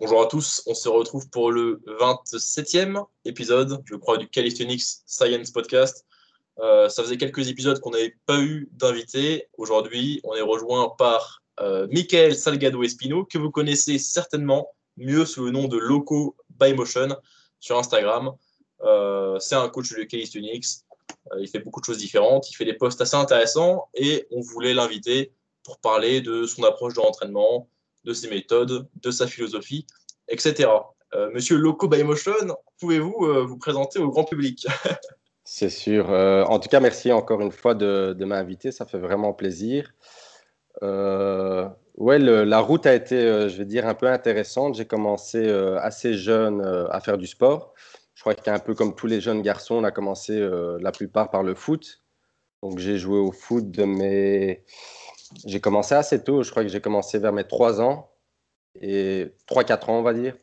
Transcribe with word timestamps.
Bonjour 0.00 0.22
à 0.22 0.26
tous, 0.26 0.62
on 0.64 0.72
se 0.72 0.88
retrouve 0.88 1.28
pour 1.28 1.52
le 1.52 1.82
27e 2.00 3.04
épisode, 3.26 3.82
je 3.84 3.96
crois, 3.96 4.16
du 4.16 4.30
Calisthenics 4.30 4.80
Science 5.04 5.50
Podcast. 5.50 6.06
Euh, 6.58 6.88
ça 6.88 7.02
faisait 7.02 7.18
quelques 7.18 7.50
épisodes 7.50 7.78
qu'on 7.80 7.90
n'avait 7.90 8.16
pas 8.24 8.40
eu 8.40 8.70
d'invité. 8.72 9.48
Aujourd'hui, 9.58 10.22
on 10.24 10.34
est 10.34 10.40
rejoint 10.40 10.94
par 10.96 11.42
euh, 11.60 11.86
Michael 11.92 12.34
Salgado 12.34 12.82
Espino, 12.82 13.26
que 13.26 13.36
vous 13.36 13.50
connaissez 13.50 13.98
certainement 13.98 14.68
mieux 14.96 15.26
sous 15.26 15.44
le 15.44 15.50
nom 15.50 15.68
de 15.68 15.76
Loco 15.76 16.34
by 16.58 16.72
Motion 16.72 17.08
sur 17.58 17.76
Instagram. 17.76 18.32
Euh, 18.80 19.38
c'est 19.38 19.56
un 19.56 19.68
coach 19.68 19.92
de 19.92 20.04
calisthenics. 20.04 20.64
il 21.38 21.46
fait 21.46 21.58
beaucoup 21.58 21.80
de 21.80 21.84
choses 21.84 21.98
différentes. 21.98 22.50
Il 22.50 22.54
fait 22.54 22.64
des 22.64 22.72
posts 22.72 23.02
assez 23.02 23.16
intéressants 23.16 23.90
et 23.92 24.26
on 24.30 24.40
voulait 24.40 24.72
l'inviter 24.72 25.34
pour 25.62 25.78
parler 25.78 26.22
de 26.22 26.46
son 26.46 26.64
approche 26.64 26.94
de 26.94 27.02
l'entraînement, 27.02 27.68
de 28.04 28.12
ses 28.12 28.28
méthodes, 28.28 28.88
de 29.02 29.10
sa 29.10 29.26
philosophie, 29.26 29.86
etc. 30.28 30.68
Euh, 31.14 31.30
monsieur 31.34 31.56
Loco 31.56 31.88
by 31.88 32.04
Motion, 32.04 32.56
pouvez-vous 32.78 33.26
euh, 33.26 33.44
vous 33.44 33.58
présenter 33.58 33.98
au 33.98 34.10
grand 34.10 34.24
public? 34.24 34.66
C'est 35.44 35.70
sûr. 35.70 36.10
Euh, 36.10 36.44
en 36.44 36.60
tout 36.60 36.68
cas, 36.68 36.78
merci 36.78 37.10
encore 37.10 37.40
une 37.40 37.50
fois 37.50 37.74
de, 37.74 38.16
m'inviter. 38.20 38.70
Ça 38.70 38.86
fait 38.86 38.98
vraiment 38.98 39.32
plaisir. 39.32 39.92
ouais, 40.80 42.18
la 42.18 42.60
route 42.60 42.86
a 42.86 42.94
été, 42.94 43.48
je 43.48 43.56
vais 43.56 43.64
dire, 43.64 43.88
un 43.88 43.94
peu 43.94 44.06
intéressante. 44.06 44.76
J'ai 44.76 44.84
commencé 44.84 45.50
assez 45.80 46.14
jeune 46.14 46.60
à 46.90 47.00
faire 47.00 47.18
du 47.18 47.26
sport. 47.26 47.74
Je 48.14 48.20
crois 48.20 48.34
qu'un 48.34 48.60
peu 48.60 48.74
comme 48.74 48.94
tous 48.94 49.08
les 49.08 49.20
jeunes 49.20 49.42
garçons, 49.42 49.76
on 49.76 49.84
a 49.84 49.90
commencé 49.90 50.38
la 50.80 50.92
plupart 50.92 51.30
par 51.30 51.42
le 51.42 51.56
foot. 51.56 52.00
Donc 52.62 52.78
j'ai 52.78 52.98
joué 52.98 53.18
au 53.18 53.32
foot 53.32 53.70
de 53.72 53.84
mes 53.84 54.62
j'ai 55.46 55.60
commencé 55.60 55.94
assez 55.94 56.22
tôt, 56.22 56.42
je 56.42 56.50
crois 56.50 56.62
que 56.62 56.68
j'ai 56.68 56.80
commencé 56.80 57.18
vers 57.18 57.32
mes 57.32 57.44
3 57.44 57.80
ans, 57.80 58.10
et 58.80 59.32
3-4 59.48 59.90
ans, 59.90 59.98
on 59.98 60.02
va 60.02 60.14
dire. 60.14 60.36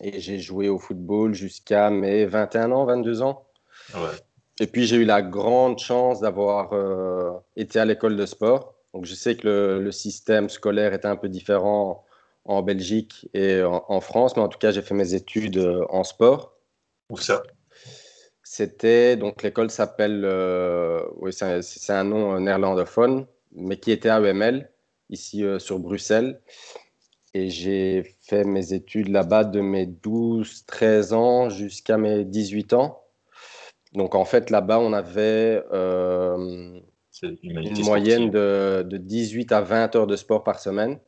Et 0.00 0.20
j'ai 0.20 0.38
joué 0.38 0.68
au 0.68 0.78
football 0.78 1.34
jusqu'à 1.34 1.90
mes 1.90 2.26
21 2.26 2.72
ans, 2.72 2.84
22 2.84 3.22
ans. 3.22 3.46
Et 4.60 4.66
puis 4.66 4.86
j'ai 4.86 4.96
eu 4.96 5.04
la 5.04 5.22
grande 5.22 5.78
chance 5.78 6.20
d'avoir 6.20 6.72
euh, 6.72 7.32
été 7.56 7.78
à 7.78 7.84
l'école 7.84 8.16
de 8.16 8.26
sport. 8.26 8.74
Donc 8.94 9.04
je 9.04 9.14
sais 9.14 9.36
que 9.36 9.78
le, 9.82 9.92
système 9.92 10.48
scolaire 10.48 10.94
était 10.94 11.08
un 11.08 11.16
peu 11.16 11.28
différent 11.28 12.04
en 12.44 12.62
Belgique 12.62 13.28
et 13.34 13.62
en, 13.62 14.00
France, 14.00 14.36
mais 14.36 14.42
en 14.42 14.48
tout 14.48 14.58
cas 14.58 14.70
j'ai 14.70 14.82
fait 14.82 14.94
mes 14.94 15.14
études 15.14 15.58
euh, 15.58 15.84
en 15.90 16.04
sport. 16.04 16.54
Où 17.10 17.18
ça? 17.18 17.42
C'était 18.42 19.16
donc 19.16 19.42
l'école 19.42 19.70
s'appelle, 19.70 20.22
euh, 20.24 21.02
oui 21.16 21.32
c'est 21.32 21.92
un 21.92 22.04
nom 22.04 22.40
néerlandophone, 22.40 23.26
mais 23.52 23.76
qui 23.78 23.90
était 23.90 24.08
à 24.08 24.20
EML, 24.20 24.70
ici 25.10 25.44
euh, 25.44 25.58
sur 25.58 25.78
Bruxelles. 25.78 26.40
Et 27.34 27.50
j'ai 27.50 28.16
fait 28.22 28.44
mes 28.44 28.72
études 28.72 29.08
là-bas 29.08 29.44
de 29.44 29.60
mes 29.60 29.86
12-13 29.86 31.12
ans 31.12 31.50
jusqu'à 31.50 31.98
mes 31.98 32.24
18 32.24 32.72
ans. 32.72 33.02
Donc 33.92 34.14
en 34.14 34.24
fait, 34.24 34.50
là-bas, 34.50 34.78
on 34.78 34.92
avait 34.92 35.62
euh, 35.72 36.80
une, 37.42 37.84
moyenne 37.84 38.30
de, 38.30 38.84
de, 38.88 38.96
18 38.96 39.52
à 39.52 39.60
20 39.60 39.96
heures 39.96 40.06
de 40.06 40.16
sport 40.16 40.44
par 40.44 40.60
semaine. 40.60 40.98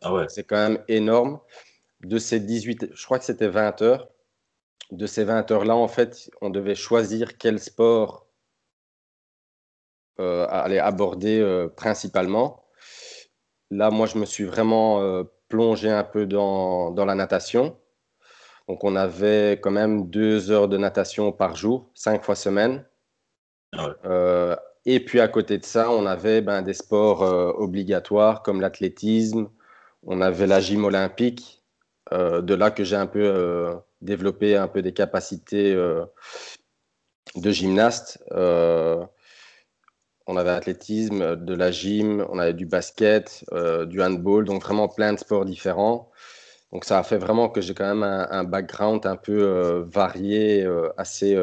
Ah 0.00 0.14
ouais. 0.14 0.26
C'est 0.28 0.44
quand 0.44 0.56
même 0.56 0.78
énorme. 0.88 1.38
De 2.02 2.18
ces 2.18 2.40
18, 2.40 2.90
je 2.94 3.04
crois 3.04 3.18
que 3.18 3.24
c'était 3.24 3.48
20 3.48 3.82
heures. 3.82 4.08
De 4.90 5.06
ces 5.06 5.24
20 5.24 5.50
heures-là, 5.50 5.74
en 5.74 5.88
fait, 5.88 6.30
on 6.42 6.50
devait 6.50 6.74
choisir 6.74 7.38
quel 7.38 7.58
sport 7.58 8.23
euh, 10.20 10.46
aller 10.48 10.78
aborder 10.78 11.40
euh, 11.40 11.66
principalement. 11.68 12.64
Là, 13.72 13.90
moi, 13.90 14.06
je 14.06 14.16
me 14.16 14.24
suis 14.26 14.44
vraiment 14.44 15.02
euh, 15.02 15.24
plongé 15.48 15.90
un 15.90 16.04
peu 16.04 16.24
dans, 16.24 16.92
dans, 16.92 17.04
la 17.04 17.16
natation. 17.16 17.76
Donc, 18.68 18.84
on 18.84 18.94
avait 18.94 19.58
quand 19.60 19.72
même 19.72 20.08
deux 20.08 20.52
heures 20.52 20.68
de 20.68 20.76
natation 20.78 21.32
par 21.32 21.56
jour, 21.56 21.90
cinq 21.94 22.22
fois 22.22 22.36
semaine. 22.36 22.84
Ah 23.76 24.56
et 24.86 25.04
puis, 25.04 25.18
à 25.18 25.26
côté 25.26 25.58
de 25.58 25.64
ça, 25.64 25.90
on 25.90 26.06
avait 26.06 26.42
ben, 26.42 26.62
des 26.62 26.74
sports 26.74 27.22
obligatoires 27.58 28.42
comme 28.42 28.60
l'athlétisme, 28.60 29.48
on 30.04 30.20
avait 30.20 30.46
la 30.46 30.60
gym 30.60 30.84
olympique. 30.84 31.64
de 32.12 32.54
là 32.54 32.70
que 32.70 32.84
j'ai 32.84 32.94
un 32.94 33.06
peu 33.06 33.74
développé 34.02 34.56
un 34.56 34.68
peu 34.68 34.82
des 34.82 34.92
capacités 34.92 35.74
de 35.74 37.50
gymnaste 37.50 38.22
on 40.26 40.36
avait 40.36 40.50
athlétisme, 40.50 41.36
de 41.36 41.54
la 41.54 41.70
gym, 41.70 42.26
on 42.30 42.38
avait 42.38 42.54
du 42.54 42.66
basket, 42.66 43.44
euh, 43.52 43.84
du 43.84 44.02
handball, 44.02 44.44
donc 44.44 44.62
vraiment 44.62 44.88
plein 44.88 45.12
de 45.12 45.18
sports 45.18 45.44
différents. 45.44 46.10
Donc 46.72 46.84
ça 46.84 46.98
a 46.98 47.02
fait 47.02 47.18
vraiment 47.18 47.48
que 47.48 47.60
j'ai 47.60 47.74
quand 47.74 47.94
même 47.94 48.02
un, 48.02 48.44
background 48.44 49.06
un 49.06 49.16
peu 49.16 49.42
euh, 49.42 49.84
varié, 49.84 50.64
euh, 50.64 50.88
assez, 50.96 51.36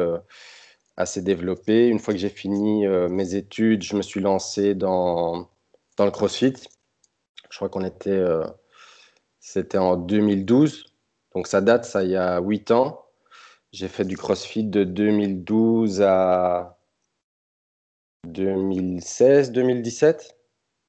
assez 0.96 1.22
développé. 1.22 1.88
Une 1.88 1.98
fois 2.00 2.14
que 2.14 2.20
j'ai 2.20 2.28
fini 2.28 2.86
mes 2.86 3.34
études, 3.34 3.82
je 3.82 3.96
me 3.96 4.02
suis 4.02 4.20
lancé 4.20 4.74
dans, 4.74 5.48
dans 5.96 6.04
le 6.04 6.10
CrossFit. 6.10 6.54
Je 7.50 7.56
crois 7.56 7.68
qu'on 7.68 7.84
était, 7.84 8.22
c'était 9.40 9.78
en 9.78 9.96
2012, 9.96 10.86
donc 11.34 11.46
ça 11.46 11.60
date, 11.60 11.84
ça 11.84 12.02
il 12.04 12.10
y 12.10 12.16
a 12.16 12.40
8 12.40 12.70
ans. 12.72 13.04
J'ai 13.72 13.88
fait 13.88 14.04
du 14.04 14.16
CrossFit 14.16 14.64
de 14.64 14.84
2012 14.84 16.02
à 16.02 16.78
2016-2017. 18.26 20.34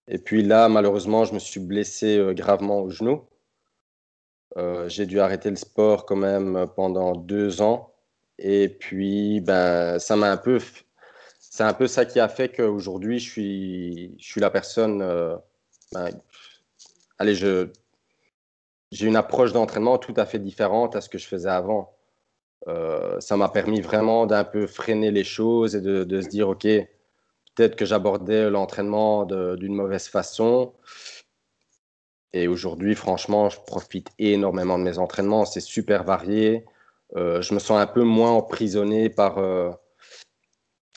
Et 0.07 0.17
puis 0.17 0.43
là, 0.43 0.69
malheureusement, 0.69 1.25
je 1.25 1.33
me 1.33 1.39
suis 1.39 1.59
blessé 1.59 2.17
euh, 2.17 2.33
gravement 2.33 2.81
au 2.81 2.89
genou. 2.89 3.23
Euh, 4.57 4.87
j'ai 4.89 5.05
dû 5.05 5.19
arrêter 5.19 5.49
le 5.49 5.55
sport 5.55 6.05
quand 6.05 6.15
même 6.15 6.67
pendant 6.75 7.15
deux 7.15 7.61
ans. 7.61 7.93
Et 8.37 8.69
puis, 8.69 9.41
ben, 9.41 9.99
ça 9.99 10.15
m'a 10.15 10.31
un 10.31 10.37
peu. 10.37 10.59
C'est 11.39 11.63
un 11.63 11.73
peu 11.73 11.87
ça 11.87 12.05
qui 12.05 12.19
a 12.19 12.27
fait 12.27 12.49
qu'aujourd'hui, 12.49 13.19
je 13.19 13.31
suis, 13.31 14.15
je 14.19 14.25
suis 14.25 14.41
la 14.41 14.49
personne. 14.49 15.01
Euh, 15.01 15.35
ben, 15.93 16.09
allez, 17.19 17.35
je, 17.35 17.69
j'ai 18.91 19.07
une 19.07 19.15
approche 19.15 19.53
d'entraînement 19.53 19.97
tout 19.97 20.13
à 20.17 20.25
fait 20.25 20.39
différente 20.39 20.95
à 20.95 21.01
ce 21.01 21.09
que 21.09 21.17
je 21.17 21.27
faisais 21.27 21.49
avant. 21.49 21.95
ça 23.19 23.37
m'a 23.37 23.49
permis 23.49 23.81
vraiment 23.81 24.25
d'un 24.25 24.43
peu 24.43 24.67
freiner 24.67 25.11
les 25.11 25.23
choses 25.23 25.75
et 25.75 25.81
de, 25.81 26.03
de 26.03 26.21
se 26.21 26.29
dire, 26.29 26.49
OK, 26.49 26.67
peut-être 27.55 27.75
que 27.75 27.85
j'abordais 27.85 28.49
l'entraînement 28.49 29.25
d'une 29.25 29.75
mauvaise 29.75 30.07
façon. 30.07 30.73
Et 32.33 32.47
aujourd'hui, 32.47 32.95
franchement, 32.95 33.49
je 33.49 33.59
profite 33.59 34.09
énormément 34.17 34.79
de 34.79 34.83
mes 34.83 34.97
entraînements. 34.97 35.45
C'est 35.45 35.61
super 35.61 36.03
varié. 36.03 36.65
Euh, 37.15 37.41
je 37.41 37.53
me 37.53 37.59
sens 37.59 37.79
un 37.79 37.87
peu 37.87 38.03
moins 38.03 38.31
emprisonné 38.31 39.09
par. 39.09 39.37
Euh, 39.37 39.71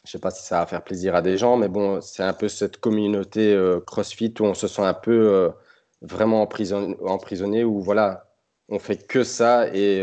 je 0.05 0.09
ne 0.09 0.13
sais 0.13 0.19
pas 0.19 0.31
si 0.31 0.47
ça 0.47 0.61
va 0.61 0.67
faire 0.67 0.85
plaisir 0.85 1.15
à 1.15 1.23
des 1.23 1.37
gens, 1.37 1.57
mais 1.57 1.69
bon, 1.69 2.01
c'est 2.01 2.23
un 2.23 2.33
peu 2.33 2.49
cette 2.49 2.79
communauté 2.79 3.53
euh, 3.53 3.81
CrossFit 3.81 4.33
où 4.39 4.45
on 4.45 4.55
se 4.55 4.69
sent 4.69 4.83
un 4.83 4.95
peu 4.95 5.53
vraiment 6.01 6.43
emprisonné, 6.43 6.97
emprisonné, 7.03 7.65
où 7.65 7.81
voilà, 7.81 8.33
on 8.69 8.79
fait 8.79 9.07
que 9.07 9.25
ça 9.25 9.69
et, 9.75 10.01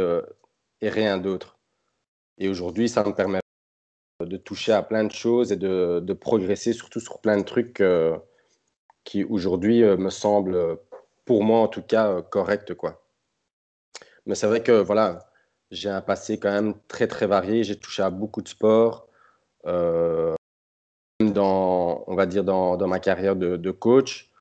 et 0.81 0.89
rien 0.89 1.17
d'autre. 1.17 1.57
Et 2.37 2.49
aujourd'hui, 2.49 2.89
ça 2.89 3.03
me 3.03 3.13
permet 3.13 3.39
de 4.19 4.37
toucher 4.37 4.73
à 4.73 4.83
plein 4.83 5.03
de 5.03 5.11
choses 5.11 5.51
et 5.51 5.57
de, 5.57 6.13
progresser 6.13 6.73
surtout 6.73 6.99
sur 6.99 7.19
plein 7.19 7.37
de 7.37 7.43
trucs 7.43 7.81
euh, 7.81 8.17
qui 9.03 9.23
aujourd'hui 9.23 9.83
euh, 9.83 9.97
me 9.97 10.09
semblent, 10.09 10.77
pour 11.25 11.43
moi 11.43 11.59
en 11.59 11.67
tout 11.67 11.81
cas, 11.81 12.09
euh, 12.09 12.21
corrects. 12.21 12.73
Quoi. 12.75 13.03
Mais 14.25 14.35
c'est 14.35 14.47
vrai 14.47 14.63
que 14.63 14.71
voilà, 14.71 15.29
j'ai 15.71 15.89
un 15.89 16.01
passé 16.01 16.39
quand 16.39 16.51
même 16.51 16.75
très 16.87 17.07
très 17.07 17.27
varié. 17.27 17.63
J'ai 17.63 17.77
touché 17.77 18.03
à 18.03 18.09
beaucoup 18.09 18.41
de 18.41 18.47
sports. 18.47 19.07
dans, 21.19 22.03
on 22.07 22.15
va 22.15 22.25
dire 22.25 22.43
dans, 22.43 22.77
dans 22.77 22.87
ma 22.87 22.99
carrière 22.99 23.35
de, 23.35 23.57
de 23.57 23.71
coach, 23.71 24.31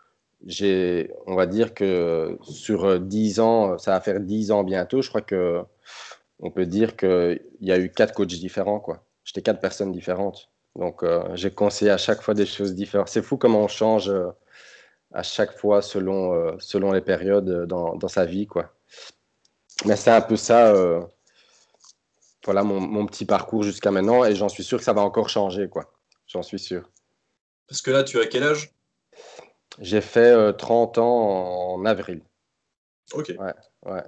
j'ai, 0.46 1.12
on 1.26 1.36
va 1.36 1.46
dire 1.46 1.74
que 1.74 2.38
sur 2.42 3.00
10 3.00 3.40
ans, 3.40 3.78
ça 3.78 3.92
va 3.92 4.00
faire 4.00 4.20
10 4.20 4.50
ans 4.50 4.64
bientôt, 4.64 5.02
je 5.02 5.08
crois 5.08 5.22
que 5.22 5.62
on 6.40 6.50
peut 6.50 6.66
dire 6.66 6.96
qu'il 6.96 7.40
y 7.60 7.72
a 7.72 7.78
eu 7.78 7.90
quatre 7.90 8.14
coachs 8.14 8.26
différents. 8.28 8.80
Quoi 8.80 9.04
j'étais 9.24 9.42
quatre 9.42 9.60
personnes 9.60 9.92
différentes. 9.92 10.50
Donc, 10.76 11.02
euh, 11.02 11.28
j'ai 11.34 11.50
conseillé 11.50 11.90
à 11.90 11.98
chaque 11.98 12.22
fois 12.22 12.34
des 12.34 12.46
choses 12.46 12.74
différentes. 12.74 13.08
C'est 13.08 13.22
fou 13.22 13.36
comment 13.36 13.60
on 13.60 13.68
change 13.68 14.08
euh, 14.08 14.30
à 15.12 15.22
chaque 15.22 15.52
fois 15.52 15.82
selon, 15.82 16.34
euh, 16.34 16.56
selon 16.58 16.92
les 16.92 17.02
périodes 17.02 17.66
dans, 17.66 17.94
dans, 17.96 18.08
sa 18.08 18.24
vie. 18.24 18.46
Quoi. 18.46 18.72
Mais 19.84 19.96
c'est 19.96 20.10
un 20.10 20.22
peu 20.22 20.36
ça, 20.36 20.72
voilà 22.44 22.62
mon, 22.62 22.80
mon, 22.80 23.06
petit 23.06 23.26
parcours 23.26 23.62
jusqu'à 23.62 23.90
maintenant. 23.90 24.24
Et 24.24 24.34
j'en 24.34 24.48
suis 24.48 24.64
sûr 24.64 24.78
que 24.78 24.84
ça 24.84 24.94
va 24.94 25.02
encore 25.02 25.28
changer. 25.28 25.68
quoi. 25.68 25.92
J'en 26.26 26.42
suis 26.42 26.58
sûr. 26.58 26.88
Parce 27.68 27.82
que 27.82 27.90
là, 27.90 28.04
tu 28.04 28.18
as 28.20 28.26
quel 28.26 28.44
âge? 28.44 28.74
J'ai 29.78 30.00
fait 30.00 30.54
30 30.56 30.98
ans 30.98 31.74
en 31.74 31.84
avril. 31.84 32.22
Ok. 33.12 33.34
Ouais, 33.38 33.54
ouais, 33.84 34.02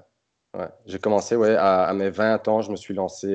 ouais. 0.54 0.68
J'ai 0.86 0.98
commencé 0.98 1.36
ouais, 1.36 1.56
à, 1.56 1.84
à, 1.84 1.92
mes 1.92 2.10
20 2.10 2.48
ans, 2.48 2.62
je 2.62 2.70
me 2.70 2.76
suis 2.76 2.94
lancé 2.94 3.28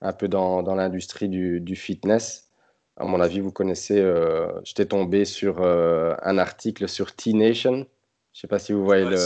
un 0.00 0.12
peu 0.12 0.28
dans, 0.28 0.62
dans 0.62 0.74
l'industrie 0.74 1.28
du, 1.28 1.60
du, 1.60 1.76
fitness. 1.76 2.50
À 2.96 3.04
mon 3.04 3.20
avis, 3.20 3.40
vous 3.40 3.52
connaissez, 3.52 4.00
euh, 4.00 4.48
j'étais 4.64 4.86
tombé 4.86 5.24
sur 5.24 5.60
euh, 5.60 6.14
un 6.22 6.38
article 6.38 6.88
sur 6.88 7.14
T-Nation. 7.14 7.72
Je 7.72 7.78
ne 7.78 7.84
Je 8.32 8.40
sais 8.40 8.48
pas 8.48 8.58
si 8.58 8.72
vous 8.72 8.84
voyez 8.84 9.04
le. 9.04 9.16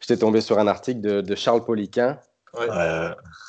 J'étais 0.00 0.18
tombé 0.18 0.40
sur 0.40 0.58
un 0.58 0.66
article 0.66 1.00
de, 1.00 1.20
de 1.20 1.34
Charles 1.34 1.64
Poliquin. 1.64 2.18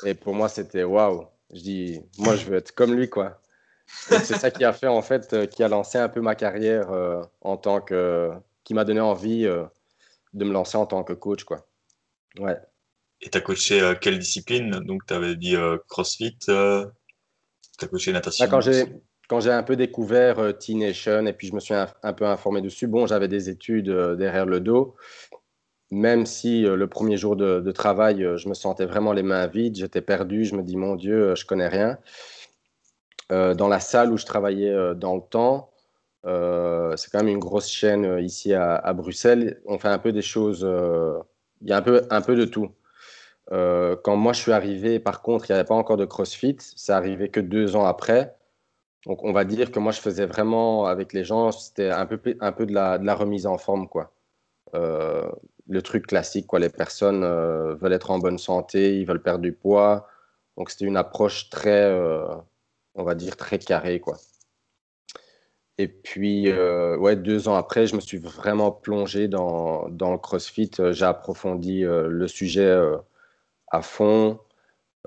Et 0.06 0.14
pour 0.14 0.34
moi, 0.34 0.50
c'était 0.50 0.84
waouh. 0.84 1.28
Je 1.54 1.62
dis, 1.62 2.02
moi, 2.18 2.36
je 2.36 2.46
veux 2.46 2.58
être 2.58 2.74
comme 2.74 2.94
lui, 2.94 3.10
quoi. 3.10 3.42
C'est 3.86 4.38
ça 4.38 4.52
qui 4.52 4.64
a 4.64 4.74
fait, 4.74 4.88
en 4.88 5.02
fait, 5.02 5.34
euh, 5.34 5.46
qui 5.46 5.64
a 5.64 5.68
lancé 5.68 5.98
un 5.98 6.10
peu 6.10 6.22
ma 6.22 6.36
carrière 6.36 6.92
euh, 6.92 7.22
en 7.42 7.58
tant 7.58 7.82
que. 7.82 8.32
qui 8.64 8.74
m'a 8.74 8.86
donné 8.86 9.02
envie 9.02 9.46
euh, 9.46 9.66
de 10.34 10.46
me 10.46 10.54
lancer 10.54 10.78
en 10.78 10.86
tant 10.86 11.04
que 11.04 11.14
coach, 11.14 11.44
quoi. 11.44 11.68
Ouais. 12.40 12.58
Et 13.22 13.30
tu 13.30 13.38
as 13.38 13.42
coaché 13.42 13.94
quelle 14.02 14.20
discipline? 14.20 14.72
Donc, 14.80 15.06
tu 15.06 15.14
avais 15.14 15.36
dit 15.36 15.56
CrossFit, 15.88 16.38
tu 16.40 16.52
as 16.52 16.88
coaché 17.90 18.12
natation 18.12 18.48
bah, 18.48 18.60
Quand 19.28 19.40
j'ai 19.40 19.52
un 19.52 19.64
peu 19.64 19.76
découvert 19.76 20.58
T-Nation 20.58 21.26
et 21.26 21.34
puis 21.34 21.48
je 21.48 21.54
me 21.54 21.60
suis 21.60 21.74
un, 21.76 22.14
peu 22.14 22.26
informé 22.26 22.62
dessus, 22.62 22.88
bon, 22.88 23.06
j'avais 23.06 23.28
des 23.28 23.50
études 23.50 23.90
derrière 24.18 24.46
le 24.46 24.60
dos, 24.60 24.96
même 25.92 26.26
si 26.26 26.64
le 26.64 26.88
premier 26.88 27.18
jour 27.18 27.36
de, 27.36 27.72
travail, 27.72 28.28
je 28.38 28.50
me 28.50 28.54
sentais 28.56 28.86
vraiment 28.86 29.14
les 29.14 29.24
mains 29.24 29.48
vides, 29.48 29.76
j'étais 29.76 30.02
perdu, 30.02 30.46
je 30.46 30.56
me 30.56 30.64
dis, 30.64 30.78
mon 30.78 30.96
Dieu, 30.96 31.36
je 31.36 31.46
connais 31.46 31.68
rien. 31.68 32.00
Euh, 33.32 33.54
dans 33.54 33.70
la 33.70 33.80
salle 33.80 34.12
où 34.12 34.18
je 34.18 34.26
travaillais 34.26 34.72
euh, 34.72 34.94
dans 34.94 35.16
le 35.16 35.22
temps, 35.22 35.72
euh, 36.26 36.96
c'est 36.98 37.10
quand 37.10 37.20
même 37.20 37.30
une 37.30 37.40
grosse 37.40 37.70
chaîne 37.70 38.20
ici 38.20 38.54
à, 38.54 38.94
Bruxelles. 38.94 39.62
On 39.66 39.80
fait 39.80 39.88
un 39.88 40.00
peu 40.00 40.12
des 40.12 40.22
choses, 40.22 40.68
il 41.62 41.70
y 41.70 41.74
a 41.74 41.78
un 41.78 41.82
peu, 41.82 42.04
un 42.10 42.22
peu 42.22 42.36
de 42.36 42.46
tout. 42.46 42.70
Quand 43.52 44.16
moi 44.16 44.34
je 44.34 44.42
suis 44.42 44.52
arrivé, 44.52 45.00
par 45.00 45.22
contre, 45.22 45.50
il 45.50 45.54
n'y 45.54 45.60
avait 45.60 45.68
pas 45.68 45.76
encore 45.76 45.98
de 45.98 46.06
CrossFit. 46.06 46.58
Ça 46.60 46.98
arrivé 46.98 47.30
que 47.30 47.40
deux 47.40 47.76
ans 47.76 47.86
après. 47.86 48.36
Donc, 49.06 49.24
on 49.24 49.34
va 49.34 49.46
dire 49.46 49.72
que 49.72 49.80
moi, 49.80 49.92
je 49.92 50.00
faisais 50.00 50.26
vraiment 50.26 50.86
avec 50.86 51.14
les 51.14 51.24
gens, 51.24 51.52
c'était 51.52 51.90
un 51.90 52.06
peu, 52.06 52.20
un 52.40 52.52
peu 52.52 52.66
de, 52.66 52.74
la, 52.74 53.16
remise 53.16 53.48
en 53.48 53.58
forme, 53.58 53.88
quoi. 53.88 54.14
le 54.74 55.82
truc 55.82 56.08
classique, 56.08 56.48
quoi. 56.48 56.60
Les 56.60 56.70
personnes 56.70 57.24
veulent 57.24 57.94
être 57.94 58.12
en 58.12 58.20
bonne 58.20 58.38
santé, 58.38 59.00
ils 59.00 59.06
veulent 59.06 59.22
perdre 59.24 59.42
du 59.42 59.54
poids. 59.54 60.08
Donc, 60.58 60.70
c'était 60.70 60.86
une 60.86 60.98
approche 60.98 61.50
très, 61.50 61.92
on 62.96 63.04
va 63.04 63.16
dire, 63.16 63.38
très 63.38 63.60
carré, 63.60 64.00
quoi. 64.00 64.18
Et 65.82 65.88
puis, 65.88 66.48
euh, 66.48 66.96
ouais, 66.98 67.16
deux 67.16 67.48
ans 67.48 67.56
après, 67.56 67.88
je 67.88 67.96
me 67.96 68.02
suis 68.02 68.20
vraiment 68.20 68.72
plongé 68.72 69.28
dans, 69.28 69.90
dans 69.90 70.12
le 70.12 70.20
CrossFit. 70.20 70.70
J'ai 70.92 71.06
approfondi 71.06 71.84
euh, 71.84 72.08
le 72.08 72.28
sujet 72.28 72.62
euh, 72.62 72.98
à 73.72 73.82
fond 73.82 74.40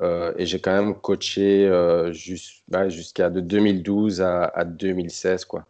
et 0.02 0.44
j'ai 0.46 0.61
quand 0.61 0.72
même 0.72 0.94
coaché 1.00 1.70
jusqu'à 2.12 3.31
de 3.31 3.40
2012 3.40 4.22
à, 4.22 4.64
2016, 4.64 5.44
quoi. 5.44 5.66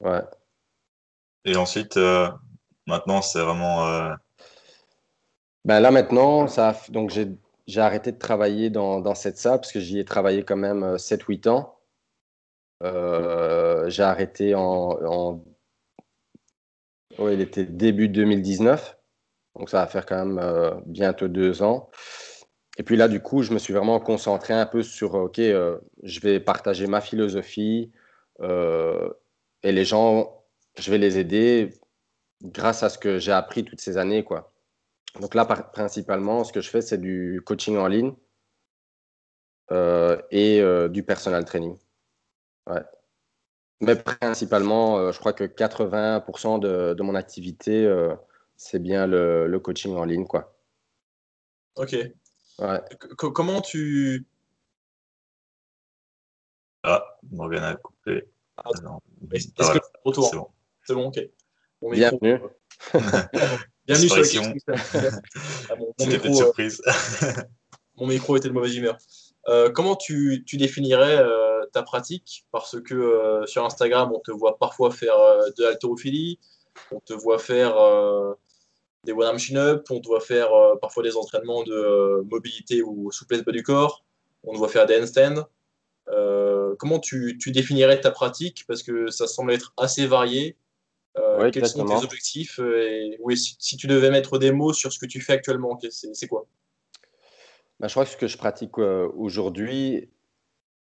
Ouais. 0.00 0.22
Et 1.44 1.56
ensuite, 1.56 1.98
maintenant, 2.86 3.20
c'est 3.20 3.40
vraiment. 3.40 4.14
Ben 5.64 5.80
là, 5.80 5.90
maintenant, 5.90 6.46
ça, 6.48 6.74
donc 6.88 7.10
j'ai 7.10 7.80
arrêté 7.80 8.12
de 8.12 8.18
travailler 8.18 8.70
dans, 8.70 9.14
cette 9.14 9.38
salle 9.38 9.58
parce 9.60 9.72
que 9.72 9.80
j'y 9.80 9.98
ai 9.98 10.04
travaillé 10.04 10.42
quand 10.42 10.56
même 10.56 10.96
7-8 10.96 11.46
euh, 11.46 11.50
ans. 11.50 11.78
Euh, 12.82 13.90
j'ai 13.90 14.02
arrêté 14.02 14.54
en, 14.54 15.42
il 17.18 17.40
était 17.40 17.64
début 17.64 18.08
2019. 18.08 18.96
Donc 19.60 19.70
ça 19.70 19.78
va 19.78 19.86
faire 19.86 20.06
quand 20.06 20.24
même 20.24 20.38
euh, 20.38 20.72
bientôt 20.86 21.28
deux 21.28 21.62
ans. 21.62 21.88
Et 22.78 22.82
puis 22.82 22.96
là, 22.96 23.06
du 23.06 23.20
coup, 23.20 23.42
je 23.42 23.52
me 23.52 23.58
suis 23.58 23.72
vraiment 23.72 24.00
concentré 24.00 24.54
un 24.54 24.66
peu 24.66 24.82
sur, 24.82 25.14
OK, 25.14 25.36
je 25.36 26.20
vais 26.20 26.40
partager 26.40 26.86
ma 26.86 27.00
philosophie 27.00 27.92
et 28.42 29.72
les 29.72 29.84
gens, 29.84 30.44
je 30.78 30.90
vais 30.90 30.98
les 30.98 31.18
aider 31.18 31.70
grâce 32.42 32.82
à 32.82 32.88
ce 32.88 32.98
que 32.98 33.18
j'ai 33.18 33.32
appris 33.32 33.64
toutes 33.64 33.80
ces 33.80 33.98
années, 33.98 34.24
quoi. 34.24 34.52
Donc 35.20 35.34
là, 35.34 35.44
principalement, 35.44 36.44
ce 36.44 36.52
que 36.52 36.60
je 36.60 36.70
fais, 36.70 36.82
c'est 36.82 36.98
du 36.98 37.42
coaching 37.44 37.76
en 37.76 37.88
ligne 37.88 38.14
euh, 39.72 40.20
et 40.30 40.60
euh, 40.60 40.88
du 40.88 41.02
personal 41.02 41.44
training. 41.44 41.76
Ouais. 42.68 42.82
Mais 43.80 43.96
principalement, 43.96 44.98
euh, 44.98 45.12
je 45.12 45.18
crois 45.18 45.32
que 45.32 45.44
80% 45.44 46.60
de, 46.60 46.94
de, 46.94 47.02
mon 47.02 47.14
activité, 47.14 47.88
c'est 48.60 48.78
bien 48.78 49.06
le, 49.06 49.46
le, 49.46 49.58
coaching 49.58 49.96
en 49.96 50.04
ligne. 50.04 50.26
Quoi. 50.26 50.54
Ok. 51.76 51.96
Ouais. 52.58 52.80
comment 53.16 53.62
tu. 53.62 54.26
Ah, 56.82 57.02
Morgan 57.30 57.64
a 57.64 57.74
coupé. 57.76 58.28
Ah, 58.58 58.68
Est-ce 59.32 59.48
que 59.48 59.64
c'est 59.64 59.80
retour 60.04 60.28
C'est 60.28 60.36
bon. 60.36 60.48
C'est 60.86 60.94
bon, 60.94 61.06
ok. 61.06 61.20
Bienvenue. 61.90 62.38
Bienvenue 63.86 64.24
sur 64.26 64.42
ah, 65.70 65.76
mon, 65.78 66.06
micro, 66.06 66.34
surprise. 66.34 66.82
mon 67.96 68.06
micro 68.08 68.36
était 68.36 68.48
de 68.48 68.52
mauvaise 68.52 68.76
humeur. 68.76 68.98
Euh, 69.48 69.70
comment 69.70 69.96
tu, 69.96 70.44
tu 70.46 70.58
définirais 70.58 71.16
euh, 71.16 71.64
ta 71.72 71.82
pratique? 71.82 72.46
Parce 72.52 72.78
que 72.78 72.94
euh, 72.94 73.46
sur 73.46 73.64
Instagram, 73.64 74.12
on 74.14 74.20
te 74.20 74.30
voit 74.30 74.58
parfois 74.58 74.90
faire 74.90 75.16
de 75.56 75.64
l'haltérophilie, 75.64 76.38
on 76.92 77.00
te 77.00 77.14
voit 77.14 77.38
faire 77.38 77.74
des 79.04 79.12
one-arm 79.12 79.38
chin-up, 79.38 79.86
on 79.90 80.00
te 80.00 80.06
voit 80.06 80.20
faire 80.20 80.50
parfois 80.80 81.02
des 81.02 81.16
entraînements 81.16 81.62
de 81.62 82.22
mobilité 82.30 82.82
ou 82.82 83.10
souplesse 83.10 83.42
bas 83.42 83.52
du 83.52 83.62
corps, 83.62 84.04
on 84.44 84.52
te 84.52 84.58
voit 84.58 84.68
faire 84.68 84.86
des 84.86 85.00
handstands. 85.00 85.46
comment 86.78 86.98
tu, 86.98 87.38
tu 87.38 87.50
définirais 87.50 88.00
ta 88.00 88.10
pratique? 88.10 88.64
Parce 88.66 88.82
que 88.82 89.10
ça 89.10 89.26
semble 89.26 89.52
être 89.52 89.72
assez 89.76 90.06
varié. 90.06 90.56
Euh, 91.18 91.50
quels 91.50 91.66
sont 91.66 91.84
tes 91.84 91.94
objectifs 91.94 92.60
euh, 92.60 92.88
et 92.88 93.18
oui, 93.20 93.36
si, 93.36 93.76
tu 93.76 93.86
devais 93.88 94.10
mettre 94.10 94.38
des 94.38 94.52
mots 94.52 94.72
sur 94.72 94.92
ce 94.92 94.98
que 94.98 95.06
tu 95.06 95.20
fais 95.20 95.32
actuellement, 95.32 95.78
c'est 95.90 96.28
quoi? 96.28 96.46
Bah, 97.80 97.88
Je 97.88 97.92
crois 97.92 98.04
que 98.04 98.10
ce 98.10 98.16
que 98.16 98.28
je 98.28 98.38
pratique 98.38 98.78
euh, 98.78 99.10
aujourd'hui, 99.16 100.08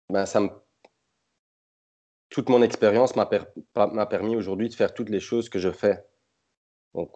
bah, 0.10 0.28
ça 0.28 0.40
me... 0.40 0.50
toute 2.30 2.50
mon 2.50 2.62
expérience 2.62 3.16
m'a 3.16 3.26
permis 4.06 4.36
aujourd'hui 4.36 4.70
de 4.70 4.76
faire 4.76 4.94
toutes 4.94 5.10
les 5.10 5.20
choses 5.20 5.50
que 5.50 5.58
je 5.58 5.72
fais. 5.72 6.06
Donc, 6.96 7.12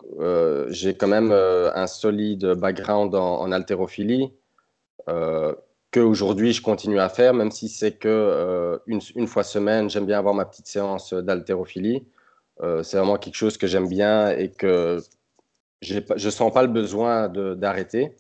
j'ai 0.70 0.96
quand 0.96 1.08
même 1.08 1.31
un 1.31 1.88
solide 1.88 2.46
background 2.54 3.16
en, 3.16 3.52
haltérophilie 3.52 4.31
que 5.08 6.00
aujourd'hui 6.00 6.54
je 6.54 6.62
continue 6.62 7.00
à 7.00 7.10
faire, 7.10 7.34
même 7.34 7.52
si 7.52 7.70
c'est 7.70 7.94
que 7.94 8.80
une, 8.88 9.00
une, 9.16 9.28
fois 9.28 9.44
semaine, 9.44 9.90
j'aime 9.90 10.06
bien 10.06 10.20
avoir 10.20 10.34
ma 10.34 10.46
petite 10.46 10.68
séance 10.68 11.14
d'haltérophilie. 11.14 12.06
Euh, 12.62 12.84
c'est 12.84 12.98
vraiment 12.98 13.18
quelque 13.18 13.36
chose 13.36 13.58
que 13.58 13.68
j'aime 13.68 13.88
bien 13.88 14.30
et 14.30 14.52
que 14.52 15.00
je 15.81 16.00
ne 16.00 16.30
sens 16.31 16.54
pas 16.54 16.62
le 16.62 16.70
besoin 16.70 17.28
d'arrêter. 17.30 18.15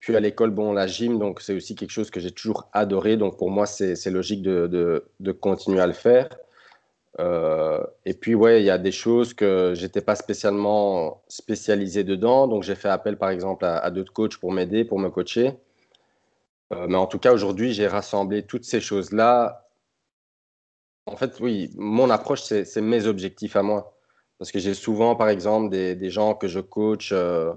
Puis 0.00 0.16
à 0.16 0.20
l'école, 0.20 0.50
bon, 0.50 0.72
la 0.72 0.86
gym, 0.86 1.18
donc 1.18 1.40
c'est 1.40 1.54
aussi 1.54 1.74
quelque 1.74 1.90
chose 1.90 2.10
que 2.10 2.20
j'ai 2.20 2.32
toujours 2.32 2.68
adoré. 2.72 3.16
Donc 3.16 3.38
pour 3.38 3.50
moi, 3.50 3.66
c'est 3.66 4.10
logique 4.10 4.42
de, 4.42 5.04
de, 5.20 5.32
continuer 5.32 5.80
à 5.80 5.86
le 5.86 5.92
faire. 5.92 6.28
Euh, 7.18 7.84
et 8.04 8.14
puis, 8.14 8.34
ouais, 8.34 8.62
il 8.62 8.64
y 8.64 8.70
a 8.70 8.78
des 8.78 8.92
choses 8.92 9.34
que 9.34 9.72
j'étais 9.74 10.00
pas 10.00 10.14
spécialement 10.14 11.22
spécialisé 11.28 12.04
dedans. 12.04 12.46
Donc 12.46 12.62
j'ai 12.62 12.76
fait 12.76 12.88
appel, 12.88 13.18
par 13.18 13.30
exemple, 13.30 13.64
à, 13.64 13.90
d'autres 13.90 14.12
coachs 14.12 14.36
pour 14.38 14.52
m'aider, 14.52 14.84
pour 14.84 14.98
me 14.98 15.10
coacher. 15.10 15.54
Euh, 16.72 16.86
mais 16.88 16.96
en 16.96 17.06
tout 17.06 17.18
cas, 17.18 17.32
aujourd'hui, 17.32 17.72
j'ai 17.72 17.88
rassemblé 17.88 18.44
toutes 18.44 18.64
ces 18.64 18.80
choses-là 18.80 19.66
en 21.10 21.16
fait, 21.16 21.40
oui, 21.40 21.70
mon 21.76 22.10
approche, 22.10 22.42
c'est 22.42 22.80
mes 22.80 23.06
objectifs 23.06 23.56
à 23.56 23.62
moi. 23.62 23.96
Parce 24.38 24.52
que 24.52 24.58
j'ai 24.58 24.74
souvent, 24.74 25.16
par 25.16 25.28
exemple, 25.28 25.68
des, 25.70 26.10
gens 26.10 26.34
que 26.34 26.48
je 26.48 26.60
coach 26.60 27.10
euh, 27.12 27.52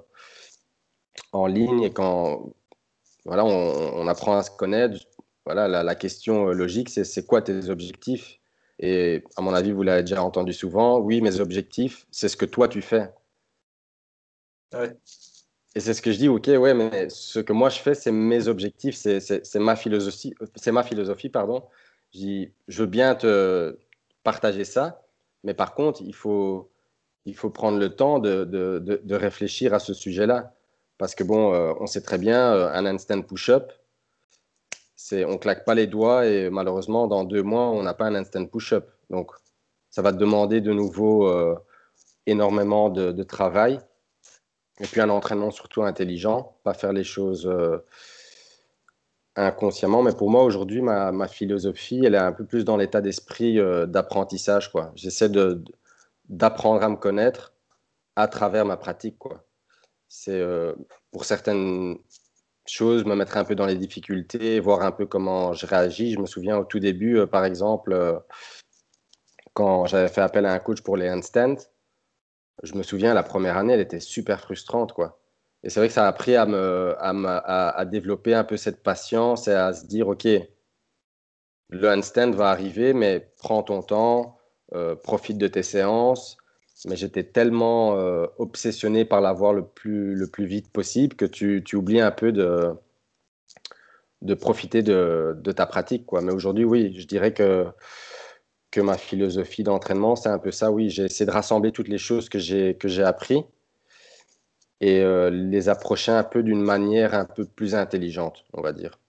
en 1.31 1.45
ligne 1.45 1.83
et 1.83 1.93
quand 1.93 2.53
voilà, 3.25 3.45
on, 3.45 4.07
apprend 4.07 4.37
à 4.37 4.43
se 4.43 4.51
connaître, 4.51 4.97
voilà, 5.45 5.67
la, 5.83 5.95
question 5.95 6.47
logique, 6.47 6.89
c'est 6.89 7.25
quoi 7.25 7.41
tes 7.41 7.69
objectifs? 7.69 8.39
Et 8.85 9.23
à 9.37 9.41
mon 9.41 9.53
avis, 9.53 9.71
vous 9.71 9.81
l'avez 9.81 10.01
déjà 10.01 10.21
entendu 10.21 10.51
souvent, 10.51 10.99
oui, 10.99 11.21
mes 11.21 11.39
objectifs, 11.39 12.05
c'est 12.11 12.27
ce 12.27 12.35
que 12.35 12.43
toi 12.43 12.67
tu 12.67 12.81
fais. 12.81 13.13
Et 14.73 15.79
c'est 15.79 15.93
ce 15.93 16.01
que 16.01 16.11
je 16.11 16.17
dis, 16.17 16.27
ok, 16.27 16.47
ouais, 16.47 16.73
mais 16.73 17.07
ce 17.07 17.39
que 17.39 17.53
moi 17.53 17.69
je 17.69 17.79
fais, 17.79 17.95
c'est 17.95 18.11
mes 18.11 18.49
objectifs, 18.49 18.97
c'est 18.97 19.55
ma 19.55 19.77
philosophie, 19.77 20.35
c'est 20.55 20.73
ma 20.73 20.83
philosophie, 20.83 21.29
pardon. 21.29 21.63
Je 22.13 22.47
je 22.67 22.79
veux 22.81 22.87
bien 22.89 23.15
te 23.15 23.77
partager 24.23 24.65
ça, 24.65 25.01
mais 25.45 25.53
par 25.53 25.75
contre, 25.75 26.01
il 26.01 26.13
faut, 26.13 26.69
il 27.25 27.37
faut 27.37 27.49
prendre 27.49 27.79
le 27.79 27.95
temps 27.95 28.19
de, 28.19 28.43
de, 28.43 28.79
de, 29.01 29.15
réfléchir 29.15 29.73
à 29.73 29.79
ce 29.79 29.93
sujet-là. 29.93 30.53
Parce 30.97 31.15
que 31.15 31.23
bon, 31.23 31.53
euh, 31.53 31.73
on 31.79 31.87
sait 31.87 32.01
très 32.01 32.17
bien, 32.17 32.53
euh, 32.53 32.69
un 32.73 32.85
instant 32.85 33.21
push-up, 33.21 33.71
on 35.27 35.37
claque 35.37 35.65
pas 35.65 35.75
les 35.75 35.87
doigts 35.87 36.25
et 36.25 36.49
malheureusement, 36.49 37.07
dans 37.07 37.23
deux 37.23 37.43
mois, 37.43 37.69
on 37.69 37.83
n'a 37.83 37.93
pas 37.93 38.05
un 38.05 38.15
instant 38.15 38.45
push-up. 38.45 38.89
Donc, 39.09 39.31
ça 39.89 40.01
va 40.01 40.11
demander 40.11 40.61
de 40.61 40.73
nouveau 40.73 41.27
euh, 41.27 41.55
énormément 42.25 42.89
de, 42.89 43.23
travail. 43.23 43.79
Et 44.79 44.85
puis 44.85 45.01
un 45.01 45.09
entraînement 45.09 45.51
surtout 45.51 45.83
intelligent, 45.83 46.57
pas 46.63 46.73
faire 46.73 46.93
les 46.93 47.03
choses 47.03 47.47
inconsciemment, 49.35 50.03
mais 50.03 50.13
pour 50.13 50.29
moi 50.29 50.43
aujourd'hui, 50.43 50.81
ma, 50.81 51.27
philosophie, 51.27 52.01
elle 52.05 52.15
est 52.15 52.19
un 52.19 52.33
peu 52.33 52.45
plus 52.45 52.65
dans 52.65 52.77
l'état 52.77 53.01
d'esprit 53.01 53.59
euh, 53.59 53.85
d'apprentissage. 53.85 54.71
Quoi. 54.71 54.91
J'essaie 54.95 55.29
de, 55.29 55.63
d'apprendre 56.29 56.83
à 56.83 56.89
me 56.89 56.95
connaître 56.95 57.53
à 58.15 58.27
travers 58.27 58.65
ma 58.65 58.77
pratique. 58.77 59.17
Quoi. 59.17 59.43
C'est 60.07 60.39
euh, 60.39 60.73
pour 61.11 61.25
certaines 61.25 61.97
choses, 62.65 63.05
me 63.05 63.15
mettre 63.15 63.37
un 63.37 63.43
peu 63.43 63.55
dans 63.55 63.65
les 63.65 63.75
difficultés, 63.75 64.59
voir 64.59 64.81
un 64.81 64.91
peu 64.91 65.05
comment 65.05 65.53
je 65.53 65.65
réagis. 65.65 66.13
Je 66.13 66.19
me 66.19 66.25
souviens 66.25 66.57
au 66.57 66.63
tout 66.63 66.79
début, 66.79 67.17
euh, 67.19 67.27
par 67.27 67.45
exemple, 67.45 67.93
euh, 67.93 68.19
quand 69.53 69.85
j'avais 69.85 70.07
fait 70.07 70.21
appel 70.21 70.45
à 70.45 70.53
un 70.53 70.59
coach 70.59 70.81
pour 70.81 70.97
les 70.97 71.09
handstands, 71.09 71.57
je 72.63 72.75
me 72.75 72.83
souviens, 72.83 73.13
la 73.13 73.23
première 73.23 73.57
année, 73.57 73.73
elle 73.73 73.81
était 73.81 73.99
super 73.99 74.39
frustrante. 74.39 74.93
Quoi. 74.93 75.19
Et 75.63 75.69
c'est 75.69 75.79
vrai 75.79 75.87
que 75.87 75.93
ça 75.93 76.05
a 76.05 76.07
appris 76.07 76.35
à, 76.35 77.85
développer 77.85 78.33
un 78.33 78.43
peu 78.43 78.57
cette 78.57 78.83
patience 78.83 79.47
et 79.47 79.53
à 79.53 79.73
se 79.73 79.85
dire, 79.85 80.07
OK, 80.07 80.27
le 81.69 81.89
handstand 81.89 82.31
va 82.31 82.49
arriver, 82.49 82.93
mais 82.93 83.31
prends 83.37 83.63
ton 83.63 83.81
temps, 83.81 84.37
euh, 84.73 84.95
profite 84.95 85.37
de 85.37 85.47
tes 85.47 85.63
séances. 85.63 86.37
Mais 86.87 86.95
j'étais 86.95 87.23
tellement 87.23 87.97
euh, 87.97 88.25
obsessionné 88.37 89.05
par 89.05 89.21
l'avoir 89.21 89.53
le 89.53 89.65
plus, 89.65 90.15
le 90.15 90.27
plus 90.27 90.45
vite 90.45 90.69
possible 90.71 91.15
que 91.15 91.25
tu, 91.25 91.63
oublies 91.75 92.01
un 92.01 92.11
peu 92.11 92.31
de, 92.31 92.73
de 94.21 94.33
profiter 94.33 94.81
de, 94.81 95.37
de 95.41 95.51
ta 95.51 95.65
pratique. 95.65 96.05
Quoi. 96.05 96.21
Mais 96.21 96.33
aujourd'hui, 96.33 96.65
oui, 96.65 96.93
je 96.97 97.07
dirais 97.07 97.33
que 97.33 97.67
que 98.73 98.81
ma 98.81 98.97
philosophie 98.97 99.63
d'entraînement, 99.63 100.15
c'est 100.15 100.29
un 100.29 100.39
peu 100.39 100.51
ça, 100.51 100.71
oui. 100.71 100.89
J'ai 100.89 101.05
essayé 101.05 101.27
de 101.27 101.31
rassembler 101.31 101.71
toutes 101.71 101.87
les 101.87 101.99
choses 101.99 102.27
que 102.27 102.39
j'ai, 102.39 102.75
que 102.75 103.01
appris 103.01 103.45
et 104.81 105.01
euh, 105.01 105.29
les 105.29 105.69
approcher 105.69 106.11
un 106.11 106.23
peu 106.23 106.41
d'une 106.41 106.61
manière 106.61 107.13
un 107.13 107.25
peu 107.25 107.45
plus 107.45 107.75
intelligente, 107.75 108.45
on 108.51 108.61
va 108.61 108.73
dire. 108.73 108.99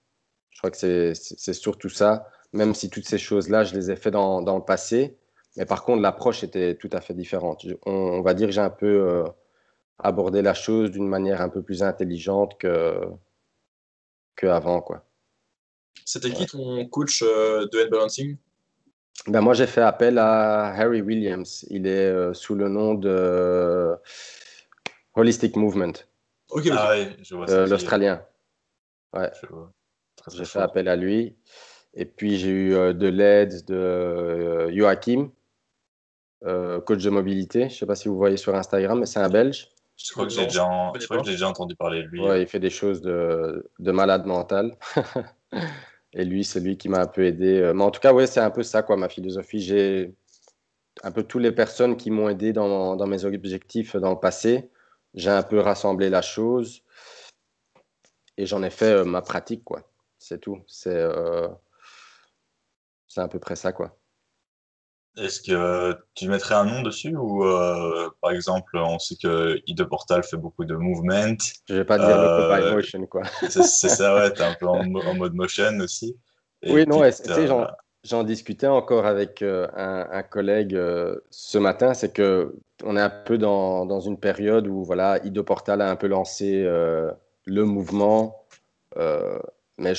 Je 0.51 0.59
crois 0.59 0.69
que 0.69 0.77
c'est, 0.77 1.13
c'est 1.15 1.53
surtout 1.53 1.89
ça, 1.89 2.29
même 2.53 2.75
si 2.75 2.89
toutes 2.91 3.07
ces 3.07 3.17
choses-là, 3.17 3.63
je 3.63 3.73
les 3.73 3.89
ai 3.89 3.95
fait 3.95 4.11
dans, 4.11 4.43
dans, 4.43 4.55
le 4.55 4.63
passé. 4.63 5.17
Mais 5.57 5.65
par 5.65 5.83
contre, 5.83 6.01
l'approche 6.01 6.43
était 6.43 6.75
tout 6.75 6.89
à 6.91 7.01
fait 7.01 7.13
différente. 7.13 7.65
On, 7.85 8.21
va 8.21 8.33
dire 8.33 8.47
que 8.47 8.53
j'ai 8.53 8.61
un 8.61 8.69
peu 8.69 8.87
euh, 8.87 9.23
abordé 9.99 10.41
la 10.41 10.53
chose 10.53 10.91
d'une 10.91 11.07
manière 11.07 11.41
un 11.41 11.49
peu 11.49 11.61
plus 11.61 11.83
intelligente 11.83 12.57
que, 12.57 12.99
que 14.35 14.47
avant, 14.47 14.81
quoi. 14.81 15.05
C'était 16.03 16.31
qui 16.31 16.45
ton 16.45 16.85
coach 16.87 17.23
euh, 17.23 17.67
de 17.71 17.79
head 17.79 17.89
balancing? 17.89 18.37
Ben 19.27 19.41
moi, 19.41 19.53
j'ai 19.53 19.65
fait 19.65 19.81
appel 19.81 20.17
à 20.17 20.67
Harry 20.67 21.01
Williams. 21.01 21.65
Il 21.69 21.87
est 21.87 22.11
euh, 22.11 22.33
sous 22.33 22.53
le 22.53 22.67
nom 22.67 22.93
de 22.93 23.95
Holistic 25.15 25.55
Movement. 25.55 25.93
Ok, 26.49 26.67
ah, 26.71 26.89
ouais, 26.89 27.15
je 27.23 27.35
vois 27.35 27.49
euh, 27.49 27.65
L'Australien. 27.65 28.21
Ouais. 29.13 29.31
J'ai 30.31 30.45
fait 30.45 30.59
appel 30.59 30.87
à 30.87 30.95
lui. 30.95 31.35
Et 31.93 32.05
puis, 32.05 32.37
j'ai 32.37 32.49
eu 32.49 32.93
de 32.93 33.07
l'aide 33.07 33.65
de 33.65 34.69
Joachim, 34.75 35.31
coach 36.85 37.03
de 37.03 37.09
mobilité. 37.09 37.61
Je 37.61 37.65
ne 37.65 37.69
sais 37.69 37.85
pas 37.85 37.95
si 37.95 38.07
vous 38.07 38.17
voyez 38.17 38.37
sur 38.37 38.55
Instagram, 38.55 38.99
mais 38.99 39.05
c'est 39.05 39.19
un 39.19 39.29
Belge. 39.29 39.69
Je 39.97 40.11
crois 40.11 40.25
que 40.25 40.33
j'ai 40.33 40.45
déjà, 40.45 40.91
déjà, 41.23 41.47
entendu 41.47 41.75
parler 41.75 42.03
de 42.03 42.07
lui. 42.07 42.21
Ouais, 42.21 42.41
il 42.41 42.47
fait 42.47 42.59
des 42.59 42.69
choses 42.69 43.01
de, 43.01 43.69
de 43.79 43.91
malade 43.91 44.25
mental. 44.25 44.77
Et 46.13 46.23
lui, 46.23 46.43
c'est 46.43 46.61
lui 46.61 46.77
qui 46.77 46.89
m'a 46.89 47.01
un 47.01 47.07
peu 47.07 47.25
aidé. 47.25 47.59
Euh, 47.59 47.73
mais 47.73 47.83
en 47.83 47.91
tout 47.91 47.99
cas, 47.99 48.13
ouais, 48.13 48.27
c'est 48.27 48.39
un 48.39 48.49
peu 48.49 48.63
ça, 48.63 48.83
quoi, 48.83 48.95
ma 48.95 49.09
philosophie. 49.09 49.59
J'ai 49.59 50.15
un 51.03 51.11
peu 51.11 51.23
toutes 51.23 51.41
les 51.41 51.51
personnes 51.51 51.97
qui 51.97 52.09
m'ont 52.09 52.29
aidé 52.29 52.53
dans, 52.53 52.95
dans, 52.95 53.07
mes 53.07 53.25
objectifs 53.25 53.95
dans 53.97 54.11
le 54.11 54.19
passé. 54.19 54.69
J'ai 55.13 55.29
un 55.29 55.43
peu 55.43 55.59
rassemblé 55.59 56.09
la 56.09 56.21
chose 56.21 56.83
et 58.37 58.45
j'en 58.45 58.63
ai 58.63 58.69
fait 58.69 58.91
euh, 58.91 59.05
ma 59.05 59.21
pratique, 59.21 59.63
quoi. 59.63 59.81
C'est 60.17 60.39
tout. 60.39 60.61
C'est 60.67 60.95
euh, 60.95 61.47
à 63.17 63.27
peu 63.27 63.39
près 63.39 63.55
ça, 63.55 63.73
quoi. 63.73 63.97
Est-ce 65.17 65.41
que 65.41 65.97
tu 66.13 66.27
mettrais 66.27 66.55
un 66.55 66.65
nom 66.65 66.81
dessus 66.81 67.15
ou 67.15 67.43
par 68.21 68.31
exemple 68.31 68.77
on 68.77 68.99
sait 68.99 69.15
que 69.15 69.61
Ido 69.65 69.85
Portal 69.85 70.23
fait 70.23 70.35
beaucoup 70.35 70.65
de 70.65 70.75
movement. 70.75 71.37
Je 71.69 71.75
vais 71.75 71.85
pas 71.85 71.97
dire 71.97 72.19
euh, 72.19 72.69
le 72.69 72.75
motion 72.75 73.05
quoi. 73.05 73.21
c'est 73.49 73.63
ça 73.63 74.15
ouais, 74.15 74.33
tu 74.33 74.41
es 74.41 74.45
un 74.45 74.55
peu 74.59 74.67
en, 74.67 74.83
mode 74.83 75.33
motion 75.33 75.79
aussi. 75.79 76.17
oui 76.67 76.85
non, 76.85 77.01
j'en 78.03 78.23
discutais 78.23 78.67
encore 78.67 79.05
avec 79.05 79.41
un, 79.41 80.07
un, 80.11 80.23
collègue 80.23 80.77
ce 81.29 81.57
matin, 81.57 81.93
c'est 81.93 82.11
que 82.11 82.55
on 82.83 82.97
est 82.97 83.01
un 83.01 83.09
peu 83.09 83.37
dans, 83.37 83.85
dans, 83.85 84.01
une 84.01 84.19
période 84.19 84.67
où 84.67 84.83
voilà 84.83 85.23
Ido 85.23 85.43
Portal 85.43 85.81
a 85.81 85.89
un 85.89 85.95
peu 85.95 86.07
lancé 86.07 86.63
le 86.65 87.63
mouvement, 87.63 88.45
mais 89.77 89.93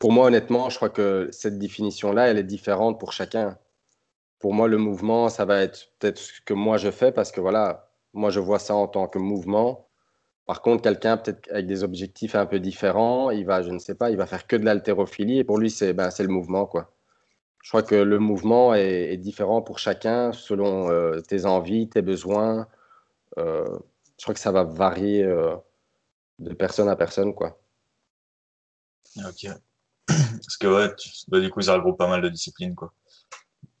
pour 0.00 0.10
moi 0.10 0.26
honnêtement 0.26 0.68
je 0.68 0.76
crois 0.76 0.90
que 0.90 1.28
cette 1.30 1.60
définition 1.60 2.12
là 2.12 2.26
elle 2.26 2.38
est 2.38 2.42
différente 2.42 2.98
pour 2.98 3.12
chacun 3.12 3.56
pour 4.42 4.54
moi, 4.54 4.66
le 4.68 4.76
mouvement, 4.76 5.28
ça 5.28 5.44
va 5.44 5.62
être 5.62 5.92
peut-être 6.00 6.18
ce 6.18 6.40
que 6.42 6.52
moi 6.52 6.76
je 6.76 6.90
fais 6.90 7.12
parce 7.12 7.30
que 7.30 7.40
voilà, 7.40 7.90
moi 8.12 8.30
je 8.30 8.40
vois 8.40 8.58
ça 8.58 8.74
en 8.74 8.88
tant 8.88 9.06
que 9.06 9.18
mouvement. 9.20 9.88
Par 10.46 10.62
contre, 10.62 10.82
quelqu'un 10.82 11.16
peut-être 11.16 11.48
avec 11.52 11.66
des 11.66 11.84
objectifs 11.84 12.34
un 12.34 12.46
peu 12.46 12.58
différents, 12.60 13.30
il 13.30 13.46
va, 13.46 13.62
je 13.62 13.70
ne 13.70 13.78
sais 13.78 13.94
pas, 13.94 14.10
il 14.10 14.16
va 14.16 14.26
faire 14.26 14.48
que 14.48 14.56
de 14.56 14.64
l'haltérophilie 14.64 15.38
et 15.38 15.44
pour 15.44 15.58
lui, 15.58 15.70
c'est 15.70 15.94
ben, 15.94 16.10
le 16.18 16.28
mouvement. 16.28 16.66
quoi. 16.66 16.92
Je 17.62 17.70
crois 17.70 17.84
que 17.84 17.94
le 17.94 18.18
mouvement 18.18 18.74
est, 18.74 19.16
différent 19.16 19.62
pour 19.62 19.78
chacun 19.78 20.32
selon 20.32 20.90
euh, 20.90 21.20
tes 21.20 21.46
envies, 21.46 21.88
tes 21.88 22.02
besoins. 22.02 22.66
Euh, 23.38 23.78
je 24.18 24.24
crois 24.24 24.34
que 24.34 24.40
ça 24.40 24.52
va 24.52 24.64
varier 24.64 25.22
euh, 25.22 25.54
de 26.40 26.52
personne 26.54 26.88
à 26.88 26.96
personne. 26.96 27.32
quoi. 27.34 27.60
Ok. 29.18 29.46
Parce 30.06 30.56
que 30.58 30.66
ouais, 30.66 30.92
bah, 31.28 31.38
du 31.38 31.50
coup, 31.50 31.62
ça 31.62 31.74
regroupe 31.74 31.98
pas 31.98 32.08
mal 32.08 32.22
de 32.22 32.28
disciplines. 32.28 32.74
quoi. 32.74 32.92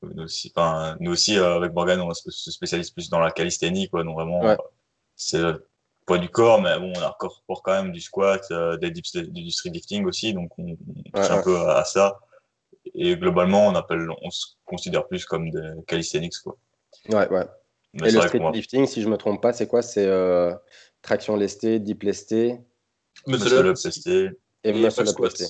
Nous 0.02 0.24
aussi, 0.24 0.52
enfin, 0.54 0.96
nous 1.00 1.12
aussi 1.12 1.38
euh, 1.38 1.56
avec 1.56 1.72
Morgan, 1.72 2.00
on 2.00 2.12
se 2.12 2.50
spécialise 2.50 2.90
plus 2.90 3.08
dans 3.08 3.20
la 3.20 3.30
calisthénie, 3.30 3.88
quoi. 3.88 4.02
Donc 4.02 4.16
vraiment, 4.16 4.44
euh, 4.44 4.56
c'est 5.14 5.38
le 5.38 5.68
poids 6.06 6.18
du 6.18 6.28
corps, 6.28 6.60
mais 6.60 6.78
bon, 6.78 6.92
on 6.96 7.00
a 7.00 7.10
encore 7.10 7.42
pour 7.46 7.62
quand 7.62 7.72
même 7.72 7.92
du 7.92 8.00
squat, 8.00 8.44
euh, 8.50 8.76
des 8.76 8.90
dips, 8.90 9.16
du 9.16 9.50
street 9.50 9.70
lifting 9.70 10.04
aussi, 10.06 10.34
donc 10.34 10.50
on, 10.58 10.76
touche 11.14 11.30
un 11.30 11.42
peu 11.42 11.56
à, 11.56 11.84
ça. 11.84 12.18
Et 12.94 13.16
globalement, 13.16 13.68
on 13.68 13.74
appelle, 13.76 14.08
on 14.22 14.30
se 14.30 14.46
considère 14.64 15.06
plus 15.06 15.24
comme 15.24 15.50
des 15.50 15.70
calisthenics, 15.86 16.34
quoi. 16.42 16.56
Ouais, 17.08 17.28
ouais. 17.28 17.46
et 18.04 18.10
le 18.10 18.20
street 18.20 18.50
lifting, 18.52 18.86
si 18.86 19.02
je 19.02 19.08
me 19.08 19.16
trompe 19.16 19.40
pas, 19.40 19.52
c'est 19.52 19.68
quoi? 19.68 19.82
C'est 19.82 20.10
traction 21.00 21.36
lestée, 21.36 21.78
dip 21.78 22.02
lestée, 22.02 22.58
muscle 23.26 23.54
up 23.54 23.76
lesté 23.84 24.30
et 24.64 24.72
muscle 24.72 25.08
up 25.08 25.18
lesté. 25.20 25.46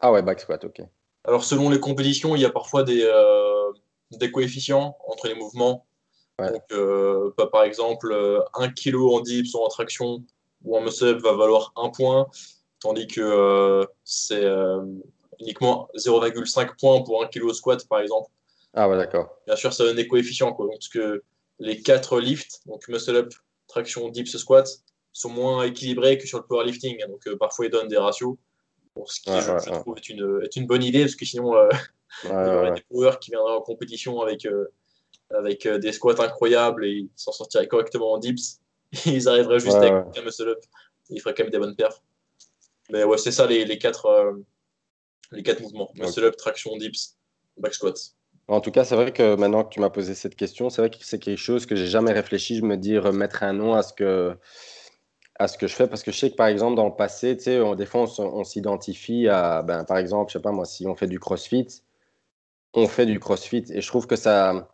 Ah 0.00 0.12
ouais, 0.12 0.22
back 0.22 0.40
squat, 0.40 0.64
ok. 0.64 0.82
Alors 1.24 1.44
selon 1.44 1.70
les 1.70 1.78
compétitions, 1.78 2.34
il 2.34 2.42
y 2.42 2.44
a 2.44 2.50
parfois 2.50 2.82
des 2.82 3.02
des 4.18 4.30
coefficients 4.30 4.96
entre 5.06 5.28
les 5.28 5.34
mouvements. 5.34 5.86
Donc, 6.38 6.62
euh, 6.72 7.30
par 7.52 7.64
exemple, 7.64 8.12
1 8.54 8.68
kg 8.70 8.96
en 8.96 9.20
dips 9.20 9.54
ou 9.54 9.58
en 9.58 9.68
traction 9.68 10.24
ou 10.64 10.76
en 10.76 10.80
muscle-up 10.80 11.20
va 11.20 11.34
valoir 11.34 11.72
1 11.76 11.90
point, 11.90 12.28
tandis 12.80 13.06
que 13.06 13.20
euh, 13.20 13.84
c'est 14.04 14.44
euh, 14.44 14.82
uniquement 15.40 15.88
0,5 15.96 16.76
points 16.78 17.02
pour 17.02 17.22
1 17.22 17.28
kg 17.28 17.52
squat, 17.52 17.86
par 17.88 18.00
exemple. 18.00 18.30
Ah 18.74 18.88
ouais, 18.88 18.96
d'accord. 18.96 19.36
Bien 19.46 19.56
sûr, 19.56 19.72
ça 19.72 19.84
donne 19.84 19.96
des 19.96 20.08
coefficients, 20.08 20.52
quoi. 20.52 20.68
parce 20.70 20.88
que 20.88 21.22
les 21.58 21.80
4 21.80 22.20
lifts, 22.20 22.60
donc 22.66 22.88
muscle-up, 22.88 23.32
traction, 23.68 24.08
dips, 24.08 24.36
squat, 24.36 24.68
sont 25.12 25.30
moins 25.30 25.64
équilibrés 25.64 26.16
que 26.18 26.26
sur 26.26 26.38
le 26.38 26.44
powerlifting. 26.44 27.04
Donc, 27.06 27.28
parfois, 27.38 27.66
ils 27.66 27.70
donnent 27.70 27.88
des 27.88 27.98
ratios. 27.98 28.36
Pour 28.94 29.10
ce 29.10 29.20
qui, 29.20 29.30
je, 29.30 29.70
trouve, 29.80 29.96
est 29.96 30.08
une, 30.08 30.40
est 30.42 30.56
une, 30.56 30.66
bonne 30.66 30.82
idée, 30.82 31.00
parce 31.00 31.14
que 31.14 31.24
sinon, 31.24 31.54
il 32.24 32.30
y 32.30 32.32
aurait 32.32 32.72
des 32.72 32.82
coureurs 32.82 33.18
qui 33.18 33.30
viendraient 33.30 33.54
en 33.54 33.62
compétition 33.62 34.20
avec, 34.20 34.46
euh, 34.46 34.66
avec 35.30 35.66
euh, 35.66 35.78
des 35.78 35.92
squats 35.92 36.22
incroyables 36.22 36.84
et 36.84 36.90
ils 36.90 37.10
s'en 37.16 37.32
sortiraient 37.32 37.68
correctement 37.68 38.12
en 38.12 38.18
dips. 38.18 38.60
ils 39.06 39.28
arriveraient 39.28 39.60
juste 39.60 39.76
avec 39.76 39.92
un 39.92 40.22
muscle 40.22 40.48
up. 40.48 40.58
Ils 41.10 41.20
feraient 41.20 41.34
quand 41.34 41.44
même 41.44 41.52
des 41.52 41.58
bonnes 41.58 41.76
perfs. 41.76 42.02
Mais 42.90 43.04
ouais, 43.04 43.18
c'est 43.18 43.32
ça 43.32 43.46
les, 43.46 43.64
les 43.64 43.78
quatre, 43.78 44.06
euh, 44.06 44.32
les 45.30 45.42
quatre 45.42 45.60
mouvements 45.60 45.90
muscle 45.94 46.24
up, 46.24 46.36
traction, 46.36 46.76
dips, 46.76 47.16
back 47.56 47.74
squat. 47.74 47.96
En 48.48 48.60
tout 48.60 48.70
cas, 48.70 48.84
c'est 48.84 48.96
vrai 48.96 49.12
que 49.12 49.36
maintenant 49.36 49.64
que 49.64 49.72
tu 49.72 49.80
m'as 49.80 49.88
posé 49.88 50.14
cette 50.14 50.34
question, 50.34 50.68
c'est 50.68 50.82
vrai 50.82 50.90
que 50.90 50.96
c'est 51.00 51.18
quelque 51.18 51.38
chose 51.38 51.64
que 51.64 51.76
j'ai 51.76 51.86
jamais 51.86 52.12
réfléchi. 52.12 52.56
Je 52.56 52.62
me 52.62 52.76
dire 52.76 53.12
mettre 53.12 53.44
un 53.44 53.52
nom 53.52 53.72
à 53.72 53.82
ce 53.82 53.94
que 53.94 54.36
à 55.42 55.48
ce 55.48 55.58
que 55.58 55.66
je 55.66 55.74
fais 55.74 55.86
parce 55.88 56.02
que 56.02 56.12
je 56.12 56.18
sais 56.18 56.30
que 56.30 56.36
par 56.36 56.46
exemple 56.46 56.76
dans 56.76 56.86
le 56.86 56.94
passé, 56.94 57.36
tu 57.36 57.44
sais, 57.44 57.60
on, 57.60 57.74
des 57.74 57.86
on, 57.94 58.44
s'identifie 58.44 59.28
à, 59.28 59.62
ben, 59.62 59.84
par 59.84 59.98
exemple, 59.98 60.30
je 60.30 60.38
sais 60.38 60.42
pas 60.42 60.52
moi, 60.52 60.64
si 60.64 60.86
on 60.86 60.94
fait 60.94 61.06
du 61.06 61.18
CrossFit, 61.18 61.82
on 62.74 62.88
fait 62.88 63.06
du 63.06 63.20
CrossFit 63.20 63.64
et 63.70 63.80
je 63.80 63.86
trouve 63.86 64.06
que 64.06 64.16
ça, 64.16 64.68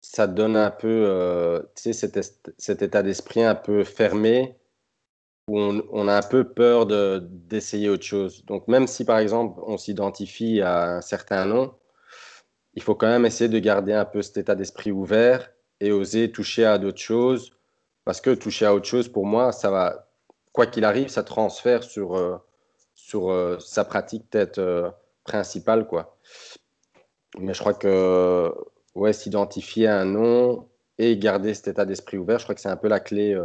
ça 0.00 0.26
donne 0.26 0.56
un 0.56 0.70
peu 0.70 0.88
euh, 1.06 1.62
cet, 1.74 2.18
cet, 2.58 2.82
état 2.82 3.02
d'esprit 3.02 3.42
un 3.42 3.54
peu 3.54 3.84
fermé 3.84 4.56
où 5.48 5.58
on, 5.58 6.08
a 6.08 6.16
un 6.16 6.22
peu 6.22 6.52
peur 6.52 6.86
d'essayer 6.86 7.88
autre 7.88 8.04
chose. 8.04 8.44
Donc 8.46 8.68
même 8.68 8.86
si 8.86 9.04
par 9.04 9.18
exemple 9.18 9.60
on 9.66 9.76
s'identifie 9.78 10.60
à 10.60 10.96
un 10.96 11.00
certain 11.00 11.44
nom, 11.46 11.74
il 12.74 12.82
faut 12.82 12.94
quand 12.94 13.08
même 13.08 13.26
essayer 13.26 13.48
de 13.48 13.58
garder 13.58 13.92
un 13.92 14.04
peu 14.04 14.22
cet 14.22 14.36
état 14.38 14.54
d'esprit 14.54 14.92
ouvert 14.92 15.50
et 15.80 15.92
oser 15.92 16.30
toucher 16.30 16.64
à 16.64 16.78
d'autres 16.78 17.00
choses 17.00 17.52
parce 18.04 18.20
que 18.20 18.30
toucher 18.30 18.66
à 18.66 18.74
autre 18.74 18.86
chose 18.86 19.08
pour 19.08 19.26
moi, 19.26 19.52
ça 19.52 19.70
va, 19.70 20.08
quoi 20.52 20.66
qu'il 20.66 20.84
arrive, 20.84 21.08
ça 21.08 21.22
transfère 21.22 21.82
sur, 21.82 22.16
euh, 22.16 22.36
sur 22.94 23.30
euh, 23.30 23.58
sa 23.58 23.84
pratique 23.84 24.28
peut-être 24.30 24.94
principale 25.24 25.86
quoi. 25.86 26.16
Mais 27.38 27.54
je 27.54 27.60
crois 27.60 27.74
que 27.74 28.52
ouais, 28.94 29.12
s'identifier 29.12 29.86
à 29.86 30.00
un 30.00 30.04
nom 30.04 30.68
et 30.98 31.16
garder 31.16 31.54
cet 31.54 31.68
état 31.68 31.84
d'esprit 31.84 32.18
ouvert. 32.18 32.38
Je 32.38 32.44
crois 32.44 32.54
que 32.54 32.60
c'est 32.60 32.68
un 32.68 32.76
peu 32.76 32.88
la 32.88 33.00
clé 33.00 33.38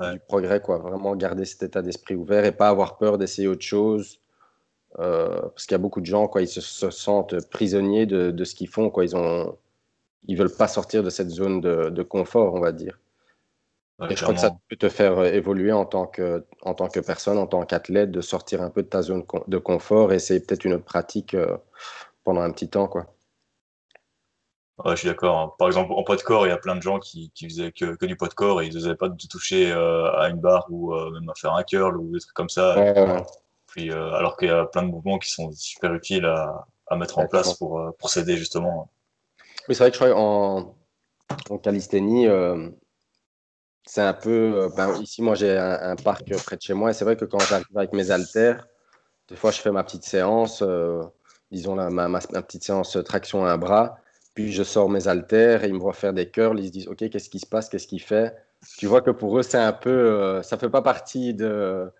du 0.00 0.20
progrès, 0.20 0.60
quoi. 0.60 0.78
Vraiment 0.78 1.14
garder 1.16 1.44
cet 1.44 1.62
état 1.62 1.82
d'esprit 1.82 2.14
ouvert 2.14 2.44
et 2.46 2.52
pas 2.52 2.68
avoir 2.68 2.96
peur 2.96 3.18
d'essayer 3.18 3.46
autre 3.48 3.62
chose. 3.62 4.20
parce 4.96 5.66
qu'il 5.66 5.72
y 5.72 5.74
a 5.74 5.78
beaucoup 5.78 6.00
de 6.00 6.06
gens, 6.06 6.28
quoi, 6.28 6.40
ils 6.42 6.48
se, 6.48 6.90
sentent 6.90 7.46
prisonniers 7.50 8.06
de, 8.06 8.30
de 8.30 8.44
ce 8.44 8.54
qu'ils 8.54 8.68
font, 8.68 8.90
quoi. 8.90 9.04
Ils 9.04 9.14
ont, 9.14 9.56
ils 10.26 10.36
veulent 10.36 10.54
pas 10.54 10.68
sortir 10.68 11.02
de 11.02 11.10
cette 11.10 11.30
zone 11.30 11.60
de, 11.60 11.90
de 11.90 12.02
confort, 12.02 12.54
on 12.54 12.60
va 12.60 12.72
dire. 12.72 12.98
Et 14.08 14.16
je 14.16 14.22
crois 14.22 14.34
que 14.34 14.40
ça 14.40 14.56
peut 14.68 14.76
te 14.76 14.88
faire 14.88 15.18
euh, 15.18 15.26
évoluer 15.26 15.72
en 15.72 15.84
tant 15.84 16.06
que, 16.06 16.46
en 16.62 16.74
tant 16.74 16.88
que 16.88 17.00
personne, 17.00 17.38
en 17.38 17.46
tant 17.46 17.64
qu'athlète, 17.64 18.10
de 18.10 18.20
sortir 18.20 18.62
un 18.62 18.70
peu 18.70 18.82
de 18.82 18.88
ta 18.88 19.02
zone 19.02 19.24
de 19.46 19.58
confort 19.58 20.12
et 20.12 20.18
c'est 20.18 20.40
peut-être 20.46 20.64
une 20.64 20.74
autre 20.74 20.84
pratique 20.84 21.34
euh, 21.34 21.56
pendant 22.24 22.40
un 22.40 22.50
petit 22.50 22.68
temps. 22.68 22.88
Quoi. 22.88 23.06
Ouais, 24.84 24.92
je 24.92 25.00
suis 25.00 25.08
d'accord. 25.08 25.38
Hein. 25.38 25.52
Par 25.58 25.68
exemple, 25.68 25.92
en 25.92 26.02
poids 26.02 26.16
de 26.16 26.22
corps, 26.22 26.46
il 26.46 26.50
y 26.50 26.52
a 26.52 26.56
plein 26.56 26.76
de 26.76 26.82
gens 26.82 26.98
qui, 26.98 27.30
qui 27.34 27.48
faisaient 27.48 27.72
que, 27.72 27.96
que, 27.96 28.06
du 28.06 28.16
poids 28.16 28.28
de 28.28 28.34
corps 28.34 28.62
et 28.62 28.66
ils 28.66 28.74
n'osaient 28.74 28.94
pas 28.94 29.08
de 29.08 29.26
toucher 29.26 29.70
euh, 29.70 30.10
à 30.12 30.30
une 30.30 30.40
barre 30.40 30.66
ou 30.70 30.94
même 30.94 31.28
à 31.28 31.34
faire 31.34 31.54
un 31.54 31.62
curl 31.62 31.96
ou 31.96 32.12
des 32.12 32.20
trucs 32.20 32.32
comme 32.32 32.48
ça. 32.48 33.22
Puis, 33.66 33.92
alors 33.92 34.36
qu'il 34.36 34.48
y 34.48 34.50
a 34.50 34.64
plein 34.66 34.82
de 34.82 34.88
mouvements 34.88 35.18
qui 35.18 35.30
sont 35.30 35.52
super 35.52 35.94
utiles 35.94 36.24
à, 36.24 36.66
à 36.88 36.96
mettre 36.96 37.18
en 37.18 37.26
place 37.26 37.54
pour, 37.54 37.80
pour 37.98 38.10
s'aider 38.10 38.36
justement 38.36 38.90
mais 39.68 39.74
c'est 39.74 39.84
vrai 39.84 39.90
que 39.90 39.98
je 39.98 40.04
crois 40.04 40.18
en, 40.18 40.74
en 41.48 41.58
calisthénie, 41.58 42.26
euh, 42.26 42.70
c'est 43.86 44.02
un 44.02 44.12
peu. 44.12 44.64
Euh, 44.64 44.68
ben, 44.76 45.00
ici, 45.00 45.22
moi, 45.22 45.34
j'ai 45.34 45.56
un, 45.56 45.96
parc 45.96 46.32
près 46.44 46.56
de 46.56 46.62
chez 46.62 46.74
moi 46.74 46.90
et 46.90 46.92
c'est 46.92 47.04
vrai 47.04 47.16
que 47.16 47.24
quand 47.24 47.40
j'arrive 47.40 47.66
avec 47.76 47.92
mes 47.92 48.10
haltères, 48.10 48.66
des 49.28 49.36
fois, 49.36 49.50
je 49.50 49.60
fais 49.60 49.70
ma 49.70 49.84
petite 49.84 50.04
séance, 50.04 50.62
euh, 50.62 51.02
disons 51.50 51.74
ma, 51.74 52.08
ma, 52.08 52.20
petite 52.20 52.64
séance 52.64 52.98
traction 53.04 53.44
à 53.44 53.52
un 53.52 53.58
bras, 53.58 53.98
puis 54.34 54.52
je 54.52 54.62
sors 54.62 54.88
mes 54.88 55.08
haltères 55.08 55.64
et 55.64 55.68
ils 55.68 55.74
me 55.74 55.80
voient 55.80 55.92
faire 55.92 56.12
des 56.12 56.30
curls. 56.30 56.58
Ils 56.60 56.68
se 56.68 56.72
disent 56.72 56.88
Ok, 56.88 57.08
qu'est-ce 57.10 57.30
qui 57.30 57.40
se 57.40 57.46
passe? 57.46 57.68
Qu'est-ce 57.68 57.86
qu'il 57.86 58.02
fait? 58.02 58.36
Tu 58.78 58.86
vois 58.86 59.02
que 59.02 59.10
pour 59.10 59.38
eux, 59.38 59.42
c'est 59.42 59.58
un 59.58 59.72
peu. 59.72 60.42
ça 60.42 60.58
fait 60.58 60.70
pas 60.70 60.82
partie 60.82 61.34
de, 61.34 61.90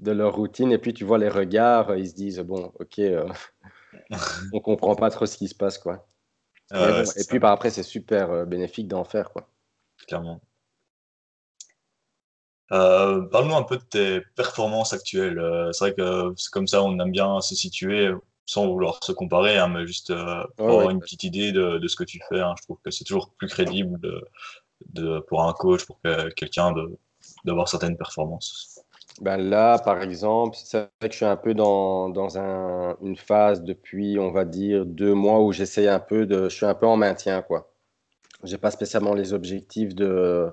de 0.00 0.12
leur 0.12 0.34
routine. 0.34 0.72
Et 0.72 0.78
puis, 0.78 0.94
tu 0.94 1.04
vois 1.04 1.18
les 1.18 1.28
regards, 1.28 1.96
ils 1.96 2.08
se 2.08 2.14
disent 2.14 2.40
Bon, 2.40 2.72
ok, 2.80 3.00
on 4.52 4.60
comprend 4.60 4.96
pas 4.96 5.10
trop 5.10 5.26
ce 5.26 5.36
qui 5.36 5.48
se 5.48 5.54
passe, 5.54 5.78
quoi 5.78 6.06
et 6.72 7.24
puis 7.28 7.40
par 7.40 7.52
après, 7.52 7.70
c'est 7.70 7.82
super 7.82 8.30
euh, 8.30 8.44
bénéfique 8.44 8.88
d'en 8.88 9.04
faire. 9.04 9.30
Quoi. 9.30 9.48
Clairement. 10.06 10.40
Euh, 12.72 13.22
Parle-nous 13.22 13.56
un 13.56 13.62
peu 13.62 13.76
de 13.76 13.82
tes 13.82 14.20
performances 14.36 14.92
actuelles. 14.92 15.38
Euh, 15.38 15.72
c'est 15.72 15.84
vrai 15.84 15.94
que 15.94 16.32
c'est 16.36 16.50
comme 16.50 16.66
ça, 16.66 16.82
on 16.82 16.98
aime 16.98 17.10
bien 17.10 17.40
se 17.40 17.54
situer 17.54 18.10
sans 18.46 18.66
vouloir 18.66 18.98
se 19.04 19.12
comparer, 19.12 19.58
hein, 19.58 19.68
mais 19.68 19.86
juste 19.86 20.10
euh, 20.10 20.44
pour 20.56 20.68
avoir 20.68 20.90
une 20.90 21.00
petite 21.00 21.22
idée 21.24 21.52
de, 21.52 21.78
de, 21.78 21.88
ce 21.88 21.96
que 21.96 22.04
tu 22.04 22.20
fais. 22.28 22.40
Hein. 22.40 22.54
Je 22.58 22.64
trouve 22.64 22.78
que 22.84 22.90
c'est 22.90 23.04
toujours 23.04 23.30
plus 23.38 23.48
crédible 23.48 23.98
de, 24.00 24.24
de, 24.92 25.20
pour 25.20 25.42
un 25.44 25.52
coach, 25.52 25.84
pour 25.84 26.00
quelqu'un 26.36 26.74
d'avoir 27.44 27.68
certaines 27.68 27.96
performances. 27.96 28.80
Ben 29.20 29.36
là, 29.36 29.78
par 29.78 30.00
exemple, 30.02 30.56
c'est 30.62 30.78
vrai 30.78 31.08
que 31.08 31.12
je 31.12 31.16
suis 31.16 31.26
un 31.26 31.36
peu 31.36 31.52
dans, 31.54 32.08
dans 32.08 32.38
un, 32.38 32.96
une 33.02 33.16
phase 33.16 33.62
depuis, 33.62 34.18
on 34.18 34.30
va 34.30 34.44
dire, 34.44 34.86
deux 34.86 35.14
mois 35.14 35.40
où 35.40 35.52
j'essaye 35.52 35.88
un 35.88 36.00
peu 36.00 36.26
de. 36.26 36.48
Je 36.48 36.54
suis 36.54 36.66
un 36.66 36.74
peu 36.74 36.86
en 36.86 36.96
maintien, 36.96 37.42
quoi. 37.42 37.70
J'ai 38.44 38.56
pas 38.56 38.70
spécialement 38.70 39.12
les 39.14 39.34
objectifs 39.34 39.94
de 39.94 40.50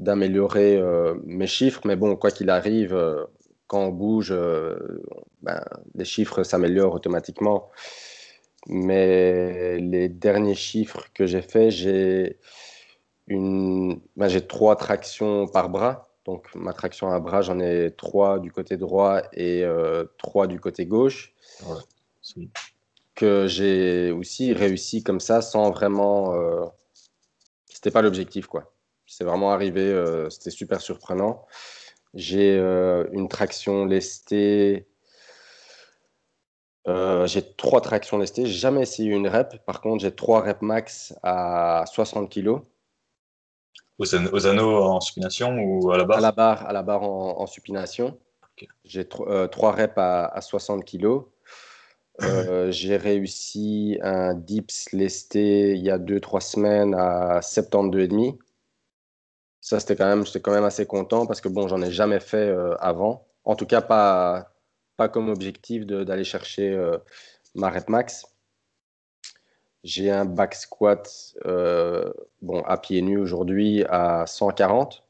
d'améliorer 0.00 0.78
euh, 0.78 1.14
mes 1.24 1.46
chiffres, 1.46 1.82
mais 1.84 1.94
bon, 1.94 2.16
quoi 2.16 2.30
qu'il 2.30 2.48
arrive, 2.50 2.94
euh, 2.94 3.24
quand 3.66 3.84
on 3.84 3.88
bouge, 3.90 4.32
euh, 4.32 5.02
ben, 5.42 5.62
les 5.94 6.06
chiffres 6.06 6.42
s'améliorent 6.42 6.94
automatiquement. 6.94 7.70
Mais 8.66 9.78
les 9.78 10.08
derniers 10.08 10.54
chiffres 10.54 11.06
que 11.14 11.26
j'ai 11.26 11.42
faits, 11.42 11.70
j'ai 11.70 12.38
une, 13.28 14.00
ben, 14.16 14.28
j'ai 14.28 14.46
trois 14.46 14.74
tractions 14.76 15.46
par 15.46 15.68
bras 15.68 16.06
donc 16.26 16.54
ma 16.54 16.74
traction 16.74 17.10
à 17.10 17.18
bras, 17.18 17.40
j'en 17.40 17.58
ai 17.60 17.94
trois 17.96 18.38
du 18.38 18.52
côté 18.52 18.76
droit 18.76 19.22
et 19.32 19.64
trois 20.18 20.46
du 20.46 20.60
côté 20.60 20.84
gauche. 20.84 21.32
Que 23.14 23.46
j'ai 23.48 24.12
aussi 24.12 24.52
réussi 24.52 25.02
comme 25.02 25.18
ça 25.18 25.40
sans 25.40 25.70
vraiment. 25.70 26.34
C'était 27.64 27.90
pas 27.90 28.02
l'objectif 28.02 28.46
quoi. 28.46 28.70
C'est 29.10 29.24
vraiment 29.24 29.50
arrivé, 29.50 29.80
euh, 29.82 30.30
c'était 30.30 30.50
super 30.50 30.80
surprenant. 30.80 31.44
J'ai 32.14 32.56
euh, 32.56 33.08
une 33.10 33.28
traction 33.28 33.84
lestée. 33.84 34.86
j'ai 36.86 37.54
trois 37.56 37.80
tractions 37.80 38.18
lestées. 38.18 38.46
J'ai 38.46 38.58
jamais 38.58 38.82
essayé 38.82 39.10
une 39.10 39.26
rep. 39.26 39.64
Par 39.66 39.80
contre, 39.80 40.02
j'ai 40.02 40.14
trois 40.14 40.42
reps 40.42 40.62
max 40.62 41.12
à 41.24 41.84
60 41.92 42.32
kg. 42.32 42.60
Aux, 43.98 44.46
anneaux 44.46 44.76
en 44.76 45.00
supination 45.00 45.58
ou 45.58 45.90
à 45.90 45.98
la 45.98 46.04
barre? 46.04 46.18
À 46.18 46.20
la 46.20 46.32
barre, 46.32 46.66
à 46.66 46.72
la 46.72 46.82
barre 46.82 47.02
en, 47.02 47.46
supination. 47.46 48.16
J'ai 48.84 49.08
euh, 49.26 49.48
trois 49.48 49.72
reps 49.72 49.94
à, 49.96 50.40
60 50.40 50.84
kg. 50.84 51.24
Euh, 52.22 52.70
j'ai 52.70 52.96
réussi 52.96 53.98
un 54.02 54.34
dips 54.34 54.92
lesté 54.92 55.74
il 55.74 55.82
y 55.82 55.90
a 55.90 55.98
2-3 55.98 56.40
semaines 56.40 56.94
à 56.94 57.40
72,5. 57.40 58.38
Ça, 59.60 59.78
c'était 59.80 59.96
quand 59.96 60.06
même, 60.06 60.24
j'étais 60.24 60.40
quand 60.40 60.52
même 60.52 60.64
assez 60.64 60.86
content 60.86 61.26
parce 61.26 61.40
que 61.40 61.48
bon, 61.48 61.68
j'en 61.68 61.82
ai 61.82 61.90
jamais 61.90 62.20
fait 62.20 62.48
euh, 62.48 62.74
avant. 62.78 63.26
En 63.44 63.56
tout 63.56 63.66
cas, 63.66 63.82
pas, 63.82 64.52
pas 64.96 65.08
comme 65.08 65.28
objectif 65.28 65.86
d'aller 65.86 66.24
chercher 66.24 66.78
ma 67.54 67.70
rep 67.70 67.88
max. 67.88 68.26
J'ai 69.82 70.10
un 70.10 70.26
back 70.26 70.54
squat 70.54 71.34
euh, 71.46 72.12
bon, 72.42 72.60
à 72.62 72.76
pieds 72.76 73.00
nus 73.00 73.18
aujourd'hui 73.18 73.84
à 73.88 74.26
140. 74.26 75.04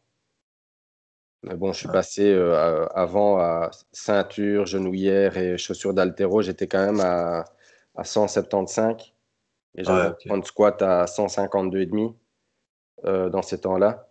Mais 1.42 1.56
bon, 1.56 1.72
je 1.72 1.78
suis 1.78 1.88
passé 1.88 2.32
euh, 2.32 2.86
avant 2.88 3.38
à 3.38 3.70
ceinture, 3.92 4.66
genouillère 4.66 5.36
et 5.38 5.58
chaussures 5.58 5.94
d'altéro. 5.94 6.42
J'étais 6.42 6.68
quand 6.68 6.84
même 6.84 7.00
à, 7.00 7.44
à 7.96 8.04
175. 8.04 9.12
Et 9.76 9.84
j'avais 9.84 10.14
un 10.28 10.42
squat 10.42 10.80
à 10.82 11.06
152,5 11.06 12.14
euh, 13.06 13.28
dans 13.30 13.42
ces 13.42 13.60
temps-là. 13.60 14.09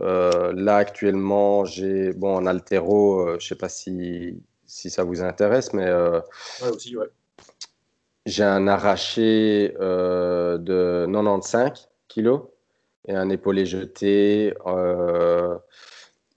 Euh, 0.00 0.52
là, 0.54 0.76
actuellement, 0.76 1.64
j'ai 1.64 2.12
bon, 2.12 2.36
en 2.36 2.46
altéro, 2.46 3.26
je 3.28 3.34
ne 3.34 3.40
sais 3.40 3.56
pas 3.56 3.68
si, 3.68 4.42
si 4.66 4.90
ça 4.90 5.04
vous 5.04 5.22
intéresse, 5.22 5.72
mais. 5.72 5.92
ouais, 5.92 6.70
aussi, 6.70 6.96
ouais. 6.96 7.08
J'ai 8.24 8.44
un 8.44 8.68
arraché 8.68 9.74
euh, 9.80 10.56
de 10.58 11.06
95 11.12 11.88
kg 12.08 12.42
et 13.08 13.14
un 13.14 13.30
épaulé 13.30 13.66
jeté. 13.66 14.54
Euh, 14.66 15.58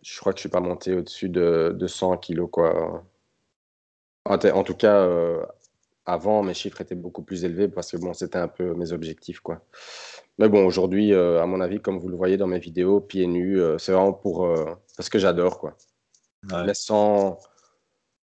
je 0.01 0.19
crois 0.19 0.33
que 0.33 0.39
je 0.39 0.39
ne 0.39 0.49
suis 0.49 0.49
pas 0.49 0.61
monté 0.61 0.95
au-dessus 0.95 1.29
de, 1.29 1.77
100 1.85 2.17
kg. 2.17 2.47
Quoi. 2.47 3.03
En, 4.25 4.63
tout 4.63 4.73
cas, 4.73 5.01
euh, 5.01 5.45
avant, 6.07 6.41
mes 6.41 6.55
chiffres 6.55 6.81
étaient 6.81 6.95
beaucoup 6.95 7.21
plus 7.21 7.45
élevés 7.45 7.67
parce 7.67 7.91
que 7.91 7.97
bon, 7.97 8.13
c'était 8.13 8.39
un 8.39 8.47
peu 8.47 8.73
mes 8.73 8.91
objectifs. 8.91 9.39
Quoi. 9.39 9.61
Mais 10.37 10.49
bon, 10.49 10.65
aujourd'hui, 10.65 11.13
à 11.13 11.45
mon 11.45 11.61
avis, 11.61 11.79
comme 11.79 11.97
vous 11.97 12.09
le 12.09 12.17
voyez 12.17 12.35
dans 12.35 12.47
mes 12.47 12.59
vidéos, 12.59 12.99
pieds 12.99 13.27
nus, 13.27 13.59
c'est 13.77 13.93
vraiment 13.93 14.13
pour, 14.13 14.47
parce 14.97 15.09
que 15.09 15.17
j'adore. 15.17 15.59
quoi. 15.59 15.77
Ouais. 16.51 16.73
sans, 16.73 17.39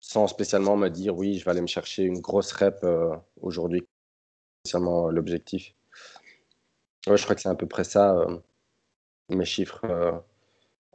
sans 0.06 0.28
spécialement 0.28 0.76
me 0.76 0.88
dire 0.88 1.16
oui, 1.16 1.38
je 1.38 1.44
vais 1.44 1.50
aller 1.50 1.60
me 1.60 1.66
chercher 1.66 2.04
une 2.04 2.20
grosse 2.20 2.52
rep 2.52 2.78
euh, 2.84 3.16
aujourd'hui. 3.40 3.86
Spécialement 4.64 5.08
euh, 5.08 5.10
l'objectif. 5.10 5.74
Ouais, 7.08 7.16
je 7.16 7.24
crois 7.24 7.34
que 7.34 7.42
c'est 7.42 7.48
à 7.48 7.54
peu 7.54 7.66
près 7.66 7.84
ça, 7.84 8.16
euh, 8.16 8.38
mes 9.28 9.44
chiffres 9.44 9.84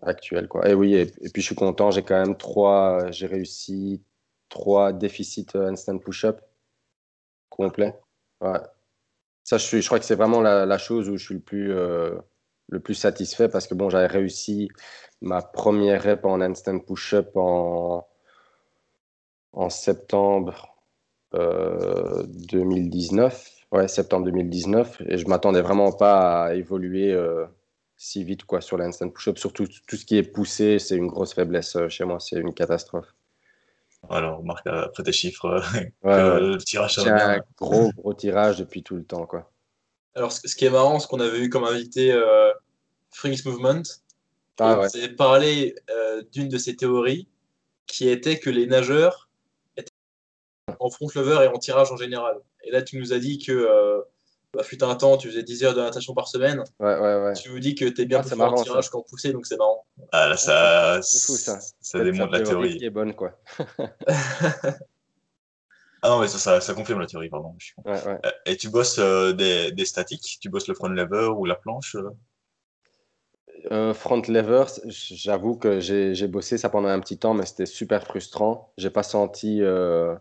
actuels. 0.02 0.48
Quoi. 0.48 0.70
Et 0.70 0.74
oui, 0.74 0.96
et, 0.96 1.06
puis 1.06 1.42
je 1.42 1.48
suis 1.48 1.56
content, 1.56 1.92
j'ai 1.92 2.04
quand 2.04 2.20
même 2.20 2.38
trois, 2.38 3.12
j'ai 3.12 3.28
réussi 3.28 4.04
trois 4.50 4.92
déficits 4.94 5.48
instant 5.56 5.98
push-up 5.98 6.42
complets. 7.50 7.98
Ouais. 8.42 8.60
Ça, 9.52 9.58
je, 9.58 9.86
crois 9.86 10.00
que 10.00 10.06
c'est 10.06 10.16
vraiment 10.16 10.40
la, 10.40 10.78
chose 10.78 11.10
où 11.10 11.18
je 11.18 11.26
suis 11.26 11.36
le 11.36 11.42
plus, 11.42 11.74
le 11.74 12.80
plus 12.80 12.94
satisfait 12.94 13.50
parce 13.50 13.68
que 13.68 13.76
bon, 13.76 13.90
j'avais 13.90 14.08
réussi 14.08 14.70
ma 15.22 15.42
première 15.42 16.04
rep 16.04 16.24
en 16.24 16.40
instant 16.40 16.80
push-up 16.80 17.36
en 17.36 18.06
septembre 19.70 20.74
2019. 21.34 23.50
Euh, 23.74 23.78
ouais, 23.78 23.88
septembre 23.90 24.26
2019. 24.26 25.02
Et 25.08 25.18
je 25.18 25.28
m'attendais 25.28 25.62
vraiment 25.62 25.92
pas 25.92 26.46
à 26.46 26.54
évoluer 26.56 27.12
euh, 27.12 27.46
si 27.98 28.24
vite 28.24 28.46
quoi, 28.46 28.62
sur 28.62 28.78
l'instant 28.78 29.10
push-up. 29.10 29.38
Surtout 29.38 29.66
tout 29.88 29.98
ce 29.98 30.06
qui 30.06 30.18
est 30.18 30.24
poussé, 30.24 30.80
c'est 30.80 30.96
une 30.96 31.08
grosse 31.08 31.34
faiblesse 31.34 31.76
euh, 31.76 31.90
chez 31.90 32.06
moi. 32.06 32.20
C'est 32.22 32.40
une 32.40 32.54
catastrophe. 32.54 33.14
Alors, 34.10 34.44
Marc, 34.44 34.66
après 34.68 35.04
tes 35.04 35.12
chiffres, 35.12 35.62
le 36.04 36.58
tirage 36.58 37.00
J'ai 37.02 37.10
un 37.10 37.40
gros, 37.58 37.92
gros 37.92 38.14
tirage 38.14 38.58
depuis 38.58 38.84
tout 38.84 38.96
le 38.96 39.04
temps. 39.04 39.26
Quoi. 39.26 39.52
Alors, 40.16 40.32
ce 40.32 40.56
qui 40.56 40.66
est 40.66 40.70
marrant, 40.70 41.00
c'est 41.00 41.08
qu'on 41.08 41.20
avait 41.20 41.40
eu 41.40 41.50
comme 41.50 41.64
invité 41.64 42.12
euh, 42.12 42.52
Movement. 43.46 43.84
Ah, 44.60 44.80
ouais. 44.80 44.88
On 44.96 45.16
parlé 45.16 45.76
d'une 46.32 46.50
de 46.50 46.58
ses 46.58 46.76
théories 46.76 47.28
qui 47.88 48.08
était 48.10 48.40
que 48.40 48.50
les 48.50 48.68
nageurs 48.68 49.30
en 50.80 50.90
front 50.90 51.08
lever 51.16 51.46
et 51.46 51.48
en 51.48 51.58
tirage 51.58 51.92
en 51.92 51.98
général. 51.98 52.38
Et 52.64 52.72
là, 52.72 52.82
tu 52.82 52.98
nous 52.98 53.14
as 53.14 53.20
dit 53.20 53.40
que 53.40 53.52
euh, 53.52 54.02
bah, 54.54 54.64
fut 54.64 54.84
un 54.84 54.96
temps, 54.96 55.18
tu 55.18 55.30
faisais 55.30 55.44
10 55.44 55.64
heures 55.64 55.74
de 55.74 55.82
natation 55.82 56.14
par 56.14 56.28
semaine. 56.28 56.64
Ouais, 56.80 56.98
ouais, 56.98 57.16
ouais. 57.24 57.34
Tu 57.34 57.50
vous 57.50 57.60
dis 57.60 57.76
que 57.76 57.86
tu 57.86 58.02
es 58.02 58.06
bien 58.06 58.20
Ah, 58.20 58.22
plus 58.22 58.30
c'est 58.30 58.36
fort 58.36 58.54
en 58.54 58.64
tirage 58.64 58.90
qu'en 58.90 59.02
poussée, 59.02 59.34
donc 59.34 59.46
c'est 59.46 59.58
marrant. 59.58 59.86
Ah, 60.12 60.30
là, 60.30 60.38
ça, 60.38 61.00
C'est 61.02 61.26
fou, 61.26 61.34
ça. 61.38 61.60
ça 61.82 62.04
démontre 62.04 62.32
la 62.32 62.42
théorie. 62.42 62.78
qui 62.78 62.86
est 62.86 62.90
bonne, 62.90 63.14
quoi. 63.14 63.40
Ah 66.04 66.10
non, 66.10 66.20
mais 66.20 66.28
ça, 66.28 66.40
ça, 66.40 66.62
ça 66.62 66.74
confirme 66.74 67.00
la 67.00 67.06
théorie, 67.06 67.30
pardon. 67.30 67.56
Ouais, 67.86 67.92
ouais. 67.92 68.20
Euh, 68.26 68.32
Et 68.48 68.58
tu 68.58 68.70
bosses 68.70 68.98
euh, 68.98 69.34
des, 69.34 69.72
des 69.72 69.86
statiques? 69.86 70.40
Tu 70.42 70.50
bosses 70.50 70.68
le 70.68 70.74
front 70.74 70.88
lever 70.88 71.28
ou 71.28 71.46
la 71.46 71.54
planche 71.54 71.96
euh? 73.70 73.94
Front 73.94 74.24
lever, 74.28 74.64
j'avoue 74.88 75.56
que 75.56 75.80
j'ai 75.80 76.28
bossé 76.28 76.58
ça 76.58 76.70
pendant 76.70 76.88
un 76.88 77.00
petit 77.00 77.20
temps, 77.20 77.36
mais 77.36 77.46
c'était 77.46 77.68
super 77.68 78.04
frustrant. 78.04 78.74
J'ai 78.78 78.90
pas 78.90 79.04
senti, 79.04 79.62
euh, 79.62 80.16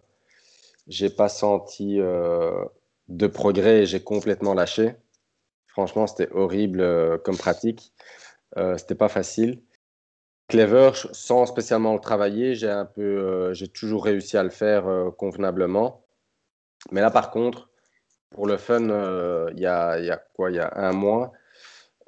j'ai 0.86 1.08
pas 1.08 1.30
senti 1.30 1.96
de 1.96 3.26
progrès 3.26 3.82
et 3.82 3.86
j'ai 3.86 4.02
complètement 4.02 4.52
lâché. 4.52 4.96
Franchement, 5.68 6.06
c'était 6.06 6.30
horrible 6.32 7.18
comme 7.24 7.38
pratique. 7.38 7.94
Euh, 8.58 8.76
c'était 8.76 8.94
pas 8.94 9.08
facile. 9.08 9.62
Clever, 10.50 10.90
sans 11.12 11.46
spécialement 11.46 11.94
le 11.94 12.00
travailler, 12.00 12.54
j'ai 12.56 12.68
un 12.68 12.84
peu, 12.84 13.02
euh, 13.02 13.54
j'ai 13.54 13.68
toujours 13.68 14.04
réussi 14.04 14.36
à 14.36 14.42
le 14.42 14.50
faire 14.50 14.88
euh, 14.88 15.10
convenablement. 15.12 16.04
Mais 16.92 17.00
là, 17.00 17.10
par 17.10 17.30
contre, 17.30 17.70
pour 18.30 18.46
le 18.46 18.56
fun, 18.58 18.90
euh, 18.90 19.50
il 19.54 19.60
y 19.60 19.66
a, 19.66 20.00
y 20.00 20.10
a 20.10 20.18
quoi? 20.34 20.50
Il 20.50 20.56
y 20.56 20.60
a 20.60 20.72
un 20.76 20.92
mois. 20.92 21.32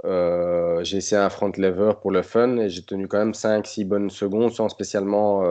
J'ai 0.04 0.98
essayé 0.98 1.20
un 1.20 1.30
front 1.30 1.52
lever 1.56 1.92
pour 2.02 2.10
le 2.12 2.22
fun 2.22 2.56
et 2.58 2.68
j'ai 2.68 2.84
tenu 2.84 3.08
quand 3.08 3.18
même 3.18 3.34
5-6 3.34 3.84
bonnes 3.86 4.10
secondes 4.10 4.52
sans 4.52 4.68
spécialement 4.68 5.42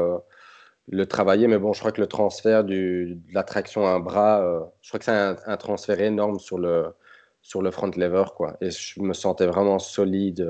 le 0.90 1.06
travailler. 1.08 1.48
Mais 1.48 1.58
bon, 1.60 1.74
je 1.74 1.80
crois 1.80 1.92
que 1.94 2.02
le 2.02 2.08
transfert 2.08 2.64
de 2.66 3.18
la 3.34 3.44
traction 3.44 3.88
à 3.88 3.92
un 3.92 4.00
bras, 4.00 4.42
je 4.82 4.90
crois 4.90 5.00
que 5.00 5.06
c'est 5.06 5.12
un, 5.12 5.38
un 5.46 5.58
transfert 5.58 6.02
énorme 6.02 6.40
sur 6.40 6.58
le, 6.60 6.94
sur 7.42 7.62
le 7.62 7.72
front 7.72 7.92
lever, 7.96 8.26
quoi. 8.36 8.58
Et 8.62 8.72
je 8.72 9.02
me 9.02 9.14
sentais 9.14 9.48
vraiment 9.48 9.80
solide 9.80 10.46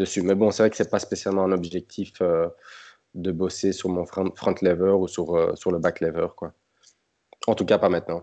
dessus. 0.00 0.22
Mais 0.22 0.34
bon, 0.34 0.50
c'est 0.50 0.62
vrai 0.62 0.70
que 0.70 0.76
c'est 0.76 0.90
pas 0.90 0.98
spécialement 0.98 1.44
un 1.44 1.52
objectif 1.52 2.20
euh, 2.20 2.48
de 3.14 3.30
bosser 3.32 3.72
sur 3.72 3.88
mon 3.88 4.06
front, 4.06 4.30
front 4.34 4.54
lever 4.62 4.90
ou 4.90 5.06
sur, 5.08 5.36
euh, 5.36 5.54
sur 5.54 5.70
le 5.70 5.78
back 5.78 6.00
lever, 6.00 6.28
quoi. 6.36 6.52
En 7.46 7.54
tout 7.54 7.64
cas, 7.64 7.78
pas 7.78 7.88
maintenant. 7.88 8.22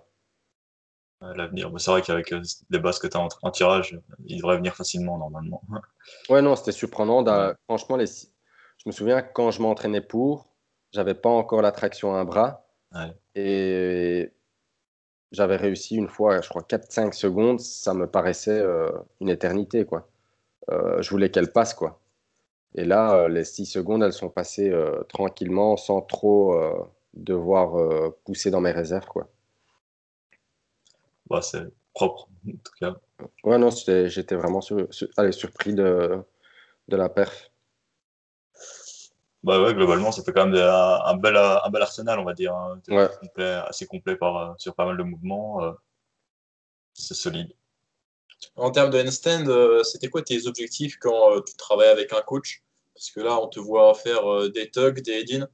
à 1.21 1.33
l'avenir 1.33 1.71
C'est 1.77 1.91
vrai 1.91 2.01
qu'avec 2.01 2.31
euh, 2.33 2.41
les 2.69 2.79
bases 2.79 2.99
que 2.99 3.07
tu 3.07 3.17
as 3.17 3.21
en, 3.21 3.29
en 3.41 3.51
tirage, 3.51 3.99
il 4.25 4.37
devrait 4.37 4.57
venir 4.57 4.75
facilement 4.75 5.17
normalement. 5.17 5.61
Ouais, 6.29 6.41
non, 6.41 6.55
c'était 6.55 6.71
surprenant. 6.71 7.23
Franchement, 7.65 7.97
les... 7.97 8.07
je 8.07 8.83
me 8.85 8.91
souviens 8.91 9.21
que 9.21 9.33
quand 9.33 9.51
je 9.51 9.61
m'entraînais 9.61 10.01
pour, 10.01 10.47
j'avais 10.93 11.15
pas 11.15 11.29
encore 11.29 11.61
la 11.61 11.71
traction 11.71 12.15
à 12.15 12.19
un 12.19 12.25
bras. 12.25 12.65
Ouais. 12.93 13.13
Et 13.35 14.31
j'avais 15.31 15.57
réussi 15.57 15.95
une 15.95 16.07
fois, 16.07 16.41
je 16.41 16.49
crois, 16.49 16.63
4-5 16.63 17.13
secondes. 17.13 17.59
Ça 17.59 17.93
me 17.93 18.07
paraissait 18.07 18.59
euh, 18.59 18.89
une 19.19 19.29
éternité, 19.29 19.85
quoi. 19.85 20.09
Euh, 20.71 21.01
je 21.01 21.09
voulais 21.09 21.31
qu'elle 21.31 21.51
passe, 21.51 21.73
quoi. 21.73 21.99
Et 22.75 22.85
là, 22.85 23.15
euh, 23.15 23.29
les 23.29 23.45
6 23.45 23.65
secondes, 23.67 24.03
elles 24.03 24.13
sont 24.13 24.29
passées 24.29 24.69
euh, 24.71 25.03
tranquillement, 25.09 25.77
sans 25.77 26.01
trop 26.01 26.55
devoir 27.15 27.75
pousser 28.25 28.51
dans 28.51 28.61
mes 28.61 28.71
réserves, 28.71 29.07
quoi. 29.07 29.29
Bah, 31.29 31.41
c'est 31.41 31.65
propre, 31.93 32.27
en 32.47 32.51
tout 32.51 32.73
cas. 32.79 32.95
Ouais, 33.43 33.57
non, 33.57 33.69
j'étais 33.71 34.35
vraiment 34.35 34.61
sur- 34.61 34.93
sur- 34.93 35.07
allez, 35.17 35.31
surpris 35.31 35.73
de, 35.73 36.21
de 36.89 36.97
la 36.97 37.09
perf. 37.09 37.51
Bah 39.43 39.61
ouais, 39.61 39.73
globalement, 39.73 40.11
ça 40.11 40.23
fait 40.23 40.33
quand 40.33 40.47
même 40.47 40.55
un, 40.61 40.99
un 41.05 41.15
bel, 41.15 41.37
un 41.37 41.69
bel 41.69 41.81
arsenal, 41.81 42.19
on 42.19 42.23
va 42.25 42.33
dire. 42.33 42.53
hein. 42.55 42.79
Ouais. 42.89 43.07
Complet, 43.19 43.45
assez 43.67 43.85
complet 43.85 44.15
par, 44.15 44.59
sur 44.59 44.75
pas 44.75 44.85
mal 44.85 44.97
de 44.97 45.03
mouvements. 45.03 45.63
euh, 45.63 45.71
c'est 46.93 47.13
solide. 47.13 47.53
En 48.55 48.71
termes 48.71 48.89
de 48.91 48.99
handstand, 48.99 49.47
euh, 49.47 49.83
c'était 49.83 50.09
quoi 50.09 50.21
tes 50.21 50.47
objectifs 50.47 50.97
quand 50.99 51.31
euh, 51.31 51.41
tu 51.41 51.55
travailles 51.55 51.89
avec 51.89 52.13
un 52.13 52.21
coach? 52.21 52.63
Parce 52.93 53.11
que 53.11 53.19
là, 53.19 53.39
on 53.41 53.47
te 53.47 53.59
voit 53.59 53.93
faire 53.93 54.31
euh, 54.31 54.49
des 54.49 54.69
tugs, 54.69 55.01
des 55.01 55.11
head 55.11 55.49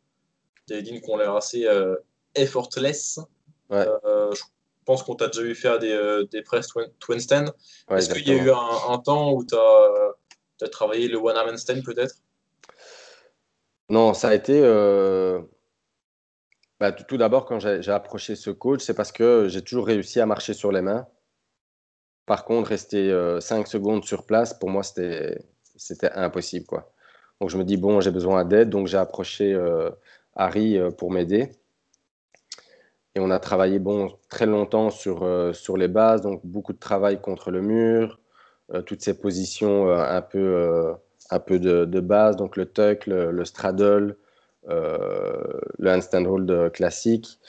des 0.67 0.75
head 0.75 1.01
qui 1.01 1.09
ont 1.09 1.17
l'air 1.17 1.35
assez 1.35 1.67
effortless. 2.35 3.19
Ouais. 3.69 3.85
Je 4.05 4.85
pense 4.85 5.03
qu'on 5.03 5.15
t'a 5.15 5.27
déjà 5.27 5.43
vu 5.43 5.55
faire 5.55 5.79
des, 5.79 6.23
des 6.31 6.41
press 6.41 6.67
to 6.67 7.13
handstand. 7.13 7.45
Ouais, 7.89 7.99
Est-ce 7.99 8.13
qu'il 8.13 8.27
y 8.27 8.31
a 8.31 8.43
eu 8.43 8.51
un, 8.51 8.91
un 8.93 8.97
temps 8.97 9.31
où 9.33 9.45
tu 9.45 9.55
as, 9.55 10.69
travaillé 10.69 11.07
le 11.07 11.17
one 11.17 11.35
arm 11.35 11.49
handstand 11.49 11.81
peut-être? 11.83 12.15
Non, 13.89 14.13
ça 14.13 14.29
a 14.29 14.33
été. 14.33 14.59
euh, 14.61 15.41
bah, 16.79 16.91
tout 16.91 17.03
tout 17.03 17.17
d'abord, 17.17 17.45
quand 17.45 17.59
j'ai 17.59 17.91
approché 17.91 18.35
ce 18.35 18.49
coach, 18.49 18.81
c'est 18.81 18.93
parce 18.93 19.11
que 19.11 19.47
j'ai 19.49 19.61
toujours 19.61 19.85
réussi 19.87 20.19
à 20.19 20.25
marcher 20.25 20.53
sur 20.53 20.71
les 20.71 20.81
mains. 20.81 21.07
Par 22.25 22.45
contre, 22.45 22.69
rester 22.69 23.12
5 23.41 23.67
secondes 23.67 24.05
sur 24.05 24.25
place, 24.25 24.53
pour 24.53 24.69
moi, 24.69 24.83
c'était 24.83 26.12
impossible, 26.15 26.65
quoi. 26.65 26.91
Donc, 27.41 27.49
je 27.49 27.57
me 27.57 27.63
dis, 27.65 27.77
bon, 27.77 27.99
j'ai 28.01 28.12
besoin 28.12 28.45
d'aide. 28.45 28.69
Donc, 28.69 28.88
j'ai 28.88 28.97
approché 28.97 29.53
euh, 29.53 29.89
Harry 30.36 30.77
euh, 30.77 30.91
pour 30.91 31.12
m'aider. 31.12 31.51
Et 33.15 33.19
on 33.19 33.29
a 33.29 33.39
travaillé 33.39 33.79
bon, 33.79 34.12
très 34.29 34.45
longtemps 34.45 34.89
sur, 34.89 35.23
euh, 35.23 35.53
sur 35.53 35.77
les 35.77 35.88
bases, 35.88 36.21
donc 36.21 36.41
beaucoup 36.43 36.73
de 36.73 36.79
travail 36.79 37.21
contre 37.21 37.51
le 37.51 37.62
mur, 37.62 38.19
euh, 38.73 38.81
toutes 38.81 39.01
ces 39.03 39.19
positions 39.19 39.88
euh, 39.89 40.03
un 40.03 40.21
peu, 40.21 40.39
euh, 40.39 40.93
un 41.29 41.39
peu 41.39 41.59
de, 41.59 41.86
de 41.86 41.99
base, 41.99 42.36
donc 42.38 42.57
le 42.57 42.65
tuck, 42.65 43.05
le, 43.05 43.31
le 43.31 43.45
straddle, 43.45 44.17
euh, 44.69 45.43
le 45.77 45.91
handstand 45.91 46.25
hold 46.25 46.71
classique. 46.71 47.39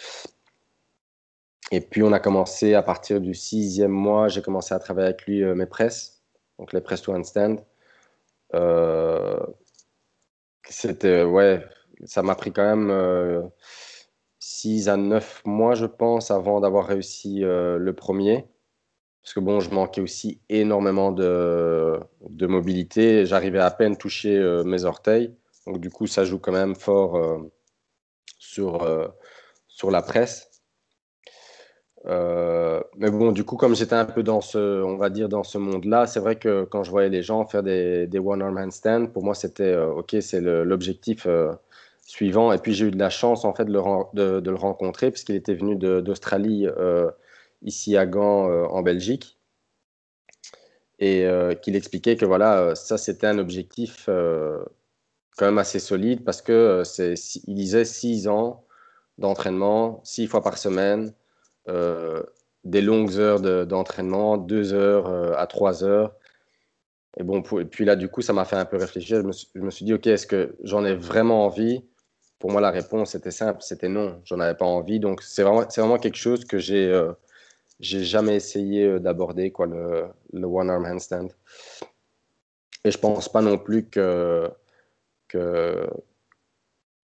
Et 1.74 1.80
puis 1.80 2.02
on 2.02 2.12
a 2.12 2.20
commencé 2.20 2.74
à 2.74 2.82
partir 2.82 3.20
du 3.20 3.34
sixième 3.34 3.90
mois, 3.90 4.28
j'ai 4.28 4.42
commencé 4.42 4.74
à 4.74 4.78
travailler 4.78 5.08
avec 5.08 5.26
lui 5.26 5.42
euh, 5.42 5.54
mes 5.54 5.66
presses, 5.66 6.22
donc 6.58 6.72
les 6.72 6.80
presses 6.80 7.02
to 7.02 7.12
handstand. 7.14 7.56
Euh, 8.54 9.38
C'était, 10.68 11.22
ouais, 11.24 11.64
ça 12.04 12.22
m'a 12.22 12.34
pris 12.34 12.52
quand 12.52 12.64
même 12.64 12.90
euh, 12.90 13.42
6 14.38 14.88
à 14.88 14.96
9 14.96 15.42
mois, 15.44 15.74
je 15.74 15.86
pense, 15.86 16.30
avant 16.30 16.60
d'avoir 16.60 16.86
réussi 16.86 17.44
euh, 17.44 17.76
le 17.78 17.92
premier. 17.94 18.46
Parce 19.22 19.34
que 19.34 19.40
bon, 19.40 19.60
je 19.60 19.70
manquais 19.70 20.00
aussi 20.02 20.40
énormément 20.50 21.12
de, 21.12 22.00
de 22.28 22.46
mobilité. 22.46 23.26
J'arrivais 23.26 23.60
à 23.60 23.70
peine 23.70 23.96
toucher 23.98 24.36
euh, 24.38 24.64
mes 24.64 24.84
orteils. 24.84 25.36
Donc 25.66 25.80
du 25.80 25.90
coup, 25.90 26.06
ça 26.06 26.24
joue 26.24 26.38
quand 26.38 26.52
même 26.52 26.74
fort 26.76 27.18
sur, 28.38 28.86
sur 29.68 29.90
la 29.90 30.02
presse. 30.02 30.53
Euh, 32.06 32.82
mais 32.98 33.10
bon, 33.10 33.32
du 33.32 33.44
coup, 33.44 33.56
comme 33.56 33.74
j'étais 33.74 33.94
un 33.94 34.04
peu 34.04 34.22
dans 34.22 34.40
ce, 34.40 34.82
on 34.82 34.96
va 34.96 35.08
dire, 35.10 35.28
dans 35.28 35.42
ce 35.42 35.56
monde-là, 35.58 36.06
c'est 36.06 36.20
vrai 36.20 36.36
que 36.36 36.64
quand 36.64 36.84
je 36.84 36.90
voyais 36.90 37.08
les 37.08 37.22
gens 37.22 37.46
faire 37.46 37.62
des, 37.62 38.06
des 38.06 38.18
one-arm 38.18 38.58
handstand, 38.58 39.06
pour 39.06 39.24
moi, 39.24 39.34
c'était 39.34 39.64
euh, 39.64 39.92
OK, 39.92 40.14
c'est 40.20 40.40
l'objectif 40.40 41.26
euh, 41.26 41.52
suivant. 42.02 42.52
Et 42.52 42.58
puis, 42.58 42.74
j'ai 42.74 42.86
eu 42.86 42.90
de 42.90 42.98
la 42.98 43.10
chance, 43.10 43.44
en 43.44 43.54
fait, 43.54 43.64
de 43.64 43.72
le, 43.72 43.80
de, 44.14 44.40
de 44.40 44.50
le 44.50 44.56
rencontrer, 44.56 45.10
puisqu'il 45.10 45.36
était 45.36 45.54
venu 45.54 45.76
d'Australie, 45.76 46.66
ici 47.62 47.96
à 47.96 48.06
Gand, 48.06 48.48
en 48.70 48.82
Belgique. 48.82 49.38
Et 51.00 51.26
qu'il 51.62 51.76
expliquait 51.76 52.16
que 52.16 52.24
voilà, 52.26 52.74
ça, 52.74 52.98
c'était 52.98 53.26
un 53.26 53.38
objectif 53.38 54.06
quand 54.06 55.46
même 55.46 55.58
assez 55.58 55.78
solide, 55.78 56.24
parce 56.24 56.42
que 56.42 56.82
il 57.46 57.54
disait 57.54 57.84
six 57.86 58.28
ans 58.28 58.64
d'entraînement, 59.18 60.00
six 60.04 60.26
fois 60.26 60.42
par 60.42 60.58
semaine 60.58 61.12
des 62.64 62.80
longues 62.80 63.18
heures 63.18 63.40
de- 63.40 63.64
d'entraînement, 63.64 64.38
deux 64.38 64.72
heures 64.72 65.06
euh, 65.08 65.34
à 65.36 65.46
trois 65.46 65.84
heures. 65.84 66.14
Et 67.16 67.22
bon, 67.22 67.42
puis 67.42 67.84
là, 67.84 67.94
du 67.94 68.08
coup, 68.08 68.22
ça 68.22 68.32
m'a 68.32 68.44
fait 68.44 68.56
un 68.56 68.64
peu 68.64 68.76
réfléchir. 68.76 69.20
Je 69.54 69.60
me 69.60 69.70
suis, 69.70 69.84
dit, 69.84 69.94
OK, 69.94 70.06
est-ce 70.06 70.26
que 70.26 70.56
j'en 70.64 70.84
ai 70.84 70.94
vraiment 70.94 71.44
envie? 71.44 71.84
Pour 72.40 72.50
moi, 72.50 72.60
la 72.60 72.70
réponse 72.70 73.14
était 73.14 73.30
simple, 73.30 73.62
c'était 73.62 73.88
non, 73.88 74.20
j'en 74.24 74.40
avais 74.40 74.56
pas 74.56 74.66
envie. 74.66 74.98
Donc, 74.98 75.22
c'est 75.22 75.42
vraiment, 75.42 75.98
quelque 75.98 76.16
chose 76.16 76.44
que 76.44 76.58
j'ai 76.58 76.88
euh, 76.88 77.12
jamais 77.80 78.34
essayé 78.34 78.84
euh, 78.84 78.98
d'aborder, 78.98 79.52
quoi, 79.52 79.66
le, 79.66 80.06
le 80.32 80.46
one-arm 80.46 80.84
handstand. 80.84 81.28
Et 82.84 82.90
je 82.90 82.98
pense 82.98 83.28
pas 83.28 83.40
non 83.40 83.58
plus 83.58 83.88
que, 83.88 84.50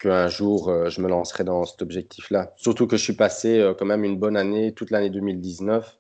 qu'un 0.01 0.29
jour 0.29 0.71
euh, 0.71 0.89
je 0.89 1.01
me 1.01 1.09
lancerai 1.09 1.45
dans 1.45 1.65
cet 1.65 1.83
objectif-là. 1.83 2.53
Surtout 2.57 2.87
que 2.89 2.97
je 2.97 3.03
suis 3.05 3.15
passé 3.15 3.61
euh, 3.61 3.75
quand 3.75 3.85
même 3.85 4.03
une 4.03 4.19
bonne 4.19 4.37
année, 4.37 4.73
toute 4.73 4.91
l'année 4.91 5.11
2019, 5.11 5.99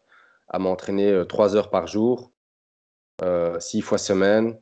à 0.48 0.58
m'entraîner 0.58 1.10
euh, 1.10 1.24
trois 1.24 1.54
heures 1.54 1.70
par 1.70 1.86
jour, 1.86 2.32
six 3.58 3.82
fois 3.82 3.98
semaine. 3.98 4.58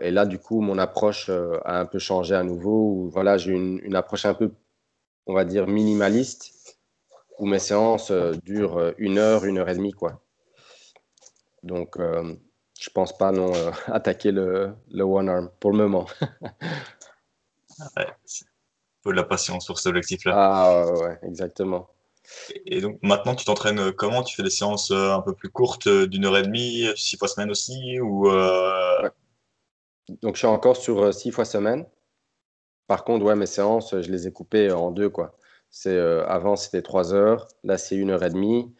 Et 0.00 0.10
là, 0.12 0.24
du 0.24 0.38
coup, 0.38 0.60
mon 0.60 0.78
approche 0.78 1.28
a 1.28 1.80
un 1.80 1.84
peu 1.84 1.98
changé 1.98 2.34
à 2.34 2.42
nouveau. 2.44 3.10
Voilà, 3.12 3.36
j'ai 3.36 3.52
une, 3.52 3.96
approche 3.96 4.24
un 4.24 4.32
peu, 4.32 4.52
on 5.26 5.34
va 5.34 5.44
dire, 5.44 5.66
minimaliste, 5.66 6.78
où 7.38 7.46
mes 7.46 7.58
séances 7.58 8.12
durent 8.44 8.94
une 8.96 9.18
heure, 9.18 9.44
une 9.44 9.58
heure 9.58 9.68
et 9.68 9.74
demie, 9.74 9.92
quoi. 9.92 10.22
Donc, 11.64 11.98
je 11.98 12.90
pense 12.90 13.18
pas 13.18 13.32
non 13.32 13.50
attaquer 13.88 14.30
le 14.30 14.72
one 14.96 15.28
arm 15.28 15.50
pour 15.58 15.72
le 15.72 15.78
moment. 15.78 16.06
Ouais, 17.96 18.06
faut 19.02 19.10
de 19.10 19.16
la 19.16 19.24
patience 19.24 19.66
pour 19.66 19.78
cet 19.78 19.86
objectif-là. 19.88 20.32
Ah 20.36 20.92
ouais, 20.92 21.18
exactement. 21.22 21.88
Et 22.66 22.80
donc 22.80 22.98
maintenant, 23.02 23.34
tu 23.34 23.44
t'entraînes 23.44 23.92
comment? 23.92 24.22
Tu 24.22 24.34
fais 24.36 24.42
des 24.42 24.50
séances 24.50 24.90
un 24.90 25.22
peu 25.22 25.34
plus 25.34 25.48
courtes, 25.50 25.88
d'une 25.88 26.26
heure 26.26 26.36
et 26.36 26.42
demie, 26.42 26.86
six 26.96 27.16
fois 27.16 27.28
semaine 27.28 27.50
aussi 27.50 28.00
ou 28.00 28.28
Donc 30.22 30.34
je 30.34 30.38
suis 30.38 30.46
encore 30.46 30.76
sur 30.76 31.12
six 31.14 31.30
fois 31.30 31.44
semaine. 31.44 31.86
Par 32.86 33.04
contre, 33.04 33.24
ouais, 33.24 33.36
mes 33.36 33.46
séances, 33.46 33.90
je 34.00 34.10
les 34.10 34.26
ai 34.26 34.32
coupées 34.32 34.72
en 34.72 34.90
deux. 34.90 35.10
Quoi. 35.10 35.36
C'est, 35.70 35.98
avant, 35.98 36.56
c'était 36.56 36.82
trois 36.82 37.12
heures. 37.14 37.48
Là, 37.62 37.78
c'est 37.78 37.96
une 37.96 38.10
heure 38.10 38.24
et 38.24 38.30
demie. 38.30 38.74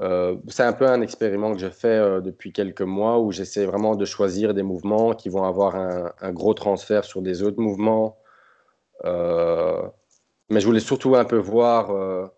Euh, 0.00 0.36
c'est 0.48 0.62
un 0.62 0.72
peu 0.72 0.86
un 0.86 1.00
expériment 1.00 1.52
que 1.54 1.58
je 1.58 1.70
fais 1.70 1.88
euh, 1.88 2.20
depuis 2.20 2.52
quelques 2.52 2.82
mois 2.82 3.18
où 3.18 3.32
j'essaie 3.32 3.64
vraiment 3.64 3.96
de 3.96 4.04
choisir 4.04 4.52
des 4.52 4.62
mouvements 4.62 5.14
qui 5.14 5.30
vont 5.30 5.44
avoir 5.44 5.74
un, 5.76 6.32
gros 6.32 6.52
transfert 6.54 7.04
sur 7.04 7.22
des 7.22 7.42
autres 7.42 7.60
mouvements. 7.60 8.18
Euh, 9.04 9.82
mais 10.50 10.60
je 10.60 10.66
voulais 10.66 10.80
surtout 10.80 11.16
un 11.16 11.24
peu 11.24 11.38
voir 11.38 12.30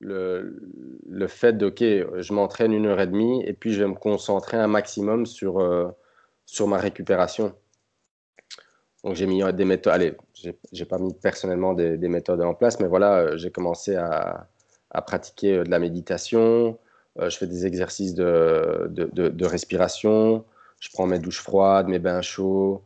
le, 0.00 1.26
fait 1.28 1.54
de, 1.54 1.66
OK, 1.66 1.80
je 1.80 2.32
m'entraîne 2.32 2.72
une 2.72 2.86
heure 2.86 3.00
et 3.00 3.06
demie 3.06 3.42
et 3.44 3.52
puis 3.52 3.72
je 3.72 3.82
vais 3.82 3.88
me 3.88 3.94
concentrer 3.94 4.56
un 4.56 4.68
maximum 4.68 5.26
sur, 5.26 5.94
sur 6.46 6.68
ma 6.68 6.78
récupération. 6.78 7.54
Donc 9.02 9.16
j'ai 9.16 9.26
mis 9.26 9.42
des 9.52 9.64
méthodes, 9.66 9.92
allez, 9.92 10.16
j'ai 10.72 10.84
pas 10.86 10.98
mis 10.98 11.12
personnellement 11.14 11.74
des, 11.74 12.08
méthodes 12.08 12.40
en 12.40 12.54
place, 12.54 12.80
mais 12.80 12.88
voilà, 12.88 13.36
j'ai 13.36 13.50
commencé 13.50 13.96
à, 13.96 14.48
à 14.94 15.02
pratiquer 15.02 15.58
euh, 15.58 15.64
de 15.64 15.70
la 15.70 15.78
méditation, 15.78 16.78
euh, 17.20 17.30
je 17.30 17.36
fais 17.36 17.46
des 17.46 17.66
exercices 17.66 18.14
de, 18.14 18.90
de, 18.90 19.46
respiration, 19.46 20.44
je 20.80 20.88
prends 20.92 21.06
mes 21.06 21.18
douches 21.18 21.40
froides, 21.40 21.88
mes 21.88 21.98
bains 21.98 22.22
chauds. 22.22 22.82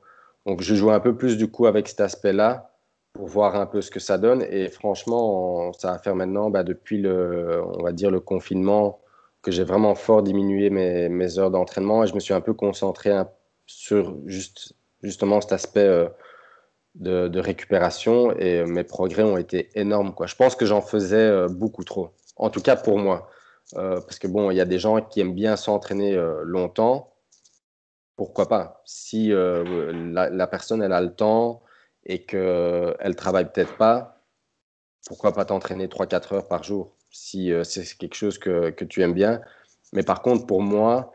Donc 0.46 0.62
je 0.62 0.74
joue 0.74 0.90
un 0.90 1.00
peu 1.00 1.16
plus 1.16 1.36
du 1.36 1.50
coup 1.50 1.66
avec 1.66 1.88
cet 1.88 2.00
aspect-là 2.00 2.70
pour 3.12 3.26
voir 3.26 3.56
un 3.56 3.66
peu 3.66 3.80
ce 3.80 3.90
que 3.90 4.00
ça 4.00 4.18
donne. 4.18 4.42
Et 4.50 4.68
franchement, 4.68 5.72
ça 5.72 5.92
va 5.92 5.98
faire 5.98 6.14
maintenant, 6.14 6.50
bah, 6.50 6.62
depuis 6.62 6.98
le, 6.98 7.62
on 7.64 7.82
va 7.82 7.92
dire 7.92 8.10
le 8.10 8.20
confinement, 8.20 9.00
que 9.42 9.50
j'ai 9.50 9.64
vraiment 9.64 9.94
fort 9.94 10.22
diminué 10.22 10.70
mes, 10.70 11.08
mes 11.08 11.38
heures 11.38 11.50
d'entraînement 11.50 12.04
et 12.04 12.06
je 12.06 12.14
me 12.14 12.20
suis 12.20 12.34
un 12.34 12.40
peu 12.40 12.54
concentré 12.54 13.12
sur 13.66 14.16
juste, 14.26 14.74
justement 15.02 15.40
cet 15.40 15.52
aspect 15.52 15.80
euh, 15.86 16.08
de, 16.98 17.40
récupération 17.40 18.32
et 18.36 18.64
mes 18.64 18.84
progrès 18.84 19.22
ont 19.22 19.36
été 19.36 19.70
énormes. 19.74 20.14
Quoi. 20.14 20.26
Je 20.26 20.34
pense 20.34 20.56
que 20.56 20.66
j'en 20.66 20.80
faisais 20.80 21.16
euh, 21.16 21.48
beaucoup 21.48 21.84
trop, 21.84 22.10
en 22.36 22.50
tout 22.50 22.60
cas 22.60 22.76
pour 22.76 22.98
moi. 22.98 23.30
Euh, 23.76 24.00
parce 24.00 24.18
que 24.18 24.26
bon, 24.26 24.50
il 24.50 24.56
y 24.56 24.60
a 24.60 24.64
des 24.64 24.78
gens 24.78 25.00
qui 25.00 25.20
aiment 25.20 25.34
bien 25.34 25.56
s'entraîner 25.56 26.14
euh, 26.14 26.40
longtemps. 26.42 27.12
Pourquoi 28.16 28.48
pas? 28.48 28.82
Si 28.84 29.28
la, 29.30 30.46
personne 30.48 30.82
elle 30.82 30.92
a 30.92 31.00
le 31.00 31.14
temps 31.14 31.62
et 32.04 32.24
qu'elle 32.24 33.14
travaille 33.16 33.44
peut-être 33.52 33.76
pas, 33.76 34.24
pourquoi 35.06 35.32
pas 35.32 35.44
t'entraîner 35.44 35.86
3-4 35.86 36.34
heures 36.34 36.48
par 36.48 36.64
jour? 36.64 36.96
Si 37.12 37.52
c'est 37.62 37.84
quelque 37.96 38.16
chose 38.16 38.38
que, 38.38 38.70
que 38.70 38.84
tu 38.84 39.02
aimes 39.02 39.14
bien. 39.14 39.40
Mais 39.92 40.02
par 40.02 40.20
contre, 40.20 40.46
pour 40.46 40.62
moi, 40.62 41.12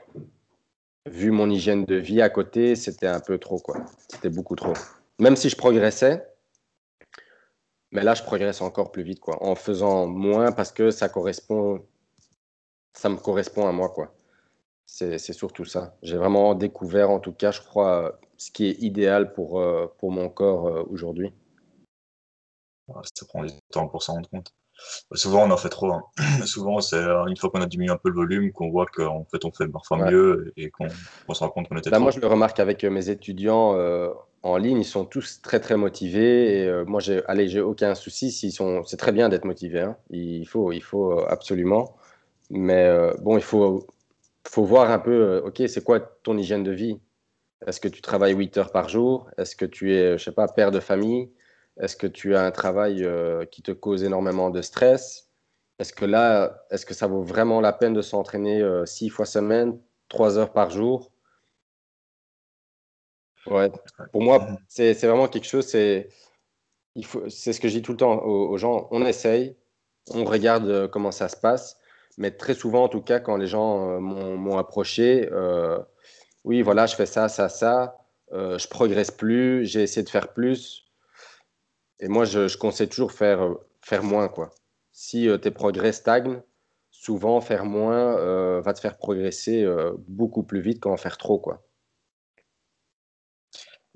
vu 1.05 1.31
mon 1.31 1.49
hygiène 1.49 1.83
de 1.83 1.95
vie 1.95 2.21
à 2.21 2.29
côté, 2.29 2.77
c'était 2.77 3.07
un 3.07 3.19
peu 3.19 3.37
trop, 3.37 3.59
quoi. 3.59 3.83
C'était 4.07 4.29
beaucoup 4.29 4.55
trop 4.55 4.71
même 5.23 5.37
si 5.37 5.47
je 5.49 5.55
progressais, 5.55 6.27
mais 7.91 8.03
là, 8.03 8.13
je 8.13 8.23
progresse 8.23 8.59
encore 8.61 8.91
plus 8.91 9.03
vite, 9.03 9.21
quoi, 9.21 9.41
en 9.41 9.55
faisant 9.55 10.05
moins 10.05 10.51
parce 10.51 10.71
que 10.73 10.91
ça 10.91 11.07
correspond, 11.07 11.85
ça 12.93 13.07
me 13.07 13.17
correspond 13.17 13.65
à 13.67 13.71
moi, 13.71 13.89
quoi. 13.89 14.13
C'est 14.85 15.17
surtout 15.33 15.65
ça. 15.65 15.97
J'ai 16.03 16.17
vraiment 16.17 16.55
découvert, 16.55 17.09
en 17.09 17.19
tout 17.19 17.31
cas, 17.31 17.51
je 17.51 17.61
crois, 17.61 18.19
ce 18.37 18.51
qui 18.51 18.67
est 18.67 18.81
idéal 18.81 19.33
pour, 19.33 19.59
euh, 19.59 19.87
pour 19.97 20.11
mon 20.11 20.29
corps 20.29 20.67
euh, 20.67 20.83
aujourd'hui. 20.89 21.33
Ça 23.15 23.25
prend 23.25 23.43
du 23.45 23.53
temps 23.71 23.87
pour 23.87 24.03
s'en 24.03 24.15
rendre 24.15 24.29
compte. 24.29 24.53
Souvent, 25.13 25.43
on 25.43 25.51
en 25.51 25.57
fait 25.57 25.69
trop. 25.69 25.91
Hein. 25.91 26.03
Souvent, 26.45 26.81
c'est 26.81 26.95
euh, 26.95 27.25
une 27.25 27.37
fois 27.37 27.49
qu'on 27.49 27.61
a 27.61 27.65
diminué 27.65 27.91
un 27.91 27.97
peu 27.97 28.09
le 28.09 28.15
volume 28.15 28.51
qu'on 28.51 28.69
voit 28.69 28.85
qu'en 28.85 29.25
fait, 29.25 29.45
on 29.45 29.51
fait 29.51 29.67
parfois 29.67 30.09
mieux 30.09 30.53
et 30.57 30.69
qu'on 30.69 30.87
se 30.89 31.39
rend 31.39 31.49
compte 31.49 31.69
qu'on 31.69 31.77
était 31.77 31.89
Là, 31.89 31.97
bah, 31.97 32.03
Moi, 32.03 32.11
je 32.11 32.19
le 32.19 32.27
remarque 32.27 32.59
avec 32.59 32.83
mes 32.83 33.09
étudiants 33.09 33.75
en 34.43 34.57
ligne, 34.57 34.79
ils 34.79 34.85
sont 34.85 35.05
tous 35.05 35.41
très 35.41 35.59
très 35.59 35.77
motivés. 35.77 36.59
Et 36.59 36.67
euh, 36.67 36.85
moi, 36.85 36.99
j'ai, 36.99 37.23
allez, 37.27 37.47
j'ai 37.47 37.61
aucun 37.61 37.95
souci. 37.95 38.31
S'ils 38.31 38.51
sont, 38.51 38.83
c'est 38.85 38.97
très 38.97 39.13
bien 39.13 39.29
d'être 39.29 39.45
motivé. 39.45 39.79
Hein. 39.81 39.97
Il 40.09 40.45
faut, 40.45 40.71
il 40.71 40.83
faut 40.83 41.13
euh, 41.19 41.25
absolument. 41.29 41.95
Mais 42.49 42.85
euh, 42.85 43.13
bon, 43.21 43.37
il 43.37 43.43
faut, 43.43 43.87
faut 44.47 44.65
voir 44.65 44.91
un 44.91 44.99
peu. 44.99 45.41
ok, 45.45 45.63
c'est 45.67 45.83
quoi 45.83 45.99
ton 46.01 46.37
hygiène 46.37 46.63
de 46.63 46.71
vie? 46.71 46.99
Est-ce 47.65 47.79
que 47.79 47.87
tu 47.87 48.01
travailles 48.01 48.35
8 48.35 48.57
heures 48.57 48.71
par 48.71 48.89
jour? 48.89 49.29
Est-ce 49.37 49.55
que 49.55 49.65
tu 49.65 49.93
es, 49.93 50.17
je 50.17 50.23
sais 50.23 50.33
pas, 50.33 50.47
père 50.49 50.71
de 50.71 50.81
famille? 50.81 51.31
Est-ce 51.79 51.95
que 51.95 52.07
tu 52.07 52.35
as 52.35 52.43
un 52.43 52.51
travail 52.51 53.07
qui 53.51 53.61
te 53.61 53.71
cause 53.71 54.03
énormément 54.03 54.49
de 54.49 54.61
stress? 54.61 55.29
Est-ce 55.79 55.93
que 55.93 56.05
là, 56.05 56.63
est-ce 56.69 56.85
que 56.85 56.93
ça 56.93 57.07
vaut 57.07 57.23
vraiment 57.23 57.61
la 57.61 57.73
peine 57.73 57.93
de 57.93 58.01
s'entraîner 58.01 58.63
6 58.85 59.09
fois 59.09 59.25
semaine, 59.25 59.79
3 60.09 60.37
heures 60.37 60.53
par 60.53 60.69
jour? 60.69 61.13
Ouais, 63.45 63.69
pour 64.11 64.21
moi, 64.21 64.47
c'est 64.69 64.93
vraiment 64.93 65.27
quelque 65.27 65.47
chose, 65.47 65.67
c'est 65.67 66.09
ce 66.95 67.59
que 67.59 67.67
je 67.67 67.73
dis 67.73 67.81
tout 67.81 67.91
le 67.91 67.97
temps 67.97 68.23
aux, 68.23 68.57
gens, 68.57 68.87
on 68.91 69.05
essaye, 69.05 69.57
on 70.11 70.23
regarde 70.23 70.67
euh, 70.67 70.87
comment 70.87 71.11
ça 71.11 71.27
se 71.27 71.35
passe, 71.35 71.77
mais 72.17 72.31
très 72.31 72.53
souvent, 72.53 72.83
en 72.85 72.89
tout 72.89 73.01
cas, 73.01 73.19
quand 73.19 73.35
les 73.35 73.47
gens 73.47 73.97
euh, 73.97 73.99
m'ont 73.99 74.57
approché, 74.57 75.29
euh, 75.33 75.77
oui, 76.45 76.61
voilà, 76.61 76.85
je 76.85 76.95
fais 76.95 77.05
ça, 77.05 77.27
ça, 77.27 77.49
ça, 77.49 77.97
je 78.31 78.67
progresse 78.67 79.11
plus, 79.11 79.65
j'ai 79.65 79.83
essayé 79.83 80.03
de 80.03 80.09
faire 80.09 80.33
plus, 80.33 80.82
et 82.03 82.07
moi, 82.07 82.25
je, 82.25 82.57
conseille 82.57 82.89
toujours 82.89 83.11
faire, 83.11 83.55
faire 83.81 84.03
moins, 84.03 84.27
quoi. 84.27 84.49
Si 84.91 85.27
tes 85.41 85.51
progrès 85.51 85.91
stagnent, 85.91 86.41
souvent, 86.91 87.41
faire 87.41 87.65
moins 87.65 88.59
va 88.61 88.73
te 88.73 88.79
faire 88.79 88.97
progresser 88.97 89.65
beaucoup 90.07 90.43
plus 90.43 90.61
vite 90.61 90.79
qu'en 90.81 90.97
faire 90.97 91.17
trop, 91.17 91.39
quoi. 91.39 91.63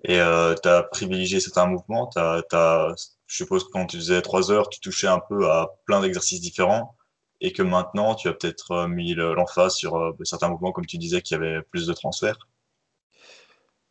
Et 0.03 0.19
euh, 0.19 0.55
tu 0.61 0.69
as 0.69 0.83
privilégié 0.83 1.39
certains 1.39 1.65
mouvements. 1.65 2.09
je 2.15 2.95
suppose 3.27 3.63
que 3.65 3.69
quand 3.71 3.85
tu 3.87 3.97
faisais 3.97 4.21
trois 4.21 4.51
heures, 4.51 4.69
tu 4.69 4.79
touchais 4.79 5.07
un 5.07 5.19
peu 5.19 5.49
à 5.49 5.75
plein 5.85 6.01
d'exercices 6.01 6.41
différents 6.41 6.95
et 7.41 7.51
que 7.51 7.63
maintenant, 7.63 8.15
tu 8.15 8.27
as 8.27 8.33
peut-être 8.33 8.71
euh, 8.71 8.87
mis 8.87 9.13
l'emphase 9.13 9.75
sur 9.75 9.95
euh, 9.95 10.11
certains 10.23 10.49
mouvements, 10.49 10.71
comme 10.71 10.85
tu 10.85 10.97
disais, 10.97 11.21
qui 11.21 11.35
avaient 11.35 11.61
plus 11.61 11.85
de 11.85 11.93
transfert. 11.93 12.47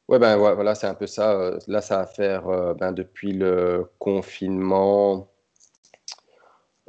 Ouais, 0.08 0.18
ben 0.20 0.36
voilà, 0.36 0.74
c'est 0.74 0.86
un 0.86 0.94
peu 0.94 1.06
ça. 1.06 1.50
Là, 1.66 1.80
ça 1.80 1.98
va 1.98 2.06
faire 2.06 2.74
ben, 2.76 2.92
depuis 2.92 3.32
le 3.32 3.90
confinement 3.98 5.28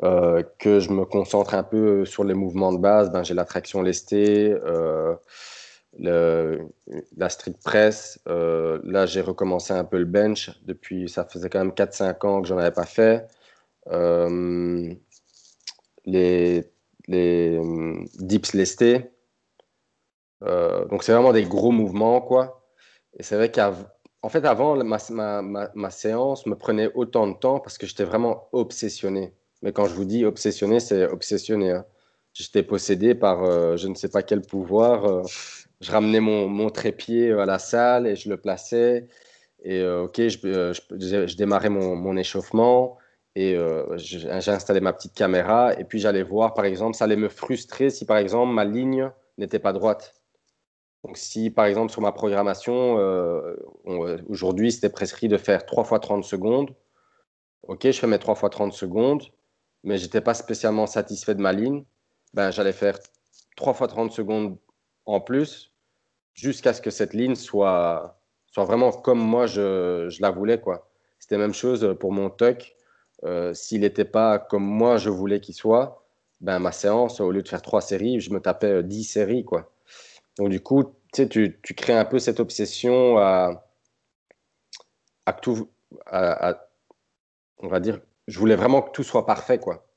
que 0.01 0.79
je 0.79 0.91
me 0.91 1.03
concentre 1.05 1.55
un 1.55 1.63
peu 1.63 2.05
sur 2.05 2.23
les 2.23 2.35
mouvements 2.35 2.71
de 2.73 2.77
base. 2.77 3.11
Ben, 3.11 3.23
j'ai 3.23 3.33
la 3.33 3.45
traction 3.45 3.81
lestée 3.81 4.55
le, 5.99 6.69
la 7.15 7.29
street 7.29 7.55
press. 7.63 8.19
Euh, 8.27 8.79
là, 8.83 9.05
j'ai 9.05 9.21
recommencé 9.21 9.73
un 9.73 9.83
peu 9.83 9.97
le 9.97 10.05
bench. 10.05 10.51
Depuis, 10.65 11.09
ça 11.09 11.25
faisait 11.25 11.49
quand 11.49 11.59
même 11.59 11.71
4-5 11.71 12.25
ans 12.25 12.41
que 12.41 12.47
j'en 12.47 12.57
avais 12.57 12.71
pas 12.71 12.85
fait. 12.85 13.27
Euh, 13.87 14.93
les, 16.05 16.65
les 17.07 17.57
euh, 17.57 18.03
dips 18.19 18.53
lestés. 18.53 19.11
donc, 20.41 21.03
c'est 21.03 21.13
vraiment 21.13 21.33
des 21.33 21.45
gros 21.45 21.71
mouvements, 21.71 22.21
quoi. 22.21 22.56
Et 23.17 23.23
c'est 23.23 23.35
vrai 23.35 23.51
qu'en 23.51 24.29
fait, 24.29 24.45
avant, 24.45 24.81
ma, 24.83 25.89
séance 25.89 26.45
me 26.45 26.55
prenait 26.55 26.91
autant 26.93 27.27
de 27.27 27.33
temps 27.33 27.59
parce 27.59 27.77
que 27.77 27.87
j'étais 27.87 28.03
vraiment 28.03 28.47
obsessionné. 28.51 29.33
Mais 29.63 29.71
quand 29.73 29.85
je 29.85 29.93
vous 29.95 30.05
dis 30.05 30.25
obsessionné, 30.25 30.79
c'est 30.79 31.05
obsessionné. 31.07 31.71
Hein. 31.71 31.85
J'étais 32.33 32.63
possédé 32.63 33.15
par 33.15 33.77
je 33.77 33.87
ne 33.87 33.95
sais 33.95 34.09
pas 34.09 34.21
quel 34.21 34.41
pouvoir 34.41 35.25
je 35.81 35.91
ramenais 35.91 36.19
mon, 36.19 36.69
trépied 36.69 37.29
euh, 37.29 37.41
à 37.41 37.45
la 37.45 37.59
salle 37.59 38.07
et 38.07 38.15
je 38.15 38.29
le 38.29 38.37
plaçais. 38.37 39.07
Et 39.63 39.79
euh, 39.79 40.03
ok, 40.03 40.27
je, 40.27 40.37
euh, 40.45 41.27
démarrais 41.37 41.69
mon, 41.69 42.17
échauffement 42.17 42.97
et 43.35 43.55
j'ai 43.97 44.51
installé 44.51 44.79
ma 44.79 44.93
petite 44.93 45.13
caméra. 45.13 45.79
Et 45.79 45.83
puis 45.83 45.99
j'allais 45.99 46.23
voir, 46.23 46.53
par 46.55 46.65
exemple, 46.65 46.95
ça 46.95 47.05
allait 47.05 47.15
me 47.15 47.29
frustrer 47.29 47.91
si 47.91 48.05
par 48.05 48.17
exemple 48.17 48.51
ma 48.51 48.65
ligne 48.65 49.11
n'était 49.37 49.59
pas 49.59 49.73
droite. 49.73 50.15
Donc 51.07 51.17
si 51.17 51.49
par 51.49 51.65
exemple 51.65 51.89
sur 51.89 52.01
ma 52.01 52.11
programmation, 52.11 52.97
aujourd'hui 54.27 54.73
c'était 54.73 54.89
prescrit 54.89 55.29
de 55.29 55.37
faire 55.37 55.65
3 55.65 55.85
fois 55.85 55.99
30 55.99 56.25
secondes. 56.25 56.75
Ok, 57.63 57.83
je 57.85 57.93
fais 57.93 58.07
mes 58.07 58.19
3 58.19 58.35
fois 58.35 58.49
30 58.49 58.73
secondes, 58.73 59.23
mais 59.85 59.97
j'étais 59.97 60.19
pas 60.19 60.33
spécialement 60.33 60.85
satisfait 60.85 61.33
de 61.33 61.41
ma 61.41 61.53
ligne. 61.53 61.85
Ben, 62.33 62.51
j'allais 62.51 62.73
faire 62.73 62.99
3 63.55 63.73
fois 63.73 63.87
30 63.87 64.11
secondes 64.11 64.57
en 65.05 65.21
plus 65.21 65.71
jusqu'à 66.33 66.73
ce 66.73 66.81
que 66.81 66.91
cette 66.91 67.13
ligne 67.13 67.35
soit, 67.35 68.19
soit 68.51 68.65
vraiment 68.65 68.91
comme 68.91 69.19
moi 69.19 69.47
je, 69.47 70.07
je 70.09 70.21
la 70.21 70.29
voulais. 70.29 70.59
quoi. 70.59 70.89
C'était 71.19 71.35
la 71.35 71.41
même 71.41 71.53
chose 71.53 71.95
pour 72.01 72.11
mon 72.11 72.29
tuck. 72.29 72.75
Euh, 73.23 73.53
s'il 73.53 73.81
n'était 73.81 74.05
pas 74.05 74.39
comme 74.39 74.65
moi 74.65 74.97
je 74.97 75.09
voulais 75.09 75.39
qu'il 75.39 75.55
soit, 75.55 76.05
ben, 76.41 76.59
ma 76.59 76.73
séance, 76.73 77.21
au 77.21 77.31
lieu 77.31 77.41
de 77.41 77.47
faire 77.47 77.61
trois 77.61 77.81
séries, 77.81 78.19
je 78.19 78.31
me 78.31 78.41
tapais 78.41 78.67
euh, 78.67 78.83
dix 78.83 79.05
séries. 79.05 79.45
quoi. 79.45 79.71
Donc 80.37 80.49
du 80.49 80.61
coup, 80.61 80.93
tu, 81.11 81.59
tu 81.61 81.73
crées 81.73 81.97
un 81.97 82.05
peu 82.05 82.19
cette 82.19 82.39
obsession 82.39 83.17
à, 83.17 83.65
à 85.25 85.33
tout... 85.33 85.69
À, 86.05 86.67
on 87.59 87.67
va 87.67 87.79
dire, 87.79 87.99
je 88.27 88.39
voulais 88.39 88.55
vraiment 88.55 88.81
que 88.81 88.91
tout 88.91 89.03
soit 89.03 89.25
parfait. 89.25 89.59
quoi. 89.59 89.87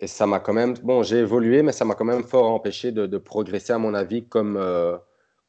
et 0.00 0.06
ça 0.06 0.26
m'a 0.26 0.40
quand 0.40 0.52
même, 0.52 0.74
bon, 0.78 1.02
j'ai 1.02 1.18
évolué, 1.18 1.62
mais 1.62 1.72
ça 1.72 1.84
m'a 1.84 1.94
quand 1.94 2.04
même 2.04 2.24
fort 2.24 2.50
empêché 2.50 2.92
de, 2.92 3.18
progresser, 3.18 3.72
à 3.72 3.78
mon 3.78 3.94
avis, 3.94 4.26
comme, 4.26 4.56
euh, 4.56 4.96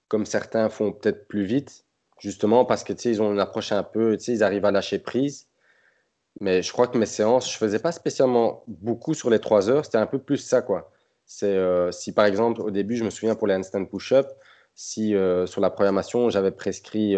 comme 0.07 0.25
certains 0.25 0.69
font 0.69 0.91
peut-être 0.91 1.27
plus 1.27 1.45
vite, 1.45 1.85
justement 2.19 2.65
parce 2.65 2.83
que, 2.83 2.93
tu 2.93 3.03
sais, 3.03 3.09
ils 3.11 3.21
ont 3.21 3.31
une 3.31 3.39
approche 3.39 3.71
un 3.71 3.83
peu, 3.83 4.17
tu 4.17 4.25
sais, 4.25 4.33
ils 4.33 4.43
arrivent 4.43 4.65
à 4.65 4.71
lâcher 4.71 4.99
prise. 4.99 5.47
Mais 6.39 6.61
je 6.61 6.71
crois 6.71 6.87
que 6.87 6.97
mes 6.97 7.05
séances, 7.05 7.51
je 7.51 7.57
faisais 7.57 7.79
pas 7.79 7.91
spécialement 7.91 8.63
beaucoup 8.67 9.13
sur 9.13 9.29
les 9.29 9.39
trois 9.39 9.69
heures, 9.69 9.85
c'était 9.85 9.97
un 9.97 10.07
peu 10.07 10.19
plus 10.19 10.37
ça, 10.37 10.61
quoi. 10.61 10.91
C'est 11.33 11.55
euh, 11.55 11.91
si 11.91 12.11
par 12.13 12.25
exemple, 12.25 12.61
au 12.61 12.71
début, 12.71 12.97
je 12.97 13.05
me 13.05 13.09
souviens 13.09 13.35
pour 13.35 13.47
les 13.47 13.55
handstand 13.55 13.85
push-up, 13.85 14.27
si 14.75 15.15
euh, 15.15 15.45
sur 15.45 15.61
la 15.61 15.69
programmation, 15.69 16.29
j'avais 16.29 16.51
prescrit, 16.51 17.15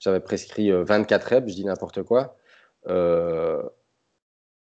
j'avais 0.00 0.20
prescrit 0.20 0.70
24 0.72 1.24
reps, 1.24 1.48
je 1.50 1.54
dis 1.54 1.64
n'importe 1.64 2.02
quoi, 2.02 2.36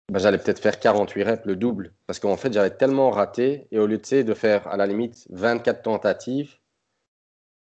bah, 0.10 0.20
j'allais 0.20 0.38
peut-être 0.38 0.60
faire 0.60 0.80
48 0.80 1.24
reps, 1.24 1.46
le 1.46 1.56
double. 1.56 1.94
Parce 2.06 2.20
qu'en 2.20 2.38
fait, 2.38 2.54
j'avais 2.54 2.70
tellement 2.76 3.10
raté. 3.10 3.68
Et 3.72 3.80
au 3.80 3.88
lieu 3.88 3.98
de, 3.98 4.22
de 4.22 4.34
faire, 4.34 4.68
à 4.68 4.78
la 4.78 4.86
limite, 4.86 5.26
24 5.32 5.82
tentatives, 5.82 6.58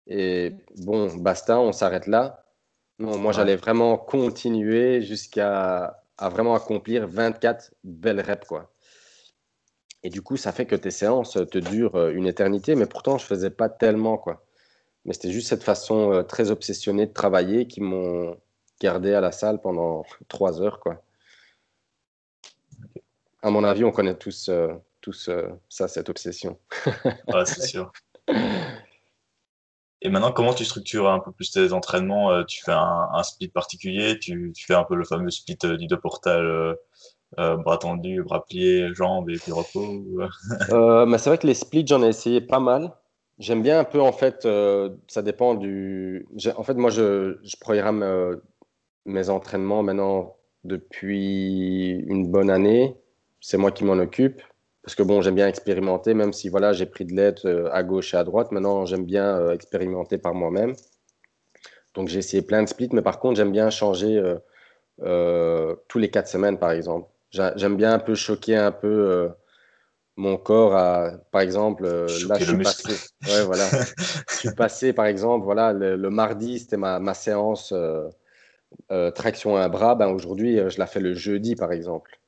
et 0.07 0.55
bon, 0.79 1.15
basta, 1.17 1.61
on 1.61 1.73
s'arrête 1.73 2.07
là. 2.07 2.45
Non, 2.99 3.19
moi, 3.19 3.33
j'allais 3.33 3.57
vraiment 3.57 3.97
continuer 3.99 5.03
jusqu'à 5.03 6.03
à 6.19 6.29
vraiment 6.29 6.55
accomplir 6.55 7.07
24 7.09 7.75
belles 7.85 8.21
reps, 8.21 8.47
quoi. 8.47 8.73
Et 10.05 10.11
du 10.11 10.23
coup, 10.23 10.37
ça 10.37 10.53
fait 10.53 10.67
que 10.67 10.77
tes 10.77 10.91
séances 10.91 11.39
te 11.51 11.59
durent 11.59 11.97
euh, 11.97 12.13
une 12.13 12.27
éternité, 12.27 12.75
mais 12.75 12.87
pourtant, 12.87 13.19
je 13.19 13.25
faisais 13.27 13.51
pas 13.51 13.69
tellement, 13.69 14.19
quoi. 14.19 14.45
Mais 15.05 15.15
c'était 15.15 15.33
juste 15.33 15.49
cette 15.49 15.63
façon 15.65 16.13
euh, 16.13 16.23
très 16.23 16.51
obsessionnée 16.51 17.07
de 17.07 17.13
travailler 17.13 17.67
qui 17.67 17.81
m'ont 17.81 18.37
gardé 18.81 19.15
à 19.15 19.21
la 19.21 19.33
salle 19.33 19.61
pendant 19.61 20.05
trois 20.29 20.61
heures, 20.61 20.81
quoi 20.81 21.03
à 23.43 23.51
mon 23.51 23.65
avis, 23.65 23.85
on 23.85 23.91
connaît 23.91 24.17
tous, 24.17 24.49
euh, 24.49 24.73
tous 25.01 25.29
euh, 25.29 25.49
ça, 25.69 25.89
cette 25.89 26.09
obsession. 26.09 26.59
ouais, 26.87 27.45
c'est 27.45 27.63
sûr. 27.67 27.93
Et 30.01 30.09
maintenant, 30.09 30.33
comment 30.33 30.55
tu 30.55 30.65
structures 30.65 31.11
un 31.11 31.21
peu 31.21 31.33
plus 31.33 31.51
tes 31.51 31.73
entraînements 31.73 32.31
euh, 32.31 32.45
Tu 32.45 32.63
fais 32.65 32.73
un, 32.73 33.23
split 33.23 33.49
particulier 33.49 34.19
tu, 34.19 34.53
fais 34.57 34.75
un 34.75 34.85
peu 34.85 34.95
le 34.95 35.05
fameux 35.05 35.31
split 35.31 35.59
du 35.77 35.87
deux 35.87 35.99
portal 36.01 36.77
bras 37.37 37.79
tendus, 37.79 38.23
bras 38.23 38.45
pliés, 38.45 38.89
jambes 38.95 39.31
et 39.31 39.37
puis 39.37 39.53
repos 39.53 40.05
bah, 40.17 40.29
C'est 41.19 41.31
vrai 41.31 41.39
que 41.39 41.47
les 41.47 41.55
splits, 41.55 41.87
j'en 41.87 42.03
ai 42.03 42.09
essayé 42.09 42.41
pas 42.41 42.61
mal. 42.61 42.93
J'aime 43.39 43.63
bien 43.63 43.79
un 43.79 43.85
peu, 43.85 44.01
en 44.01 44.13
fait, 44.13 44.47
ça 45.09 45.23
dépend 45.23 45.55
du. 45.55 46.27
En 46.57 46.63
fait, 46.63 46.75
moi, 46.75 46.91
je, 46.91 47.39
je 47.43 47.57
programme 47.59 48.41
mes 49.07 49.29
entraînements 49.31 49.83
maintenant 49.83 50.37
depuis 50.65 51.91
une 52.07 52.31
bonne 52.31 52.51
année 52.51 52.97
c'est 53.43 53.59
moi 53.59 53.73
qui 53.73 53.85
m'en 53.85 53.99
occupe. 53.99 54.41
Parce 54.83 54.95
que 54.95 55.03
bon, 55.03 55.21
j'aime 55.21 55.35
bien 55.35 55.47
expérimenter, 55.47 56.15
même 56.15 56.33
si 56.33 56.49
voilà, 56.49 56.73
j'ai 56.73 56.87
pris 56.87 57.05
de 57.05 57.13
l'aide 57.15 57.39
euh, 57.45 57.69
à 57.73 57.83
gauche 57.85 58.15
et 58.15 58.17
à 58.17 58.25
droite. 58.25 58.51
Maintenant, 58.51 58.87
j'aime 58.87 59.05
bien 59.05 59.37
euh, 59.37 59.53
expérimenter 59.53 60.19
par 60.19 60.35
moi-même. 60.35 60.75
Donc, 61.95 62.09
j'ai 62.09 62.19
essayé 62.19 62.43
plein 62.43 62.63
de 62.63 62.69
splits, 62.69 62.89
mais 62.93 63.03
par 63.03 63.21
contre, 63.21 63.37
j'aime 63.37 63.53
bien 63.53 63.71
changer 63.71 64.21
euh, 65.03 65.77
tous 65.89 65.99
les 65.99 66.11
quatre 66.11 66.27
semaines, 66.27 66.59
par 66.59 66.73
exemple. 66.73 67.09
J'aime 67.33 67.77
bien 67.77 67.95
un 67.95 67.99
peu 67.99 68.15
choquer 68.15 68.57
un 68.57 68.73
peu 68.73 69.31
mon 70.17 70.37
corps 70.37 70.75
à, 70.75 71.13
par 71.31 71.41
exemple, 71.41 71.85
là, 71.85 72.39
je 72.39 72.45
suis 72.45 72.59
passé. 72.59 72.93
Ouais, 73.27 73.45
voilà. 73.45 73.69
je 74.29 74.35
suis 74.37 74.55
passé, 74.55 74.93
par 74.93 75.07
exemple, 75.07 75.45
voilà, 75.45 75.73
le, 75.73 76.11
mardi, 76.11 76.59
c'était 76.59 76.77
ma, 76.77 76.99
ma, 76.99 77.15
séance 77.15 77.73
traction 79.15 79.57
à 79.57 79.63
un 79.63 79.69
bras. 79.69 79.95
Ben, 79.95 80.09
Aujourd'hui, 80.09 80.59
je 80.69 80.79
la 80.79 80.87
fais 80.87 81.01
le 81.01 81.15
jeudi, 81.15 81.57
par 81.57 81.73
exemple 81.73 82.19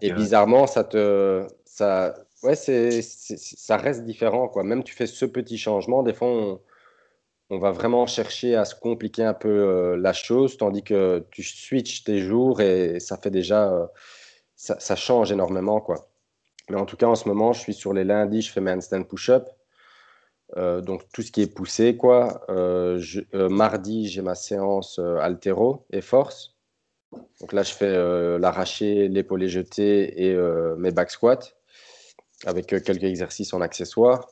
et 0.00 0.12
bizarrement, 0.12 0.66
ça 0.66 0.84
te, 0.84 1.46
ça, 1.64 2.14
ouais, 2.42 2.56
c'est, 2.56 3.02
ça 3.02 3.76
reste 3.76 4.04
différent, 4.04 4.48
quoi. 4.48 4.64
Même 4.64 4.84
tu 4.84 4.94
fais 4.94 5.06
ce 5.06 5.24
petit 5.24 5.58
changement, 5.58 6.02
des 6.02 6.14
fois, 6.14 6.28
on, 6.28 7.58
va 7.58 7.70
vraiment 7.70 8.06
chercher 8.06 8.56
à 8.56 8.64
se 8.64 8.74
compliquer 8.74 9.22
un 9.22 9.34
peu 9.34 9.48
euh, 9.48 9.96
la 9.96 10.12
chose, 10.12 10.56
tandis 10.56 10.82
que 10.82 11.24
tu 11.30 11.42
switches 11.42 12.02
tes 12.02 12.18
jours 12.18 12.60
et 12.60 12.98
ça 12.98 13.16
fait 13.16 13.30
déjà, 13.30 13.70
euh, 13.72 13.86
ça, 14.78 14.96
change 14.96 15.32
énormément, 15.32 15.80
quoi. 15.80 16.08
Mais 16.70 16.76
en 16.76 16.86
tout 16.86 16.96
cas, 16.96 17.06
en 17.06 17.14
ce 17.14 17.28
moment, 17.28 17.52
je 17.52 17.60
suis 17.60 17.74
sur 17.74 17.92
les 17.92 18.04
lundis, 18.04 18.42
je 18.42 18.52
fais 18.52 18.60
mes 18.60 18.72
handstand 18.72 19.04
push-up. 19.04 19.48
Euh, 20.56 20.80
donc 20.80 21.02
tout 21.12 21.22
ce 21.22 21.32
qui 21.32 21.42
est 21.42 21.54
poussé, 21.54 21.96
quoi. 21.96 22.44
mardi, 23.32 24.08
j'ai 24.08 24.22
ma 24.22 24.34
séance 24.34 24.98
altéro 24.98 25.86
et 25.90 26.00
force. 26.00 26.54
Donc 27.40 27.52
là, 27.52 27.62
je 27.62 27.72
fais 27.72 27.86
euh, 27.86 28.38
l'arraché, 28.38 29.08
l'épaulé 29.08 29.48
jeté 29.48 30.24
et 30.24 30.34
euh, 30.34 30.76
mes 30.76 30.90
back 30.90 31.10
squats 31.10 31.38
avec 32.46 32.72
euh, 32.72 32.80
quelques 32.80 33.04
exercices 33.04 33.52
en 33.54 33.60
accessoire. 33.60 34.28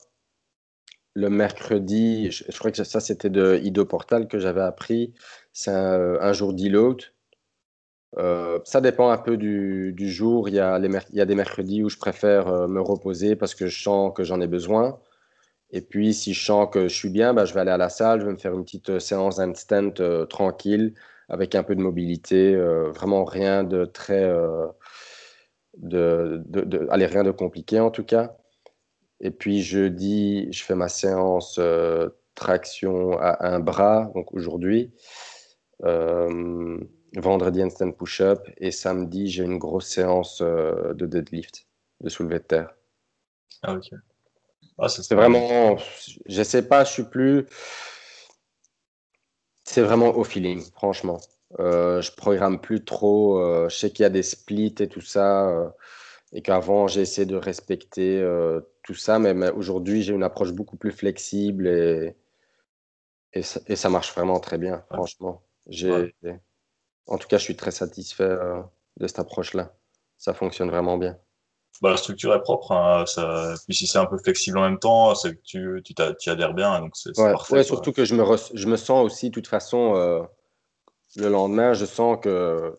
Le 1.15 1.29
mercredi, 1.29 2.31
je, 2.31 2.57
crois 2.57 2.71
que 2.71 2.83
ça 2.83 2.99
c'était 2.99 3.29
de 3.29 3.59
Ido 3.63 3.85
Portal 3.85 4.27
que 4.27 4.39
j'avais 4.39 4.61
appris. 4.61 5.13
C'est 5.51 5.71
un, 5.71 6.33
jour 6.33 6.53
deload. 6.53 7.03
Ça 8.17 8.81
dépend 8.81 9.09
un 9.09 9.17
peu 9.17 9.37
du, 9.37 10.09
jour. 10.09 10.49
Il 10.49 10.55
y, 10.55 10.59
a 10.59 10.79
des 10.79 11.35
mercredis 11.35 11.83
où 11.83 11.89
je 11.89 11.97
préfère 11.97 12.67
me 12.67 12.81
reposer 12.81 13.35
parce 13.35 13.55
que 13.55 13.67
je 13.67 13.81
sens 13.81 14.11
que 14.15 14.23
j'en 14.23 14.41
ai 14.41 14.47
besoin. 14.47 14.99
Et 15.71 15.81
puis, 15.81 16.13
si 16.13 16.33
je 16.33 16.45
sens 16.45 16.67
que 16.71 16.87
je 16.87 16.95
suis 16.95 17.09
bien, 17.09 17.33
bah, 17.33 17.45
je 17.45 17.53
vais 17.53 17.61
aller 17.61 17.71
à 17.71 17.77
la 17.77 17.89
salle, 17.89 18.21
je 18.21 18.25
vais 18.25 18.31
me 18.31 18.37
faire 18.37 18.53
une 18.53 18.63
petite 18.63 18.99
séance 18.99 19.39
instant 19.39 19.91
tranquille 20.29 20.93
avec 21.29 21.55
un 21.55 21.63
peu 21.63 21.75
de 21.75 21.81
mobilité, 21.81 22.53
euh, 22.55 22.91
vraiment 22.91 23.25
rien 23.25 23.63
de 23.63 23.85
très. 23.85 24.23
Euh, 24.23 24.67
de, 25.77 26.43
de, 26.45 26.87
allez, 26.91 27.07
rien 27.07 27.23
de 27.23 27.31
compliqué 27.31 27.79
en 27.79 27.89
tout 27.91 28.03
cas. 28.03 28.37
Et 29.19 29.31
puis 29.31 29.63
jeudi, 29.63 30.51
je 30.51 30.63
fais 30.63 30.75
ma 30.75 30.89
séance 30.89 31.57
euh, 31.59 32.09
traction 32.35 33.17
à 33.19 33.47
un 33.47 33.59
bras, 33.59 34.11
donc 34.15 34.33
aujourd'hui. 34.33 34.93
Vendredi, 37.15 37.61
instant 37.61 37.91
push-up. 37.91 38.47
Et 38.57 38.71
samedi, 38.71 39.29
j'ai 39.29 39.43
une 39.43 39.57
grosse 39.57 39.87
séance 39.87 40.41
de 40.41 41.05
deadlift, 41.05 41.67
de 42.01 42.09
soulevé 42.09 42.39
de 42.39 42.43
terre. 42.43 42.73
Ah, 43.61 43.75
ok. 43.75 43.91
Ah, 44.77 44.89
c'est 44.89 45.13
vraiment. 45.13 45.77
Je 46.25 46.43
sais 46.43 46.67
pas, 46.67 46.83
je 46.83 46.91
suis 46.91 47.03
plus. 47.03 47.45
C'est 49.63 49.81
vraiment 49.81 50.09
au 50.15 50.23
feeling, 50.23 50.61
franchement. 50.73 51.19
Euh, 51.59 52.01
je 52.01 52.11
programme 52.11 52.59
plus 52.59 52.83
trop. 52.83 53.39
Euh, 53.39 53.69
je 53.69 53.77
sais 53.77 53.91
qu'il 53.91 54.03
y 54.03 54.05
a 54.05 54.09
des 54.09 54.23
splits 54.23 54.75
et 54.79 54.87
tout 54.87 55.01
ça. 55.01 55.49
Euh, 55.49 55.69
et 56.31 56.41
qu'avant, 56.41 56.87
j'ai 56.87 57.01
essayé 57.01 57.25
de 57.25 57.35
respecter 57.35 58.19
euh, 58.19 58.61
tout 58.83 58.95
ça. 58.95 59.19
Mais, 59.19 59.51
aujourd'hui, 59.51 60.01
j'ai 60.01 60.13
une 60.13 60.23
approche 60.23 60.51
beaucoup 60.51 60.77
plus 60.77 60.91
flexible 60.91 61.67
et, 61.67 62.15
et, 63.33 63.43
ça, 63.43 63.89
marche 63.89 64.13
vraiment 64.13 64.39
très 64.39 64.57
bien, 64.57 64.83
franchement. 64.91 65.43
J'ai, 65.67 66.13
En 67.07 67.17
tout 67.17 67.27
cas, 67.27 67.37
je 67.37 67.43
suis 67.43 67.55
très 67.55 67.71
satisfait 67.71 68.37
de 68.97 69.07
cette 69.07 69.19
approche-là. 69.19 69.73
Ça 70.17 70.33
fonctionne 70.33 70.69
vraiment 70.69 70.97
bien. 70.97 71.17
Bah, 71.81 71.89
la 71.89 71.97
structure 71.97 72.33
est 72.33 72.41
propre. 72.41 72.71
Hein, 72.71 73.05
ça... 73.05 73.55
Puis 73.65 73.75
si 73.75 73.87
c'est 73.87 73.97
un 73.97 74.05
peu 74.05 74.17
flexible 74.17 74.57
en 74.57 74.61
même 74.61 74.79
temps, 74.79 75.15
c'est 75.15 75.35
que 75.35 75.41
tu, 75.43 75.83
tu, 75.83 76.29
adhères 76.29 76.53
bien. 76.53 76.79
Donc 76.79 76.95
c'est, 76.95 77.13
parfait. 77.15 77.63
surtout 77.63 77.91
que 77.91 78.05
je 78.05 78.15
me, 78.15 78.23
je 78.53 78.67
me 78.67 78.77
sens 78.77 79.03
aussi, 79.03 79.29
de 79.29 79.33
toute 79.33 79.47
façon, 79.47 79.95
euh, 79.95 80.21
le 81.17 81.29
lendemain, 81.29 81.73
je 81.73 81.85
sens 81.85 82.19
que 82.21 82.75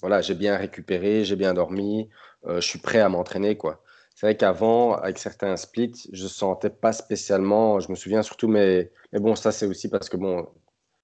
voilà, 0.00 0.20
j'ai 0.20 0.34
bien 0.34 0.56
récupéré, 0.56 1.24
j'ai 1.24 1.36
bien 1.36 1.54
dormi, 1.54 2.10
euh, 2.46 2.60
je 2.60 2.68
suis 2.68 2.78
prêt 2.78 3.00
à 3.00 3.08
m'entraîner. 3.08 3.56
quoi. 3.56 3.82
C'est 4.14 4.26
vrai 4.26 4.36
qu'avant, 4.36 4.94
avec 4.94 5.18
certains 5.18 5.56
splits, 5.56 6.08
je 6.12 6.26
sentais 6.26 6.70
pas 6.70 6.92
spécialement. 6.92 7.80
Je 7.80 7.90
me 7.90 7.94
souviens 7.96 8.22
surtout, 8.22 8.48
mais, 8.48 8.92
mais 9.12 9.20
bon, 9.20 9.36
ça 9.36 9.52
c'est 9.52 9.66
aussi 9.66 9.88
parce 9.88 10.08
que 10.10 10.18
bon, 10.18 10.46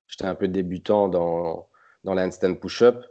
j'étais 0.09 0.27
un 0.27 0.35
peu 0.35 0.49
débutant 0.49 1.09
dans, 1.09 1.69
dans 2.04 2.14
l'handstand 2.14 2.54
push-up 2.54 3.04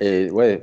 et 0.00 0.30
ouais, 0.30 0.62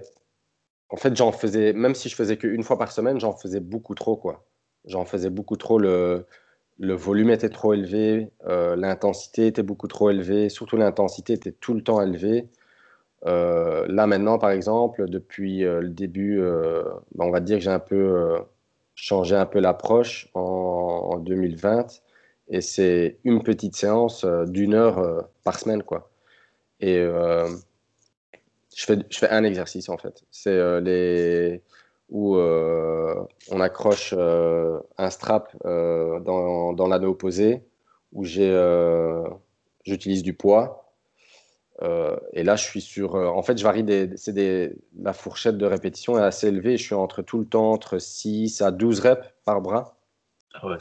en 0.90 0.98
fait, 0.98 1.16
j'en 1.18 1.32
faisais, 1.32 1.74
même 1.74 1.96
si 1.96 2.10
je 2.10 2.16
faisais 2.16 2.38
qu'une 2.38 2.64
fois 2.64 2.78
par 2.80 2.92
semaine, 2.92 3.20
j'en 3.20 3.34
faisais 3.36 3.60
beaucoup 3.62 3.96
trop, 3.96 4.18
quoi. 4.18 4.46
J'en 4.86 5.06
faisais 5.06 5.30
beaucoup 5.32 5.58
trop. 5.58 5.80
Le, 5.80 6.26
le 6.80 6.96
volume 6.96 7.32
était 7.32 7.50
trop 7.50 7.74
élevé, 7.74 8.32
euh, 8.48 8.76
l'intensité 8.78 9.48
était 9.48 9.64
beaucoup 9.64 9.88
trop 9.90 10.12
élevée, 10.12 10.50
surtout 10.50 10.78
l'intensité 10.78 11.34
était 11.34 11.54
tout 11.54 11.76
le 11.76 11.84
temps 11.84 12.02
élevée. 12.02 12.50
Euh, 13.28 13.86
là 13.88 14.08
maintenant, 14.08 14.38
par 14.40 14.52
exemple, 14.52 15.08
depuis 15.10 15.64
euh, 15.64 15.82
le 15.82 15.90
début, 15.90 16.42
ben, 17.16 17.26
on 17.26 17.32
va 17.32 17.40
dire 17.40 17.58
que 17.58 17.64
j'ai 17.64 17.70
un 17.72 17.80
peu 17.80 18.38
changé 18.96 19.36
un 19.36 19.46
peu 19.46 19.60
l'approche 19.60 20.30
en, 20.34 20.42
en, 21.14 21.18
2020, 21.18 22.02
et 22.50 22.62
c'est 22.62 23.20
une 23.24 23.44
petite 23.44 23.76
séance 23.76 24.26
d'une 24.26 24.74
heure 24.74 25.28
par 25.44 25.60
semaine, 25.60 25.84
quoi. 25.84 26.10
Et 26.80 26.98
je 28.76 28.86
fais, 28.86 28.98
je 29.10 29.18
fais 29.18 29.30
un 29.30 29.44
exercice 29.44 29.90
en 29.90 29.98
fait. 29.98 30.24
C'est 30.32 30.82
les 30.82 31.62
où 32.12 32.36
euh, 32.36 33.16
on 33.50 33.60
accroche 33.62 34.14
euh, 34.16 34.80
un 34.98 35.10
strap 35.10 35.56
euh, 35.66 36.20
dans, 36.20 36.74
dans 36.74 36.88
l'anneau 36.88 37.12
opposé, 37.12 37.64
où 38.12 38.26
j'utilise 38.26 40.22
du 40.22 40.34
poids. 40.34 40.81
Et 42.34 42.44
là, 42.44 42.56
je 42.56 42.64
suis 42.64 42.82
sur. 42.82 43.16
en 43.16 43.42
fait, 43.42 43.58
je 43.58 43.64
varie. 43.64 43.84
Des, 43.84 44.16
c'est 44.16 44.34
des, 44.34 44.76
la 45.00 45.14
fourchette 45.14 45.58
de 45.58 45.66
répétition 45.66 46.18
est 46.18 46.22
assez 46.22 46.48
élevée. 46.48 46.78
Je 46.78 46.84
suis 46.84 46.96
entre 46.96 47.22
tout 47.22 47.40
le 47.40 47.46
temps 47.46 47.72
entre 47.72 47.98
6 47.98 48.62
à 48.62 48.72
12 48.72 49.00
reps 49.00 49.28
par 49.46 49.62
bras. 49.62 49.98
Ah 50.54 50.68
ouais, 50.68 50.78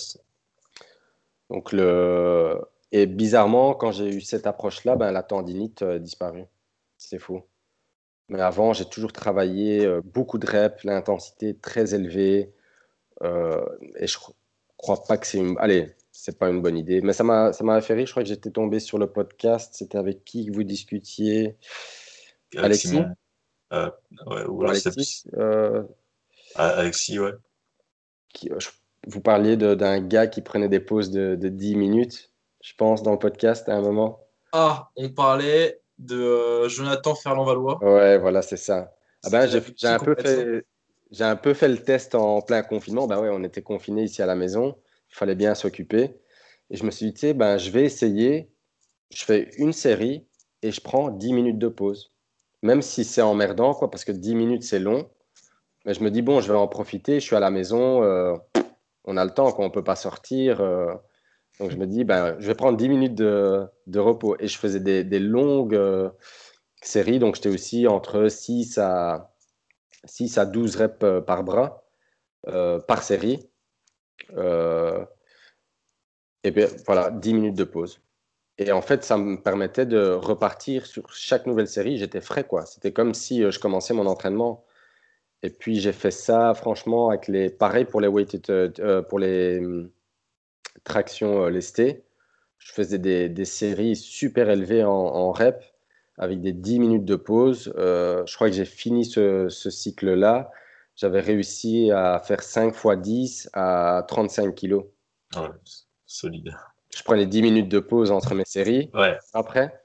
Donc, 1.49 1.73
le... 1.73 2.61
Et 2.93 3.07
bizarrement, 3.07 3.75
quand 3.75 3.93
j'ai 3.93 4.09
eu 4.09 4.21
cette 4.21 4.47
approche-là, 4.47 4.97
ben, 4.97 5.13
la 5.13 5.23
tendinite 5.23 5.83
a 5.83 5.99
disparu. 5.99 6.45
C'est 6.99 7.19
fou. 7.19 7.43
Mais 8.29 8.41
avant, 8.41 8.73
j'ai 8.73 8.85
toujours 8.85 9.13
travaillé 9.13 9.85
euh, 9.85 10.01
beaucoup 10.05 10.39
de 10.39 10.47
reps, 10.47 10.85
l'intensité 10.85 11.57
très 11.57 11.95
élevée. 11.95 12.53
Euh, 13.23 13.65
et 13.97 14.07
je 14.07 14.19
crois 14.77 15.03
pas 15.05 15.19
que 15.19 15.27
c'est 15.27 15.39
une. 15.39 15.57
Allez, 15.59 15.95
c'est 16.23 16.39
pas 16.39 16.51
une 16.51 16.61
bonne 16.61 16.77
idée. 16.77 17.01
Mais 17.01 17.15
ça 17.15 17.25
m'a, 17.25 17.53
ça 17.53 17.65
m'a 17.65 17.81
fait 17.81 17.95
rire. 17.95 18.07
Je 18.07 18.13
crois 18.13 18.23
que 18.23 18.29
j'étais 18.29 18.51
tombé 18.51 18.79
sur 18.79 18.99
le 18.99 19.07
podcast. 19.07 19.75
C'était 19.75 19.97
avec 19.97 20.23
qui 20.25 20.47
que 20.47 20.53
vous 20.53 20.65
discutiez? 20.65 21.57
Alexis? 22.57 23.01
Euh, 23.73 23.91
ouais, 24.27 24.45
ou 24.47 24.65
Alexis, 24.65 25.25
ah, 26.57 26.67
Alexis, 26.67 27.19
ouais. 27.19 27.33
vous 29.07 29.21
parliez 29.21 29.57
d'un 29.57 30.01
gars 30.01 30.27
qui 30.27 30.43
prenait 30.43 30.69
des 30.69 30.81
pauses 30.81 31.11
de, 31.11 31.37
de 31.37 31.49
10 31.49 31.77
minutes, 31.77 32.33
je 32.61 32.75
pense, 32.75 33.03
dans 33.03 33.13
le 33.13 33.19
podcast 33.19 33.69
à 33.69 33.77
un 33.77 33.81
moment. 33.81 34.27
Ah, 34.53 34.91
on 34.97 35.09
parlait 35.11 35.81
de 35.99 36.21
euh, 36.21 36.69
Jonathan 36.69 37.15
Ferland-Valois. 37.15 37.83
Ouais, 37.83 38.19
voilà, 38.19 38.43
c'est 38.43 38.57
ça. 38.57 38.93
Ah 39.23 39.31
ben, 39.31 39.47
j'ai 39.47 39.89
un 39.89 39.99
peu 39.99 40.17
fait. 40.17 40.67
J'ai 41.13 41.25
un 41.25 41.37
peu 41.37 41.55
fait 41.55 41.69
le 41.69 41.79
test 41.79 42.15
en 42.15 42.41
plein 42.41 42.63
confinement. 42.63 43.07
Ben 43.07 43.21
ouais, 43.21 43.31
on 43.33 43.43
était 43.43 43.63
confinés 43.63 44.05
ici 44.05 44.23
à 44.23 44.27
la 44.27 44.37
maison. 44.37 44.77
Il 45.11 45.17
fallait 45.17 45.35
bien 45.35 45.55
s'occuper. 45.55 46.15
Et 46.71 46.77
je 46.77 46.85
me 46.85 46.91
suis 46.91 47.07
dit, 47.07 47.15
tu 47.15 47.21
sais, 47.21 47.35
ben, 47.35 47.59
je 47.59 47.71
vais 47.71 47.85
essayer. 47.85 48.51
Je 49.11 49.25
fais 49.25 49.51
une 49.59 49.73
série 49.73 50.27
et 50.63 50.71
je 50.71 50.81
prends 50.81 51.11
10 51.11 51.33
minutes 51.33 51.59
de 51.59 51.69
pause. 51.69 52.13
Même 52.63 52.83
si 52.83 53.05
c'est 53.05 53.23
emmerdant, 53.23 53.75
quoi, 53.75 53.91
parce 53.91 54.05
que 54.05 54.13
10 54.13 54.35
minutes, 54.35 54.63
c'est 54.63 54.79
long. 54.79 55.11
Mais 55.85 55.95
je 55.95 56.03
me 56.03 56.11
dis, 56.11 56.23
bon, 56.23 56.41
je 56.41 56.53
vais 56.53 56.59
en 56.59 56.69
profiter. 56.69 57.21
Je 57.21 57.25
suis 57.25 57.37
à 57.37 57.41
la 57.41 57.51
maison. 57.51 58.03
Euh, 58.05 58.37
on 59.05 59.17
a 59.17 59.25
le 59.25 59.33
temps, 59.33 59.51
quoi. 59.53 59.65
On 59.65 59.69
ne 59.69 59.73
peut 59.73 59.85
pas 59.85 59.97
sortir. 59.97 60.61
Euh, 60.61 60.95
donc 61.59 61.71
je 61.71 61.77
me 61.77 61.87
dis, 61.87 62.05
ben, 62.05 62.37
je 62.39 62.47
vais 62.47 62.55
prendre 62.55 62.77
10 62.77 62.89
minutes 62.89 63.15
de, 63.15 63.69
repos. 63.97 64.37
Et 64.39 64.47
je 64.47 64.59
faisais 64.59 64.81
des, 64.81 65.19
longues 65.19 65.75
euh, 65.75 66.11
séries. 66.83 67.19
Donc 67.19 67.35
j'étais 67.35 67.49
aussi 67.49 67.89
entre 67.89 68.29
6 68.29 68.79
à, 68.79 69.33
6 70.05 70.39
à 70.39 70.47
12 70.47 70.77
reps 70.77 71.25
par 71.27 71.43
bras, 71.43 71.83
par 72.87 73.03
série. 73.03 73.50
Et 76.43 76.51
bien 76.51 76.69
voilà, 76.87 77.11
10 77.11 77.35
minutes 77.35 77.57
de 77.57 77.65
pause. 77.65 78.01
Et 78.59 78.73
en 78.73 78.83
fait, 78.83 79.05
ça 79.05 79.17
me 79.17 79.41
permettait 79.43 79.87
de 79.87 80.11
repartir 80.11 80.87
sur 80.87 81.13
chaque 81.15 81.47
nouvelle 81.47 81.69
série. 81.69 81.99
J'étais 81.99 82.21
frais, 82.21 82.45
quoi. 82.45 82.67
C'était 82.67 82.93
comme 82.93 83.15
si 83.15 83.51
je 83.51 83.59
commençais 83.59 83.95
mon 83.95 84.07
entraînement. 84.07 84.65
Et 85.43 85.51
puis 85.51 85.81
j'ai 85.81 85.93
fait 85.93 86.11
ça, 86.11 86.55
franchement, 86.55 87.09
avec 87.11 87.29
les. 87.29 87.51
Pareil 87.51 87.87
pour 87.87 88.01
les 88.01 88.09
weighted, 88.09 89.05
pour 89.09 89.19
les 89.19 89.61
traction 90.85 91.45
euh, 91.45 91.51
lestée. 91.51 92.05
Je 92.59 92.73
faisais 92.73 92.99
des, 92.99 93.45
séries 93.45 93.97
super 93.97 94.51
élevées 94.51 94.85
en, 94.85 95.33
rep 95.33 95.65
avec 96.19 96.43
des 96.43 96.53
10 96.53 96.79
minutes 96.79 97.05
de 97.07 97.17
pause. 97.17 97.73
Euh, 97.79 98.23
je 98.27 98.35
crois 98.35 98.51
que 98.51 98.57
j'ai 98.57 98.67
fini 98.67 99.07
ce, 99.07 99.49
cycle-là. 99.49 100.51
J'avais 101.01 101.21
réussi 101.21 101.91
à 101.91 102.21
faire 102.23 102.43
5 102.43 102.75
x 102.75 102.87
10 102.99 103.51
à 103.55 104.05
35 104.07 104.55
kilos. 104.55 104.85
solide. 106.05 106.55
Je 106.95 107.03
prenais 107.03 107.25
10 107.25 107.41
minutes 107.41 107.69
de 107.69 107.79
pause 107.79 108.11
entre 108.11 108.35
mes 108.35 108.45
séries 108.45 108.91
ouais. 108.93 109.17
après. 109.33 109.81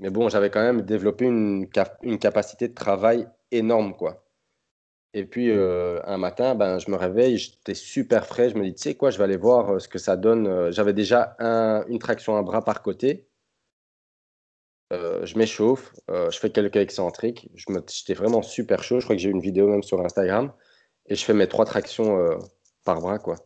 Mais 0.00 0.10
bon, 0.10 0.28
j'avais 0.28 0.50
quand 0.50 0.62
même 0.62 0.82
développé 0.82 1.26
une, 1.26 1.68
une 2.02 2.18
capacité 2.18 2.66
de 2.66 2.74
travail 2.74 3.28
énorme, 3.52 3.94
quoi. 3.94 4.24
Et 5.14 5.24
puis 5.24 5.50
euh, 5.50 6.00
un 6.04 6.18
matin, 6.18 6.56
ben, 6.56 6.80
je 6.80 6.90
me 6.90 6.96
réveille, 6.96 7.36
j'étais 7.38 7.74
super 7.74 8.26
frais. 8.26 8.50
Je 8.50 8.56
me 8.56 8.64
dis, 8.64 8.74
tu 8.74 8.82
sais 8.82 8.94
quoi, 8.96 9.10
je 9.10 9.18
vais 9.18 9.24
aller 9.24 9.36
voir 9.36 9.74
euh, 9.74 9.78
ce 9.78 9.86
que 9.86 9.98
ça 9.98 10.16
donne. 10.16 10.48
Euh, 10.48 10.72
j'avais 10.72 10.94
déjà 10.94 11.36
une 11.88 12.00
traction 12.00 12.36
à 12.36 12.42
bras 12.42 12.64
par 12.64 12.82
côté. 12.82 13.28
Je 14.90 15.38
m'échauffe, 15.38 15.92
je 16.08 16.38
fais 16.38 16.50
quelques 16.50 16.76
excentriques. 16.76 17.50
J'étais 17.54 18.14
vraiment 18.14 18.42
super 18.42 18.82
chaud. 18.82 19.00
Je 19.00 19.04
crois 19.04 19.16
que 19.16 19.22
j'ai 19.22 19.30
une 19.30 19.40
vidéo 19.40 19.68
même 19.68 19.82
sur 19.82 20.00
Instagram. 20.00 20.52
Et 21.06 21.14
je 21.14 21.24
fais 21.24 21.34
mes 21.34 21.48
trois 21.48 21.64
tractions 21.64 22.18
par 22.84 23.00
bras. 23.00 23.18
quoi. 23.18 23.36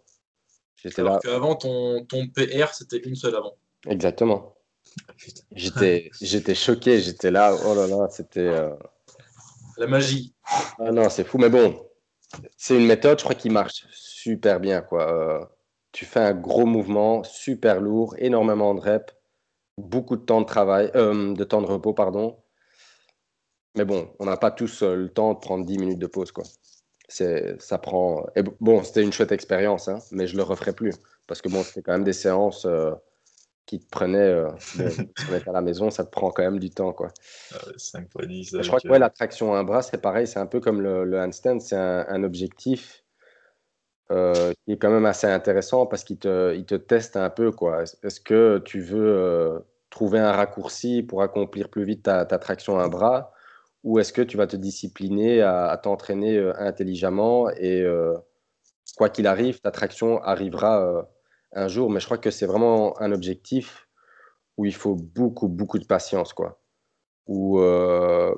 J'étais 0.76 1.00
Alors 1.00 1.20
qu'avant, 1.20 1.54
ton, 1.54 2.04
ton 2.04 2.28
PR, 2.28 2.74
c'était 2.74 2.98
une 2.98 3.14
seule 3.14 3.36
avant. 3.36 3.54
Exactement. 3.88 4.56
J'étais, 5.52 6.10
j'étais 6.20 6.54
choqué. 6.54 7.00
J'étais 7.00 7.30
là, 7.30 7.54
oh 7.66 7.74
là 7.74 7.86
là, 7.86 8.08
c'était. 8.10 8.70
La 9.76 9.86
magie. 9.86 10.34
Ah 10.78 10.92
non, 10.92 11.08
c'est 11.08 11.24
fou, 11.24 11.38
mais 11.38 11.48
bon, 11.48 11.76
c'est 12.56 12.76
une 12.76 12.86
méthode, 12.86 13.18
je 13.18 13.24
crois, 13.24 13.34
qui 13.34 13.50
marche 13.50 13.86
super 13.90 14.60
bien. 14.60 14.82
Quoi. 14.82 15.12
Euh, 15.12 15.44
tu 15.92 16.04
fais 16.04 16.20
un 16.20 16.34
gros 16.34 16.66
mouvement, 16.66 17.24
super 17.24 17.80
lourd, 17.80 18.14
énormément 18.18 18.74
de 18.74 18.80
reps, 18.80 19.14
beaucoup 19.78 20.16
de 20.16 20.22
temps 20.22 20.40
de 20.40 20.46
travail, 20.46 20.90
euh, 20.94 21.34
de 21.34 21.44
temps 21.44 21.62
de 21.62 21.66
repos, 21.66 21.92
pardon. 21.92 22.36
Mais 23.76 23.84
bon, 23.84 24.08
on 24.20 24.26
n'a 24.26 24.36
pas 24.36 24.50
tous 24.50 24.82
euh, 24.82 24.94
le 24.94 25.08
temps 25.08 25.34
de 25.34 25.38
prendre 25.38 25.64
10 25.64 25.78
minutes 25.78 25.98
de 25.98 26.06
pause. 26.06 26.32
Quoi. 26.32 26.44
Ça 27.08 27.78
prend. 27.78 28.26
Et 28.36 28.42
bon, 28.60 28.82
c'était 28.82 29.02
une 29.02 29.12
chouette 29.12 29.32
expérience, 29.32 29.88
hein, 29.88 29.98
mais 30.10 30.26
je 30.26 30.36
le 30.36 30.42
referai 30.42 30.72
plus. 30.72 30.94
Parce 31.26 31.42
que 31.42 31.48
bon, 31.48 31.62
c'était 31.62 31.82
quand 31.82 31.92
même 31.92 32.04
des 32.04 32.12
séances 32.12 32.66
qui 33.66 33.80
te 33.80 33.88
prenait, 33.88 34.18
euh, 34.18 34.50
à 35.46 35.52
la 35.52 35.60
maison, 35.60 35.90
ça 35.90 36.04
te 36.04 36.10
prend 36.10 36.30
quand 36.30 36.42
même 36.42 36.58
du 36.58 36.70
temps. 36.70 36.92
Quoi. 36.92 37.08
5 37.76 38.10
fois 38.10 38.26
10. 38.26 38.58
Je 38.60 38.66
crois 38.66 38.80
que 38.80 38.88
ouais, 38.88 38.98
la 38.98 39.10
traction 39.10 39.54
à 39.54 39.58
un 39.58 39.64
bras, 39.64 39.82
c'est 39.82 39.98
pareil, 39.98 40.26
c'est 40.26 40.38
un 40.38 40.46
peu 40.46 40.60
comme 40.60 40.80
le, 40.80 41.20
handstand, 41.20 41.60
c'est 41.60 41.76
un, 41.76 42.22
objectif 42.22 43.03
euh, 44.10 44.52
qui 44.64 44.72
est 44.72 44.76
quand 44.76 44.90
même 44.90 45.06
assez 45.06 45.26
intéressant 45.26 45.86
parce 45.86 46.04
qu'il 46.04 46.18
te, 46.18 46.76
teste 46.76 47.16
un 47.16 47.30
peu. 47.30 47.52
Est-ce 48.02 48.20
que 48.20 48.58
tu 48.58 48.80
veux 48.80 49.06
euh, 49.06 49.58
trouver 49.90 50.18
un 50.18 50.32
raccourci 50.32 51.02
pour 51.02 51.22
accomplir 51.22 51.68
plus 51.68 51.84
vite 51.84 52.02
ta, 52.02 52.24
traction 52.24 52.78
à 52.78 52.84
un 52.84 52.88
bras 52.88 53.32
ou 53.82 53.98
est-ce 53.98 54.12
que 54.12 54.22
tu 54.22 54.36
vas 54.36 54.46
te 54.46 54.56
discipliner 54.56 55.42
à, 55.42 55.78
t'entraîner 55.82 56.38
intelligemment 56.58 57.50
et 57.50 57.84
quoi 58.96 59.10
qu'il 59.10 59.26
arrive, 59.26 59.60
ta 59.60 59.70
traction 59.70 60.22
arrivera 60.22 61.06
un 61.52 61.68
jour, 61.68 61.90
mais 61.90 62.00
je 62.00 62.06
crois 62.06 62.16
que 62.16 62.30
c'est 62.30 62.46
vraiment 62.46 62.98
un 63.00 63.12
objectif 63.12 63.88
où 64.56 64.64
il 64.64 64.74
faut 64.74 64.94
beaucoup, 64.94 65.48
beaucoup 65.48 65.78
de 65.78 65.84
patience, 65.84 66.32
quoi. 66.32 66.60
Euh, 67.30 68.34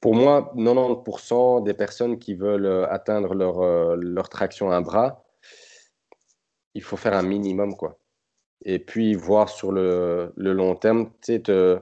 pour 0.00 0.14
moi, 0.14 0.52
90% 0.56 1.64
des 1.64 1.74
personnes 1.74 2.18
qui 2.18 2.34
veulent 2.34 2.66
euh, 2.66 2.88
atteindre 2.88 3.34
leur, 3.34 3.60
euh, 3.62 3.96
leur 3.96 4.28
traction 4.28 4.70
à 4.70 4.76
un 4.76 4.80
bras, 4.80 5.24
il 6.74 6.82
faut 6.82 6.96
faire 6.96 7.14
un 7.14 7.22
minimum, 7.22 7.76
quoi. 7.76 7.98
Et 8.64 8.78
puis 8.78 9.14
voir 9.14 9.48
sur 9.48 9.72
le, 9.72 10.32
le 10.36 10.52
long 10.52 10.74
terme, 10.76 11.06
tu 11.22 11.34
sais, 11.34 11.40
te, 11.40 11.80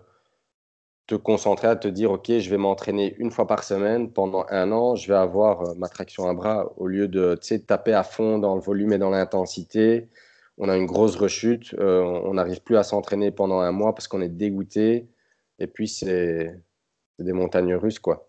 te 1.07 1.15
concentrer 1.15 1.69
à 1.69 1.77
te 1.77 1.89
dire, 1.89 2.13
OK, 2.13 2.31
je 2.31 2.51
vais 2.51 2.57
m'entraîner 2.59 3.15
une 3.19 3.31
fois 3.31 3.47
par 3.47 3.65
semaine 3.65 4.13
pendant 4.13 4.47
un 4.51 4.73
an, 4.73 4.95
je 4.97 5.09
vais 5.09 5.19
avoir 5.19 5.63
euh, 5.63 5.75
ma 5.77 5.89
traction 5.89 6.29
à 6.29 6.35
bras 6.35 6.73
au 6.79 6.87
lieu 6.87 7.09
de 7.09 7.39
taper 7.67 7.93
à 7.95 8.03
fond 8.03 8.39
dans 8.39 8.55
le 8.55 8.61
volume 8.61 8.93
et 8.93 8.99
dans 8.99 9.11
l'intensité. 9.11 10.09
On 10.59 10.69
a 10.71 10.77
une 10.77 10.87
grosse 10.87 11.17
rechute, 11.17 11.75
on 11.79 12.33
n'arrive 12.35 12.63
plus 12.63 12.79
à 12.79 12.83
s'entraîner 12.83 13.31
pendant 13.31 13.61
un 13.61 13.73
mois 13.73 13.95
parce 13.95 14.09
qu'on 14.09 14.23
est 14.23 14.31
dégoûté. 14.31 15.07
Et 15.59 15.67
puis, 15.67 15.87
c'est 15.87 16.59
des 17.19 17.33
montagnes 17.33 17.75
russes, 17.75 17.99
quoi. 17.99 18.29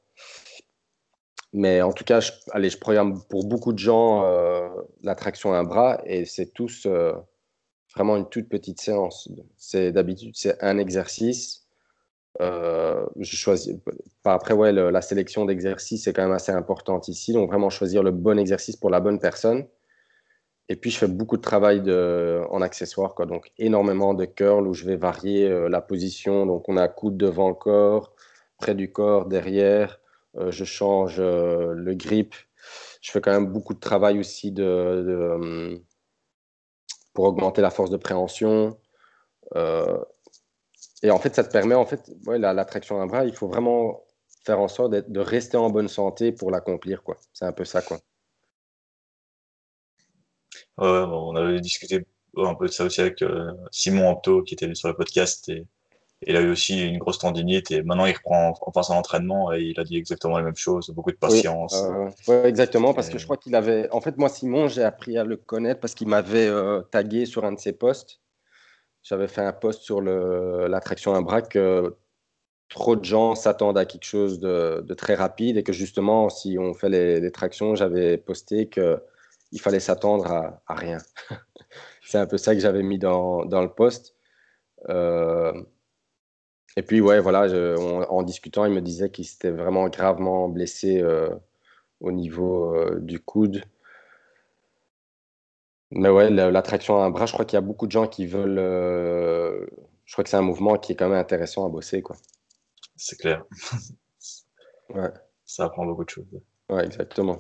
Mais 1.54 1.82
en 1.82 1.94
tout 1.94 2.04
cas, 2.04 2.20
je, 2.20 2.32
allez, 2.52 2.70
je 2.70 2.78
programme 2.78 3.22
pour 3.30 3.46
beaucoup 3.46 3.74
de 3.74 3.80
gens 3.80 4.26
euh, 4.26 4.68
la 5.02 5.16
traction 5.16 5.54
à 5.54 5.58
un 5.58 5.64
bras 5.64 6.02
et 6.06 6.26
c'est 6.26 6.54
tous 6.54 6.88
vraiment 7.96 8.18
une 8.18 8.28
toute 8.30 8.50
petite 8.50 8.82
séance. 8.82 9.30
C'est 9.58 9.92
d'habitude, 9.92 10.34
c'est 10.36 10.62
un 10.62 10.78
exercice 10.78 11.68
euh, 12.42 13.06
je 13.20 13.36
choisis. 13.36 13.76
Après, 14.24 14.54
ouais, 14.54 14.72
la 14.72 15.02
sélection 15.02 15.46
d'exercices 15.46 16.08
est 16.08 16.14
quand 16.14 16.24
même 16.24 16.32
assez 16.32 16.52
importante 16.52 17.08
ici. 17.08 17.34
Donc, 17.34 17.50
vraiment 17.50 17.70
choisir 17.70 18.04
le 18.04 18.12
bon 18.12 18.38
exercice 18.38 18.76
pour 18.76 18.90
la 18.90 19.00
bonne 19.00 19.20
personne. 19.20 19.68
Et 20.70 20.76
puis, 20.76 20.92
je 20.92 20.98
fais 20.98 21.08
beaucoup 21.08 21.38
de 21.38 21.42
travail 21.42 21.82
de, 21.82 22.42
en 22.50 22.62
accessoire, 22.62 23.16
quoi. 23.16 23.26
Donc, 23.26 23.52
énormément 23.58 24.14
de 24.14 24.26
curl 24.26 24.68
où 24.68 24.74
je 24.74 24.86
vais 24.86 24.98
varier 24.98 25.48
euh, 25.48 25.70
la 25.70 25.82
position. 25.82 26.46
Donc, 26.46 26.68
on 26.70 26.78
a 26.78 26.88
coude 26.88 27.18
devant 27.18 27.50
le 27.50 27.56
corps, 27.56 28.14
près 28.58 28.76
du 28.76 28.92
corps, 28.92 29.26
derrière. 29.28 30.00
Euh, 30.36 30.52
je 30.52 30.66
change 30.66 31.20
le 31.20 31.94
grip. 31.94 32.36
Je 33.02 33.12
fais 33.12 33.22
quand 33.22 33.32
même 33.32 33.52
beaucoup 33.52 33.74
de 33.74 33.80
travail 33.80 34.20
aussi 34.20 34.52
de, 34.52 35.82
pour 37.14 37.26
augmenter 37.26 37.62
la 37.62 37.70
force 37.72 37.90
de 37.90 37.98
préhension. 37.98 38.78
Et 41.04 41.12
en 41.12 41.20
fait, 41.20 41.36
ça 41.36 41.44
te 41.44 41.52
permet, 41.52 41.76
en 41.76 41.86
fait, 41.86 42.12
la, 42.26 42.66
traction 42.66 43.02
à 43.02 43.06
bras, 43.06 43.26
il 43.26 43.34
faut 43.34 43.48
vraiment 43.48 44.04
faire 44.46 44.60
en 44.60 44.68
sorte 44.68 44.92
de 44.92 45.20
rester 45.20 45.58
en 45.58 45.70
bonne 45.70 45.88
santé 45.88 46.32
pour 46.32 46.52
l'accomplir. 46.52 47.02
C'est 47.34 47.46
un 47.46 47.52
peu 47.52 47.66
ça, 47.66 47.82
on 50.78 51.36
avait 51.36 51.60
discuté 51.62 52.06
un 52.38 52.56
peu 52.56 52.68
de 52.68 52.72
ça 52.72 52.86
aussi 52.86 53.02
avec 53.02 53.22
euh, 53.22 53.52
Simon 53.72 54.12
Opto 54.12 54.44
qui 54.44 54.54
était 54.54 54.74
sur 54.76 54.90
le 54.90 54.96
podcast 54.96 55.52
il 56.26 56.36
a 56.36 56.42
eu 56.42 56.50
aussi 56.50 56.88
une 56.88 56.98
grosse 56.98 57.20
tendinite 57.20 57.70
et 57.72 57.84
maintenant 57.84 58.06
il 58.06 58.14
reprend 58.14 58.54
en 58.60 58.72
face 58.72 58.90
l'entraînement 58.90 59.54
et 59.54 59.62
il 59.62 59.80
a 59.80 59.84
dit 59.84 59.98
exactement 59.98 60.38
la 60.38 60.44
même 60.44 60.56
chose, 60.56 60.90
beaucoup 60.90 61.12
de 61.12 61.18
patience. 61.18 61.76
Oui, 62.28 62.36
exactement, 62.46 62.94
parce 62.94 63.10
que 63.10 63.18
je 63.18 63.26
crois 63.26 63.38
qu'il 63.38 63.56
avait. 63.56 63.88
En 63.92 64.02
fait, 64.02 64.18
moi, 64.18 64.30
Simon, 64.30 64.68
j'ai 64.68 64.84
appris 64.84 65.18
à 65.18 65.24
le 65.24 65.38
connaître 65.38 65.80
parce 65.80 65.94
qu'il 65.94 66.08
m'avait 66.08 66.48
euh, 66.48 66.82
tagué 66.82 67.26
sur 67.26 67.46
un 67.46 67.52
de 67.52 67.60
ses 67.60 67.74
posts 67.74 68.20
j'avais 69.08 69.28
fait 69.28 69.42
un 69.42 69.54
post 69.54 69.84
sur 69.84 70.02
l'attraction 70.02 71.16
à 71.16 71.22
bras 71.22 71.42
que 71.42 71.96
trop 72.68 72.98
de 72.98 73.06
gens 73.06 73.36
s'attendent 73.36 73.78
à 73.78 73.86
quelque 73.86 74.04
chose 74.04 74.40
de, 74.40 74.94
très 74.98 75.16
rapide 75.16 75.56
et 75.58 75.64
que 75.64 75.72
justement, 75.72 76.30
si 76.30 76.58
on 76.60 76.74
fait 76.74 76.90
les, 76.90 77.32
tractions, 77.32 77.76
j'avais 77.76 78.18
posté 78.18 78.68
qu'il 78.68 79.62
fallait 79.62 79.80
s'attendre 79.80 80.30
à, 80.30 80.76
rien. 80.76 80.98
C'est 82.02 82.18
un 82.18 82.28
peu 82.28 82.38
ça 82.38 82.54
que 82.54 82.60
j'avais 82.60 82.84
mis 82.84 83.00
dans, 83.00 83.44
le 83.46 83.74
post. 83.74 84.16
Et 86.78 86.84
puis, 86.84 87.02
ouais, 87.02 87.20
voilà, 87.20 87.48
en 88.08 88.22
discutant, 88.22 88.64
il 88.66 88.72
me 88.72 88.82
disait 88.82 89.10
qu'il 89.10 89.26
s'était 89.26 89.50
vraiment 89.50 89.90
gravement 89.90 90.48
blessé 90.48 91.02
euh, 91.02 91.32
au 92.02 92.12
niveau 92.12 92.76
euh, 92.76 93.00
du 93.00 93.20
coude. 93.20 93.64
Mais 95.90 96.10
ouais, 96.10 96.30
l'attraction 96.30 97.02
à 97.02 97.06
un 97.06 97.10
bras, 97.10 97.26
je 97.26 97.34
crois 97.34 97.46
qu'il 97.46 97.56
y 97.56 97.58
a 97.58 97.62
beaucoup 97.62 97.88
de 97.88 97.92
gens 97.92 98.08
qui 98.08 98.28
veulent. 98.28 98.60
Euh, 98.60 99.66
je 100.06 100.14
crois 100.14 100.24
que 100.24 100.30
c'est 100.30 100.38
un 100.38 100.44
mouvement 100.44 100.78
qui 100.78 100.92
est 100.92 100.96
quand 100.96 101.10
même 101.10 101.18
intéressant 101.18 101.66
à 101.66 101.70
bosser, 101.70 102.04
quoi. 102.04 102.16
C'est 102.96 103.18
clair. 103.18 103.44
ouais. 104.90 105.10
Ça 105.46 105.66
apprend 105.66 105.84
beaucoup 105.84 106.06
de 106.06 106.12
choses. 106.12 106.28
Ouais, 106.70 106.86
exactement. 106.86 107.40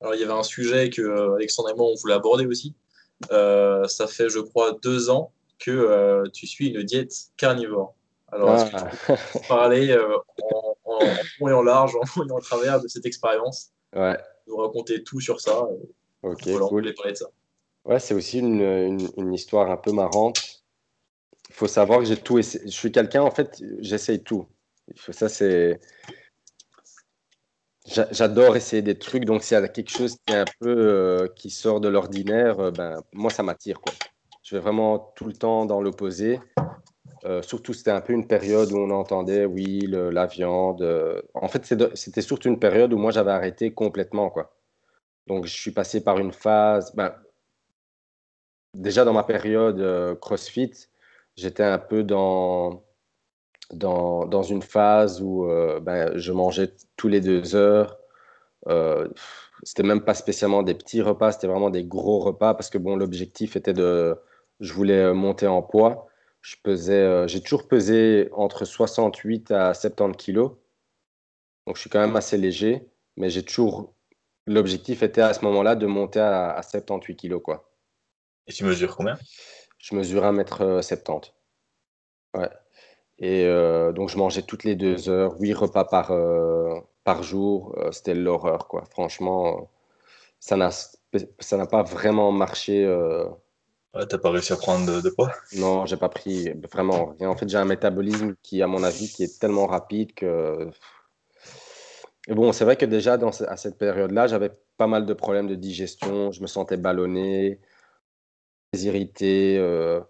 Alors, 0.00 0.14
il 0.14 0.20
y 0.20 0.24
avait 0.24 0.32
un 0.32 0.44
sujet 0.44 0.88
que 0.88 1.34
Alexandre 1.34 1.70
et 1.70 1.74
moi, 1.74 1.86
on 1.86 1.96
voulait 1.96 2.14
aborder 2.14 2.46
aussi. 2.46 2.76
Euh, 3.32 3.88
ça 3.88 4.06
fait, 4.06 4.28
je 4.28 4.38
crois, 4.38 4.78
deux 4.84 5.10
ans 5.10 5.32
que 5.58 6.22
tu 6.32 6.46
suis 6.46 6.68
une 6.68 6.84
diète 6.84 7.12
carnivore. 7.36 7.96
Alors, 8.34 8.54
est-ce 8.56 8.64
que 8.64 8.70
tu 8.70 8.76
ah. 8.76 9.16
peux 9.32 9.38
parler 9.48 9.96
en, 9.96 10.76
en, 10.84 11.04
en, 11.40 11.48
et 11.48 11.52
en 11.52 11.62
large, 11.62 11.94
en 11.94 12.20
long 12.22 12.28
et 12.28 12.32
en 12.32 12.40
travers 12.40 12.80
de 12.80 12.88
cette 12.88 13.06
expérience? 13.06 13.70
Ouais. 13.94 14.18
Nous 14.46 14.56
raconter 14.56 15.04
tout 15.04 15.20
sur 15.20 15.40
ça. 15.40 15.68
Ok, 16.22 16.42
cool. 16.68 16.92
Ouais, 17.84 18.00
c'est 18.00 18.14
aussi 18.14 18.40
une, 18.40 19.08
une, 19.16 19.32
histoire 19.32 19.70
un 19.70 19.76
peu 19.76 19.92
marrante. 19.92 20.64
Il 21.50 21.54
faut 21.54 21.66
savoir 21.66 22.00
que 22.00 22.06
j'ai 22.06 22.16
tout 22.16 22.38
essayé. 22.38 22.64
Je 22.64 22.70
suis 22.70 22.90
quelqu'un, 22.90 23.22
en 23.22 23.30
fait, 23.30 23.62
j'essaye 23.80 24.22
tout. 24.22 24.46
Ça, 25.10 25.28
c'est. 25.28 25.80
J'adore 27.86 28.56
essayer 28.56 28.80
des 28.80 28.98
trucs, 28.98 29.26
donc 29.26 29.42
s'il 29.42 29.58
y 29.58 29.60
a 29.60 29.68
quelque 29.68 29.90
chose 29.90 30.16
qui 30.26 30.32
est 30.32 30.38
un 30.38 30.46
peu 30.58 30.74
euh, 30.74 31.28
qui 31.36 31.50
sort 31.50 31.80
de 31.80 31.88
l'ordinaire, 31.88 32.58
euh, 32.58 32.70
ben 32.70 33.02
moi 33.12 33.30
ça 33.30 33.42
m'attire 33.42 33.78
quoi. 33.78 33.92
Je 34.42 34.56
vais 34.56 34.62
vraiment 34.62 35.12
tout 35.14 35.26
le 35.26 35.34
temps 35.34 35.66
dans 35.66 35.82
l'opposé. 35.82 36.40
Euh, 37.24 37.42
surtout 37.42 37.72
c'était 37.72 37.90
un 37.90 38.00
peu 38.02 38.12
une 38.12 38.26
période 38.26 38.70
où 38.72 38.78
on 38.78 38.90
entendait 38.90 39.44
oui 39.46 39.86
la 39.88 40.26
viande. 40.26 40.82
En 41.34 41.48
fait 41.48 41.64
c'était 41.94 42.22
surtout 42.22 42.48
une 42.48 42.58
période 42.58 42.92
où 42.92 42.98
moi 42.98 43.10
j'avais 43.12 43.32
arrêté 43.32 43.72
complètement 43.72 44.30
quoi. 44.30 44.54
Donc, 45.26 45.46
je 45.46 45.54
suis 45.54 45.70
passé 45.72 46.02
par 46.02 46.18
une 46.18 46.32
phase. 46.32 46.94
Ben, 46.94 47.14
déjà 48.74 49.04
dans 49.04 49.12
ma 49.12 49.22
période 49.24 49.80
euh, 49.80 50.14
CrossFit, 50.16 50.72
j'étais 51.36 51.62
un 51.62 51.78
peu 51.78 52.02
dans, 52.04 52.84
dans, 53.72 54.26
dans 54.26 54.42
une 54.42 54.62
phase 54.62 55.22
où 55.22 55.46
euh, 55.46 55.80
ben, 55.80 56.16
je 56.16 56.32
mangeais 56.32 56.74
tous 56.96 57.08
les 57.08 57.20
deux 57.20 57.56
heures. 57.56 57.98
Euh, 58.68 59.08
c'était 59.62 59.82
même 59.82 60.04
pas 60.04 60.14
spécialement 60.14 60.62
des 60.62 60.74
petits 60.74 61.02
repas, 61.02 61.32
c'était 61.32 61.46
vraiment 61.48 61.70
des 61.70 61.84
gros 61.84 62.20
repas 62.20 62.54
parce 62.54 62.70
que 62.70 62.78
bon, 62.78 62.96
l'objectif 62.96 63.56
était 63.56 63.74
de. 63.74 64.16
Je 64.60 64.72
voulais 64.72 65.00
euh, 65.04 65.14
monter 65.14 65.46
en 65.46 65.62
poids. 65.62 66.08
Je 66.44 66.56
pesais, 66.62 67.26
j'ai 67.26 67.40
toujours 67.40 67.66
pesé 67.66 68.28
entre 68.32 68.66
68 68.66 69.50
à 69.50 69.72
70 69.72 70.16
kilos. 70.16 70.52
Donc, 71.66 71.76
je 71.76 71.80
suis 71.80 71.88
quand 71.88 72.00
même 72.00 72.16
assez 72.16 72.36
léger, 72.36 72.86
mais 73.16 73.30
j'ai 73.30 73.42
toujours 73.42 73.94
L'objectif 74.46 75.02
était 75.02 75.22
à 75.22 75.32
ce 75.32 75.42
moment-là 75.44 75.74
de 75.74 75.86
monter 75.86 76.20
à, 76.20 76.60
78 76.62 77.16
kg. 77.16 77.38
Quoi. 77.38 77.70
Et 78.46 78.52
tu 78.52 78.64
mesures 78.64 78.94
combien? 78.96 79.16
Je 79.78 79.94
mesure 79.94 80.22
1m70. 80.22 81.32
Ouais. 82.34 82.50
Et 83.18 83.44
euh, 83.46 83.92
donc, 83.92 84.10
je 84.10 84.18
mangeais 84.18 84.42
toutes 84.42 84.64
les 84.64 84.74
deux 84.74 85.08
heures, 85.08 85.40
8 85.40 85.54
repas 85.54 85.84
par, 85.84 86.10
euh, 86.10 86.78
par 87.04 87.22
jour. 87.22 87.74
Euh, 87.78 87.90
c'était 87.92 88.14
l'horreur, 88.14 88.68
quoi. 88.68 88.84
Franchement, 88.90 89.70
ça 90.40 90.56
n'a, 90.56 90.70
ça 90.70 91.56
n'a 91.56 91.66
pas 91.66 91.82
vraiment 91.82 92.30
marché. 92.32 92.84
Ouais, 93.94 94.06
t'as 94.06 94.18
pas 94.18 94.30
réussi 94.30 94.52
à 94.52 94.56
prendre 94.56 95.00
de, 95.00 95.10
poids? 95.10 95.32
Non, 95.56 95.86
j'ai 95.86 95.96
pas 95.96 96.08
pris 96.08 96.50
vraiment 96.72 97.14
rien. 97.18 97.28
En 97.28 97.36
fait, 97.36 97.48
j'ai 97.48 97.58
un 97.58 97.64
métabolisme 97.64 98.34
qui, 98.42 98.60
à 98.60 98.66
mon 98.66 98.82
avis, 98.82 99.08
qui 99.08 99.22
est 99.22 99.38
tellement 99.38 99.66
rapide 99.66 100.14
que 100.14 100.70
bon, 102.28 102.52
c'est 102.52 102.64
vrai 102.64 102.76
que 102.76 102.86
déjà 102.86 103.14
à 103.14 103.56
cette 103.56 103.78
période-là, 103.78 104.26
j'avais 104.26 104.50
pas 104.76 104.86
mal 104.86 105.06
de 105.06 105.14
problèmes 105.14 105.46
de 105.46 105.54
digestion. 105.54 106.32
Je 106.32 106.42
me 106.42 106.46
sentais 106.46 106.76
ballonné, 106.76 107.60
irrité, 108.72 109.56
euh, 109.58 110.00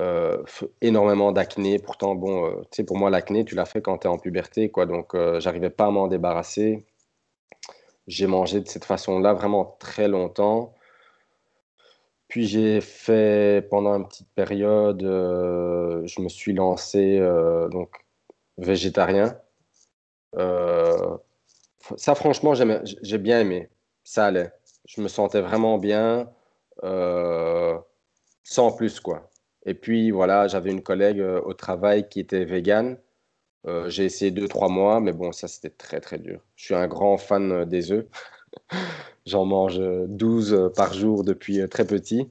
euh, 0.00 0.42
énormément 0.80 1.32
d'acné. 1.32 1.78
Pourtant, 1.78 2.14
bon, 2.14 2.46
euh, 2.46 2.60
tu 2.62 2.76
sais, 2.76 2.84
pour 2.84 2.98
moi, 2.98 3.10
l'acné, 3.10 3.44
tu 3.44 3.54
l'as 3.54 3.66
fait 3.66 3.82
quand 3.82 3.98
tu 3.98 4.06
es 4.06 4.10
en 4.10 4.18
puberté, 4.18 4.70
quoi. 4.70 4.86
Donc, 4.86 5.14
j'arrivais 5.38 5.70
pas 5.70 5.86
à 5.86 5.90
m'en 5.90 6.08
débarrasser. 6.08 6.84
J'ai 8.06 8.26
mangé 8.26 8.60
de 8.60 8.68
cette 8.68 8.84
façon-là 8.84 9.32
vraiment 9.34 9.76
très 9.78 10.08
longtemps. 10.08 10.74
Puis 12.30 12.46
j'ai 12.46 12.80
fait 12.80 13.68
pendant 13.68 13.94
une 13.94 14.08
petite 14.08 14.30
période, 14.34 15.02
je 15.02 16.22
me 16.22 16.28
suis 16.30 16.54
lancé 16.54 17.18
donc 17.70 17.90
végétarien. 18.56 19.36
Euh, 20.36 21.16
ça, 21.96 22.14
franchement, 22.14 22.54
j'ai 22.54 23.18
bien 23.18 23.40
aimé. 23.40 23.70
Ça 24.04 24.26
allait. 24.26 24.52
Je 24.86 25.00
me 25.00 25.08
sentais 25.08 25.40
vraiment 25.40 25.78
bien, 25.78 26.30
euh, 26.84 27.78
sans 28.44 28.72
plus, 28.72 29.00
quoi. 29.00 29.30
Et 29.66 29.74
puis, 29.74 30.10
voilà, 30.10 30.48
j'avais 30.48 30.70
une 30.70 30.82
collègue 30.82 31.20
euh, 31.20 31.40
au 31.42 31.54
travail 31.54 32.08
qui 32.08 32.20
était 32.20 32.44
végane. 32.44 32.98
j'ai 33.88 34.04
essayé 34.06 34.30
deux, 34.30 34.48
trois 34.48 34.68
mois, 34.68 35.00
mais 35.00 35.12
bon, 35.12 35.32
ça, 35.32 35.48
c'était 35.48 35.70
très, 35.70 36.00
très 36.00 36.18
dur. 36.18 36.40
Je 36.56 36.64
suis 36.66 36.74
un 36.74 36.88
grand 36.88 37.18
fan 37.18 37.64
des 37.66 37.92
œufs. 37.92 38.06
J'en 39.26 39.44
mange 39.44 39.78
12 39.78 40.72
par 40.74 40.94
jour 40.94 41.24
depuis 41.24 41.68
très 41.68 41.86
petit. 41.86 42.28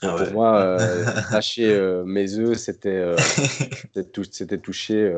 Ah 0.00 0.16
pour 0.18 0.32
moi, 0.32 0.76
lâcher 1.32 2.02
mes 2.04 2.38
œufs, 2.38 2.58
c'était 2.58 3.14
c'était 4.30 4.58
toucher 4.58 5.12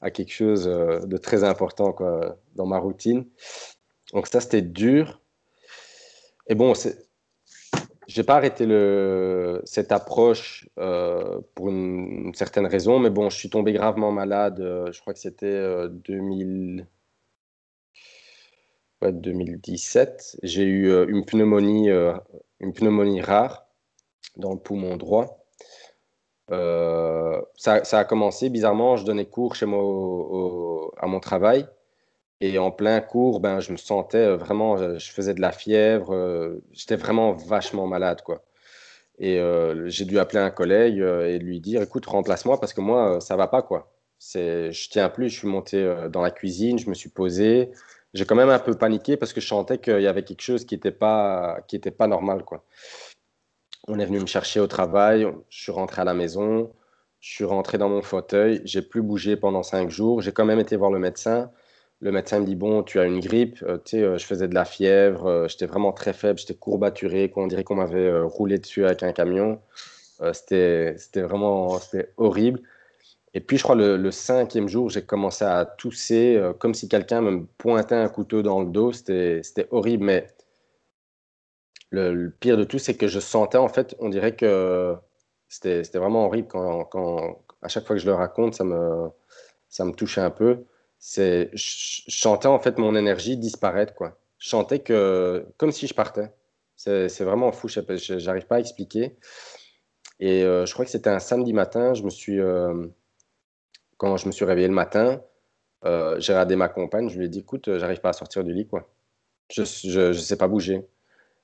à 0.00 0.10
quelque 0.10 0.32
chose 0.32 0.64
de 0.66 1.16
très 1.16 1.44
important 1.44 1.92
quoi, 1.92 2.36
dans 2.54 2.66
ma 2.66 2.78
routine. 2.78 3.26
Donc 4.12 4.26
ça, 4.26 4.40
c'était 4.40 4.62
dur. 4.62 5.20
Et 6.48 6.54
bon, 6.54 6.72
j'ai 8.06 8.22
pas 8.22 8.36
arrêté 8.36 8.64
le, 8.64 9.60
cette 9.64 9.92
approche 9.92 10.68
euh, 10.78 11.40
pour 11.54 11.68
une, 11.68 12.32
certaine 12.34 12.66
raison, 12.66 12.98
mais 12.98 13.10
bon, 13.10 13.28
je 13.28 13.36
suis 13.36 13.50
tombé 13.50 13.72
gravement 13.72 14.10
malade. 14.10 14.60
Euh, 14.60 14.90
je 14.92 15.00
crois 15.00 15.12
que 15.12 15.20
c'était 15.20 15.88
2000... 15.88 16.86
ouais, 19.02 19.12
2017. 19.12 20.38
J'ai 20.42 20.64
eu 20.64 20.90
euh, 20.90 21.06
une 21.08 21.24
pneumonie, 21.24 21.90
une 22.60 22.72
pneumonie 22.72 23.20
rare 23.20 23.66
dans 24.36 24.52
le 24.52 24.58
poumon 24.58 24.96
droit. 24.96 25.44
Ça, 26.50 27.84
ça, 27.84 27.98
a 27.98 28.04
commencé 28.04 28.48
bizarrement. 28.50 28.96
Je 28.96 29.04
donnais 29.04 29.26
cours 29.26 29.54
chez 29.54 29.66
moi 29.66 30.90
à 30.98 31.06
mon 31.06 31.20
travail. 31.20 31.66
Et 32.40 32.58
en 32.58 32.70
plein 32.70 33.00
cours, 33.00 33.40
ben, 33.40 33.60
je 33.60 33.72
me 33.72 33.76
sentais 33.76 34.18
euh, 34.18 34.36
vraiment, 34.36 34.78
euh, 34.78 34.98
je 34.98 35.10
faisais 35.10 35.34
de 35.34 35.40
la 35.40 35.50
fièvre, 35.52 36.14
euh, 36.14 36.62
j'étais 36.72 36.94
vraiment 36.96 37.32
vachement 37.32 37.86
malade, 37.86 38.22
quoi. 38.22 38.44
Et 39.20 39.40
j'ai 39.86 40.04
dû 40.04 40.18
appeler 40.20 40.38
un 40.40 40.50
collègue 40.50 40.98
et 40.98 41.40
lui 41.40 41.60
dire, 41.60 41.82
écoute, 41.82 42.06
remplace-moi 42.06 42.60
parce 42.60 42.72
que 42.72 42.80
moi, 42.80 43.20
ça 43.20 43.34
va 43.36 43.48
pas, 43.48 43.62
quoi. 43.62 43.92
Je 44.20 44.88
tiens 44.90 45.08
plus, 45.08 45.28
je 45.28 45.38
suis 45.40 45.48
monté 45.48 45.92
dans 46.12 46.22
la 46.22 46.30
cuisine, 46.30 46.78
je 46.78 46.88
me 46.88 46.94
suis 46.94 47.08
posé. 47.08 47.70
J'ai 48.14 48.24
quand 48.24 48.34
même 48.34 48.48
un 48.48 48.58
peu 48.58 48.74
paniqué 48.74 49.16
parce 49.16 49.32
que 49.32 49.40
je 49.40 49.46
sentais 49.46 49.78
qu'il 49.78 50.00
y 50.00 50.06
avait 50.06 50.24
quelque 50.24 50.42
chose 50.42 50.64
qui 50.64 50.74
n'était 50.74 50.92
pas, 50.92 51.58
qui 51.68 51.76
était 51.76 51.90
pas 51.90 52.06
normal, 52.06 52.44
quoi. 52.44 52.64
On 53.86 53.98
est 53.98 54.04
venu 54.06 54.20
me 54.20 54.26
chercher 54.26 54.60
au 54.60 54.66
travail, 54.66 55.26
je 55.48 55.62
suis 55.62 55.72
rentré 55.72 56.02
à 56.02 56.04
la 56.04 56.14
maison, 56.14 56.72
je 57.20 57.30
suis 57.30 57.44
rentré 57.44 57.78
dans 57.78 57.88
mon 57.88 58.02
fauteuil, 58.02 58.60
j'ai 58.64 58.82
plus 58.82 59.02
bougé 59.02 59.36
pendant 59.36 59.62
cinq 59.62 59.90
jours. 59.90 60.20
J'ai 60.20 60.32
quand 60.32 60.44
même 60.44 60.60
été 60.60 60.76
voir 60.76 60.90
le 60.90 60.98
médecin 60.98 61.50
le 62.00 62.12
médecin 62.12 62.40
me 62.40 62.46
dit 62.46 62.54
bon, 62.54 62.82
tu 62.82 63.00
as 63.00 63.04
une 63.04 63.20
grippe. 63.20 63.62
Euh, 63.62 63.78
euh, 63.94 64.18
je 64.18 64.24
faisais 64.24 64.48
de 64.48 64.54
la 64.54 64.64
fièvre, 64.64 65.26
euh, 65.26 65.48
j'étais 65.48 65.66
vraiment 65.66 65.92
très 65.92 66.12
faible, 66.12 66.38
j'étais 66.38 66.54
courbaturé, 66.54 67.32
on 67.36 67.46
dirait 67.46 67.64
qu'on 67.64 67.76
m'avait 67.76 68.20
roulé 68.20 68.58
dessus 68.58 68.84
avec 68.84 69.02
un 69.02 69.12
camion. 69.12 69.60
c'était, 70.32 70.96
vraiment, 71.16 71.78
horrible. 72.16 72.60
Et 73.38 73.40
puis, 73.40 73.56
je 73.56 73.62
crois 73.62 73.76
le, 73.76 73.96
le 73.96 74.10
cinquième 74.10 74.68
jour, 74.68 74.90
j'ai 74.90 75.02
commencé 75.02 75.44
à 75.44 75.64
tousser 75.64 76.42
comme 76.58 76.74
si 76.74 76.88
quelqu'un 76.88 77.20
me 77.20 77.46
pointait 77.58 77.94
un 77.94 78.08
couteau 78.08 78.42
dans 78.42 78.60
le 78.60 78.66
dos. 78.66 78.90
C'était, 78.92 79.68
horrible, 79.70 80.04
mais 80.04 80.26
le, 81.90 82.30
pire 82.30 82.56
de 82.56 82.64
tout, 82.64 82.78
c'est 82.78 82.96
que 82.96 83.06
je 83.06 83.20
sentais 83.20 83.58
en 83.58 83.68
fait, 83.68 83.94
on 84.00 84.08
dirait 84.08 84.34
que 84.34 84.96
c'était, 85.48 85.82
vraiment 85.94 86.26
horrible 86.26 86.48
quand, 86.48 87.38
à 87.62 87.68
chaque 87.68 87.86
fois 87.86 87.94
que 87.94 88.02
je 88.02 88.06
le 88.06 88.14
raconte, 88.14 88.54
ça 88.54 88.64
me, 88.64 89.08
ça 89.68 89.84
me 89.84 89.92
touchait 89.92 90.20
un 90.20 90.30
peu 90.30 90.64
je 91.00 92.02
chantais 92.08 92.48
en 92.48 92.58
fait 92.58 92.78
mon 92.78 92.94
énergie 92.96 93.36
disparaître 93.36 93.94
quoi. 93.94 94.18
Je 94.38 94.48
chantais 94.48 94.80
que 94.80 95.46
comme 95.56 95.72
si 95.72 95.86
je 95.86 95.94
partais. 95.94 96.32
C'est 96.76 97.24
vraiment 97.24 97.50
fou, 97.50 97.66
j'arrive 97.68 98.46
pas 98.46 98.56
à 98.56 98.60
expliquer. 98.60 99.16
Et 100.20 100.44
euh, 100.44 100.64
je 100.64 100.72
crois 100.72 100.84
que 100.84 100.90
c'était 100.90 101.10
un 101.10 101.18
samedi 101.18 101.52
matin, 101.52 101.92
je 101.94 102.04
me 102.04 102.10
suis 102.10 102.38
euh, 102.38 102.86
quand 103.98 104.16
je 104.16 104.26
me 104.26 104.32
suis 104.32 104.44
réveillé 104.44 104.68
le 104.68 104.74
matin, 104.74 105.22
euh, 105.84 106.18
j'ai 106.20 106.32
regardé 106.32 106.56
ma 106.56 106.68
compagne, 106.68 107.08
je 107.08 107.18
lui 107.18 107.26
ai 107.26 107.28
dit 107.28 107.40
écoute, 107.40 107.76
j'arrive 107.78 108.00
pas 108.00 108.10
à 108.10 108.12
sortir 108.14 108.44
du 108.44 108.52
lit 108.54 108.66
quoi. 108.66 108.88
Je, 109.52 109.64
je 109.64 110.12
sais 110.12 110.36
pas 110.36 110.48
bouger. 110.48 110.86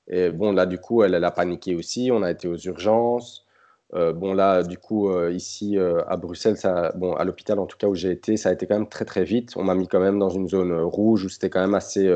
Et 0.07 0.29
bon 0.31 0.51
là 0.53 0.65
du 0.65 0.79
coup, 0.79 1.03
elle, 1.03 1.15
a 1.23 1.31
paniqué 1.31 1.75
aussi, 1.75 2.09
on 2.11 2.23
a 2.23 2.31
été 2.31 2.47
aux 2.47 2.57
urgences. 2.57 3.45
Euh, 3.93 4.13
bon, 4.13 4.33
là, 4.33 4.63
du 4.63 4.77
coup, 4.77 5.09
euh, 5.09 5.31
ici 5.31 5.77
euh, 5.77 6.01
à 6.07 6.17
Bruxelles, 6.17 6.57
à 6.65 7.23
l'hôpital 7.23 7.59
en 7.59 7.65
tout 7.67 7.77
cas 7.77 7.87
où 7.87 7.95
j'ai 7.95 8.11
été, 8.11 8.35
ça 8.35 8.49
a 8.49 8.53
été 8.53 8.67
quand 8.67 8.75
même 8.75 8.89
très 8.89 9.05
très 9.05 9.23
vite. 9.23 9.53
On 9.57 9.63
m'a 9.63 9.75
mis 9.75 9.87
quand 9.87 9.99
même 9.99 10.19
dans 10.19 10.29
une 10.29 10.49
zone 10.49 10.73
rouge 10.73 11.25
où 11.25 11.29
c'était 11.29 11.49
quand 11.49 11.61
même 11.61 11.75
assez, 11.75 12.11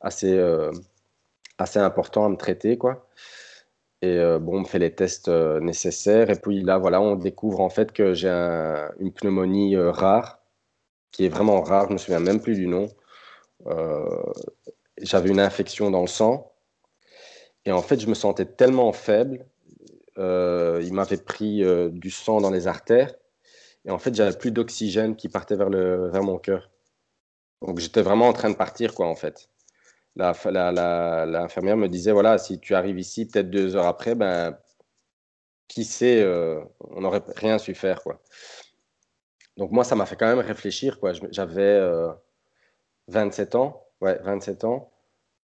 assez, 0.00 0.38
assez 1.58 1.78
important 1.78 2.24
à 2.26 2.28
me 2.28 2.36
traiter, 2.36 2.78
quoi. 2.78 3.08
Et 4.02 4.18
bon, 4.40 4.56
on 4.56 4.60
me 4.60 4.64
fait 4.64 4.80
les 4.80 4.94
tests 4.94 5.28
nécessaires. 5.28 6.28
Et 6.30 6.36
puis 6.36 6.62
là, 6.62 6.78
voilà, 6.78 7.00
on 7.00 7.14
découvre 7.14 7.60
en 7.60 7.70
fait 7.70 7.92
que 7.92 8.14
j'ai 8.14 8.28
une 8.98 9.12
pneumonie 9.12 9.76
rare, 9.76 10.40
qui 11.12 11.24
est 11.26 11.28
vraiment 11.28 11.60
rare, 11.62 11.86
je 11.88 11.92
me 11.92 11.98
souviens 11.98 12.20
même 12.20 12.40
plus 12.40 12.56
du 12.56 12.66
nom. 12.66 12.88
J'avais 15.00 15.30
une 15.30 15.40
infection 15.40 15.90
dans 15.90 16.00
le 16.00 16.08
sang. 16.08 16.52
Et 17.64 17.70
en 17.72 17.82
fait, 17.82 18.00
je 18.00 18.08
me 18.08 18.14
sentais 18.14 18.46
tellement 18.46 18.92
faible 18.92 19.46
euh, 20.18 20.80
il 20.84 20.92
m'avait 20.92 21.16
pris 21.16 21.64
euh, 21.64 21.88
du 21.90 22.10
sang 22.10 22.40
dans 22.40 22.50
les 22.50 22.66
artères. 22.66 23.14
Et 23.84 23.90
en 23.90 23.98
fait, 23.98 24.14
j'avais 24.14 24.36
plus 24.36 24.50
d'oxygène 24.52 25.16
qui 25.16 25.28
partait 25.28 25.56
vers, 25.56 25.70
le, 25.70 26.10
vers 26.10 26.22
mon 26.22 26.38
cœur. 26.38 26.70
Donc 27.62 27.78
j'étais 27.78 28.02
vraiment 28.02 28.28
en 28.28 28.32
train 28.32 28.50
de 28.50 28.56
partir, 28.56 28.94
quoi, 28.94 29.06
en 29.06 29.14
fait. 29.16 29.48
L'infirmière 30.16 30.72
la, 30.72 31.76
me 31.76 31.86
disait, 31.88 32.12
voilà, 32.12 32.38
si 32.38 32.60
tu 32.60 32.74
arrives 32.74 32.98
ici, 32.98 33.26
peut-être 33.26 33.50
deux 33.50 33.76
heures 33.76 33.86
après, 33.86 34.14
ben, 34.14 34.58
qui 35.68 35.84
sait, 35.84 36.22
euh, 36.22 36.60
on 36.80 37.00
n'aurait 37.00 37.22
rien 37.36 37.58
su 37.58 37.74
faire, 37.74 38.02
quoi. 38.02 38.20
Donc 39.56 39.70
moi, 39.70 39.84
ça 39.84 39.96
m'a 39.96 40.06
fait 40.06 40.16
quand 40.16 40.26
même 40.26 40.44
réfléchir, 40.44 41.00
quoi. 41.00 41.12
J'avais 41.30 41.80
27 43.08 43.54
ans, 43.54 43.86
ouais, 44.00 44.18
27 44.22 44.64
ans. 44.64 44.90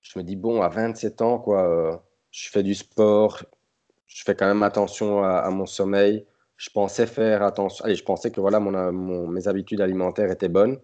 Je 0.01 0.19
me 0.19 0.23
dis, 0.23 0.35
bon, 0.35 0.61
à 0.61 0.69
27 0.69 1.21
ans, 1.21 1.39
quoi, 1.39 2.03
je 2.31 2.49
fais 2.49 2.63
du 2.63 2.75
sport, 2.75 3.43
je 4.07 4.23
fais 4.23 4.35
quand 4.35 4.47
même 4.47 4.63
attention 4.63 5.23
à, 5.23 5.49
mon 5.49 5.65
sommeil. 5.65 6.25
Je 6.57 6.69
pensais 6.69 7.05
faire 7.05 7.43
attention. 7.43 7.83
Allez, 7.85 7.95
je 7.95 8.03
pensais 8.03 8.31
que 8.31 8.39
voilà, 8.39 8.59
mon, 8.59 9.27
mes 9.27 9.47
habitudes 9.47 9.81
alimentaires 9.81 10.31
étaient 10.31 10.49
bonnes. 10.49 10.79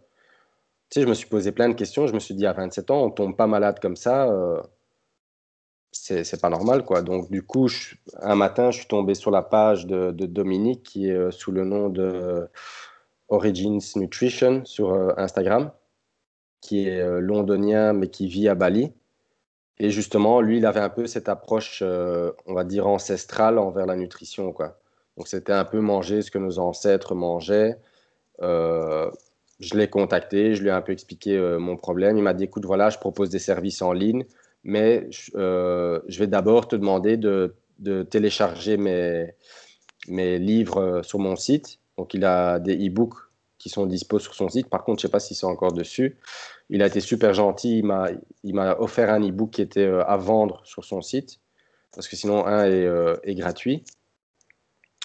Je 0.95 1.05
me 1.05 1.13
suis 1.13 1.27
posé 1.27 1.51
plein 1.51 1.69
de 1.69 1.73
questions. 1.73 2.07
Je 2.07 2.13
me 2.13 2.19
suis 2.19 2.33
dit, 2.33 2.45
à 2.45 2.53
27 2.53 2.91
ans, 2.91 3.03
on 3.03 3.11
tombe 3.11 3.35
pas 3.35 3.47
malade 3.47 3.79
comme 3.79 3.95
ça. 3.95 4.29
Euh, 4.29 4.61
c'est 5.91 6.41
pas 6.41 6.49
normal, 6.49 6.83
quoi. 6.83 7.01
Donc, 7.01 7.29
du 7.29 7.43
coup, 7.43 7.67
un 8.21 8.35
matin, 8.35 8.71
je 8.71 8.79
suis 8.79 8.87
tombé 8.87 9.13
sur 9.13 9.31
la 9.31 9.41
page 9.41 9.85
de, 9.85 10.11
Dominique, 10.11 10.83
qui 10.83 11.09
est 11.09 11.13
euh, 11.13 11.31
sous 11.31 11.51
le 11.51 11.65
nom 11.65 11.89
de 11.89 12.47
Origins 13.27 13.81
Nutrition 13.95 14.63
sur 14.65 14.93
euh, 14.93 15.13
Instagram, 15.17 15.71
qui 16.61 16.87
est 16.87 17.01
euh, 17.01 17.19
londonien, 17.19 17.93
mais 17.93 18.07
qui 18.07 18.27
vit 18.27 18.47
à 18.47 18.55
Bali. 18.55 18.93
Et 19.79 19.89
justement, 19.89 20.41
lui, 20.41 20.57
il 20.57 20.65
avait 20.65 20.79
un 20.79 20.89
peu 20.89 21.07
cette 21.07 21.27
approche, 21.27 21.81
on 21.81 22.53
va 22.53 22.63
dire, 22.63 22.87
ancestrale 22.87 23.57
envers 23.57 23.87
la 23.87 23.95
nutrition. 23.95 24.53
Quoi. 24.53 24.77
Donc, 25.17 25.27
c'était 25.27 25.53
un 25.53 25.65
peu 25.65 25.79
manger 25.79 26.21
ce 26.21 26.29
que 26.29 26.37
nos 26.37 26.59
ancêtres 26.59 27.15
mangeaient. 27.15 27.79
Euh, 29.61 29.65
je 29.65 29.77
l'ai 29.77 29.89
contacté, 29.89 30.55
je 30.55 30.61
lui 30.61 30.69
ai 30.69 30.71
un 30.71 30.81
peu 30.81 30.91
expliqué 30.91 31.37
euh, 31.37 31.59
mon 31.59 31.77
problème. 31.77 32.17
Il 32.17 32.23
m'a 32.23 32.33
dit, 32.33 32.45
écoute, 32.45 32.65
voilà, 32.65 32.89
je 32.89 32.97
propose 32.97 33.29
des 33.29 33.39
services 33.39 33.81
en 33.81 33.93
ligne, 33.93 34.25
mais 34.63 35.07
je 35.11 36.19
vais 36.19 36.27
d'abord 36.27 36.67
te 36.67 36.75
demander 36.75 37.17
de, 37.17 37.55
télécharger 38.09 38.77
mes, 38.77 39.33
mes 40.07 40.37
livres 40.39 41.01
sur 41.03 41.19
mon 41.19 41.35
site. 41.35 41.79
Donc, 41.97 42.13
il 42.13 42.25
a 42.25 42.59
des 42.59 42.75
e-books 42.75 43.15
qui 43.61 43.69
sont 43.69 43.85
dispo 43.85 44.17
sur 44.17 44.33
son 44.33 44.49
site. 44.49 44.69
Par 44.69 44.83
contre, 44.83 45.01
je 45.01 45.05
ne 45.05 45.09
sais 45.09 45.11
pas 45.11 45.19
s'ils 45.19 45.37
sont 45.37 45.47
encore 45.47 45.71
dessus. 45.71 46.17
Il 46.69 46.81
a 46.81 46.87
été 46.87 46.99
super 46.99 47.33
gentil. 47.33 47.83
Il 48.43 48.55
m'a 48.55 48.79
offert 48.79 49.11
un 49.11 49.21
e-book 49.21 49.51
qui 49.51 49.61
était 49.61 49.85
euh, 49.85 50.03
à 50.05 50.17
vendre 50.17 50.61
sur 50.65 50.83
son 50.83 51.01
site, 51.01 51.39
parce 51.93 52.07
que 52.07 52.15
sinon, 52.15 52.45
un 52.47 52.65
est, 52.65 52.85
euh, 52.85 53.15
est 53.23 53.35
gratuit. 53.35 53.83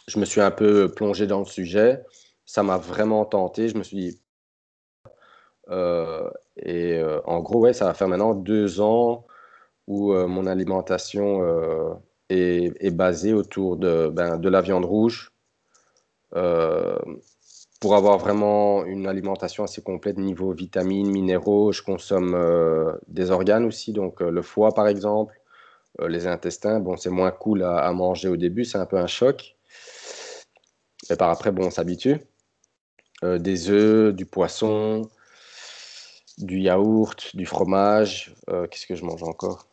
Je 0.09 0.19
me 0.19 0.25
suis 0.25 0.41
un 0.41 0.51
peu 0.51 0.91
plongé 0.91 1.27
dans 1.27 1.41
le 1.41 1.45
sujet. 1.45 2.03
Ça 2.47 2.63
m'a 2.63 2.79
vraiment 2.79 3.25
tenté. 3.27 3.69
Je 3.69 3.77
me 3.77 3.83
suis 3.83 3.97
dit. 3.97 4.21
Euh, 5.71 6.31
et 6.57 7.01
en 7.25 7.41
gros, 7.41 7.61
ouais, 7.61 7.73
ça 7.73 7.87
va 7.87 7.95
faire 7.95 8.09
maintenant 8.09 8.35
deux 8.35 8.81
ans 8.81 9.27
où 9.87 10.13
mon 10.15 10.47
alimentation 10.47 12.01
est, 12.29 12.91
basée 12.91 13.33
autour 13.35 13.77
de, 13.77 14.09
ben, 14.09 14.39
de 14.39 14.49
la 14.49 14.61
viande 14.61 14.85
rouge 14.85 15.33
pour 17.81 17.95
avoir 17.95 18.19
vraiment 18.19 18.85
une 18.85 19.07
alimentation 19.07 19.65
assez 19.65 19.83
complète 19.83 20.19
niveau 20.19 20.53
vitamines, 20.53 21.11
minéraux, 21.11 21.73
je 21.73 21.83
consomme 21.83 22.35
euh, 22.35 22.93
des 23.09 23.31
organes 23.31 23.65
aussi, 23.65 23.93
donc 23.93 24.23
euh, 24.23 24.31
le 24.31 24.43
foie 24.43 24.73
par 24.73 24.89
exemple, 24.89 25.39
euh, 26.01 26.09
les 26.09 26.27
intestins. 26.27 26.81
Bon, 26.81 26.97
c'est 26.97 27.11
moins 27.11 27.31
cool 27.31 27.63
à, 27.63 27.93
manger 27.93 28.29
au 28.29 28.37
début, 28.37 28.65
c'est 28.65 28.79
un 28.79 28.87
peu 28.87 28.97
un 28.97 29.07
choc. 29.07 29.57
Mais 31.11 31.17
par 31.17 31.31
après, 31.31 31.53
bon, 31.53 31.67
on 31.67 31.71
s'habitue. 31.71 32.19
des 33.23 33.71
œufs, 33.71 34.15
du 34.15 34.27
poisson, 34.27 35.03
du 36.39 36.61
yaourt, 36.61 37.35
du 37.35 37.47
fromage. 37.47 38.35
Qu'est-ce 38.47 38.87
que 38.87 38.95
je 38.95 39.05
mange 39.05 39.23
encore? 39.23 39.67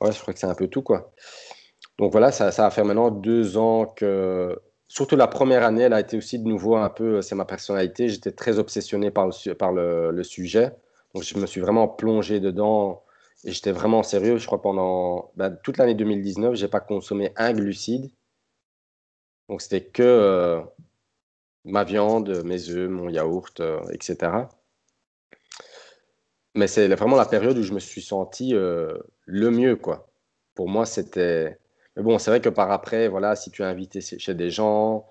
Ouais, 0.00 0.12
je 0.12 0.20
crois 0.20 0.34
que 0.34 0.40
c'est 0.40 0.46
un 0.46 0.54
peu 0.54 0.68
tout, 0.68 0.82
quoi. 0.82 1.12
Donc 1.98 2.12
voilà, 2.12 2.30
ça, 2.32 2.52
ça 2.52 2.62
va 2.64 2.70
faire 2.70 2.84
maintenant 2.84 3.10
deux 3.10 3.56
ans 3.56 3.86
que 3.86 4.60
surtout 4.88 5.16
la 5.16 5.26
première 5.28 5.64
année, 5.64 5.82
elle 5.82 5.92
a 5.92 6.00
été 6.00 6.16
aussi 6.16 6.38
de 6.38 6.46
nouveau 6.46 6.76
un 6.76 6.90
peu, 6.90 7.22
c'est 7.22 7.34
ma 7.34 7.44
personnalité. 7.44 8.08
J'étais 8.08 8.32
très 8.32 8.58
obsessionné 8.58 9.10
par 9.10 9.26
le, 9.26 9.54
par 9.54 9.72
le, 9.72 10.22
sujet. 10.22 10.72
Donc, 11.14 11.24
je 11.24 11.38
me 11.38 11.46
suis 11.46 11.60
vraiment 11.60 11.88
plongé 11.88 12.40
dedans 12.40 13.02
et 13.44 13.52
j'étais 13.52 13.72
vraiment 13.72 14.02
sérieux. 14.02 14.36
Je 14.38 14.46
crois 14.46 14.60
pendant 14.62 15.32
ben, 15.36 15.56
toute 15.62 15.78
l'année 15.78 15.94
2019, 15.94 16.54
j'ai 16.54 16.68
pas 16.68 16.80
consommé 16.80 17.32
un 17.36 17.52
glucide. 17.52 18.10
Donc, 19.48 19.62
c'était 19.62 19.84
que 19.84 20.02
euh, 20.02 20.60
ma 21.66 21.84
viande, 21.84 22.42
mes 22.44 22.70
œufs, 22.70 22.88
mon 22.88 23.08
yaourt, 23.10 23.60
euh, 23.60 23.80
etc. 23.90 24.32
Mais 26.54 26.68
c'est 26.68 26.88
vraiment 26.88 27.16
la 27.16 27.26
période 27.26 27.58
où 27.58 27.62
je 27.62 27.74
me 27.74 27.80
suis 27.80 28.00
senti 28.00 28.54
euh, 28.54 28.96
le 29.26 29.50
mieux, 29.50 29.76
quoi. 29.76 30.08
Pour 30.54 30.68
moi, 30.68 30.86
c'était. 30.86 31.58
Mais 31.96 32.02
bon, 32.02 32.18
c'est 32.18 32.30
vrai 32.30 32.40
que 32.40 32.48
par 32.48 32.70
après, 32.70 33.08
voilà, 33.08 33.36
si 33.36 33.50
tu 33.50 33.62
es 33.62 33.64
invité 33.66 34.00
chez 34.00 34.34
des 34.34 34.50
gens, 34.50 35.06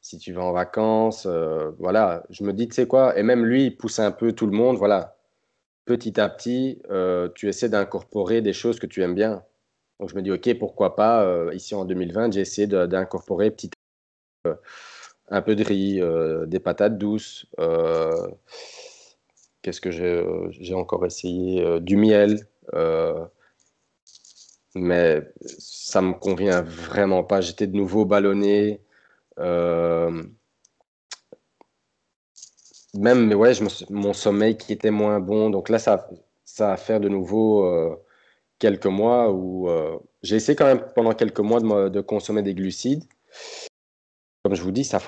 si 0.00 0.18
tu 0.18 0.32
vas 0.32 0.42
en 0.42 0.52
vacances, 0.52 1.26
euh, 1.26 1.70
voilà, 1.78 2.24
je 2.30 2.44
me 2.44 2.52
dis, 2.52 2.68
tu 2.68 2.74
sais 2.74 2.86
quoi, 2.86 3.18
et 3.18 3.22
même 3.22 3.44
lui, 3.44 3.66
il 3.66 3.76
pousse 3.76 3.98
un 3.98 4.12
peu 4.12 4.32
tout 4.32 4.46
le 4.46 4.52
monde, 4.56 4.76
voilà. 4.78 5.16
Petit 5.86 6.20
à 6.20 6.28
petit, 6.28 6.82
tu 7.34 7.48
essaies 7.48 7.68
d'incorporer 7.68 8.42
des 8.42 8.52
choses 8.52 8.80
que 8.80 8.86
tu 8.86 9.02
aimes 9.02 9.14
bien. 9.14 9.44
Donc 10.00 10.10
je 10.10 10.16
me 10.16 10.22
dis, 10.22 10.32
ok, 10.32 10.58
pourquoi 10.58 10.96
pas, 10.96 11.52
ici 11.54 11.74
en 11.76 11.84
2020, 11.84 12.32
j'ai 12.32 12.40
essayé 12.40 12.66
d'incorporer 12.66 13.50
petit 13.52 13.70
un 15.28 15.42
peu 15.42 15.56
de 15.56 15.64
riz, 15.64 16.00
des 16.48 16.60
patates 16.60 16.98
douces. 16.98 17.46
Qu'est-ce 19.62 19.80
que 19.80 19.90
j'ai 19.90 20.74
encore 20.74 21.04
essayé 21.06 21.80
Du 21.80 21.96
miel 21.96 22.46
mais 24.76 25.22
ça 25.40 26.02
me 26.02 26.12
convient 26.12 26.62
vraiment 26.62 27.24
pas. 27.24 27.40
J'étais 27.40 27.66
de 27.66 27.76
nouveau 27.76 28.04
ballonné. 28.04 28.80
Euh, 29.38 30.22
même, 32.94 33.32
ouais, 33.34 33.52
mon 33.90 34.12
sommeil 34.12 34.56
qui 34.56 34.72
était 34.72 34.90
moins 34.90 35.20
bon. 35.20 35.50
Donc 35.50 35.68
là, 35.68 35.78
ça, 35.78 36.08
ça 36.44 36.68
va 36.68 36.76
faire 36.76 37.00
de 37.00 37.08
nouveau 37.08 37.64
euh, 37.64 37.96
quelques 38.58 38.86
mois 38.86 39.32
où 39.32 39.68
euh, 39.68 39.98
j'ai 40.22 40.36
essayé 40.36 40.56
quand 40.56 40.66
même 40.66 40.84
pendant 40.94 41.12
quelques 41.12 41.40
mois 41.40 41.60
de, 41.60 42.00
consommer 42.00 42.42
des 42.42 42.54
glucides. 42.54 43.04
Comme 44.46 44.54
je 44.54 44.62
vous 44.62 44.70
dis, 44.70 44.84
ça, 44.84 45.00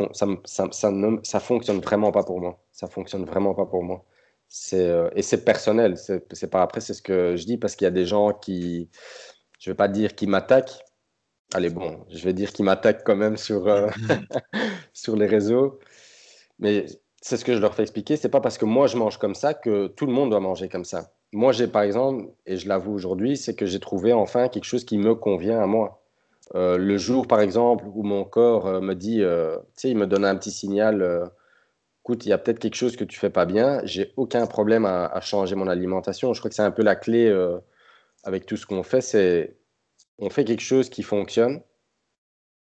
ça 0.42 1.38
fonctionne 1.38 1.78
vraiment 1.78 2.10
pas 2.10 2.24
pour 2.24 2.40
moi. 2.40 2.58
Ça 2.72 2.88
fonctionne 2.88 3.24
vraiment 3.24 3.54
pas 3.54 3.66
pour 3.66 3.84
moi. 3.84 4.04
et 5.14 5.22
c'est 5.22 5.44
personnel. 5.44 5.96
C'est 5.96 6.50
pas 6.50 6.60
après, 6.60 6.80
c'est 6.80 6.92
ce 6.92 7.02
que 7.02 7.36
je 7.36 7.44
dis 7.46 7.56
parce 7.56 7.76
qu'il 7.76 7.84
y 7.84 7.86
a 7.86 7.92
des 7.92 8.04
gens 8.04 8.32
qui 8.32 8.90
je 9.60 9.70
ne 9.70 9.74
vais 9.74 9.76
pas 9.76 9.86
dire 9.86 10.16
qu'il 10.16 10.28
m'attaque. 10.28 10.72
Allez, 11.54 11.70
bon, 11.70 12.04
je 12.10 12.24
vais 12.24 12.32
dire 12.32 12.52
qu'il 12.52 12.64
m'attaque 12.64 13.04
quand 13.04 13.14
même 13.14 13.36
sur, 13.36 13.68
euh, 13.68 13.88
sur 14.92 15.14
les 15.14 15.26
réseaux. 15.26 15.78
Mais 16.58 16.86
c'est 17.22 17.36
ce 17.36 17.44
que 17.44 17.54
je 17.54 17.60
leur 17.60 17.76
fais 17.76 17.82
expliquer. 17.82 18.16
C'est 18.16 18.30
pas 18.30 18.40
parce 18.40 18.58
que 18.58 18.64
moi 18.64 18.88
je 18.88 18.96
mange 18.96 19.18
comme 19.18 19.36
ça 19.36 19.54
que 19.54 19.86
tout 19.86 20.06
le 20.06 20.12
monde 20.12 20.30
doit 20.30 20.40
manger 20.40 20.68
comme 20.68 20.84
ça. 20.84 21.12
Moi, 21.32 21.52
j'ai 21.52 21.68
par 21.68 21.82
exemple, 21.82 22.32
et 22.44 22.56
je 22.56 22.66
l'avoue 22.66 22.92
aujourd'hui, 22.92 23.36
c'est 23.36 23.54
que 23.54 23.66
j'ai 23.66 23.78
trouvé 23.78 24.12
enfin 24.12 24.48
quelque 24.48 24.64
chose 24.64 24.84
qui 24.84 24.98
me 24.98 25.14
convient 25.14 25.60
à 25.60 25.66
moi. 25.66 26.02
Euh, 26.54 26.78
le 26.78 26.96
jour, 26.96 27.26
par 27.26 27.40
exemple, 27.40 27.84
où 27.94 28.02
mon 28.02 28.24
corps 28.24 28.66
euh, 28.66 28.80
me 28.80 28.94
dit, 28.94 29.18
tu 29.18 29.60
sais, 29.74 29.90
il 29.90 29.96
me 29.96 30.06
donne 30.06 30.24
un 30.24 30.36
petit 30.36 30.50
signal, 30.50 31.30
écoute, 32.02 32.26
il 32.26 32.30
y 32.30 32.32
a 32.32 32.38
peut-être 32.38 32.58
quelque 32.58 32.76
chose 32.76 32.96
que 32.96 33.04
tu 33.04 33.18
fais 33.18 33.30
pas 33.30 33.44
bien, 33.46 33.80
j'ai 33.84 34.12
aucun 34.16 34.46
problème 34.46 34.86
à, 34.86 35.20
changer 35.20 35.54
mon 35.54 35.68
alimentation. 35.68 36.32
Je 36.32 36.40
crois 36.40 36.48
que 36.48 36.54
c'est 36.54 36.62
un 36.62 36.70
peu 36.70 36.82
la 36.82 36.96
clé 36.96 37.30
avec 38.24 38.46
tout 38.46 38.56
ce 38.56 38.66
qu'on 38.66 38.82
fait, 38.82 39.00
c'est 39.00 39.58
on 40.18 40.30
fait 40.30 40.44
quelque 40.44 40.62
chose 40.62 40.90
qui 40.90 41.02
fonctionne, 41.02 41.62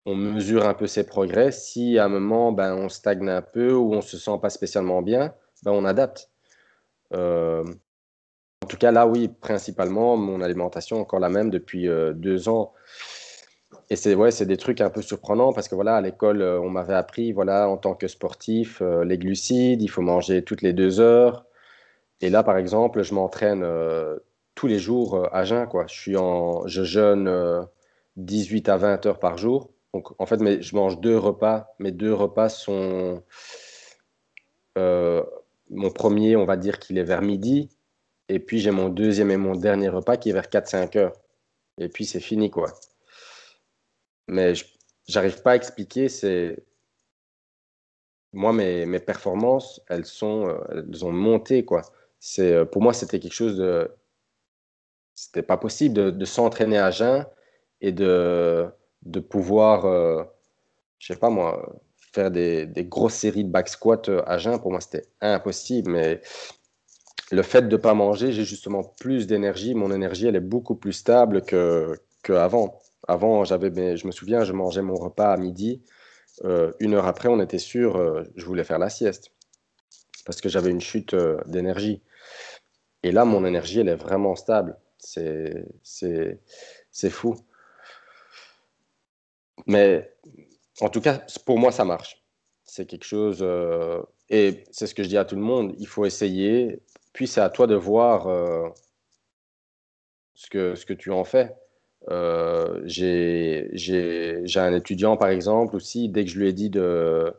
on 0.06 0.16
mesure 0.16 0.68
un 0.68 0.74
peu 0.74 0.88
ses 0.88 1.06
progrès. 1.06 1.52
Si 1.52 1.98
à 1.98 2.06
un 2.06 2.10
moment, 2.10 2.52
ben, 2.52 2.76
on 2.76 2.90
stagne 2.90 3.30
un 3.30 3.42
peu 3.42 3.74
ou 3.74 3.94
on 3.94 4.02
se 4.02 4.18
sent 4.18 4.38
pas 4.42 4.50
spécialement 4.50 5.02
bien, 5.02 5.34
ben, 5.64 5.72
on 5.72 5.86
adapte. 5.86 6.30
Euh, 7.14 7.64
en 8.64 8.68
tout 8.68 8.78
cas, 8.78 8.92
là, 8.92 9.08
oui, 9.08 9.28
principalement, 9.28 10.18
mon 10.18 10.42
alimentation 10.42 11.00
encore 11.00 11.20
la 11.20 11.30
même 11.30 11.50
depuis 11.50 11.88
euh, 11.88 12.14
deux 12.14 12.50
ans. 12.50 12.74
Et 13.90 13.96
c'est 13.96 14.16
ouais, 14.16 14.32
c'est 14.32 14.46
des 14.46 14.58
trucs 14.58 14.82
un 14.82 14.90
peu 14.90 15.02
surprenants 15.02 15.54
parce 15.54 15.68
que 15.68 15.76
voilà, 15.76 15.96
à 15.96 16.02
l'école, 16.02 16.42
euh, 16.42 16.60
on 16.60 16.70
m'avait 16.70 16.94
appris, 16.94 17.32
voilà, 17.32 17.70
en 17.70 17.78
tant 17.78 17.96
que 17.96 18.08
sportif, 18.08 18.82
les 18.82 19.18
glucides, 19.18 19.82
il 19.82 19.90
faut 19.90 20.02
manger 20.02 20.44
toutes 20.44 20.62
les 20.62 20.74
deux 20.74 21.00
heures. 21.00 21.46
Et 22.22 22.30
là, 22.30 22.44
par 22.44 22.58
exemple, 22.58 23.04
je 23.04 23.14
m'entraîne 23.14 23.64
tous 24.56 24.68
les 24.68 24.80
jours 24.80 25.16
euh, 25.16 25.28
à 25.32 25.44
jeun. 25.44 25.68
Quoi. 25.68 25.86
Je, 25.88 25.94
suis 25.94 26.18
en, 26.18 26.68
je 26.68 26.84
jeûne 26.84 27.68
18 28.18 28.70
euh, 28.70 28.74
à 28.74 28.78
20 28.78 29.06
heures 29.06 29.20
par 29.20 29.38
jour. 29.38 29.72
Donc, 29.94 30.10
en 30.20 30.26
fait, 30.26 30.38
mais, 30.38 30.62
je 30.62 30.76
mange 30.76 31.00
deux 31.00 31.18
repas. 31.18 31.74
Mes 31.80 31.92
deux 31.92 32.14
repas 32.14 32.50
sont. 32.50 33.24
Euh, 34.78 35.24
mon 35.70 35.92
premier, 35.92 36.36
on 36.36 36.46
va 36.46 36.58
dire 36.58 36.80
qu'il 36.80 36.98
est 36.98 37.04
vers 37.04 37.22
midi. 37.22 37.70
Et 38.30 38.40
puis, 38.40 38.60
j'ai 38.60 38.72
mon 38.72 38.90
deuxième 38.90 39.32
et 39.32 39.38
mon 39.38 39.56
dernier 39.56 39.90
repas 39.90 40.18
qui 40.18 40.30
est 40.30 40.34
vers 40.34 40.48
4-5 40.48 40.98
heures. 40.98 41.14
Et 41.78 41.90
puis, 41.90 42.06
c'est 42.06 42.20
fini, 42.20 42.50
quoi. 42.50 42.74
Mais 44.28 44.54
j'arrive 45.08 45.42
pas 45.42 45.52
à 45.52 45.56
expliquer. 45.56 46.10
C'est. 46.10 46.58
Moi, 48.34 48.52
mes, 48.52 48.86
mes 48.88 49.00
performances, 49.00 49.82
elles, 49.90 50.06
sont, 50.06 50.58
elles 50.72 51.06
ont 51.06 51.12
monté, 51.12 51.66
quoi. 51.66 51.84
C'est, 52.20 52.66
pour 52.66 52.82
moi, 52.82 52.94
c'était 52.94 53.20
quelque 53.20 53.34
chose 53.34 53.58
de 53.58 53.92
c'était 55.16 55.44
pas 55.44 55.58
possible 55.58 56.18
de, 56.18 56.26
s'entraîner 56.26 56.78
à 56.78 56.92
jeun 56.92 57.26
et 57.82 57.92
de, 57.92 58.68
de 59.04 59.20
pouvoir, 59.20 59.86
euh, 59.86 60.24
je 61.00 61.08
sais 61.14 61.20
pas 61.20 61.30
moi, 61.30 61.82
faire 62.14 62.32
des, 62.32 62.66
des, 62.66 62.86
grosses 62.86 63.16
séries 63.16 63.44
de 63.44 63.50
back 63.50 63.70
squat 63.70 64.10
euh, 64.10 64.24
à 64.26 64.38
jeun. 64.38 64.60
Pour 64.60 64.72
moi, 64.72 64.82
c'était 64.82 65.06
impossible. 65.22 65.92
Mais 65.92 66.22
le 67.32 67.42
fait 67.42 67.64
de 67.64 67.76
ne 67.76 67.82
pas 67.82 67.94
manger, 67.94 68.32
j'ai 68.32 68.46
justement 68.46 68.84
plus 68.84 69.28
d'énergie. 69.28 69.76
Mon 69.76 69.92
énergie, 69.92 70.28
elle 70.28 70.36
est 70.36 70.40
beaucoup 70.40 70.76
plus 70.76 70.94
stable 70.94 71.44
qu'avant. 72.24 72.80
Avant, 73.08 73.44
j'avais, 73.44 73.98
je 73.98 74.08
me 74.08 74.12
souviens, 74.12 74.44
je 74.44 74.54
mangeais 74.54 74.82
mon 74.82 74.96
repas 74.96 75.34
à 75.34 75.38
midi. 75.38 75.84
Euh, 76.44 76.72
une 76.80 76.94
heure 76.94 77.08
après, 77.08 77.30
on 77.30 77.40
était 77.40 77.60
sûr, 77.60 78.24
je 78.36 78.46
voulais 78.46 78.64
faire 78.64 78.80
la 78.80 78.90
sieste 78.90 79.32
parce 80.26 80.40
que 80.42 80.50
j'avais 80.50 80.72
une 80.72 80.82
chute 80.82 81.16
d'énergie. 81.46 82.02
Et 83.04 83.12
là, 83.12 83.26
mon 83.26 83.46
énergie, 83.46 83.80
elle 83.80 83.90
est 83.90 83.96
vraiment 83.96 84.36
stable. 84.36 84.78
C'est 84.98 85.66
fou. 87.10 87.36
Mais 89.68 90.14
en 90.82 90.90
tout 90.90 91.02
cas, 91.02 91.26
pour 91.46 91.60
moi, 91.60 91.72
ça 91.72 91.86
marche. 91.86 92.24
C'est 92.64 92.86
quelque 92.86 93.06
chose. 93.06 93.40
Euh, 93.42 94.02
et 94.30 94.64
c'est 94.72 94.88
ce 94.88 94.96
que 94.96 95.04
je 95.04 95.10
dis 95.10 95.18
à 95.18 95.26
tout 95.26 95.36
le 95.36 95.42
monde 95.42 95.76
il 95.78 95.88
faut 95.88 96.06
essayer. 96.06 96.82
Puis 97.14 97.28
c'est 97.28 97.42
à 97.42 97.50
toi 97.50 97.68
de 97.68 97.76
voir 97.76 98.28
euh, 98.28 98.70
ce, 100.34 100.50
que, 100.50 100.76
ce 100.76 100.86
que 100.86 100.94
tu 100.94 101.12
en 101.12 101.24
fais. 101.24 101.56
Euh, 102.10 102.82
j'ai 102.86 103.70
un 104.56 104.74
étudiant, 104.74 105.18
par 105.18 105.30
exemple, 105.30 105.76
aussi, 105.76 106.10
dès 106.10 106.26
que 106.26 106.32
je 106.32 106.40
lui 106.40 106.50
ai 106.50 106.54
dit 106.54 106.70
de. 106.70 107.34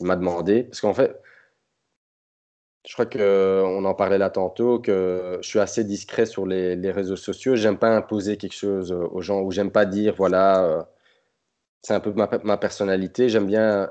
Il 0.00 0.06
m'a 0.06 0.16
demandé. 0.16 0.64
Parce 0.64 0.80
qu'en 0.80 0.94
fait, 0.94 1.20
je 2.86 2.92
crois 2.94 3.06
qu'on 3.06 3.84
en 3.84 3.94
parlait 3.94 4.18
là 4.18 4.30
tantôt, 4.30 4.78
que 4.80 5.38
je 5.42 5.48
suis 5.48 5.60
assez 5.60 5.84
discret 5.84 6.26
sur 6.26 6.46
les, 6.46 6.90
réseaux 6.90 7.16
sociaux. 7.16 7.54
J'aime 7.56 7.78
pas 7.78 7.94
imposer 7.94 8.36
quelque 8.36 8.54
chose 8.54 8.92
aux 8.92 9.20
gens, 9.20 9.42
ou 9.42 9.52
j'aime 9.52 9.70
pas 9.70 9.86
dire, 9.86 10.14
voilà, 10.16 10.64
euh, 10.64 10.82
c'est 11.82 11.94
un 11.94 12.00
peu 12.00 12.12
ma, 12.12 12.28
ma 12.44 12.56
personnalité. 12.56 13.28
J'aime 13.28 13.46
bien 13.46 13.90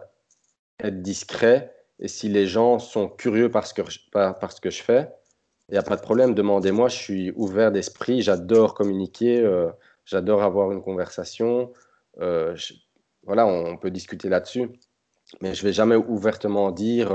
être 0.79 1.01
discret. 1.01 1.73
Et 1.99 2.07
si 2.07 2.29
les 2.29 2.47
gens 2.47 2.79
sont 2.79 3.07
curieux 3.07 3.49
par 3.49 3.71
que, 3.73 3.81
par, 4.11 4.51
ce 4.51 4.59
que 4.59 4.69
je 4.71 4.81
fais, 4.81 5.09
il 5.71 5.75
n'y 5.75 5.79
a 5.79 5.83
pas 5.83 5.95
de 5.95 6.01
problème. 6.01 6.35
Demandez-moi, 6.35 6.89
je 6.89 6.97
suis 6.97 7.31
ouvert 7.37 7.71
d'esprit. 7.71 8.21
J'adore 8.21 8.73
communiquer. 8.73 9.39
Euh, 9.39 9.69
j'adore 10.05 10.43
avoir 10.43 10.71
une 10.73 10.81
conversation. 10.81 11.71
Euh, 12.19 12.57
voilà, 13.23 13.47
on, 13.47 13.77
peut 13.77 13.89
discuter 13.89 14.27
là-dessus. 14.27 14.69
Mais 15.39 15.53
je 15.53 15.63
vais 15.63 15.71
jamais 15.71 15.95
ouvertement 15.95 16.71
dire 16.71 17.13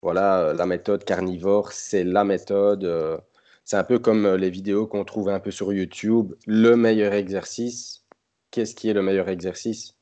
voilà, 0.00 0.40
euh, 0.40 0.54
la 0.54 0.64
méthode 0.64 1.04
carnivore, 1.04 1.72
c'est 1.72 2.02
la 2.02 2.24
méthode. 2.24 3.22
C'est 3.64 3.76
un 3.76 3.84
peu 3.84 3.98
comme 3.98 4.26
les 4.36 4.48
vidéos 4.48 4.86
qu'on 4.86 5.04
trouve 5.04 5.28
un 5.28 5.38
peu 5.40 5.50
sur 5.50 5.70
YouTube. 5.74 6.32
Le 6.46 6.76
meilleur 6.76 7.12
exercice, 7.12 8.06
qu'est-ce 8.50 8.74
qui 8.74 8.88
est 8.88 8.94
le 8.94 9.02
meilleur 9.02 9.28
exercice? 9.28 9.96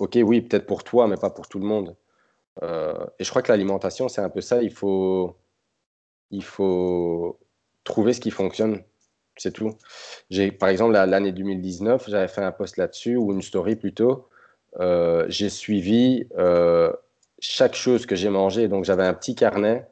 Ok, 0.00 0.18
oui, 0.24 0.40
peut-être 0.40 0.66
pour 0.66 0.82
toi, 0.82 1.06
mais 1.06 1.16
pas 1.16 1.30
pour 1.30 1.48
tout 1.48 1.60
le 1.60 1.66
monde. 1.66 1.96
et 2.62 3.24
je 3.24 3.30
crois 3.30 3.42
que 3.42 3.52
l'alimentation, 3.52 4.08
c'est 4.08 4.20
un 4.22 4.30
peu 4.30 4.40
ça. 4.40 4.62
Il 4.62 4.72
faut, 4.72 5.36
il 6.32 6.44
faut 6.44 7.38
trouver 7.84 8.12
ce 8.12 8.20
qui 8.20 8.30
fonctionne. 8.30 8.82
C'est 9.36 9.52
tout. 9.52 9.70
J'ai, 10.30 10.52
par 10.52 10.68
exemple, 10.68 10.92
l'année 10.92 11.32
2019, 11.32 12.08
j'avais 12.08 12.28
fait 12.28 12.42
un 12.42 12.52
post 12.52 12.76
là-dessus, 12.76 13.16
ou 13.16 13.32
une 13.32 13.42
story 13.42 13.76
plutôt. 13.76 14.28
j'ai 15.28 15.48
suivi 15.48 16.26
chaque 17.42 17.74
chose 17.74 18.06
que 18.06 18.16
j'ai 18.16 18.30
mangé. 18.30 18.68
Donc 18.68 18.84
j'avais 18.84 19.04
un 19.04 19.14
petit 19.14 19.34
carnet, 19.34 19.86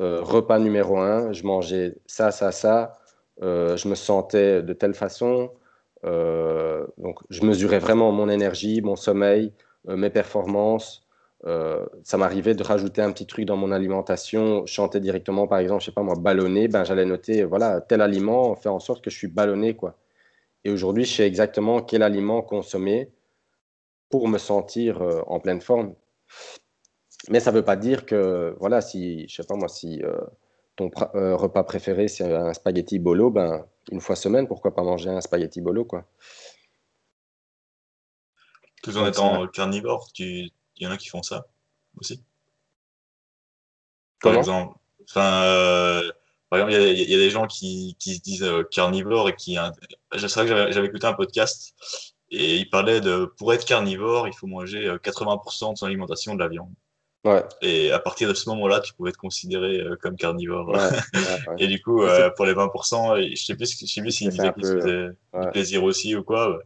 euh, 0.00 0.20
repas 0.22 0.58
numéro 0.58 0.98
un, 0.98 1.32
je 1.32 1.44
mangeais 1.44 1.94
ça, 2.06 2.32
ça, 2.32 2.52
ça, 2.52 2.98
euh, 3.42 3.76
je 3.76 3.88
me 3.88 3.94
sentais 3.94 4.62
de 4.62 4.72
telle 4.72 4.94
façon, 4.94 5.52
donc, 6.98 7.18
je 7.30 7.42
mesurais 7.42 7.80
vraiment 7.80 8.12
mon 8.12 8.28
énergie, 8.28 8.80
mon 8.80 8.94
sommeil, 8.94 9.52
mes 9.86 10.10
performances. 10.10 11.05
Ça 11.44 12.16
m'arrivait 12.16 12.54
de 12.54 12.62
rajouter 12.62 13.02
un 13.02 13.12
petit 13.12 13.26
truc 13.26 13.44
dans 13.44 13.56
mon 13.56 13.70
alimentation, 13.72 14.66
chanter 14.66 15.00
directement, 15.00 15.46
par 15.46 15.58
exemple, 15.58 15.80
je 15.80 15.86
sais 15.86 15.92
pas 15.92 16.02
moi, 16.02 16.14
ballonné, 16.18 16.68
ben, 16.68 16.84
j'allais 16.84 17.04
noter, 17.04 17.44
voilà, 17.44 17.80
tel 17.80 18.00
aliment 18.00 18.54
fait 18.56 18.68
en 18.68 18.80
sorte 18.80 19.04
que 19.04 19.10
je 19.10 19.16
suis 19.16 19.28
ballonné, 19.28 19.76
quoi. 19.76 19.96
Et 20.64 20.70
aujourd'hui, 20.70 21.04
je 21.04 21.14
sais 21.14 21.26
exactement 21.26 21.82
quel 21.82 22.02
aliment 22.02 22.42
consommer 22.42 23.10
pour 24.10 24.28
me 24.28 24.38
sentir 24.38 25.02
en 25.26 25.38
pleine 25.40 25.60
forme. 25.60 25.94
Mais 27.28 27.40
ça 27.40 27.50
ne 27.50 27.56
veut 27.56 27.64
pas 27.64 27.76
dire 27.76 28.06
que, 28.06 28.56
voilà, 28.60 28.80
si, 28.80 29.26
je 29.28 29.36
sais 29.36 29.44
pas 29.44 29.56
moi, 29.56 29.68
si 29.68 30.02
euh, 30.02 30.16
ton 30.76 30.90
euh, 31.14 31.34
repas 31.36 31.64
préféré 31.64 32.08
c'est 32.08 32.32
un 32.32 32.52
spaghetti 32.52 32.98
bolo, 32.98 33.30
ben, 33.30 33.66
une 33.90 34.00
fois 34.00 34.16
semaine, 34.16 34.46
pourquoi 34.46 34.74
pas 34.74 34.82
manger 34.82 35.10
un 35.10 35.20
spaghetti 35.20 35.60
bolo, 35.60 35.84
quoi. 35.84 36.04
Tout 38.82 38.96
en 38.96 39.06
étant 39.06 39.46
carnivore, 39.48 40.08
il 40.76 40.84
y 40.84 40.86
en 40.86 40.90
a 40.90 40.96
qui 40.96 41.08
font 41.08 41.22
ça 41.22 41.46
aussi. 41.98 42.22
Par 44.20 44.34
exemple, 44.34 44.76
enfin, 45.08 45.44
euh, 45.44 46.12
par 46.50 46.58
exemple, 46.58 46.74
il 46.74 47.10
y, 47.10 47.14
a 47.14 47.18
des 47.18 47.30
gens 47.30 47.46
qui, 47.46 47.96
qui 47.98 48.16
se 48.16 48.22
disent 48.22 48.50
carnivore 48.70 49.28
et 49.28 49.36
qui. 49.36 49.56
Je 50.14 50.26
sais 50.26 50.40
que 50.40 50.72
j'avais 50.72 50.86
écouté 50.86 51.06
un 51.06 51.12
podcast 51.12 51.74
et 52.30 52.56
il 52.56 52.70
parlait 52.70 53.00
de 53.00 53.26
pour 53.36 53.52
être 53.52 53.64
carnivore, 53.64 54.26
il 54.26 54.34
faut 54.34 54.46
manger 54.46 54.88
80% 55.02 55.72
de 55.72 55.78
son 55.78 55.86
alimentation 55.86 56.34
de 56.34 56.40
la 56.40 56.48
viande. 56.48 56.72
Et 57.62 57.90
à 57.90 57.98
partir 57.98 58.28
de 58.28 58.34
ce 58.34 58.48
moment-là, 58.50 58.80
tu 58.80 58.92
pouvais 58.94 59.10
être 59.10 59.16
considéré 59.16 59.80
euh, 59.80 59.96
comme 60.00 60.16
carnivore. 60.16 60.76
et 61.58 61.66
du 61.66 61.82
coup, 61.82 62.02
euh, 62.02 62.30
pour 62.30 62.46
les 62.46 62.52
20%, 62.52 63.34
je 63.34 63.42
sais 63.42 63.56
plus, 63.56 63.78
je 63.80 63.86
sais 63.86 64.00
plus 64.00 64.12
s'il 64.12 64.28
disait 64.30 64.52
qu'il 64.52 64.64
faisait 64.64 65.08
du 65.08 65.50
plaisir 65.50 65.82
aussi 65.84 66.14
ou 66.14 66.22
quoi. 66.22 66.60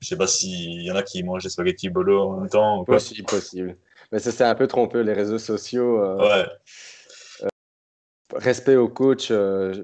Je 0.00 0.08
sais 0.08 0.16
pas 0.16 0.26
s'il 0.26 0.82
y 0.82 0.90
en 0.90 0.96
a 0.96 1.02
qui 1.02 1.22
mangent 1.22 1.42
des 1.42 1.48
spaghettis 1.48 1.88
bolo 1.88 2.20
en 2.20 2.40
même 2.40 2.50
temps. 2.50 2.80
Ou 2.80 2.84
quoi. 2.84 2.96
Possible, 2.96 3.26
possible. 3.26 3.76
Mais 4.12 4.18
ça, 4.18 4.32
c'est 4.32 4.44
un 4.44 4.54
peu 4.54 4.66
trompeux, 4.66 5.00
les 5.00 5.12
réseaux 5.12 5.38
sociaux. 5.38 6.02
Euh, 6.02 6.16
ouais. 6.18 7.50
respect 8.34 8.76
aux 8.76 8.88
coachs, 8.88 9.32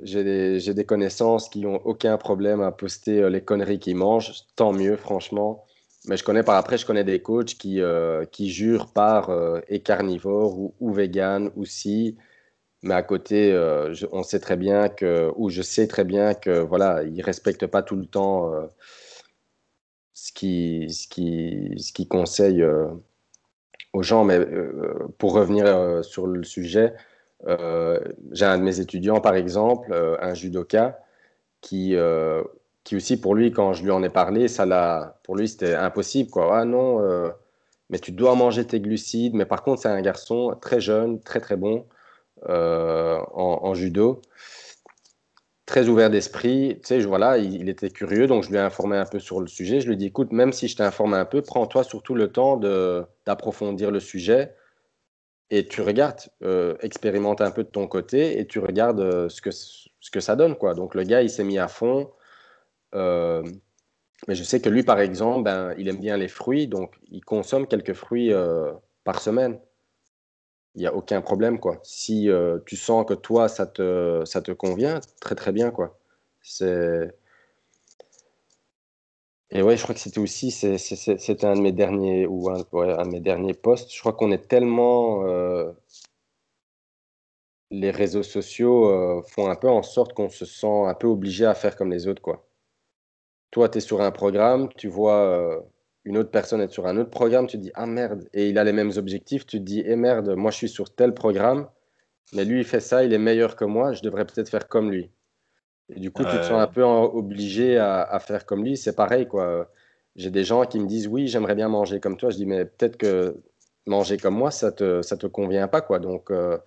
j'ai 0.02 0.24
des, 0.24 0.72
des, 0.72 0.84
connaissances 0.84 1.48
qui 1.48 1.60
n'ont 1.60 1.80
aucun 1.84 2.16
problème 2.16 2.62
à 2.62 2.72
poster 2.72 3.28
les 3.28 3.42
conneries 3.42 3.78
qu'ils 3.78 3.96
mangent. 3.96 4.32
Tant 4.56 4.72
mieux, 4.72 4.96
franchement. 4.96 5.64
Mais 6.06 6.16
je 6.16 6.24
connais 6.24 6.42
par 6.42 6.56
après, 6.56 6.76
je 6.78 6.84
connais 6.84 7.04
des 7.04 7.22
coachs 7.22 7.54
qui, 7.54 7.80
euh, 7.80 8.26
qui 8.26 8.50
jurent 8.50 8.92
par 8.92 9.30
euh, 9.30 9.60
et 9.68 9.80
carnivore 9.80 10.58
ou, 10.58 10.74
ou 10.80 10.92
vegan 10.92 11.50
ou 11.56 11.64
si. 11.64 12.16
Mais 12.82 12.94
à 12.94 13.02
côté, 13.02 13.52
euh, 13.52 13.94
on 14.12 14.22
sait 14.22 14.40
très 14.40 14.56
bien 14.56 14.90
que, 14.90 15.32
ou 15.36 15.48
je 15.48 15.62
sais 15.62 15.86
très 15.86 16.04
bien 16.04 16.34
que 16.34 16.60
voilà, 16.60 17.02
ils 17.04 17.22
respectent 17.22 17.66
pas 17.66 17.82
tout 17.82 17.96
le 17.96 18.04
temps 18.04 18.52
ce 20.14 20.32
qui, 20.32 20.86
ce 20.90 21.08
qui, 21.08 21.74
ce 21.76 21.92
qui 21.92 22.08
conseille 22.08 22.64
aux 23.92 24.02
gens. 24.02 24.24
Mais 24.24 24.40
pour 25.18 25.34
revenir 25.34 26.04
sur 26.04 26.26
le 26.26 26.44
sujet, 26.44 26.94
j'ai 27.46 28.44
un 28.46 28.58
de 28.58 28.62
mes 28.62 28.80
étudiants, 28.80 29.20
par 29.20 29.34
exemple, 29.34 29.92
un 30.20 30.34
judoka, 30.34 30.98
qui 31.60 31.96
qui 32.84 32.96
aussi 32.96 33.16
pour 33.18 33.34
lui, 33.34 33.50
quand 33.50 33.72
je 33.72 33.82
lui 33.82 33.90
en 33.90 34.02
ai 34.02 34.10
parlé, 34.10 34.46
ça 34.46 34.66
l'a, 34.66 35.16
pour 35.24 35.36
lui 35.36 35.48
c'était 35.48 35.74
impossible 35.74 36.30
quoi. 36.30 36.58
Ah 36.58 36.64
non, 36.64 37.00
euh, 37.00 37.30
mais 37.90 37.98
tu 37.98 38.12
dois 38.12 38.34
manger 38.36 38.66
tes 38.66 38.80
glucides. 38.80 39.34
Mais 39.34 39.46
par 39.46 39.62
contre, 39.62 39.82
c'est 39.82 39.88
un 39.88 40.02
garçon 40.02 40.56
très 40.60 40.80
jeune, 40.80 41.20
très 41.20 41.40
très 41.40 41.56
bon 41.56 41.86
euh, 42.48 43.18
en, 43.32 43.74
judo, 43.74 44.20
très 45.66 45.88
ouvert 45.88 46.10
d'esprit. 46.10 46.78
Tu 46.82 46.88
sais, 46.88 47.00
voilà, 47.00 47.38
il, 47.38 47.68
était 47.68 47.90
curieux, 47.90 48.26
donc 48.26 48.44
je 48.44 48.50
lui 48.50 48.56
ai 48.56 48.60
informé 48.60 48.96
un 48.96 49.06
peu 49.06 49.18
sur 49.18 49.40
le 49.40 49.46
sujet. 49.46 49.80
Je 49.80 49.86
lui 49.86 49.94
ai 49.94 49.96
dit, 49.96 50.06
écoute, 50.06 50.32
même 50.32 50.52
si 50.52 50.68
je 50.68 50.76
t'informe 50.76 51.14
un 51.14 51.24
peu, 51.24 51.42
prends-toi 51.42 51.84
surtout 51.84 52.14
le 52.14 52.30
temps 52.32 52.56
d'approfondir 53.26 53.90
le 53.90 54.00
sujet. 54.00 54.54
Et 55.50 55.66
tu 55.66 55.82
regardes, 55.82 56.20
euh, 56.42 56.74
expérimente 56.80 57.40
un 57.40 57.50
peu 57.50 57.64
de 57.64 57.68
ton 57.68 57.86
côté 57.86 58.38
et 58.40 58.46
tu 58.46 58.58
regardes 58.58 59.28
ce, 59.28 59.40
que, 59.40 59.50
ce 59.50 60.10
que 60.10 60.20
ça 60.20 60.36
donne. 60.36 60.56
Quoi. 60.56 60.74
Donc 60.74 60.94
le 60.94 61.04
gars, 61.04 61.22
il 61.22 61.30
s'est 61.30 61.44
mis 61.44 61.58
à 61.58 61.68
fond. 61.68 62.10
Euh, 62.94 63.42
mais 64.28 64.34
je 64.34 64.42
sais 64.42 64.60
que 64.60 64.68
lui, 64.68 64.82
par 64.82 65.00
exemple, 65.00 65.44
ben, 65.44 65.74
il 65.78 65.88
aime 65.88 65.98
bien 65.98 66.16
les 66.16 66.28
fruits, 66.28 66.66
donc 66.66 66.94
il 67.10 67.24
consomme 67.24 67.66
quelques 67.66 67.92
fruits 67.92 68.32
euh, 68.32 68.72
par 69.04 69.20
semaine. 69.20 69.58
Il 70.74 70.80
n'y 70.80 70.86
a 70.86 70.94
aucun 70.94 71.20
problème, 71.22 71.58
quoi. 71.60 71.78
Si 71.82 72.28
euh, 72.30 72.58
tu 72.66 72.76
sens 72.76 73.04
que 73.06 73.14
toi, 73.14 73.48
ça 73.48 73.66
te, 73.66 74.22
ça 74.24 74.42
te 74.42 74.52
convient, 74.52 75.00
très 75.20 75.34
très 75.34 75.52
bien, 75.52 75.70
quoi. 75.70 75.98
Et 79.50 79.62
ouais, 79.62 79.76
je 79.76 79.82
crois 79.82 79.94
que 79.94 80.00
c'était 80.00 80.18
aussi, 80.20 80.50
c'était 80.50 81.46
un 81.46 81.54
de 81.54 81.60
mes 81.60 81.72
derniers, 81.72 82.26
ou 82.26 82.50
un, 82.50 82.58
de 82.58 83.08
mes 83.08 83.20
derniers 83.20 83.54
posts. 83.54 83.94
Je 83.94 84.00
crois 84.00 84.12
qu'on 84.12 84.32
est 84.32 84.48
tellement... 84.48 85.22
les 87.70 87.90
réseaux 87.90 88.22
sociaux 88.22 89.22
font 89.28 89.50
un 89.50 89.56
peu 89.56 89.68
en 89.68 89.82
sorte 89.82 90.14
qu'on 90.14 90.30
se 90.30 90.44
sent 90.46 90.66
un 90.86 90.94
peu 90.94 91.06
obligé 91.08 91.44
à 91.46 91.54
faire 91.54 91.76
comme 91.76 91.90
les 91.92 92.06
autres, 92.08 92.22
quoi 92.22 92.46
toi, 93.54 93.68
tu 93.68 93.78
es 93.78 93.80
sur 93.80 94.00
un 94.02 94.10
programme, 94.10 94.68
tu 94.76 94.88
vois 94.88 95.20
euh, 95.28 95.60
une 96.04 96.18
autre 96.18 96.30
personne 96.30 96.60
être 96.60 96.72
sur 96.72 96.86
un 96.86 96.96
autre 96.96 97.10
programme, 97.10 97.46
tu 97.46 97.56
te 97.56 97.62
dis 97.62 97.72
ah 97.74 97.86
merde, 97.86 98.28
et 98.34 98.48
il 98.48 98.58
a 98.58 98.64
les 98.64 98.72
mêmes 98.72 98.92
objectifs, 98.96 99.46
tu 99.46 99.58
te 99.58 99.62
dis 99.62 99.82
eh 99.86 99.96
merde, 99.96 100.34
moi 100.36 100.50
je 100.50 100.56
suis 100.56 100.68
sur 100.68 100.94
tel 100.94 101.14
programme, 101.14 101.68
mais 102.34 102.44
lui 102.44 102.60
il 102.60 102.64
fait 102.64 102.80
ça, 102.80 103.04
il 103.04 103.12
est 103.12 103.18
meilleur 103.18 103.56
que 103.56 103.64
moi, 103.64 103.92
je 103.92 104.02
devrais 104.02 104.26
peut-être 104.26 104.48
faire 104.48 104.68
comme 104.68 104.90
lui. 104.90 105.10
Et 105.90 106.00
du 106.00 106.10
coup, 106.10 106.24
tu 106.24 106.30
te 106.30 106.42
sens 106.42 106.62
un 106.62 106.66
peu 106.66 106.82
obligé 106.82 107.78
à, 107.78 108.18
faire 108.20 108.46
comme 108.46 108.64
lui, 108.64 108.76
c'est 108.76 108.94
pareil 108.94 109.26
quoi. 109.26 109.70
J'ai 110.16 110.30
des 110.30 110.44
gens 110.44 110.64
qui 110.64 110.78
me 110.78 110.86
disent 110.86 111.08
oui, 111.08 111.26
j'aimerais 111.26 111.54
bien 111.54 111.68
manger 111.68 112.00
comme 112.00 112.16
toi, 112.16 112.30
je 112.30 112.36
dis 112.36 112.46
mais 112.46 112.64
peut-être 112.64 112.96
que 112.96 113.36
manger 113.86 114.16
comme 114.16 114.34
moi, 114.34 114.50
ça 114.50 114.72
te, 114.72 115.02
ça 115.02 115.16
te 115.16 115.26
convient 115.26 115.68
pas 115.68 115.80
quoi. 115.80 115.98
Donc 115.98 116.30
euh, 116.30 116.58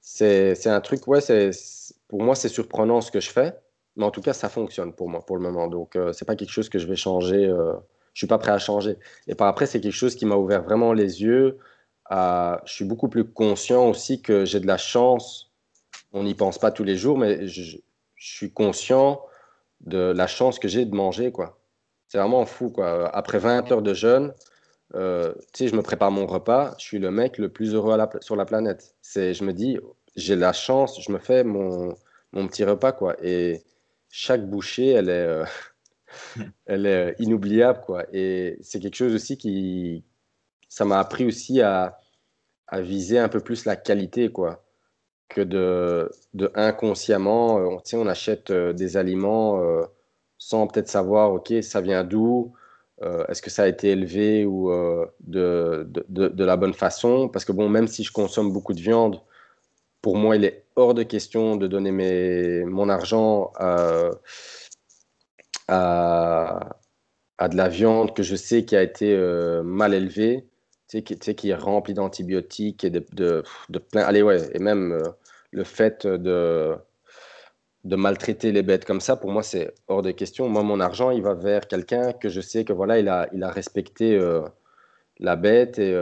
c'est 0.00 0.66
un 0.66 0.80
truc, 0.80 1.06
ouais, 1.08 1.20
pour 2.08 2.22
moi 2.22 2.34
c'est 2.34 2.48
surprenant 2.48 3.00
ce 3.00 3.10
que 3.10 3.20
je 3.20 3.30
fais. 3.30 3.54
Mais 3.96 4.04
en 4.04 4.10
tout 4.10 4.20
cas, 4.20 4.32
ça 4.32 4.48
fonctionne 4.48 4.92
pour 4.92 5.08
moi 5.08 5.24
pour 5.24 5.36
le 5.36 5.42
moment. 5.42 5.68
Donc, 5.68 5.96
euh, 5.96 6.12
c'est 6.12 6.24
pas 6.26 6.36
quelque 6.36 6.50
chose 6.50 6.68
que 6.68 6.78
je 6.78 6.86
vais 6.86 6.96
changer. 6.96 7.46
Euh, 7.46 7.72
je 8.12 8.20
suis 8.20 8.26
pas 8.26 8.38
prêt 8.38 8.52
à 8.52 8.58
changer. 8.58 8.98
Et 9.26 9.34
par 9.34 9.48
après, 9.48 9.66
c'est 9.66 9.80
quelque 9.80 9.92
chose 9.92 10.14
qui 10.14 10.26
m'a 10.26 10.36
ouvert 10.36 10.62
vraiment 10.62 10.92
les 10.92 11.22
yeux. 11.22 11.58
À... 12.06 12.62
Je 12.66 12.72
suis 12.74 12.84
beaucoup 12.84 13.08
plus 13.08 13.24
conscient 13.24 13.88
aussi 13.88 14.22
que 14.22 14.44
j'ai 14.44 14.60
de 14.60 14.66
la 14.66 14.78
chance. 14.78 15.52
On 16.12 16.24
n'y 16.24 16.34
pense 16.34 16.58
pas 16.58 16.70
tous 16.70 16.84
les 16.84 16.96
jours, 16.96 17.18
mais 17.18 17.46
je, 17.48 17.78
suis 18.18 18.50
conscient 18.50 19.20
de 19.82 19.98
la 20.16 20.26
chance 20.26 20.58
que 20.58 20.68
j'ai 20.68 20.86
de 20.86 20.94
manger, 20.94 21.32
quoi. 21.32 21.58
C'est 22.08 22.18
vraiment 22.18 22.46
fou, 22.46 22.70
quoi. 22.70 23.08
Après 23.14 23.38
20 23.38 23.70
heures 23.72 23.82
de 23.82 23.94
jeûne, 23.94 24.32
euh, 24.94 25.34
tu 25.52 25.64
sais, 25.64 25.68
je 25.68 25.76
me 25.76 25.82
prépare 25.82 26.10
mon 26.10 26.26
repas, 26.26 26.74
je 26.78 26.84
suis 26.84 26.98
le 26.98 27.10
mec 27.10 27.38
le 27.38 27.50
plus 27.50 27.74
heureux 27.74 27.98
sur 28.20 28.36
la 28.36 28.46
planète. 28.46 28.94
C'est, 29.02 29.34
je 29.34 29.44
me 29.44 29.52
dis, 29.52 29.78
j'ai 30.16 30.36
la 30.36 30.52
chance, 30.52 31.00
je 31.02 31.12
me 31.12 31.18
fais 31.18 31.44
mon, 31.44 31.94
mon 32.32 32.46
petit 32.48 32.64
repas, 32.64 32.92
quoi. 32.92 33.16
Et 33.22 33.62
chaque 34.16 34.48
bouchée, 34.48 34.92
elle 34.92 35.10
est, 35.10 35.12
euh, 35.12 35.44
elle 36.66 36.86
est 36.86 37.16
inoubliable. 37.18 37.82
Quoi. 37.84 38.04
Et 38.12 38.56
c'est 38.62 38.80
quelque 38.80 38.96
chose 38.96 39.14
aussi 39.14 39.36
qui. 39.36 40.04
Ça 40.68 40.84
m'a 40.84 40.98
appris 40.98 41.26
aussi 41.26 41.60
à, 41.60 41.98
à, 42.66 42.80
viser 42.80 43.18
un 43.18 43.28
peu 43.28 43.40
plus 43.40 43.66
la 43.66 43.76
qualité, 43.76 44.30
quoi. 44.32 44.64
Que 45.28 45.42
de, 45.42 46.10
de 46.34 46.50
inconsciemment, 46.54 47.58
euh, 47.58 47.66
on, 47.66 47.98
on 47.98 48.06
achète 48.06 48.50
euh, 48.50 48.72
des 48.72 48.96
aliments 48.96 49.60
sans 50.38 50.66
peut-être 50.66 50.88
savoir, 50.88 51.32
OK, 51.32 51.52
ça 51.62 51.80
vient 51.80 52.04
d'où 52.04 52.54
Est-ce 53.02 53.42
que 53.42 53.50
ça 53.50 53.64
a 53.64 53.68
été 53.68 53.90
élevé 53.90 54.46
ou 54.46 54.70
de, 55.20 55.88
de, 56.08 56.28
de, 56.28 56.44
la 56.44 56.56
bonne 56.56 56.74
façon 56.74 57.28
Parce 57.28 57.44
que, 57.44 57.52
bon, 57.52 57.68
même 57.68 57.88
si 57.88 58.04
je 58.04 58.12
consomme 58.12 58.52
beaucoup 58.52 58.74
de 58.74 58.80
viande, 58.80 59.20
pour 60.06 60.16
moi, 60.16 60.36
il 60.36 60.44
est 60.44 60.62
hors 60.76 60.94
de 60.94 61.02
question 61.02 61.56
de 61.56 61.66
donner 61.66 62.64
mon 62.64 62.88
argent 62.88 63.50
à, 63.56 64.12
de 65.68 67.56
la 67.56 67.68
viande 67.68 68.14
que 68.14 68.22
je 68.22 68.36
sais 68.36 68.64
qui 68.64 68.76
a 68.76 68.84
été 68.84 69.12
euh, 69.12 69.64
mal 69.64 69.94
élevée, 69.94 70.46
tu 70.88 71.02
sais, 71.20 71.34
qui, 71.34 71.50
est 71.50 71.56
remplie 71.56 71.92
d'antibiotiques 71.92 72.84
et 72.84 72.90
de, 72.90 73.42
plein. 73.90 74.02
Allez, 74.02 74.22
ouais, 74.22 74.48
et 74.54 74.60
même 74.60 74.92
euh, 74.92 75.02
le 75.50 75.64
fait 75.64 76.06
de, 76.06 76.76
maltraiter 77.84 78.52
les 78.52 78.62
bêtes 78.62 78.84
comme 78.84 79.00
ça, 79.00 79.16
pour 79.16 79.32
moi, 79.32 79.42
c'est 79.42 79.74
hors 79.88 80.02
de 80.02 80.12
question. 80.12 80.48
Moi, 80.48 80.62
mon 80.62 80.78
argent, 80.78 81.10
il 81.10 81.22
va 81.22 81.34
vers 81.34 81.66
quelqu'un 81.66 82.12
que 82.12 82.28
je 82.28 82.40
sais 82.40 82.64
que 82.64 82.72
voilà, 82.72 83.00
il 83.00 83.08
a 83.42 83.50
respecté 83.50 84.14
euh, 84.14 84.42
la 85.18 85.34
bête 85.34 85.80
et 85.80 86.00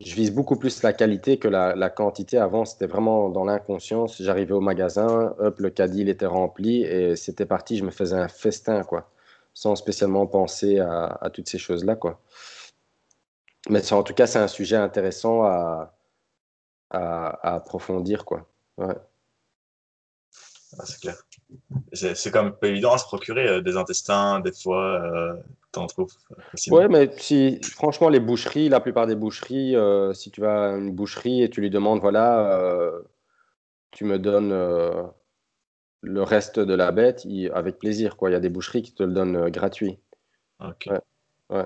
je 0.00 0.14
vise 0.14 0.32
beaucoup 0.32 0.56
plus 0.56 0.82
la 0.82 0.92
qualité 0.92 1.38
que 1.38 1.48
la, 1.48 1.90
quantité. 1.90 2.38
Avant, 2.38 2.64
c'était 2.64 2.86
vraiment 2.86 3.28
dans 3.28 3.44
l'inconscience. 3.44 4.20
J'arrivais 4.22 4.54
au 4.54 4.60
magasin, 4.60 5.34
hop, 5.38 5.60
le 5.60 5.70
caddie 5.70 6.00
il 6.00 6.08
était 6.08 6.26
rempli 6.26 6.82
et 6.82 7.16
c'était 7.16 7.46
parti. 7.46 7.76
Je 7.76 7.84
me 7.84 7.90
faisais 7.90 8.16
un 8.16 8.28
festin, 8.28 8.82
quoi, 8.82 9.10
sans 9.54 9.76
spécialement 9.76 10.26
penser 10.26 10.78
à, 10.80 11.30
toutes 11.32 11.48
ces 11.48 11.58
choses-là, 11.58 11.96
quoi. 11.96 12.20
Mais 13.68 13.92
en 13.92 14.02
tout 14.02 14.14
cas, 14.14 14.26
c'est 14.26 14.38
un 14.38 14.48
sujet 14.48 14.76
intéressant 14.76 15.42
à, 15.44 15.94
à, 16.90 17.54
approfondir, 17.56 18.24
quoi. 18.24 18.46
Ouais. 18.78 18.94
Ah, 20.78 20.84
c'est 20.86 21.00
clair. 21.00 21.16
C'est 21.92 22.30
quand 22.30 22.44
même 22.44 22.52
pas 22.52 22.68
évident 22.68 22.92
à 22.92 22.98
se 22.98 23.04
procurer 23.04 23.46
euh, 23.48 23.60
des 23.60 23.76
intestins, 23.76 24.40
des 24.40 24.52
fois, 24.52 25.02
euh, 25.02 25.34
t'en 25.72 25.86
trouves 25.86 26.12
facilement. 26.52 26.78
Ouais, 26.78 26.88
mais 26.88 27.10
si, 27.16 27.60
franchement, 27.62 28.08
les 28.08 28.20
boucheries, 28.20 28.68
la 28.68 28.80
plupart 28.80 29.06
des 29.06 29.16
boucheries, 29.16 29.74
euh, 29.74 30.12
si 30.12 30.30
tu 30.30 30.40
vas 30.40 30.70
à 30.70 30.76
une 30.76 30.94
boucherie 30.94 31.42
et 31.42 31.50
tu 31.50 31.60
lui 31.60 31.70
demandes, 31.70 32.00
voilà, 32.00 32.60
euh, 32.60 33.02
tu 33.90 34.04
me 34.04 34.18
donnes 34.18 34.50
le 36.02 36.22
reste 36.22 36.60
de 36.60 36.74
la 36.74 36.92
bête, 36.92 37.26
avec 37.52 37.78
plaisir, 37.78 38.16
quoi. 38.16 38.30
Il 38.30 38.34
y 38.34 38.36
a 38.36 38.40
des 38.40 38.48
boucheries 38.48 38.82
qui 38.82 38.94
te 38.94 39.02
le 39.02 39.12
donnent 39.12 39.50
gratuit. 39.50 39.98
Ok. 40.60 40.88
Ouais, 41.50 41.64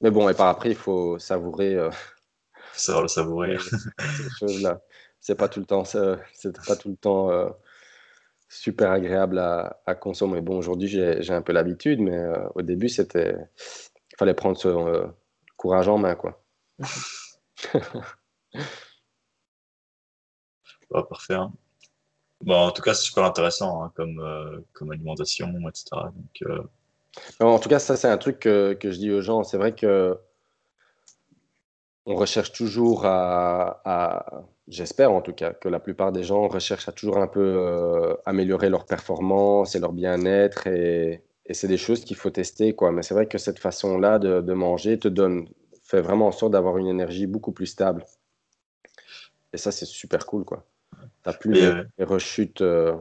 Mais 0.00 0.10
bon, 0.12 0.28
et 0.28 0.34
par 0.34 0.48
après, 0.48 0.70
il 0.70 0.76
faut 0.76 1.18
savourer. 1.18 1.74
Va 1.74 3.00
le 3.02 3.08
savourer. 3.08 3.58
ces 3.98 4.30
choses-là. 4.38 4.80
C'est 5.18 5.34
pas 5.34 5.48
tout 5.48 5.60
le 5.60 5.66
temps, 5.66 5.84
c'est 5.84 6.64
pas 6.66 6.76
tout 6.76 6.90
le 6.90 6.96
temps 6.96 7.28
super 8.52 8.90
agréable 8.90 9.38
à, 9.38 9.94
consommer. 9.94 10.40
Bon, 10.42 10.58
aujourd'hui, 10.58 10.88
j'ai 10.88 11.32
un 11.32 11.42
peu 11.42 11.52
l'habitude, 11.52 12.00
mais 12.00 12.16
euh, 12.16 12.48
au 12.54 12.62
début, 12.62 12.88
c'était. 12.88 13.36
Il 14.12 14.16
fallait 14.18 14.34
prendre 14.34 14.58
ce 14.58 14.68
euh, 14.68 15.06
courage 15.56 15.88
en 15.88 15.98
main, 15.98 16.14
quoi. 16.14 16.44
parfait. 21.08 21.34
Hein. 21.34 21.52
Bon, 22.42 22.56
en 22.56 22.70
tout 22.72 22.82
cas, 22.82 22.92
c'est 22.92 23.04
super 23.04 23.24
intéressant 23.24 23.82
hein, 23.82 23.92
comme, 23.96 24.20
euh, 24.20 24.60
comme 24.74 24.90
alimentation, 24.90 25.48
etc. 25.68 25.86
Donc, 27.40 27.48
en 27.48 27.58
tout 27.58 27.70
cas, 27.70 27.78
ça, 27.78 27.96
c'est 27.96 28.08
un 28.08 28.18
truc 28.18 28.38
que, 28.40 28.74
que, 28.74 28.90
je 28.90 28.98
dis 28.98 29.10
aux 29.10 29.22
gens. 29.22 29.44
C'est 29.44 29.56
vrai 29.56 29.74
que 29.74 30.18
on 32.04 32.16
recherche 32.16 32.52
toujours 32.52 33.06
à, 33.06 34.44
j'espère 34.68 35.12
en 35.12 35.20
tout 35.20 35.32
cas, 35.32 35.52
que 35.52 35.68
la 35.68 35.80
plupart 35.80 36.12
des 36.12 36.22
gens 36.22 36.48
recherchent 36.48 36.88
à 36.88 36.92
toujours 36.92 37.18
un 37.18 37.26
peu 37.26 37.40
euh, 37.40 38.14
améliorer 38.26 38.68
leur 38.68 38.86
performance 38.86 39.74
et 39.74 39.80
leur 39.80 39.92
bien-être 39.92 40.66
et, 40.66 41.22
c'est 41.50 41.68
des 41.68 41.76
choses 41.76 42.06
qu'il 42.06 42.16
faut 42.16 42.30
tester 42.30 42.74
quoi. 42.74 42.92
Mais 42.92 43.02
c'est 43.02 43.12
vrai 43.12 43.26
que 43.26 43.36
cette 43.36 43.58
façon-là 43.58 44.18
de, 44.18 44.52
manger 44.54 44.98
te 44.98 45.08
donne, 45.08 45.48
fait 45.82 46.00
vraiment 46.00 46.28
en 46.28 46.32
sorte 46.32 46.52
d'avoir 46.52 46.78
une 46.78 46.86
énergie 46.86 47.26
beaucoup 47.26 47.52
plus 47.52 47.66
stable. 47.66 48.06
Et 49.52 49.58
ça 49.58 49.70
c'est 49.70 49.84
super 49.84 50.24
cool 50.24 50.46
quoi. 50.46 50.64
T'as 51.22 51.34
plus 51.34 51.52
les, 51.52 52.04
rechutes. 52.04 52.62
Euh. 52.62 52.94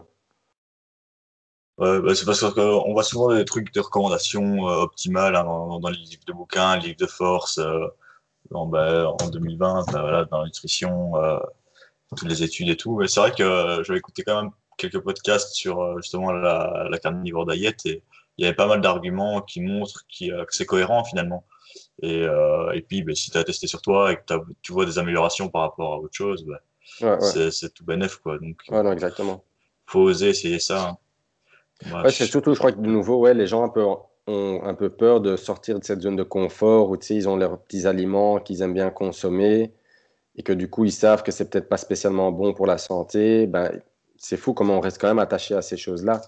Ouais, 1.77 2.01
bah, 2.01 2.13
c'est 2.13 2.25
parce 2.25 2.41
qu'on 2.53 2.91
voit 2.91 3.03
souvent 3.03 3.33
des 3.33 3.45
trucs 3.45 3.73
de 3.73 3.79
recommandations 3.79 4.67
euh, 4.67 4.81
optimales 4.81 5.37
hein, 5.37 5.45
dans, 5.45 5.89
les 5.89 5.97
livres 5.97 6.25
de 6.27 6.33
bouquins, 6.33 6.75
les 6.75 6.87
livres 6.87 6.99
de 6.99 7.07
force 7.07 7.57
en, 8.53 8.67
bah, 8.67 9.09
en 9.21 9.29
2020, 9.29 9.85
bah, 9.91 10.01
voilà, 10.01 10.25
dans 10.25 10.39
la 10.39 10.45
nutrition, 10.45 11.15
euh, 11.15 11.39
toutes 12.15 12.29
les 12.29 12.43
études 12.43 12.69
et 12.69 12.77
tout. 12.77 13.01
c'est 13.07 13.19
vrai 13.19 13.31
que 13.31 13.43
euh, 13.43 13.83
j'avais 13.83 13.99
écouté 13.99 14.23
quand 14.23 14.41
même 14.41 14.51
quelques 14.77 14.99
podcasts 14.99 15.53
sur 15.53 15.81
euh, 15.81 15.97
justement 15.97 16.31
la, 16.31 16.87
la 16.89 16.97
carnivore 16.97 17.45
diet 17.45 17.77
et 17.85 18.03
il 18.37 18.43
y 18.43 18.47
avait 18.47 18.55
pas 18.55 18.67
mal 18.67 18.81
d'arguments 18.81 19.41
qui 19.41 19.61
montrent 19.61 20.03
que 20.07 20.45
c'est 20.49 20.65
cohérent 20.65 21.03
finalement. 21.03 21.45
Et, 22.01 22.23
et 22.73 22.81
puis, 22.81 23.03
bah, 23.03 23.13
si 23.13 23.29
tu 23.29 23.37
as 23.37 23.43
testé 23.43 23.67
sur 23.67 23.81
toi 23.81 24.11
et 24.11 24.15
que 24.15 24.21
tu 24.61 24.71
vois 24.71 24.85
des 24.85 24.97
améliorations 24.97 25.49
par 25.49 25.61
rapport 25.61 25.93
à 25.93 25.97
autre 25.97 26.15
chose, 26.15 26.45
c'est 26.89 27.73
tout 27.73 27.85
bénef. 27.85 28.15
Quoi. 28.17 28.39
Donc, 28.39 28.57
ouais, 28.69 28.81
non, 28.81 28.91
exactement. 28.91 29.43
faut 29.85 29.99
oser 29.99 30.29
essayer 30.29 30.59
ça. 30.59 30.97
Hein. 31.85 32.03
c'est 32.09 32.25
surtout, 32.25 32.53
je 32.53 32.59
crois 32.59 32.71
que 32.71 32.79
de 32.79 32.87
nouveau, 32.87 33.19
ouais, 33.19 33.33
les 33.35 33.45
gens 33.45 33.63
un 33.63 33.69
peu 33.69 33.85
ont 34.31 34.63
un 34.63 34.73
peu 34.73 34.89
peur 34.89 35.21
de 35.21 35.35
sortir 35.35 35.79
de 35.79 35.83
cette 35.83 36.01
zone 36.01 36.15
de 36.15 36.23
confort 36.23 36.89
où 36.89 36.97
ils 37.09 37.29
ont 37.29 37.35
leurs 37.35 37.59
petits 37.59 37.87
aliments 37.87 38.39
qu'ils 38.39 38.61
aiment 38.61 38.73
bien 38.73 38.89
consommer 38.89 39.73
et 40.35 40.43
que 40.43 40.53
du 40.53 40.69
coup 40.69 40.85
ils 40.85 40.91
savent 40.91 41.23
que 41.23 41.31
c'est 41.31 41.49
peut-être 41.49 41.69
pas 41.69 41.77
spécialement 41.77 42.31
bon 42.31 42.53
pour 42.53 42.65
la 42.67 42.77
santé. 42.77 43.47
Ben, 43.47 43.71
c'est 44.17 44.37
fou 44.37 44.53
comment 44.53 44.77
on 44.77 44.79
reste 44.79 44.99
quand 44.99 45.07
même 45.07 45.19
attaché 45.19 45.55
à 45.55 45.61
ces 45.61 45.77
choses-là 45.77 46.21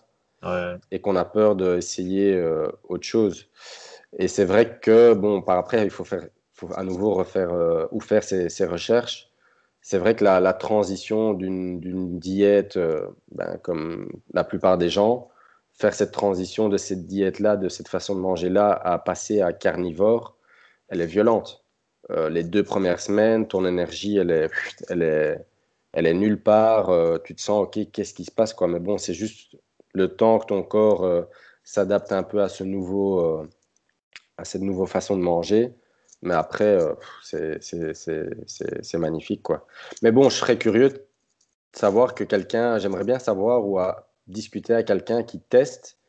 et 0.91 0.99
qu'on 0.99 1.15
a 1.15 1.25
peur 1.25 1.55
d'essayer 1.55 2.33
euh, 2.33 2.67
autre 2.89 3.05
chose. 3.05 3.47
Et 4.17 4.27
c'est 4.27 4.45
vrai 4.45 4.77
que, 4.81 5.13
bon, 5.13 5.41
par 5.41 5.57
après, 5.57 5.83
il 5.83 5.89
faut, 5.89 6.03
faire, 6.03 6.27
faut 6.53 6.69
à 6.75 6.83
nouveau 6.83 7.13
refaire 7.13 7.53
euh, 7.53 7.85
ou 7.91 8.01
faire 8.01 8.23
ces, 8.23 8.65
recherches. 8.65 9.31
C'est 9.81 9.97
vrai 9.97 10.15
que 10.15 10.23
la, 10.23 10.39
la 10.39 10.53
transition 10.53 11.33
d'une 11.33 12.19
diète, 12.19 12.77
euh, 12.77 13.07
ben, 13.31 13.57
comme 13.63 14.09
la 14.33 14.43
plupart 14.43 14.77
des 14.77 14.89
gens, 14.89 15.29
faire 15.73 15.93
cette 15.93 16.11
transition 16.11 16.69
de 16.69 16.77
cette 16.77 17.05
diète-là, 17.05 17.57
de 17.57 17.69
cette 17.69 17.87
façon 17.87 18.15
de 18.15 18.19
manger-là, 18.19 18.71
à 18.71 18.99
passer 18.99 19.41
à 19.41 19.53
carnivore, 19.53 20.37
elle 20.89 21.01
est 21.01 21.07
violente. 21.07 21.63
Euh, 22.11 22.29
les 22.29 22.43
deux 22.43 22.63
premières 22.63 22.99
semaines, 22.99 23.47
ton 23.47 23.65
énergie, 23.65 24.17
elle 24.17 24.31
est, 24.31 24.49
elle 24.89 25.01
est, 25.01 25.45
elle 25.93 26.05
est 26.05 26.13
nulle 26.13 26.41
part. 26.41 26.89
Euh, 26.89 27.17
tu 27.23 27.35
te 27.35 27.41
sens, 27.41 27.65
OK, 27.65 27.79
qu'est-ce 27.91 28.13
qui 28.13 28.25
se 28.25 28.31
passe 28.31 28.53
quoi? 28.53 28.67
Mais 28.67 28.79
bon, 28.79 28.97
c'est 28.97 29.13
juste 29.13 29.57
le 29.93 30.15
temps 30.15 30.39
que 30.39 30.47
ton 30.47 30.63
corps 30.63 31.05
euh, 31.05 31.23
s'adapte 31.63 32.11
un 32.11 32.23
peu 32.23 32.41
à, 32.41 32.49
ce 32.49 32.63
nouveau, 32.63 33.45
à 34.37 34.45
cette 34.45 34.61
nouvelle 34.61 34.87
façon 34.87 35.17
de 35.17 35.21
manger. 35.21 35.73
Mais 36.21 36.33
après, 36.33 36.77
c'est 37.21 38.97
magnifique. 38.97 39.43
quoi. 39.43 39.65
Mais 40.01 40.11
bon, 40.11 40.29
je 40.29 40.35
serais 40.35 40.57
curieux 40.57 40.89
de 40.89 41.05
savoir 41.73 42.15
que 42.15 42.23
quelqu'un, 42.23 42.79
j'aimerais 42.79 43.03
bien 43.05 43.19
savoir 43.19 43.65
où 43.65 43.79
a 43.79 44.12
discuter 44.27 44.73
à 44.73 44.83
quelqu'un 44.83 45.23
qui 45.23 45.39
teste 45.41 45.99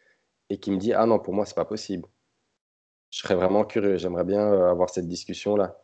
et 0.50 0.58
qui 0.58 0.70
me 0.70 0.78
dit 0.78 0.92
ah 0.92 1.06
non 1.06 1.18
pour 1.18 1.34
moi 1.34 1.46
c'est 1.46 1.54
pas 1.54 1.64
possible. 1.64 2.08
Je 3.10 3.20
serais 3.20 3.34
vraiment 3.36 3.64
curieux. 3.64 3.96
J'aimerais 3.96 4.24
bien 4.24 4.40
euh, 4.52 4.70
avoir 4.70 4.90
cette 4.90 5.08
discussion 5.08 5.56
là 5.56 5.78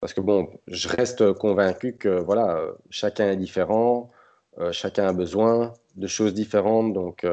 parce 0.00 0.14
que 0.14 0.20
bon, 0.20 0.48
je 0.68 0.88
reste 0.88 1.32
convaincu 1.34 1.96
que 1.96 2.08
voilà, 2.20 2.56
euh, 2.56 2.72
chacun 2.90 3.30
est 3.30 3.36
différent, 3.36 4.10
euh, 4.58 4.72
chacun 4.72 5.08
a 5.08 5.12
besoin 5.12 5.74
de 5.96 6.06
choses 6.06 6.34
différentes. 6.34 6.92
Donc, 6.92 7.26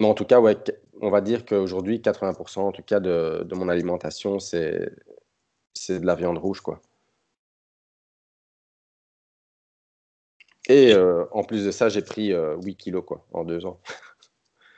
mais 0.00 0.06
en 0.06 0.14
tout 0.14 0.24
cas, 0.24 0.40
ouais, 0.40 0.56
on 1.00 1.10
va 1.10 1.20
dire 1.20 1.44
qu'aujourd'hui, 1.46 2.00
80% 2.00 2.60
en 2.60 2.72
tout 2.72 2.82
cas 2.82 3.00
de, 3.00 3.44
de 3.44 3.54
mon 3.54 3.68
alimentation, 3.68 4.38
c'est 4.38 4.90
c'est 5.74 6.00
de 6.00 6.06
la 6.06 6.14
viande 6.14 6.38
rouge 6.38 6.60
quoi. 6.60 6.80
Et 10.68 10.92
euh, 10.92 11.24
en 11.30 11.44
plus 11.44 11.64
de 11.64 11.70
ça, 11.70 11.88
j'ai 11.88 12.02
pris 12.02 12.28
8 12.28 12.34
euh, 12.34 12.72
kilos 12.76 13.04
quoi, 13.06 13.24
en 13.32 13.44
deux 13.44 13.64
ans. 13.66 13.80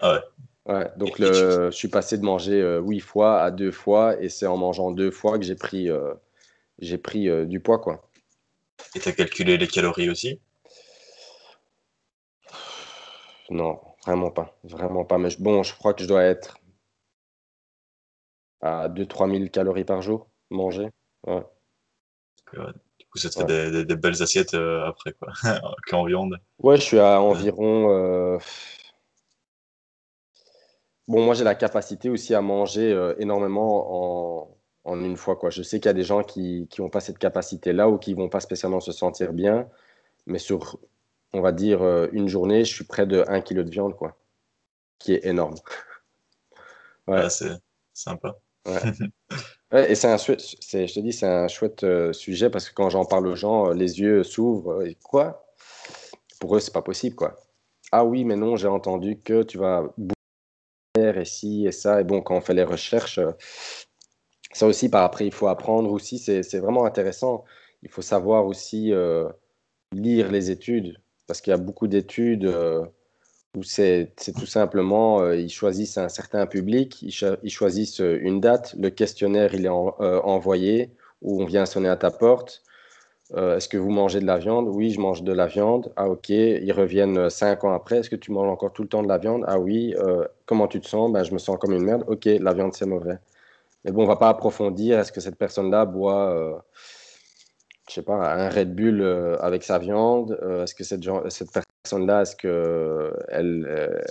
Ah 0.01 0.15
ouais. 0.15 0.21
Ouais, 0.67 0.93
donc 0.99 1.19
le, 1.19 1.71
je 1.71 1.77
suis 1.77 1.89
passé 1.89 2.19
de 2.19 2.25
manger 2.25 2.61
8 2.83 2.99
euh, 2.99 3.01
fois 3.01 3.41
à 3.41 3.51
2 3.51 3.71
fois 3.71 4.21
et 4.21 4.29
c'est 4.29 4.47
en 4.47 4.59
mangeant 4.59 4.91
2 4.91 5.11
fois 5.11 5.39
que 5.39 5.45
j'ai 5.45 5.55
pris, 5.55 5.89
j'ai 6.79 6.99
pris 6.99 7.47
du 7.47 7.61
poids. 7.61 7.79
Quoi. 7.79 8.11
Et 8.95 9.01
tu 9.01 9.09
as 9.09 9.13
calculé 9.13 9.57
les 9.57 9.67
calories 9.67 10.11
aussi? 10.11 10.41
Non, 13.49 13.81
vraiment 14.05 14.31
pas. 14.31 14.59
Vraiment 14.63 15.07
pas. 15.07 15.17
Mais 15.17 15.31
bon, 15.39 15.63
je 15.63 15.75
crois 15.75 15.95
que 15.95 16.03
je 16.03 16.09
dois 16.09 16.23
être 16.23 16.59
à 18.61 18.91
2-3 18.91 19.31
000 19.31 19.49
calories 19.49 19.85
par 19.85 20.03
jour 20.03 20.29
manger. 20.51 20.91
Ouais 21.27 21.43
coup, 23.19 23.29
ça 23.29 23.45
te 23.45 23.51
fait 23.51 23.85
des, 23.85 23.97
belles 23.97 24.23
assiettes 24.23 24.55
euh, 24.55 24.87
après, 24.87 25.13
quoi, 25.13 25.33
qu'en 25.89 26.05
viande. 26.05 26.39
Ouais, 26.59 26.77
je 26.77 26.83
suis 26.83 26.99
à 26.99 27.21
environ. 27.21 27.91
Euh, 27.91 28.39
bon, 31.07 31.25
moi, 31.25 31.35
j'ai 31.35 31.45
la 31.45 31.55
capacité 31.55 32.09
aussi 32.11 32.35
à 32.35 32.41
manger 32.41 32.93
euh, 32.93 33.15
énormément 33.19 34.43
en, 34.45 34.57
en, 34.85 35.05
une 35.05 35.17
fois, 35.17 35.37
quoi. 35.37 35.51
Je 35.51 35.63
sais 35.63 35.81
qu'il 35.81 35.89
y 35.89 35.91
a 35.91 35.95
des 35.95 36.05
gens 36.05 36.23
qui 36.23 36.69
n'ont 36.79 36.91
pas 36.91 37.01
cette 37.01 37.19
capacité-là 37.19 37.89
ou 37.89 37.99
qui 37.99 38.15
vont 38.15 38.29
pas 38.29 38.41
spécialement 38.41 38.81
se 38.81 38.93
sentir 38.93 39.33
bien, 39.33 39.69
mais 40.27 40.39
sur, 40.39 40.79
on 41.33 41.41
va 41.41 41.53
dire, 41.53 41.83
une 42.13 42.29
journée, 42.29 42.65
je 42.65 42.75
suis 42.75 42.85
près 42.85 43.07
de 43.07 43.25
1 43.29 43.41
kg 43.43 43.61
de 43.61 43.71
viande, 43.71 43.97
quoi, 43.97 44.17
qui 44.99 45.15
est 45.15 45.27
énorme. 45.27 45.57
ouais, 47.07 47.29
c'est 47.31 47.59
sympa. 47.93 48.37
Ouais. 48.67 48.81
et 49.73 49.95
c'est 49.95 50.09
un, 50.09 50.17
je 50.17 50.33
te 50.33 51.01
dis, 51.01 51.13
c'est 51.13 51.27
un 51.27 51.49
chouette 51.49 51.85
euh, 51.85 52.13
sujet 52.13 52.49
parce 52.49 52.69
que 52.69 52.75
quand 52.75 52.89
j'en 52.89 53.05
parle 53.05 53.27
aux 53.27 53.37
gens, 53.37 53.71
euh, 53.71 53.75
les 53.75 54.01
yeux 54.01 54.25
s'ouvrent. 54.25 54.87
Et 54.87 54.95
quoi? 54.95 55.47
Pour 56.41 56.57
eux, 56.57 56.61
c'est 56.61 56.73
pas 56.73 56.83
possible, 56.83 57.17
quoi. 57.17 57.37
Ah 57.93 58.05
oui, 58.05 58.25
mais 58.25 58.37
non, 58.37 58.57
j'ai 58.57 58.69
entendu 58.69 59.19
que 59.19 59.43
tu 59.43 59.59
vas 59.59 59.85
et 60.97 61.25
ci 61.25 61.67
et 61.67 61.73
ça. 61.73 62.01
Et 62.01 62.05
bon, 62.05 62.23
quand 62.23 62.37
on 62.37 62.41
fait 62.41 62.55
les 62.55 62.65
recherches, 62.65 63.19
euh, 63.19 63.33
ça 64.53 64.67
aussi, 64.67 64.89
par 64.89 65.05
après, 65.05 65.27
il 65.27 65.33
faut 65.33 65.49
apprendre 65.49 65.93
aussi. 65.93 66.19
C'est 66.19 66.59
vraiment 66.59 66.87
intéressant. 66.87 67.45
Il 67.83 67.91
faut 67.91 68.03
savoir 68.03 68.47
aussi 68.47 68.93
lire 69.93 70.31
les 70.33 70.51
études 70.51 70.97
parce 71.27 71.41
qu'il 71.41 71.51
y 71.51 71.55
a 71.55 71.59
beaucoup 71.59 71.87
d'études 71.87 72.53
où 73.59 73.63
c'est 73.65 74.13
tout 74.39 74.47
simplement, 74.47 75.21
euh, 75.21 75.37
ils 75.37 75.51
choisissent 75.51 75.99
un 75.99 76.09
certain 76.09 76.47
public, 76.47 77.03
ils, 77.03 77.51
choisissent 77.51 78.01
euh, 78.01 78.19
une 78.21 78.41
date, 78.41 78.75
le 78.79 78.91
questionnaire 78.91 79.55
il 79.55 79.67
est 79.67 79.69
euh, 79.69 80.21
envoyé, 80.23 80.91
ou 81.23 81.43
on 81.43 81.45
vient 81.45 81.67
sonner 81.67 81.89
à 81.89 81.97
ta 81.97 82.11
porte. 82.11 82.63
Est-ce 83.37 83.69
que 83.69 83.77
vous 83.77 83.91
mangez 83.91 84.21
de 84.21 84.27
la 84.27 84.39
viande? 84.39 84.69
Oui, 84.69 84.89
je 84.89 85.01
mange 85.01 85.23
de 85.23 85.33
la 85.35 85.47
viande. 85.47 85.93
Ah 85.97 86.09
ok, 86.09 86.31
ils 86.31 86.73
reviennent 86.73 87.29
cinq 87.29 87.63
ans 87.63 87.75
après. 87.75 87.99
Est-ce 87.99 88.09
que 88.09 88.17
tu 88.17 88.33
manges 88.33 88.49
encore 88.49 88.73
tout 88.73 88.81
le 88.81 88.89
temps 88.89 89.03
de 89.03 89.09
la 89.09 89.19
viande? 89.19 89.45
Ah 89.47 89.59
oui. 89.59 89.95
comment 90.47 90.67
tu 90.67 90.81
te 90.81 90.89
sens? 90.89 91.13
Ben, 91.13 91.25
Je 91.25 91.35
me 91.35 91.39
sens 91.39 91.59
comme 91.61 91.75
une 91.75 91.85
merde. 91.85 92.05
Ok, 92.07 92.25
la 92.25 92.55
viande 92.55 92.73
c'est 92.75 92.87
mauvais. 92.87 93.19
Mais 93.85 93.93
bon, 93.93 94.05
on 94.05 94.07
va 94.07 94.17
pas 94.17 94.31
approfondir. 94.31 94.99
Est-ce 94.99 95.13
que 95.13 95.21
cette 95.21 95.37
personne-là 95.37 95.85
boit 95.85 96.65
je 97.89 97.95
sais 97.95 98.03
pas, 98.03 98.15
un 98.15 98.49
Red 98.49 98.75
Bull 98.75 99.03
avec 99.41 99.63
sa 99.63 99.79
viande 99.79 100.39
Est-ce 100.63 100.75
que 100.75 100.85
cette, 100.85 101.53
personne-là, 101.83 102.23
est-ce 102.23 102.37
qu'elle 102.37 104.05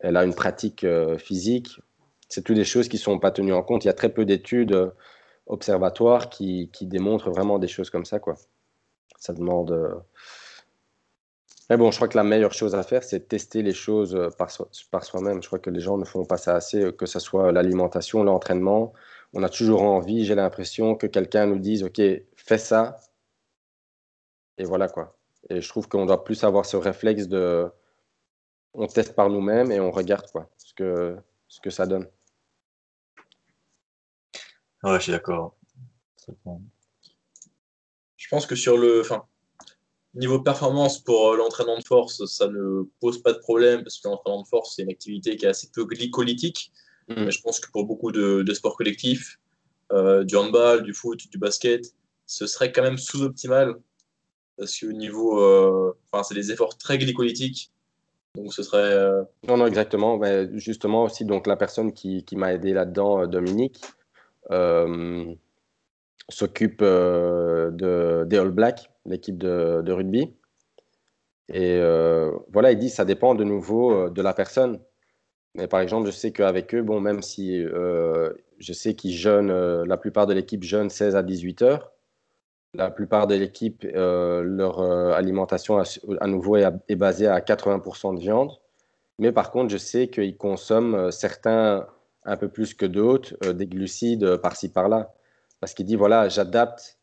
elle 0.00 0.16
a 0.16 0.24
une 0.24 0.34
pratique 0.34 0.86
physique? 1.18 1.80
C'est 2.28 2.42
toutes 2.42 2.56
des 2.56 2.64
choses 2.64 2.88
qui 2.88 2.96
ne 2.96 3.00
sont 3.00 3.18
pas 3.18 3.30
tenues 3.30 3.52
en 3.52 3.62
compte. 3.62 3.84
Il 3.84 3.88
y 3.88 3.90
a 3.90 3.94
très 3.94 4.08
peu 4.08 4.24
d'études 4.24 4.92
observatoires 5.46 6.30
qui, 6.30 6.68
démontrent 6.82 7.30
vraiment 7.30 7.58
des 7.58 7.68
choses 7.68 7.90
comme 7.90 8.04
ça. 8.04 8.18
Ça 9.18 9.32
demande. 9.32 10.02
Mais 11.70 11.76
bon, 11.76 11.90
je 11.90 11.96
crois 11.96 12.08
que 12.08 12.16
la 12.16 12.24
meilleure 12.24 12.52
chose 12.52 12.74
à 12.74 12.82
faire, 12.82 13.04
c'est 13.04 13.28
tester 13.28 13.62
les 13.62 13.72
choses 13.72 14.18
par, 14.36 14.48
par 14.90 15.04
soi-même. 15.04 15.42
Je 15.42 15.46
crois 15.46 15.58
que 15.58 15.70
les 15.70 15.80
gens 15.80 15.96
ne 15.96 16.04
font 16.04 16.24
pas 16.24 16.36
ça 16.36 16.54
assez, 16.54 16.92
que 16.92 17.06
ce 17.06 17.18
soit 17.18 17.52
l'alimentation, 17.52 18.22
l'entraînement. 18.22 18.92
On 19.32 19.42
a 19.42 19.48
toujours 19.48 19.82
envie, 19.82 20.24
j'ai 20.24 20.34
l'impression, 20.34 20.94
que 20.94 21.06
quelqu'un 21.06 21.46
nous 21.46 21.58
dise, 21.58 21.82
OK, 21.82 22.00
fais 22.36 22.58
ça. 22.58 22.98
Et 24.58 24.64
voilà 24.64 24.88
quoi. 24.88 25.16
Et 25.50 25.60
je 25.60 25.68
trouve 25.68 25.88
qu'on 25.88 26.06
doit 26.06 26.24
plus 26.24 26.42
avoir 26.44 26.64
ce 26.64 26.76
réflexe 26.76 27.28
de, 27.28 27.70
on 28.72 28.86
teste 28.86 29.14
par 29.14 29.30
nous-mêmes 29.30 29.70
et 29.70 29.80
on 29.80 29.90
regarde 29.90 30.30
quoi, 30.30 30.50
ce 30.56 30.74
que, 30.74 31.16
ce 31.48 31.60
que 31.60 31.70
ça 31.70 31.86
donne. 31.86 32.06
Ouais, 34.82 34.98
je 34.98 35.04
suis 35.04 35.12
d'accord. 35.12 35.56
Je 38.16 38.28
pense 38.28 38.46
que 38.46 38.54
sur 38.54 38.76
le, 38.76 39.00
enfin, 39.00 39.24
niveau 40.14 40.40
performance 40.40 40.98
pour 40.98 41.30
euh, 41.30 41.36
l'entraînement 41.36 41.78
de 41.78 41.84
force, 41.84 42.24
ça 42.26 42.48
ne 42.48 42.82
pose 43.00 43.22
pas 43.22 43.32
de 43.32 43.38
problème 43.38 43.82
parce 43.82 43.98
que 43.98 44.08
l'entraînement 44.08 44.42
de 44.42 44.46
force, 44.46 44.74
c'est 44.76 44.82
une 44.82 44.90
activité 44.90 45.36
qui 45.36 45.44
est 45.44 45.48
assez 45.48 45.70
peu 45.72 45.84
glycolytique. 45.84 46.72
Mm. 47.08 47.24
Mais 47.24 47.30
je 47.30 47.40
pense 47.40 47.60
que 47.60 47.70
pour 47.70 47.84
beaucoup 47.84 48.12
de, 48.12 48.44
sports 48.54 48.76
collectifs, 48.76 49.38
euh, 49.92 50.24
du 50.24 50.36
handball, 50.36 50.82
du 50.82 50.94
foot, 50.94 51.28
du 51.30 51.38
basket, 51.38 51.94
ce 52.26 52.46
serait 52.46 52.72
quand 52.72 52.82
même 52.82 52.98
sous-optimal 52.98 53.76
parce 54.56 54.78
que 54.78 54.86
niveau, 54.86 55.40
euh, 55.40 55.96
enfin, 56.12 56.22
c'est 56.22 56.34
des 56.34 56.52
efforts 56.52 56.78
très 56.78 56.98
glycolytiques. 56.98 57.72
Donc 58.36 58.52
ce 58.52 58.62
serait. 58.62 59.26
Non, 59.46 59.56
non, 59.56 59.66
exactement. 59.66 60.18
Mais 60.18 60.48
justement 60.58 61.04
aussi, 61.04 61.24
donc 61.24 61.46
la 61.46 61.56
personne 61.56 61.92
qui, 61.92 62.24
qui 62.24 62.36
m'a 62.36 62.52
aidé 62.52 62.72
là-dedans, 62.72 63.26
Dominique, 63.26 63.80
s'occupe 66.28 66.82
de, 66.82 68.24
des 68.26 68.38
All 68.38 68.50
Blacks 68.50 68.90
l'équipe 69.06 69.38
de, 69.38 69.92
rugby. 69.92 70.34
Et 71.52 71.76
euh, 71.78 72.32
voilà, 72.52 72.72
il 72.72 72.78
dit 72.78 72.90
ça 72.90 73.04
dépend 73.04 73.34
de 73.34 73.44
nouveau 73.44 73.92
euh, 73.92 74.10
de 74.10 74.22
la 74.22 74.32
personne. 74.32 74.80
Mais 75.54 75.68
par 75.68 75.80
exemple, 75.80 76.06
je 76.06 76.12
sais 76.12 76.32
qu'avec 76.32 76.74
eux, 76.74 76.82
bon, 76.82 77.00
même 77.00 77.22
si 77.22 77.62
euh, 77.62 78.32
je 78.58 78.72
sais 78.72 78.94
qu'ils 78.94 79.14
jeûnent, 79.14 79.84
la 79.84 79.96
plupart 79.96 80.26
de 80.26 80.34
l'équipe 80.34 80.64
jeûne 80.64 80.90
16 80.90 81.16
à 81.16 81.22
18 81.22 81.62
heures, 81.62 81.92
la 82.74 82.90
plupart 82.90 83.26
de 83.26 83.34
l'équipe, 83.34 83.84
leur 83.94 84.80
alimentation 85.14 85.78
à, 86.20 86.26
nouveau 86.26 86.56
est, 86.56 86.96
basée 86.96 87.26
à 87.26 87.40
80% 87.40 88.16
de 88.16 88.20
viande. 88.20 88.50
Mais 89.18 89.32
par 89.32 89.50
contre, 89.50 89.70
je 89.70 89.78
sais 89.78 90.08
qu'ils 90.08 90.36
consomment 90.36 91.10
certains 91.12 91.86
un 92.24 92.36
peu 92.36 92.48
plus 92.48 92.74
que 92.74 92.86
d'autres, 92.86 93.36
des 93.52 93.66
glucides 93.66 94.36
par-ci 94.38 94.70
par-là. 94.70 95.14
Parce 95.60 95.72
qu'il 95.72 95.86
dit, 95.86 95.96
voilà, 95.96 96.28
j'adapte 96.28 96.98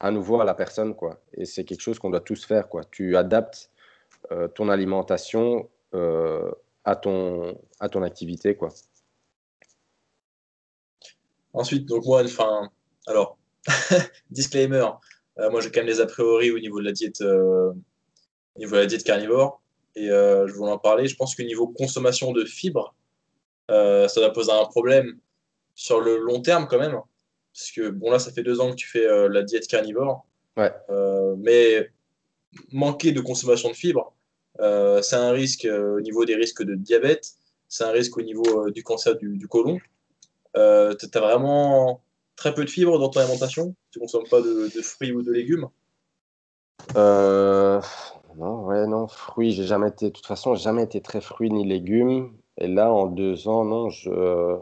à 0.00 0.10
nouveau 0.10 0.40
à 0.40 0.44
la 0.44 0.54
personne, 0.54 0.94
quoi. 0.96 1.20
Et 1.34 1.44
c'est 1.44 1.64
quelque 1.64 1.82
chose 1.82 1.98
qu'on 1.98 2.10
doit 2.10 2.20
tous 2.20 2.44
faire, 2.44 2.68
quoi. 2.68 2.82
Tu 2.90 3.16
adaptes 3.16 3.70
euh, 4.32 4.48
ton 4.48 4.68
alimentation 4.68 5.68
euh, 5.94 6.50
à, 6.84 6.96
ton, 6.96 7.58
à 7.78 7.88
ton 7.88 8.02
activité, 8.02 8.56
quoi. 8.56 8.70
Ensuite, 11.52 11.86
donc 11.86 12.04
moi, 12.06 12.22
enfin, 12.24 12.70
alors, 13.06 13.36
disclaimer, 14.30 14.86
euh, 15.38 15.50
moi 15.50 15.60
j'ai 15.60 15.70
quand 15.70 15.80
même 15.80 15.86
des 15.86 16.00
a 16.00 16.06
priori 16.06 16.50
au 16.50 16.58
niveau 16.58 16.80
de 16.80 16.84
la 16.84 16.92
diète, 16.92 17.20
au 17.20 17.74
niveau 18.58 18.76
de 18.76 18.80
la 18.80 18.86
diète 18.86 19.04
carnivore, 19.04 19.62
et 19.96 20.06
je 20.06 20.52
voulais 20.52 20.72
en 20.72 20.78
parler. 20.78 21.06
Je 21.06 21.16
pense 21.16 21.34
que 21.34 21.42
niveau 21.42 21.68
consommation 21.68 22.32
de 22.32 22.44
fibres, 22.44 22.94
ça 23.68 24.20
va 24.20 24.30
poser 24.30 24.52
un 24.52 24.64
problème 24.64 25.18
sur 25.74 26.00
le 26.00 26.18
long 26.18 26.42
terme 26.42 26.66
quand 26.68 26.78
même, 26.78 27.00
parce 27.52 27.72
que 27.72 27.90
bon, 27.90 28.10
là, 28.10 28.18
ça 28.18 28.30
fait 28.32 28.42
deux 28.42 28.60
ans 28.60 28.70
que 28.70 28.76
tu 28.76 28.88
fais 28.88 29.06
euh, 29.06 29.28
la 29.28 29.42
diète 29.42 29.66
carnivore. 29.66 30.26
Ouais. 30.56 30.72
Euh, 30.88 31.34
mais 31.38 31.90
manquer 32.72 33.12
de 33.12 33.20
consommation 33.20 33.68
de 33.68 33.74
fibres, 33.74 34.12
euh, 34.60 35.02
c'est 35.02 35.16
un 35.16 35.30
risque 35.30 35.66
au 35.70 36.00
niveau 36.00 36.24
des 36.24 36.34
risques 36.34 36.62
de 36.62 36.74
diabète, 36.74 37.28
c'est 37.68 37.84
un 37.84 37.90
risque 37.90 38.16
au 38.16 38.22
niveau 38.22 38.70
du 38.70 38.82
cancer 38.82 39.16
du, 39.16 39.36
du 39.36 39.48
côlon. 39.48 39.78
tu 40.54 40.60
as 40.60 41.20
vraiment 41.20 42.02
très 42.40 42.54
peu 42.54 42.64
de 42.64 42.70
fibres 42.70 42.98
dans 42.98 43.10
ton 43.10 43.20
alimentation 43.20 43.74
Tu 43.92 43.98
ne 43.98 44.04
consommes 44.04 44.28
pas 44.28 44.40
de, 44.40 44.68
fruits 44.82 45.12
ou 45.12 45.22
de 45.22 45.30
légumes 45.30 45.68
Non, 46.96 48.64
ouais, 48.64 48.86
non, 48.86 49.06
fruits, 49.06 49.52
j'ai 49.52 49.64
jamais 49.64 49.88
été, 49.88 50.06
de 50.06 50.10
toute 50.12 50.26
façon, 50.26 50.54
jamais 50.54 50.82
été 50.82 51.00
très 51.00 51.20
fruits 51.20 51.50
ni 51.50 51.66
légumes. 51.66 52.32
Et 52.56 52.66
là, 52.66 52.92
en 52.92 53.06
deux 53.06 53.48
ans, 53.48 53.64
non, 53.64 53.90
je 53.90 54.58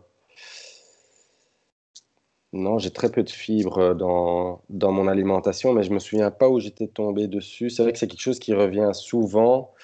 non, 2.53 2.79
j'ai 2.79 2.91
très 2.91 3.11
peu 3.11 3.22
de 3.22 3.31
fibres 3.31 3.79
euh, 3.79 3.95
dans, 3.95 4.62
dans 4.70 4.91
mon 4.91 5.07
alimentation, 5.07 5.72
mais 5.74 5.83
je 5.83 5.93
me 5.93 5.99
souviens 5.99 6.31
pas 6.31 6.49
où 6.49 6.61
j'étais 6.61 6.89
tombé 6.89 7.29
dessus. 7.29 7.68
C'est 7.68 7.83
vrai 7.83 7.93
que 7.93 7.99
c'est 7.99 8.09
quelque 8.09 8.20
chose 8.22 8.39
qui 8.39 8.55
revient 8.55 8.91
souvent. 8.95 9.74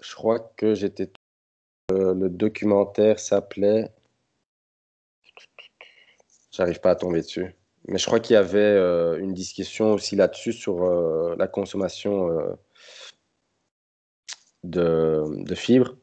Je 0.00 0.14
crois 0.14 0.40
que 0.56 0.74
j'étais. 0.74 1.12
Euh, 1.92 2.14
le 2.14 2.30
documentaire 2.30 3.18
s'appelait. 3.20 3.90
J'arrive 6.52 6.80
pas 6.80 6.90
à 6.90 6.94
tomber 6.94 7.22
dessus. 7.22 7.54
Mais 7.88 7.98
je 7.98 8.06
crois 8.06 8.20
qu'il 8.20 8.34
y 8.34 8.36
avait 8.36 8.58
euh, 8.58 9.18
une 9.18 9.34
discussion 9.34 9.92
aussi 9.92 10.14
là-dessus 10.14 10.52
sur 10.52 10.84
la 11.36 11.48
consommation 11.48 12.28
de, 14.62 15.24
de, 15.44 15.54
fibres. 15.54 15.96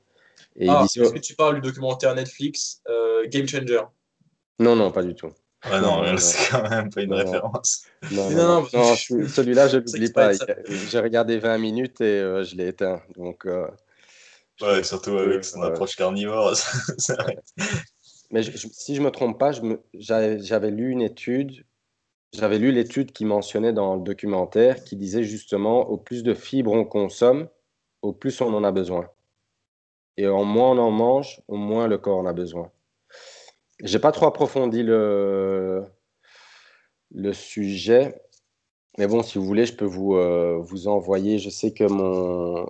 Et 0.58 0.68
ah, 0.68 0.84
est-ce 0.84 1.14
que 1.14 1.20
tu 1.20 1.36
parles 1.36 1.56
du 1.56 1.62
documentaire 1.62 2.14
Netflix 2.16 2.82
Game 3.28 3.48
Changer? 3.48 3.84
Non, 4.60 4.76
non, 4.76 4.92
pas 4.92 5.04
du 5.04 5.16
tout. 5.16 5.32
Ah 5.64 5.82
non, 5.82 6.18
c'est 6.18 6.52
quand 6.52 6.70
même 6.70 6.90
pas 6.90 7.02
une 7.02 7.14
référence. 7.14 7.84
Non, 8.12 8.30
non, 8.30 8.68
non, 8.74 8.96
celui-là, 8.96 9.68
je 9.68 9.78
ne 9.78 9.82
l'oublie 9.84 10.12
pas. 10.12 10.32
J'ai 10.34 11.00
regardé 11.00 11.38
20 11.38 11.58
minutes 11.58 12.02
et 12.02 12.20
euh, 12.20 12.44
je 12.44 12.56
l'ai 12.56 12.70
éteint. 12.70 13.02
Donc, 13.18 13.46
euh, 13.46 13.68
ouais, 14.62 14.84
surtout 14.84 15.18
avec 15.18 15.44
son 15.44 15.62
approche 15.62 15.96
carnivore. 15.96 16.54
Mais 18.32 18.44
si 18.44 18.96
je 18.96 19.02
ne 19.02 19.06
me 19.06 19.12
trompe 19.12 19.40
pas, 19.40 19.52
j'avais 19.94 20.72
lu 20.72 20.92
une 20.92 21.02
étude, 21.02 21.66
j'avais 22.34 22.60
lu 22.60 22.72
l'étude 22.72 23.12
qui 23.12 23.26
mentionnait 23.26 23.74
dans 23.74 23.96
le 23.96 24.02
documentaire 24.02 24.84
qui 24.84 24.96
disait 24.96 25.24
justement 25.24 25.90
au 25.90 25.98
plus 25.98 26.22
de 26.24 26.34
fibres 26.36 26.74
on 26.74 26.86
consomme, 26.86 27.50
au 28.02 28.14
plus 28.14 28.40
on 28.42 28.54
en 28.54 28.64
a 28.64 28.72
besoin. 28.72 29.10
Et 30.18 30.28
au 30.28 30.44
moins 30.44 30.72
on 30.72 30.78
en 30.78 30.92
mange, 30.92 31.42
au 31.48 31.56
moins 31.56 31.88
le 31.88 31.98
corps 31.98 32.20
en 32.20 32.26
a 32.26 32.34
besoin. 32.34 32.72
J'ai 33.84 34.00
pas 34.00 34.12
trop 34.12 34.28
approfondi 34.28 34.84
le 34.84 35.86
sujet. 37.34 38.22
Mais 39.00 39.08
bon, 39.08 39.24
si 39.24 39.38
vous 39.38 39.46
voulez, 39.46 39.66
je 39.66 39.74
peux 39.74 39.86
vous, 39.86 40.16
euh, 40.18 40.58
vous 40.60 40.90
envoyer. 40.90 41.40
Je 41.40 41.50
sais 41.50 41.72
que 41.72 41.86
mon, 41.86 42.68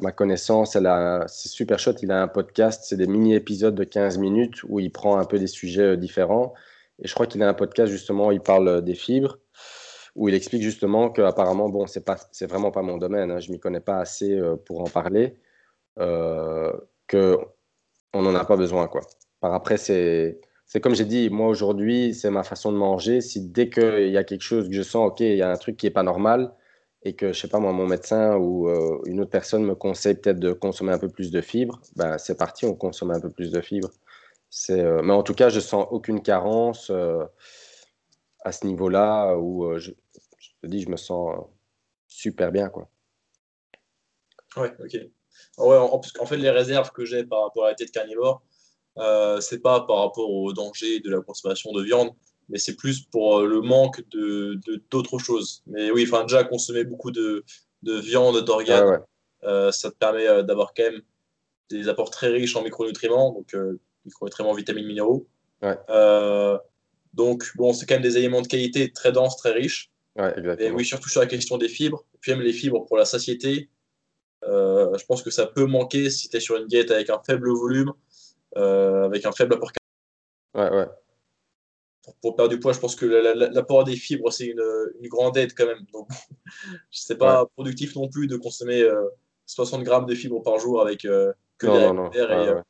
ma, 0.00 0.10
connaissance, 0.10 0.72
c'est 0.72 1.48
super 1.48 1.78
chouette. 1.78 2.02
Il 2.02 2.10
a 2.10 2.20
un 2.20 2.26
podcast, 2.26 2.82
c'est 2.84 2.96
des 2.96 3.06
mini-épisodes 3.06 3.76
de 3.76 3.84
15 3.84 4.18
minutes 4.18 4.64
où 4.64 4.80
il 4.80 4.90
prend 4.90 5.18
un 5.18 5.24
peu 5.24 5.38
des 5.38 5.46
sujets 5.46 5.92
euh, 5.92 5.96
différents. 5.96 6.52
Et 6.98 7.06
je 7.06 7.14
crois 7.14 7.28
qu'il 7.28 7.40
a 7.44 7.48
un 7.48 7.54
podcast 7.54 7.92
justement 7.92 8.28
où 8.28 8.32
il 8.32 8.40
parle 8.40 8.66
euh, 8.66 8.80
des 8.80 8.96
fibres, 8.96 9.38
où 10.16 10.28
il 10.28 10.34
explique 10.34 10.62
justement 10.62 11.10
qu'apparemment, 11.10 11.68
bon, 11.68 11.86
c'est 11.86 12.04
pas, 12.04 12.16
vraiment 12.40 12.72
pas 12.72 12.82
mon 12.82 12.98
domaine. 12.98 13.30
Hein, 13.30 13.38
je 13.38 13.52
m'y 13.52 13.60
connais 13.60 13.80
pas 13.80 13.98
assez 14.00 14.40
pour 14.66 14.80
en 14.80 14.88
parler, 14.88 15.36
euh, 16.00 16.72
que 17.06 17.38
on 18.12 18.22
n'en 18.22 18.34
a 18.34 18.44
pas 18.44 18.56
besoin, 18.56 18.88
quoi. 18.88 19.02
Par 19.40 19.54
après, 19.54 19.76
c'est 19.76 20.40
comme 20.80 20.94
j'ai 20.94 21.04
dit, 21.04 21.28
moi 21.30 21.48
aujourd'hui, 21.48 22.14
c'est 22.14 22.30
ma 22.30 22.42
façon 22.42 22.72
de 22.72 22.78
manger. 22.78 23.20
Si 23.20 23.40
dès 23.40 23.68
qu'il 23.68 24.08
y 24.10 24.16
a 24.16 24.24
quelque 24.24 24.42
chose 24.42 24.68
que 24.68 24.74
je 24.74 24.82
sens, 24.82 25.10
OK, 25.10 25.20
il 25.20 25.36
y 25.36 25.42
a 25.42 25.50
un 25.50 25.56
truc 25.56 25.76
qui 25.76 25.86
n'est 25.86 25.90
pas 25.90 26.02
normal, 26.02 26.54
et 27.04 27.14
que, 27.14 27.32
je 27.32 27.40
sais 27.40 27.48
pas, 27.48 27.58
moi, 27.58 27.72
mon 27.72 27.86
médecin 27.86 28.36
ou 28.36 28.68
euh, 28.68 29.00
une 29.06 29.20
autre 29.20 29.30
personne 29.30 29.64
me 29.64 29.74
conseille 29.74 30.14
peut-être 30.14 30.38
de 30.38 30.52
consommer 30.52 30.92
un 30.92 30.98
peu 30.98 31.08
plus 31.08 31.30
de 31.30 31.40
fibres, 31.40 31.80
ben, 31.96 32.16
c'est 32.18 32.36
parti, 32.38 32.64
on 32.64 32.74
consomme 32.74 33.10
un 33.10 33.20
peu 33.20 33.30
plus 33.30 33.50
de 33.50 33.60
fibres. 33.60 33.90
Euh, 34.70 35.02
mais 35.02 35.12
en 35.12 35.22
tout 35.22 35.34
cas, 35.34 35.48
je 35.48 35.60
sens 35.60 35.86
aucune 35.90 36.22
carence 36.22 36.90
euh, 36.90 37.24
à 38.44 38.52
ce 38.52 38.66
niveau-là 38.66 39.34
où 39.36 39.78
je, 39.78 39.90
te 39.90 40.66
dis, 40.66 40.82
je 40.82 40.88
me 40.90 40.96
sens 40.96 41.46
super 42.06 42.52
bien. 42.52 42.68
Quoi. 42.68 42.88
Ouais, 44.56 44.72
ok. 44.78 44.96
Ouais, 45.58 45.76
en, 45.76 46.00
en, 46.20 46.26
fait, 46.26 46.36
les 46.36 46.50
réserves 46.50 46.92
que 46.92 47.04
j'ai 47.04 47.24
par 47.24 47.44
rapport 47.44 47.64
à 47.64 47.70
la 47.70 47.74
tête 47.74 47.90
carnivore, 47.90 48.42
euh, 48.98 49.40
c'est 49.40 49.60
pas 49.60 49.80
par 49.80 49.98
rapport 49.98 50.30
au 50.30 50.52
danger 50.52 51.00
de 51.00 51.10
la 51.10 51.20
consommation 51.20 51.72
de 51.72 51.82
viande, 51.82 52.10
mais 52.48 52.58
c'est 52.58 52.76
plus 52.76 53.00
pour 53.00 53.38
euh, 53.38 53.46
le 53.46 53.60
manque 53.60 54.02
de 54.10 54.60
d'autres 54.90 55.18
choses. 55.18 55.62
Mais 55.66 55.90
oui, 55.90 56.04
enfin 56.06 56.22
déjà 56.24 56.44
consommer 56.44 56.84
beaucoup 56.84 57.10
de, 57.10 57.44
de 57.82 57.94
viande, 57.98 58.44
d'organes, 58.44 59.00
euh, 59.44 59.72
ça 59.72 59.90
te 59.90 59.96
permet 59.96 60.28
euh, 60.28 60.42
d'avoir 60.42 60.74
quand 60.74 60.84
même 60.84 61.00
des 61.70 61.88
apports 61.88 62.10
très 62.10 62.28
riches 62.28 62.54
en 62.54 62.62
micronutriments, 62.62 63.32
donc 63.32 63.56
micronutriments, 64.04 64.52
vitamines, 64.52 64.86
minéraux. 64.86 65.26
donc 67.14 67.50
bon, 67.56 67.72
c'est 67.72 67.86
quand 67.86 67.94
même 67.94 68.02
des 68.02 68.16
aliments 68.18 68.42
de 68.42 68.48
qualité 68.48 68.92
très 68.92 69.12
denses, 69.12 69.36
très 69.36 69.52
riches. 69.52 69.90
Ouais. 70.16 70.34
Et 70.58 70.70
oui, 70.70 70.84
surtout 70.84 71.08
sur 71.08 71.20
la 71.20 71.26
question 71.26 71.56
des 71.56 71.70
fibres, 71.70 72.04
puis 72.20 72.32
même 72.32 72.42
les 72.42 72.52
fibres 72.52 72.84
pour 72.84 72.98
la 72.98 73.06
satiété. 73.06 73.70
Je 74.42 75.04
pense 75.06 75.22
que 75.22 75.30
ça 75.30 75.46
peut 75.46 75.64
manquer 75.64 76.10
si 76.10 76.28
tu 76.28 76.36
es 76.36 76.40
sur 76.40 76.56
une 76.56 76.66
diète 76.66 76.90
avec 76.90 77.08
un 77.08 77.20
faible 77.24 77.50
volume, 77.50 77.94
avec 78.56 79.26
un 79.26 79.32
faible 79.32 79.54
apport 79.54 79.70
Ouais, 80.54 80.70
ouais. 80.70 80.86
pour, 82.02 82.14
pour 82.16 82.36
perdre 82.36 82.50
du 82.52 82.60
poids, 82.60 82.72
je 82.72 82.80
pense 82.80 82.96
que 82.96 83.06
la- 83.06 83.34
la- 83.34 83.48
l'apport 83.50 83.84
des 83.84 83.96
fibres, 83.96 84.30
c'est 84.32 84.46
une, 84.46 84.62
une 85.00 85.08
grande 85.08 85.36
aide 85.36 85.52
quand 85.56 85.66
même. 85.66 85.84
Donc, 85.92 86.08
c'est 86.90 87.16
pas 87.18 87.46
productif 87.56 87.94
non 87.96 88.08
plus 88.08 88.26
de 88.26 88.36
consommer 88.36 88.82
euh, 88.82 89.08
60 89.46 89.82
grammes 89.82 90.06
de 90.06 90.14
fibres 90.14 90.42
par 90.42 90.58
jour 90.58 90.80
avec 90.82 91.04
euh, 91.04 91.32
que 91.58 91.66
Non, 91.66 91.72
des 91.74 91.86
non, 91.86 91.94
non. 91.94 92.10
et, 92.12 92.18
euh, 92.20 92.60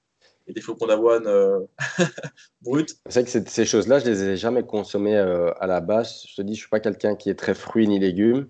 et 0.49 0.53
des 0.53 0.61
flocons 0.61 0.87
d'avoine 0.87 1.27
euh, 1.27 1.61
bruts. 2.63 2.87
C'est 3.07 3.13
vrai 3.21 3.25
que 3.25 3.31
ces- 3.31 3.47
ces 3.47 3.65
choses-là, 3.65 3.99
je 4.01 4.07
les 4.07 4.23
ai 4.25 4.37
jamais 4.37 4.65
consommées 4.65 5.17
euh, 5.17 5.53
à 5.61 5.67
la 5.67 5.81
base. 5.81 6.25
Je 6.29 6.35
te 6.37 6.43
dis, 6.43 6.55
je 6.55 6.61
suis 6.61 6.69
pas 6.71 6.81
quelqu'un 6.81 7.17
qui 7.17 7.31
est 7.31 7.35
très 7.35 7.55
fruits 7.55 7.89
ni 7.89 7.99
légumes. 7.99 8.49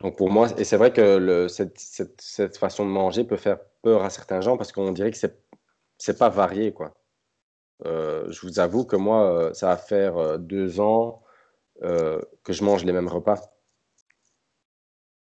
Donc 0.00 0.16
pour 0.16 0.30
moi, 0.30 0.48
et 0.58 0.64
c'est 0.64 0.76
vrai 0.76 0.92
que 0.92 1.16
le- 1.18 1.48
cette, 1.48 1.78
cette- 1.78 2.20
cette 2.20 2.56
façon 2.56 2.84
de 2.84 2.90
manger 2.90 3.24
peut 3.24 3.36
faire 3.36 3.58
peur 3.82 4.02
à 4.04 4.10
certains 4.10 4.40
gens 4.40 4.56
parce 4.56 4.72
qu'on 4.72 4.90
dirait 4.92 5.10
que 5.10 5.16
c'est 5.16 5.38
c'est 6.02 6.18
pas 6.18 6.30
varié, 6.30 6.72
quoi. 6.72 6.94
Euh, 7.86 8.26
je 8.30 8.40
vous 8.44 8.58
avoue 8.58 8.84
que 8.84 8.96
moi, 8.96 9.32
euh, 9.32 9.54
ça 9.54 9.68
va 9.68 9.76
faire 9.76 10.16
euh, 10.16 10.36
deux 10.36 10.80
ans 10.80 11.22
que 11.80 12.52
je 12.52 12.62
mange 12.62 12.84
les 12.84 12.92
mêmes 12.92 13.08
repas. 13.08 13.40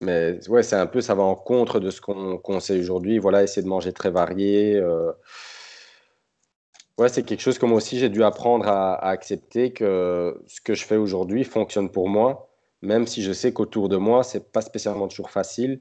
Mais 0.00 0.38
ouais, 0.48 0.62
c'est 0.62 0.76
un 0.76 0.86
peu, 0.86 1.00
ça 1.00 1.14
va 1.14 1.22
en 1.22 1.34
contre 1.34 1.80
de 1.80 1.90
ce 1.90 2.00
qu'on 2.00 2.38
qu'on 2.38 2.60
sait 2.60 2.78
aujourd'hui. 2.78 3.18
Voilà, 3.18 3.42
essayer 3.42 3.62
de 3.62 3.68
manger 3.68 3.92
très 3.92 4.10
varié. 4.10 4.80
c'est 7.08 7.22
quelque 7.24 7.40
chose 7.40 7.58
que 7.58 7.66
moi 7.66 7.76
aussi 7.76 7.98
j'ai 7.98 8.08
dû 8.08 8.22
apprendre 8.24 8.68
à, 8.68 8.94
à 8.94 9.10
accepter 9.10 9.72
que 9.72 10.40
ce 10.46 10.60
que 10.62 10.74
je 10.74 10.84
fais 10.84 10.96
aujourd'hui 10.96 11.44
fonctionne 11.44 11.90
pour 11.90 12.08
moi, 12.08 12.48
même 12.82 13.06
si 13.06 13.22
je 13.22 13.32
sais 13.32 13.52
qu'autour 13.52 13.88
de 13.88 13.96
moi, 13.96 14.22
c'est 14.22 14.50
pas 14.52 14.62
spécialement 14.62 15.08
toujours 15.08 15.30
facile. 15.30 15.80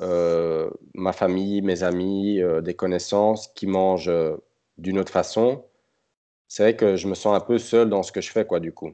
Euh, 0.00 0.70
ma 0.94 1.12
famille, 1.12 1.62
mes 1.62 1.82
amis, 1.84 2.40
euh, 2.42 2.60
des 2.60 2.74
connaissances 2.74 3.48
qui 3.48 3.66
mangent 3.66 4.08
euh, 4.08 4.36
d'une 4.78 4.98
autre 4.98 5.12
façon, 5.12 5.64
c'est 6.48 6.62
vrai 6.64 6.76
que 6.76 6.96
je 6.96 7.08
me 7.08 7.14
sens 7.14 7.36
un 7.36 7.40
peu 7.40 7.58
seul 7.58 7.90
dans 7.90 8.02
ce 8.02 8.12
que 8.12 8.20
je 8.22 8.30
fais, 8.32 8.46
quoi, 8.46 8.60
du 8.60 8.72
coup. 8.72 8.92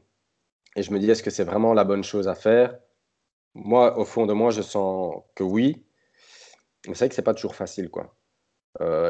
Et 0.76 0.82
je 0.82 0.92
me 0.92 1.00
dis, 1.00 1.10
est-ce 1.10 1.22
que 1.24 1.30
c'est 1.30 1.44
vraiment 1.44 1.74
la 1.74 1.84
bonne 1.84 2.04
chose 2.04 2.28
à 2.28 2.34
faire? 2.36 2.78
Moi, 3.54 3.98
au 3.98 4.04
fond 4.06 4.26
de 4.26 4.34
moi, 4.34 4.50
je 4.50 4.62
sens 4.62 5.14
que 5.36 5.44
oui, 5.44 5.84
mais 6.86 6.94
c'est 6.94 7.00
vrai 7.04 7.08
que 7.08 7.14
c'est 7.14 7.22
pas 7.22 7.34
toujours 7.34 7.54
facile, 7.54 7.90
quoi. 7.90 8.14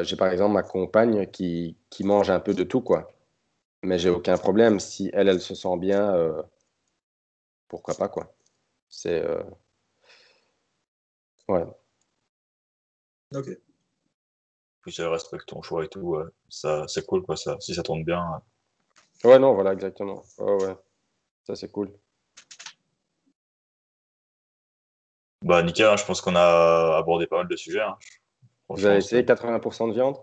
J'ai 0.02 0.16
par 0.16 0.28
exemple 0.32 0.54
ma 0.54 0.62
compagne 0.62 1.26
qui, 1.28 1.76
qui 1.90 2.04
mange 2.04 2.30
un 2.30 2.40
peu 2.40 2.54
de 2.54 2.64
tout, 2.64 2.80
quoi. 2.82 3.08
Mais 3.84 3.98
j'ai 3.98 4.10
aucun 4.10 4.36
problème. 4.38 4.80
Si 4.80 5.10
elle, 5.14 5.28
elle 5.28 5.40
se 5.40 5.54
sent 5.54 5.76
bien, 5.78 6.14
pourquoi 7.68 7.94
pas, 7.94 8.08
quoi. 8.08 8.34
C'est. 8.88 9.24
Ouais. 11.48 11.79
Ok. 13.34 13.48
Puis 14.82 14.94
elle 14.98 15.08
respecte 15.08 15.46
ton 15.48 15.62
choix 15.62 15.84
et 15.84 15.88
tout, 15.88 16.00
ouais. 16.00 16.24
ça, 16.48 16.86
c'est 16.88 17.04
cool, 17.06 17.22
quoi, 17.22 17.36
ça. 17.36 17.56
Si 17.60 17.74
ça 17.74 17.82
tourne 17.82 18.04
bien. 18.04 18.42
Ouais, 19.24 19.38
non, 19.38 19.54
voilà, 19.54 19.72
exactement. 19.72 20.22
Ouais, 20.38 20.64
ouais. 20.64 20.76
Ça, 21.46 21.56
c'est 21.56 21.70
cool. 21.70 21.90
Bah, 25.42 25.62
nickel, 25.62 25.86
hein, 25.86 25.96
je 25.96 26.04
pense 26.04 26.20
qu'on 26.20 26.36
a 26.36 26.96
abordé 26.98 27.26
pas 27.26 27.38
mal 27.38 27.48
de 27.48 27.56
sujets. 27.56 27.80
hein. 27.80 27.96
Vous 28.68 28.84
avez 28.84 28.98
essayé 28.98 29.24
80% 29.24 29.88
de 29.88 29.92
viande? 29.94 30.16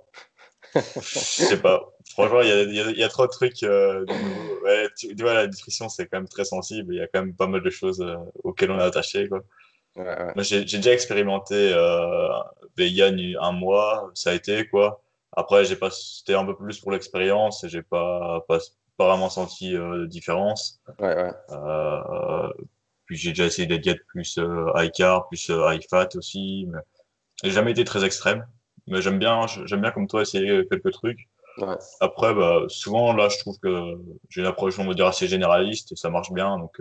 Je 0.75 0.79
sais 1.01 1.61
pas. 1.61 1.89
Franchement, 2.11 2.41
il 2.41 2.47
y 2.49 2.51
a, 2.51 2.91
y 2.91 3.01
y 3.03 3.07
trop 3.09 3.25
de 3.25 3.31
trucs. 3.31 3.63
euh, 3.63 4.05
de 4.05 4.13
nouveau. 4.13 4.63
Ouais, 4.63 4.87
tu, 4.97 5.15
tu 5.15 5.23
vois, 5.23 5.33
la 5.33 5.47
nutrition, 5.47 5.89
c'est 5.89 6.07
quand 6.07 6.17
même 6.17 6.27
très 6.27 6.45
sensible. 6.45 6.93
Il 6.93 6.97
y 6.97 7.01
a 7.01 7.07
quand 7.07 7.21
même 7.21 7.35
pas 7.35 7.47
mal 7.47 7.61
de 7.61 7.69
choses 7.69 8.01
euh, 8.01 8.15
auxquelles 8.43 8.71
on 8.71 8.79
est 8.79 8.83
attaché. 8.83 9.27
Quoi. 9.27 9.41
Ouais, 9.97 10.05
ouais. 10.05 10.31
Moi, 10.35 10.43
j'ai 10.43 10.63
déjà 10.63 10.93
expérimenté 10.93 11.73
euh, 11.73 12.29
vegan 12.77 13.19
un 13.41 13.51
mois. 13.51 14.11
Ça 14.13 14.31
a 14.31 14.33
été 14.33 14.67
quoi. 14.67 15.01
Après, 15.35 15.65
j'ai 15.65 15.75
pas, 15.75 15.89
c'était 15.91 16.35
un 16.35 16.45
peu 16.45 16.55
plus 16.55 16.79
pour 16.79 16.91
l'expérience 16.91 17.63
et 17.63 17.69
j'ai 17.69 17.81
pas, 17.81 18.43
pas, 18.47 18.59
pas 18.97 19.07
vraiment 19.07 19.29
senti 19.29 19.75
euh, 19.75 19.99
de 19.99 20.05
différence. 20.05 20.79
Ouais. 20.99 21.31
Euh, 21.51 22.49
puis 23.05 23.17
j'ai 23.17 23.29
déjà 23.29 23.45
essayé 23.45 23.67
des 23.67 23.79
diètes 23.79 24.05
plus 24.07 24.37
euh, 24.37 24.71
high 24.75 24.91
carb, 24.91 25.27
plus 25.27 25.49
high 25.49 25.81
fat 25.89 26.09
aussi. 26.15 26.67
Mais 26.69 26.79
j'ai 27.43 27.51
jamais 27.51 27.71
été 27.71 27.83
très 27.83 28.03
extrême. 28.03 28.47
Mais 28.87 29.01
j'aime 29.01 29.19
bien, 29.19 29.45
j'aime 29.47 29.81
bien 29.81 29.91
comme 29.91 30.07
toi 30.07 30.21
essayer 30.21 30.65
quelques 30.69 30.91
trucs. 30.91 31.27
Après, 31.99 32.33
bah, 32.33 32.61
souvent, 32.67 33.13
là, 33.13 33.29
je 33.29 33.39
trouve 33.39 33.59
que 33.59 33.97
j'ai 34.29 34.41
une 34.41 34.47
approche, 34.47 34.79
on 34.79 34.85
va 34.85 34.93
dire, 34.93 35.07
assez 35.07 35.27
généraliste 35.27 35.91
et 35.91 35.95
ça 35.95 36.09
marche 36.09 36.31
bien. 36.31 36.57
Donc, 36.57 36.79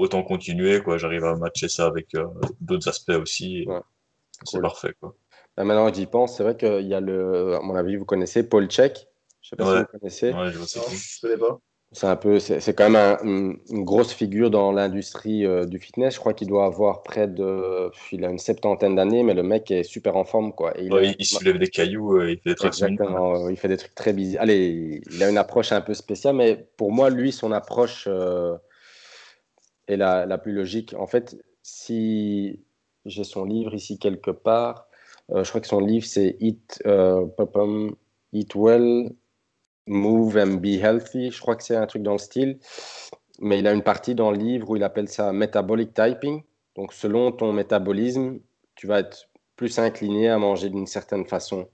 autant 0.00 0.22
continuer, 0.22 0.82
quoi. 0.82 0.98
J'arrive 0.98 1.24
à 1.24 1.36
matcher 1.36 1.68
ça 1.68 1.86
avec 1.86 2.14
euh, 2.14 2.26
d'autres 2.60 2.88
aspects 2.88 3.10
aussi. 3.10 3.64
Ouais. 3.66 3.80
C'est 4.44 4.56
Cool. 4.56 4.62
parfait, 4.62 4.94
quoi. 5.00 5.14
Bah, 5.56 5.64
maintenant 5.64 5.90
que 5.90 5.96
j'y 5.96 6.06
pense, 6.06 6.36
c'est 6.36 6.42
vrai 6.42 6.56
qu'il 6.56 6.86
y 6.86 6.94
a 6.94 7.00
le, 7.00 7.54
à 7.56 7.60
mon 7.60 7.74
avis, 7.74 7.96
vous 7.96 8.06
connaissez 8.06 8.48
Paul 8.48 8.68
Check. 8.68 9.06
Je 9.42 9.50
sais 9.50 9.56
pas 9.56 9.64
si 9.64 9.78
vous 9.78 9.98
connaissez. 9.98 10.32
Ouais, 10.32 10.50
je 10.50 10.58
vois 10.58 10.66
ça. 10.66 10.80
Non, 10.80 10.86
je 10.90 11.20
connais 11.20 11.36
pas. 11.36 11.58
C'est 11.92 12.06
un 12.06 12.14
peu, 12.14 12.38
c'est 12.38 12.60
c'est 12.60 12.72
quand 12.72 12.88
même 12.88 13.18
un- 13.20 13.24
une, 13.24 13.84
grosse 13.84 14.12
figure 14.12 14.48
dans 14.48 14.70
l'industrie 14.70 15.44
euh, 15.44 15.66
du 15.66 15.80
fitness. 15.80 16.14
Je 16.14 16.20
crois 16.20 16.34
qu'il 16.34 16.46
doit 16.46 16.64
avoir 16.64 17.02
près 17.02 17.26
de, 17.26 17.90
il 18.12 18.24
a 18.24 18.30
une 18.30 18.38
septantaine 18.38 18.94
d'années, 18.94 19.24
mais 19.24 19.34
le 19.34 19.42
mec 19.42 19.72
est 19.72 19.82
super 19.82 20.16
en 20.16 20.24
forme, 20.24 20.52
quoi. 20.52 20.78
Et 20.78 20.84
il 20.84 20.92
a- 20.92 20.96
Ouais, 20.96 21.16
il 21.18 21.26
soulève 21.26 21.58
des 21.58 21.66
cailloux, 21.68 22.16
euh, 22.16 22.30
il 22.30 22.36
fait 22.38 22.50
des 22.50 22.54
trucs 22.54 22.68
Exactement, 22.68 23.44
euh, 23.46 23.50
il 23.50 23.56
fait 23.56 23.66
des 23.66 23.76
trucs 23.76 23.96
très 23.96 24.12
bizarres. 24.12 24.44
Allez, 24.44 25.02
il 25.10 25.22
a 25.22 25.28
une 25.28 25.36
approche 25.38 25.72
un 25.72 25.80
peu 25.80 25.94
spéciale, 25.94 26.36
mais 26.36 26.64
pour 26.76 26.92
moi, 26.92 27.10
lui, 27.10 27.32
son 27.32 27.50
approche 27.50 28.04
euh, 28.06 28.56
est 29.90 29.96
la, 29.96 30.38
plus 30.38 30.52
logique. 30.52 30.94
En 30.94 31.06
fait, 31.06 31.36
si 31.62 32.60
j'ai 33.04 33.24
son 33.24 33.44
livre 33.44 33.74
ici 33.74 33.98
quelque 33.98 34.30
part, 34.30 34.86
euh, 35.30 35.44
je 35.44 35.48
crois 35.48 35.60
que 35.60 35.66
son 35.66 35.80
livre 35.80 36.06
c'est 36.06 36.36
Eat, 36.40 36.82
euh, 36.86 37.26
Eat 38.32 38.54
Well, 38.54 39.10
Move 39.86 40.36
and 40.36 40.54
Be 40.54 40.82
Healthy. 40.82 41.30
Je 41.30 41.40
crois 41.40 41.56
que 41.56 41.62
c'est 41.62 41.76
un 41.76 41.86
truc 41.86 42.02
dans 42.02 42.12
le 42.12 42.18
style. 42.18 42.58
Mais 43.40 43.58
il 43.58 43.66
a 43.66 43.72
une 43.72 43.82
partie 43.82 44.14
dans 44.14 44.30
le 44.30 44.38
livre 44.38 44.70
où 44.70 44.76
il 44.76 44.84
appelle 44.84 45.08
ça 45.08 45.32
Metabolic 45.32 45.94
Typing. 45.94 46.42
Donc, 46.76 46.92
selon 46.92 47.32
ton 47.32 47.52
métabolisme, 47.52 48.38
tu 48.74 48.86
vas 48.86 49.00
être 49.00 49.28
plus 49.56 49.78
incliné 49.78 50.28
à 50.28 50.38
manger 50.38 50.70
d'une 50.70 50.86
certaine 50.86 51.26
façon. 51.26 51.68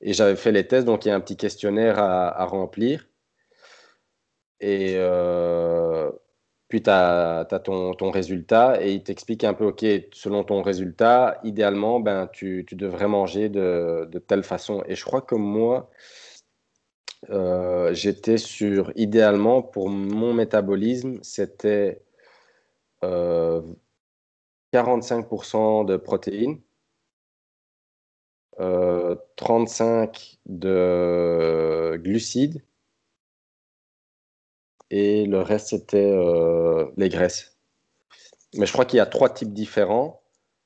Et 0.00 0.12
j'avais 0.12 0.36
fait 0.36 0.52
les 0.52 0.66
tests, 0.66 0.86
donc 0.86 1.04
il 1.04 1.08
y 1.08 1.10
a 1.10 1.14
un 1.14 1.20
petit 1.20 1.36
questionnaire 1.36 1.98
à, 1.98 2.28
à 2.28 2.44
remplir. 2.44 3.06
Et 4.60 4.94
euh, 4.96 6.10
puis 6.74 6.82
tu 6.82 6.90
as, 6.90 7.44
ton, 7.62 8.10
résultat 8.10 8.82
et 8.82 8.94
il 8.94 9.04
t'explique 9.04 9.44
un 9.44 9.54
peu, 9.54 9.66
OK, 9.66 9.86
selon 10.12 10.42
ton 10.42 10.60
résultat, 10.60 11.38
idéalement, 11.44 12.00
ben, 12.00 12.28
tu, 12.32 12.66
devrais 12.72 13.06
manger 13.06 13.48
de, 13.48 14.08
telle 14.26 14.42
façon. 14.42 14.82
Et 14.88 14.96
je 14.96 15.04
crois 15.04 15.22
que 15.22 15.36
moi, 15.36 15.88
euh, 17.30 17.94
j'étais 17.94 18.38
sur, 18.38 18.90
idéalement, 18.96 19.62
pour 19.62 19.88
mon 19.88 20.34
métabolisme, 20.34 21.20
c'était 21.22 22.02
euh, 23.04 23.62
45% 24.72 25.86
de 25.86 25.96
protéines, 25.96 26.60
euh, 28.58 29.14
35 29.36 30.38
de 30.46 32.00
glucides 32.02 32.64
et 34.90 35.26
le 35.26 35.40
reste 35.40 35.68
c'était 35.68 36.10
euh, 36.10 36.86
les 36.96 37.08
graisses. 37.08 37.56
Mais 38.54 38.66
je 38.66 38.72
crois 38.72 38.84
qu'il 38.84 38.98
y 38.98 39.00
a 39.00 39.06
trois 39.06 39.30
types 39.30 39.52
différents 39.52 40.20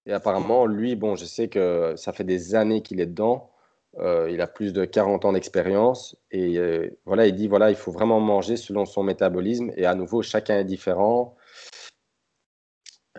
et 0.07 0.13
apparemment 0.13 0.67
lui, 0.67 0.97
bon, 0.97 1.17
je 1.17 1.25
sais 1.25 1.49
que 1.49 1.95
ça 1.97 2.13
fait 2.13 2.25
des 2.25 2.55
années 2.55 2.83
qu'il 2.83 3.01
est 3.01 3.07
dedans. 3.07 3.51
Euh, 3.99 4.31
il 4.31 4.41
a 4.43 4.47
plus 4.47 4.73
de 4.73 4.85
40 4.85 5.25
ans 5.25 5.33
d'expérience 5.33 6.17
et 6.31 6.59
euh, 6.59 6.91
voilà, 7.07 7.27
il 7.27 7.35
dit 7.35 7.49
voilà, 7.49 7.71
il 7.71 7.77
faut 7.77 7.91
vraiment 7.93 8.21
manger 8.21 8.57
selon 8.57 8.85
son 8.85 9.03
métabolisme 9.03 9.73
et 9.77 9.87
à 9.87 9.95
nouveau 9.95 10.23
chacun 10.23 10.59
est 10.59 10.65
différent 10.65 11.37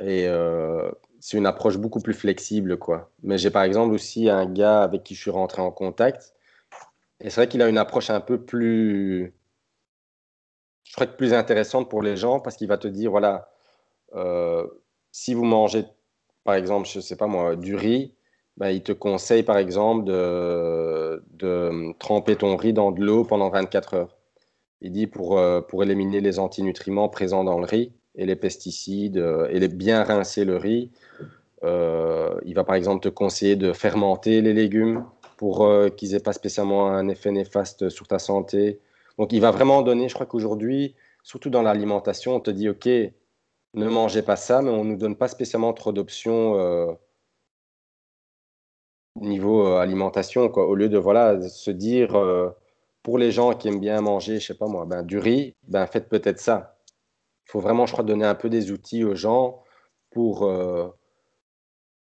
et 0.01 0.27
c'est 1.19 1.37
une 1.37 1.45
approche 1.45 1.77
beaucoup 1.77 1.99
plus 1.99 2.13
flexible 2.13 2.77
quoi. 2.77 3.11
Mais 3.23 3.37
j'ai 3.37 3.49
par 3.49 3.63
exemple 3.63 3.93
aussi 3.93 4.29
un 4.29 4.45
gars 4.45 4.83
avec 4.83 5.03
qui 5.03 5.15
je 5.15 5.21
suis 5.21 5.31
rentré 5.31 5.61
en 5.61 5.71
contact 5.71 6.33
et 7.19 7.29
c'est 7.29 7.41
vrai 7.41 7.47
qu'il 7.49 7.61
a 7.61 7.67
une 7.67 7.77
approche 7.77 8.09
un 8.09 8.21
peu 8.21 8.41
plus 8.41 9.33
je 10.89 10.95
crois 10.95 11.05
que 11.05 11.15
plus 11.15 11.33
intéressante 11.33 11.87
pour 11.87 12.01
les 12.01 12.17
gens 12.17 12.39
parce 12.39 12.55
qu'il 12.55 12.67
va 12.67 12.77
te 12.77 12.87
dire 12.87 13.11
voilà 13.11 13.49
euh, 14.15 14.65
si 15.11 15.35
vous 15.35 15.45
mangez 15.45 15.85
par 16.43 16.55
exemple 16.55 16.87
je 16.87 16.99
sais 16.99 17.15
pas 17.15 17.27
moi 17.27 17.55
du 17.55 17.75
riz 17.75 18.15
ben, 18.57 18.69
il 18.69 18.81
te 18.81 18.91
conseille 18.91 19.43
par 19.43 19.57
exemple 19.57 20.03
de, 20.05 21.23
de 21.33 21.93
tremper 21.99 22.35
ton 22.35 22.57
riz 22.57 22.73
dans 22.73 22.91
de 22.91 23.01
l'eau 23.01 23.23
pendant 23.23 23.49
24 23.49 23.93
heures. 23.93 24.17
Il 24.81 24.91
dit 24.91 25.07
pour, 25.07 25.39
euh, 25.39 25.61
pour 25.61 25.81
éliminer 25.81 26.19
les 26.19 26.39
antinutriments 26.39 27.07
présents 27.07 27.45
dans 27.45 27.57
le 27.57 27.65
riz 27.65 27.93
et 28.15 28.25
les 28.25 28.35
pesticides 28.35 29.17
euh, 29.17 29.47
et 29.49 29.65
bien 29.69 30.03
rincer 30.03 30.43
le 30.43 30.57
riz. 30.57 30.91
Il 31.63 32.53
va 32.53 32.65
par 32.65 32.75
exemple 32.75 33.01
te 33.01 33.07
conseiller 33.07 33.55
de 33.55 33.71
fermenter 33.71 34.41
les 34.41 34.53
légumes 34.53 35.05
pour 35.37 35.69
qu'ils 35.95 36.11
n'aient 36.11 36.19
pas 36.19 36.33
spécialement 36.33 36.89
un 36.89 37.07
effet 37.07 37.31
néfaste 37.31 37.87
sur 37.87 38.07
ta 38.07 38.19
santé. 38.19 38.81
Donc 39.19 39.33
il 39.33 39.41
va 39.41 39.51
vraiment 39.51 39.81
donner, 39.81 40.07
je 40.07 40.13
crois 40.13 40.25
qu'aujourd'hui, 40.25 40.95
surtout 41.23 41.49
dans 41.49 41.61
l'alimentation, 41.61 42.35
on 42.35 42.39
te 42.39 42.51
dit, 42.51 42.69
OK, 42.69 42.87
ne 42.87 43.87
mangez 43.89 44.21
pas 44.21 44.37
ça, 44.37 44.61
mais 44.61 44.69
on 44.69 44.85
ne 44.85 44.91
nous 44.91 44.97
donne 44.97 45.17
pas 45.17 45.27
spécialement 45.27 45.73
trop 45.73 45.91
d'options 45.91 46.57
euh, 46.57 46.93
niveau 49.17 49.67
euh, 49.67 49.79
alimentation. 49.79 50.47
Quoi. 50.49 50.67
Au 50.67 50.73
lieu 50.73 50.87
de 50.87 50.97
voilà, 50.97 51.41
se 51.49 51.69
dire, 51.69 52.15
euh, 52.15 52.49
pour 53.03 53.17
les 53.17 53.31
gens 53.31 53.53
qui 53.53 53.67
aiment 53.67 53.81
bien 53.81 53.99
manger, 53.99 54.39
je 54.39 54.47
sais 54.47 54.57
pas 54.57 54.67
moi, 54.67 54.85
ben, 54.85 55.03
du 55.03 55.17
riz, 55.17 55.53
ben, 55.67 55.85
faites 55.85 56.07
peut-être 56.07 56.39
ça. 56.39 56.77
Il 57.47 57.51
faut 57.51 57.59
vraiment, 57.59 57.85
je 57.85 57.91
crois, 57.91 58.05
donner 58.05 58.25
un 58.25 58.35
peu 58.35 58.49
des 58.49 58.71
outils 58.71 59.03
aux 59.03 59.15
gens 59.15 59.63
pour, 60.11 60.49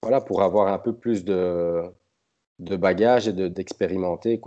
voilà, 0.02 0.22
pour 0.22 0.44
avoir 0.44 0.68
un 0.68 0.80
peu 0.80 0.94
plus 0.94 1.26
de, 1.26 1.84
de 2.60 2.76
bagages 2.78 3.28
et 3.28 3.34
d'expérimenter. 3.34 4.40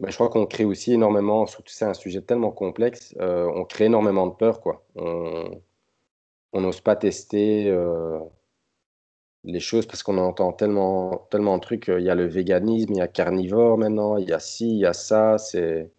Mais 0.00 0.10
je 0.10 0.16
crois 0.16 0.28
qu'on 0.28 0.46
crée 0.46 0.64
aussi 0.64 0.92
énormément, 0.92 1.46
surtout 1.46 1.72
c'est 1.72 1.86
un 1.86 1.94
sujet 1.94 2.20
tellement 2.20 2.50
complexe, 2.50 3.14
on 3.18 3.64
crée 3.64 3.86
énormément 3.86 4.26
de 4.26 4.34
peur. 4.34 4.60
quoi. 4.60 4.84
On, 4.94 5.60
on 6.56 6.60
n'ose 6.62 6.80
pas 6.80 6.96
tester 6.96 7.68
euh, 7.68 8.18
les 9.44 9.60
choses 9.60 9.86
parce 9.86 10.02
qu'on 10.02 10.18
entend 10.18 10.52
tellement, 10.52 11.26
tellement 11.30 11.56
de 11.56 11.62
trucs. 11.62 11.88
Il 11.88 12.02
y 12.02 12.10
a 12.10 12.14
le 12.14 12.26
véganisme, 12.26 12.94
il 12.94 12.98
y 12.98 13.02
a 13.02 13.08
carnivore 13.08 13.78
maintenant, 13.78 14.16
il 14.16 14.28
y 14.28 14.32
a 14.32 14.40
ci, 14.40 14.68
il 14.68 14.78
y 14.78 14.86
a 14.86 14.94
ça. 14.94 15.38
C'est... 15.38 15.92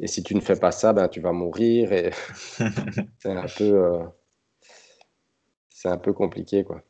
Et 0.00 0.06
si 0.06 0.22
tu 0.22 0.34
ne 0.34 0.40
fais 0.40 0.56
pas 0.56 0.72
ça, 0.72 0.92
ben, 0.92 1.08
tu 1.08 1.20
vas 1.20 1.32
mourir. 1.32 1.92
Et 1.92 2.10
c'est 3.18 3.30
un 3.30 3.46
peu, 3.56 3.64
euh, 3.64 4.02
c'est 5.68 5.88
un 5.88 5.98
peu 5.98 6.12
compliqué, 6.12 6.64
quoi. 6.64 6.82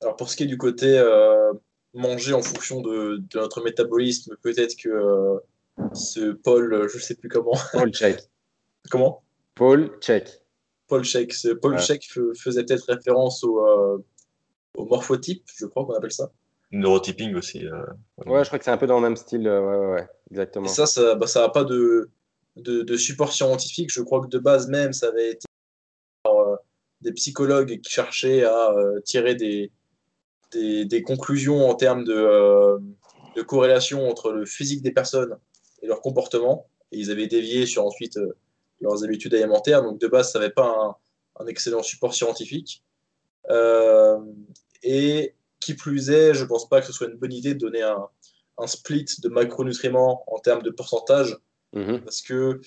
Alors 0.00 0.16
pour 0.16 0.30
ce 0.30 0.36
qui 0.36 0.44
est 0.44 0.46
du 0.46 0.58
côté 0.58 0.96
euh, 0.96 1.52
manger 1.98 2.32
en 2.32 2.42
fonction 2.42 2.80
de, 2.80 3.22
notre 3.34 3.62
métabolisme, 3.62 4.36
peut-être 4.42 4.76
que 4.76 5.40
ce 5.92 6.32
Paul, 6.32 6.88
je 6.88 6.98
sais 6.98 7.14
plus 7.14 7.28
comment. 7.28 7.54
Paul 7.72 7.92
Check. 7.92 8.20
comment? 8.90 9.22
Paul 9.54 9.98
Check. 10.00 10.42
Paul 10.86 11.04
Sheck. 11.04 11.34
Paul 11.60 11.78
faisait 11.78 12.64
peut-être 12.64 12.84
référence 12.88 13.44
euh, 13.44 13.98
au, 14.76 14.86
morphotype, 14.86 15.44
je 15.54 15.66
crois 15.66 15.84
qu'on 15.84 15.94
appelle 15.94 16.12
ça. 16.12 16.32
Neurotyping 16.70 17.34
aussi. 17.34 17.66
Euh, 17.66 17.82
ouais, 18.26 18.42
je 18.44 18.48
crois 18.48 18.58
que 18.58 18.64
c'est 18.64 18.70
un 18.70 18.78
peu 18.78 18.86
dans 18.86 18.96
le 18.96 19.02
même 19.02 19.16
style. 19.16 19.46
Euh, 19.46 19.94
ouais, 19.94 20.06
exactement. 20.30 20.66
Et 20.66 20.68
ça, 20.68 20.86
ça 20.86 21.02
n'a 21.02 21.14
bah, 21.14 21.48
pas 21.52 21.64
de, 21.64 22.10
de, 22.56 22.96
support 22.96 23.32
scientifique. 23.32 23.92
Je 23.92 24.02
crois 24.02 24.20
que 24.20 24.28
de 24.28 24.38
base 24.38 24.68
même, 24.68 24.92
ça 24.92 25.08
avait 25.08 25.32
été 25.32 25.46
par 26.22 26.58
des 27.00 27.12
psychologues 27.12 27.80
qui 27.80 27.90
cherchaient 27.90 28.44
à 28.44 28.74
tirer 29.04 29.34
des, 29.34 29.70
des, 30.52 31.02
conclusions 31.02 31.68
en 31.68 31.74
termes 31.74 32.04
de, 32.04 32.78
de 33.36 33.42
corrélation 33.42 34.08
entre 34.08 34.32
le 34.32 34.46
physique 34.46 34.82
des 34.82 34.92
personnes 34.92 35.36
et 35.82 35.86
leur 35.86 36.00
comportement. 36.00 36.66
Et 36.92 36.98
ils 36.98 37.10
avaient 37.10 37.26
dévié 37.26 37.66
sur 37.66 37.84
ensuite 37.84 38.18
leurs 38.80 39.04
habitudes 39.04 39.34
alimentaires. 39.34 39.82
Donc 39.82 40.00
de 40.00 40.06
base, 40.06 40.32
ça 40.32 40.38
n'avait 40.38 40.52
pas 40.52 40.98
un, 41.38 41.46
excellent 41.46 41.82
support 41.82 42.14
scientifique. 42.14 42.82
Euh, 43.50 44.18
et 44.82 45.34
qui 45.60 45.74
plus 45.74 46.10
est, 46.10 46.34
je 46.34 46.42
ne 46.42 46.48
pense 46.48 46.68
pas 46.68 46.80
que 46.80 46.86
ce 46.86 46.92
soit 46.92 47.08
une 47.08 47.16
bonne 47.16 47.32
idée 47.32 47.54
de 47.54 47.58
donner 47.58 47.82
un, 47.82 48.08
split 48.66 49.06
de 49.22 49.28
macronutriments 49.28 50.24
en 50.26 50.40
termes 50.40 50.62
de 50.62 50.70
pourcentage, 50.70 51.38
mhm. 51.72 52.00
parce 52.02 52.22
que 52.22 52.60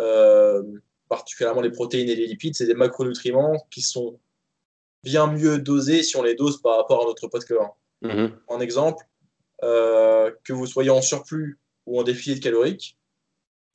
euh, 0.00 0.62
particulièrement 1.08 1.60
les 1.60 1.70
protéines 1.70 2.08
et 2.08 2.16
les 2.16 2.26
lipides, 2.26 2.56
c'est 2.56 2.66
des 2.66 2.74
macronutriments 2.74 3.64
qui 3.70 3.82
sont 3.82 4.18
bien 5.02 5.26
mieux 5.26 5.58
dosés 5.58 6.02
si 6.02 6.16
on 6.16 6.22
les 6.22 6.34
dose 6.34 6.60
par 6.60 6.76
rapport 6.76 7.02
à 7.02 7.06
notre 7.06 7.26
poids 7.28 7.40
de 7.40 7.44
corps. 7.44 7.78
En 8.48 8.60
exemple, 8.60 9.04
euh, 9.62 10.32
que 10.44 10.52
vous 10.52 10.66
soyez 10.66 10.90
en 10.90 11.02
surplus 11.02 11.60
ou 11.86 12.00
en 12.00 12.02
déficit 12.02 12.42
calorique, 12.42 12.98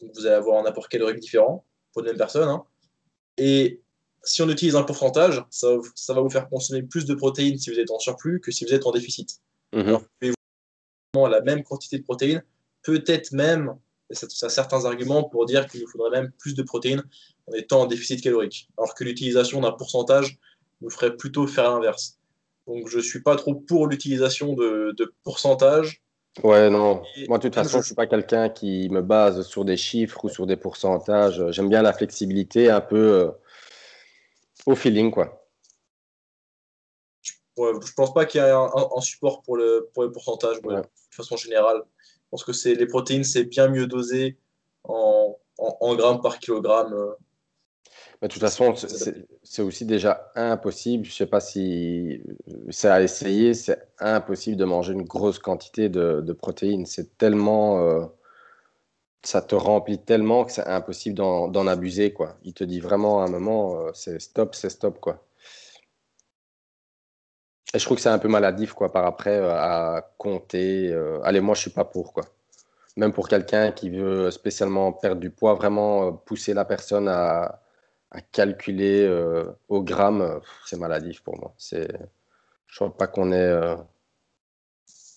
donc 0.02 0.12
vous 0.16 0.26
allez 0.26 0.36
avoir 0.36 0.62
un 0.64 0.66
apport 0.68 0.90
calorique 0.90 1.20
différent 1.20 1.66
pour 1.92 2.02
une 2.02 2.10
même 2.10 2.18
personne. 2.18 2.50
Hein. 2.50 2.64
Et 3.38 3.82
si 4.24 4.42
on 4.42 4.50
utilise 4.50 4.76
un 4.76 4.84
pourcentage, 4.84 5.44
ça, 5.50 5.70
ça, 5.96 6.14
va 6.14 6.22
vous 6.22 6.30
faire 6.30 6.50
consommer 6.50 6.84
plus 6.84 7.06
de 7.06 7.14
protéines 7.14 7.58
si 7.58 7.72
vous 7.72 7.80
êtes 7.80 7.92
en 7.92 8.00
surplus 8.00 8.42
que 8.42 8.52
si 8.52 8.66
vous 8.66 8.74
êtes 8.74 8.86
en 8.86 8.92
déficit. 8.92 9.40
Mm 9.74 9.82
-hmm. 9.82 10.34
Alors, 11.14 11.30
la 11.30 11.42
même 11.42 11.64
quantité 11.64 11.98
de 11.98 12.04
protéines, 12.04 12.44
peut-être 12.84 13.32
même, 13.32 13.76
et 14.10 14.16
ça, 14.16 14.28
a 14.46 14.50
certains 14.50 14.86
arguments 14.86 15.24
pour 15.24 15.46
dire 15.46 15.68
qu'il 15.68 15.82
nous 15.82 15.88
faudrait 15.88 16.12
même 16.12 16.32
plus 16.32 16.54
de 16.56 16.64
protéines 16.64 17.04
en 17.48 17.54
étant 17.54 17.82
en 17.82 17.86
déficit 17.86 18.22
calorique. 18.22 18.70
Alors 18.78 18.94
que 18.96 19.04
l'utilisation 19.04 19.62
d'un 19.62 19.72
pourcentage 19.72 20.38
nous 20.82 20.90
ferait 20.90 21.16
plutôt 21.16 21.48
faire 21.48 21.72
l'inverse. 21.72 22.18
Donc 22.68 22.88
je 22.88 22.98
ne 22.98 23.02
suis 23.02 23.22
pas 23.22 23.36
trop 23.36 23.56
pour 23.56 23.88
l'utilisation 23.88 24.54
de, 24.54 24.94
de 24.98 25.14
pourcentage 25.24 26.02
Ouais, 26.44 26.70
non. 26.70 27.02
Moi, 27.28 27.38
de 27.40 27.44
toute 27.44 27.56
façon, 27.56 27.70
je 27.70 27.78
ne 27.78 27.84
suis 27.84 27.96
pas 27.96 28.08
quelqu'un 28.08 28.50
qui 28.50 28.90
me 28.90 29.02
base 29.02 29.48
sur 29.48 29.66
des 29.66 29.78
chiffres 29.78 30.26
ou 30.26 30.30
sur 30.30 30.46
des 30.46 30.56
pourcentages. 30.56 31.44
J'aime 31.50 31.70
bien 31.70 31.82
la 31.82 31.94
flexibilité, 31.94 32.70
un 32.70 32.82
peu 32.82 32.96
euh, 32.96 33.32
au 34.66 34.76
feeling, 34.76 35.12
quoi. 35.12 35.44
Ouais, 37.58 37.72
je 37.84 37.92
pense 37.94 38.14
pas 38.14 38.26
qu'il 38.26 38.40
y 38.40 38.44
ait 38.44 38.52
un, 38.52 39.02
support 39.02 39.42
pour 39.42 39.58
le, 39.58 39.90
pour 39.94 40.04
les 40.04 40.12
pourcentages, 40.12 40.62
de 40.62 40.84
façon 41.10 41.38
générale. 41.38 41.82
Je 42.06 42.30
pense 42.30 42.44
que 42.44 42.70
les 42.70 42.86
protéines, 42.86 43.24
c'est 43.24 43.46
bien 43.46 43.68
mieux 43.68 43.88
dosé 43.88 44.38
en, 44.84 45.36
en, 45.58 45.96
grammes 45.96 46.22
par 46.22 46.38
kilogramme. 46.38 46.96
Euh, 48.24 48.28
de 48.28 48.34
toute 48.34 48.42
façon, 48.42 48.74
c'est 49.44 49.62
aussi 49.62 49.86
déjà 49.86 50.32
impossible. 50.36 51.06
Je 51.06 51.12
ne 51.12 51.14
sais 51.14 51.26
pas 51.28 51.40
si 51.40 52.22
c'est 52.70 52.90
à 52.90 53.02
essayer. 53.02 53.54
C'est 53.54 53.88
impossible 54.00 54.58
de 54.58 54.66
manger 54.66 54.94
une 54.94 55.04
grosse 55.04 55.40
quantité 55.40 55.90
de, 55.90 56.34
protéines. 56.34 56.86
C'est 56.86 57.18
tellement. 57.18 57.80
Euh, 57.80 58.06
ça 59.24 59.42
te 59.42 59.56
remplit 59.56 60.00
tellement 60.00 60.46
que 60.46 60.52
c'est 60.52 60.66
impossible 60.68 61.16
d'en 61.16 61.68
abuser. 61.68 62.14
Quoi. 62.14 62.38
Il 62.44 62.54
te 62.54 62.64
dit 62.64 62.80
vraiment 62.80 63.22
à 63.22 63.26
un 63.26 63.30
moment 63.30 63.80
euh, 63.82 63.92
c'est 63.94 64.20
stop, 64.22 64.56
c'est 64.56 64.70
stop. 64.70 65.00
Quoi. 65.00 65.24
Et 67.74 67.80
je 67.80 67.86
trouve 67.86 67.98
que 67.98 68.04
c'est 68.04 68.10
un 68.10 68.20
peu 68.20 68.30
maladif 68.30 68.74
quoi, 68.74 68.92
par 68.92 69.06
après 69.06 69.38
euh, 69.38 69.52
à 69.54 70.14
compter. 70.18 70.94
allez, 71.24 71.42
moi, 71.42 71.56
je 71.56 71.60
ne 71.60 71.62
suis 71.64 71.72
pas 71.72 71.86
pour. 71.86 72.14
Quoi. 72.14 72.24
Même 72.96 73.14
pour 73.14 73.28
quelqu'un 73.28 73.72
qui 73.72 73.90
veut 73.90 74.32
spécialement 74.32 74.92
perdre 74.94 75.22
du 75.22 75.30
poids, 75.30 75.54
vraiment 75.54 76.14
pousser 76.14 76.54
la 76.54 76.66
personne 76.66 77.08
à 77.10 77.62
à 78.12 78.22
calculer 78.22 79.04
euh, 79.04 79.46
au 79.68 79.82
gramme, 79.82 80.22
euh, 80.22 80.40
c'est 80.66 80.78
maladif 80.78 81.22
pour 81.22 81.38
moi. 81.40 81.54
C'est, 81.58 81.88
je 82.68 82.84
ne 82.84 82.90
crois 82.90 82.98
pas 82.98 83.08
qu'on 83.08 83.32
est, 83.32 83.36
euh, 83.36 83.76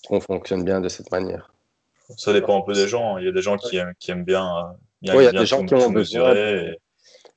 qu'on 0.07 0.21
fonctionne 0.21 0.65
bien 0.65 0.81
de 0.81 0.89
cette 0.89 1.11
manière. 1.11 1.53
Ça 2.17 2.33
dépend 2.33 2.59
un 2.59 2.63
peu 2.63 2.73
des 2.73 2.89
gens. 2.89 3.19
Il 3.19 3.27
y 3.27 3.29
a 3.29 3.33
des 3.33 3.43
gens 3.43 3.57
qui 3.57 3.77
aiment, 3.77 3.95
qui 3.99 4.11
aiment 4.11 4.25
bien. 4.25 4.75
il 5.03 5.13
y 5.15 5.27
a 5.27 5.31
des 5.31 5.47
gens 5.47 5.65
qui 5.65 5.75
ont 5.75 5.91
besoin, 5.91 6.35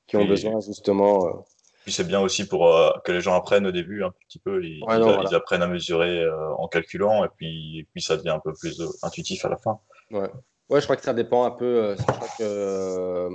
qui 0.07 0.17
ont 0.17 0.25
besoin 0.25 0.59
justement. 0.61 1.45
Puis 1.83 1.91
c'est 1.91 2.07
bien 2.07 2.21
aussi 2.21 2.47
pour 2.47 2.65
que 3.03 3.11
les 3.11 3.21
gens 3.21 3.35
apprennent 3.35 3.67
au 3.67 3.71
début 3.71 4.03
un 4.03 4.11
petit 4.27 4.39
peu. 4.39 4.63
Ils, 4.63 4.79
ils, 4.79 5.35
apprennent 5.35 5.61
à 5.61 5.67
mesurer 5.67 6.27
en 6.57 6.67
calculant 6.67 7.23
et 7.23 7.27
puis, 7.37 7.87
puis 7.93 8.01
ça 8.01 8.17
devient 8.17 8.29
un 8.29 8.39
peu 8.39 8.53
plus 8.53 8.81
intuitif 9.03 9.45
à 9.45 9.49
la 9.49 9.57
fin. 9.57 9.79
Ouais. 10.09 10.31
ouais, 10.69 10.79
je 10.79 10.85
crois 10.85 10.95
que 10.95 11.03
ça 11.03 11.13
dépend 11.13 11.43
un 11.43 11.51
peu. 11.51 11.95
je 11.95 12.03
crois 12.03 12.27
que 12.39 13.29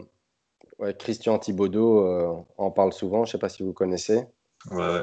Ouais, 0.78 0.94
Christian 0.94 1.38
Thibaudot 1.38 2.06
euh, 2.06 2.34
en 2.56 2.70
parle 2.70 2.92
souvent, 2.92 3.24
je 3.24 3.30
ne 3.30 3.32
sais 3.32 3.38
pas 3.38 3.48
si 3.48 3.62
vous 3.62 3.72
connaissez. 3.72 4.24
Ouais. 4.70 5.02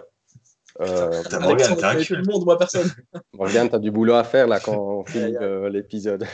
Euh, 0.82 1.24
Morgane, 1.40 1.84
un 1.84 1.96
cul. 1.96 2.16
le 2.16 2.24
monde, 2.24 2.46
moi, 2.46 2.58
personne. 2.58 2.90
Morgane, 3.34 3.70
t'as 3.70 3.80
du 3.80 3.92
boulot 3.92 4.16
à 4.16 4.24
faire 4.24 4.48
là 4.48 4.60
quand 4.60 4.78
on 4.78 5.06
filme 5.06 5.38
euh, 5.42 5.70
l'épisode. 5.70 6.26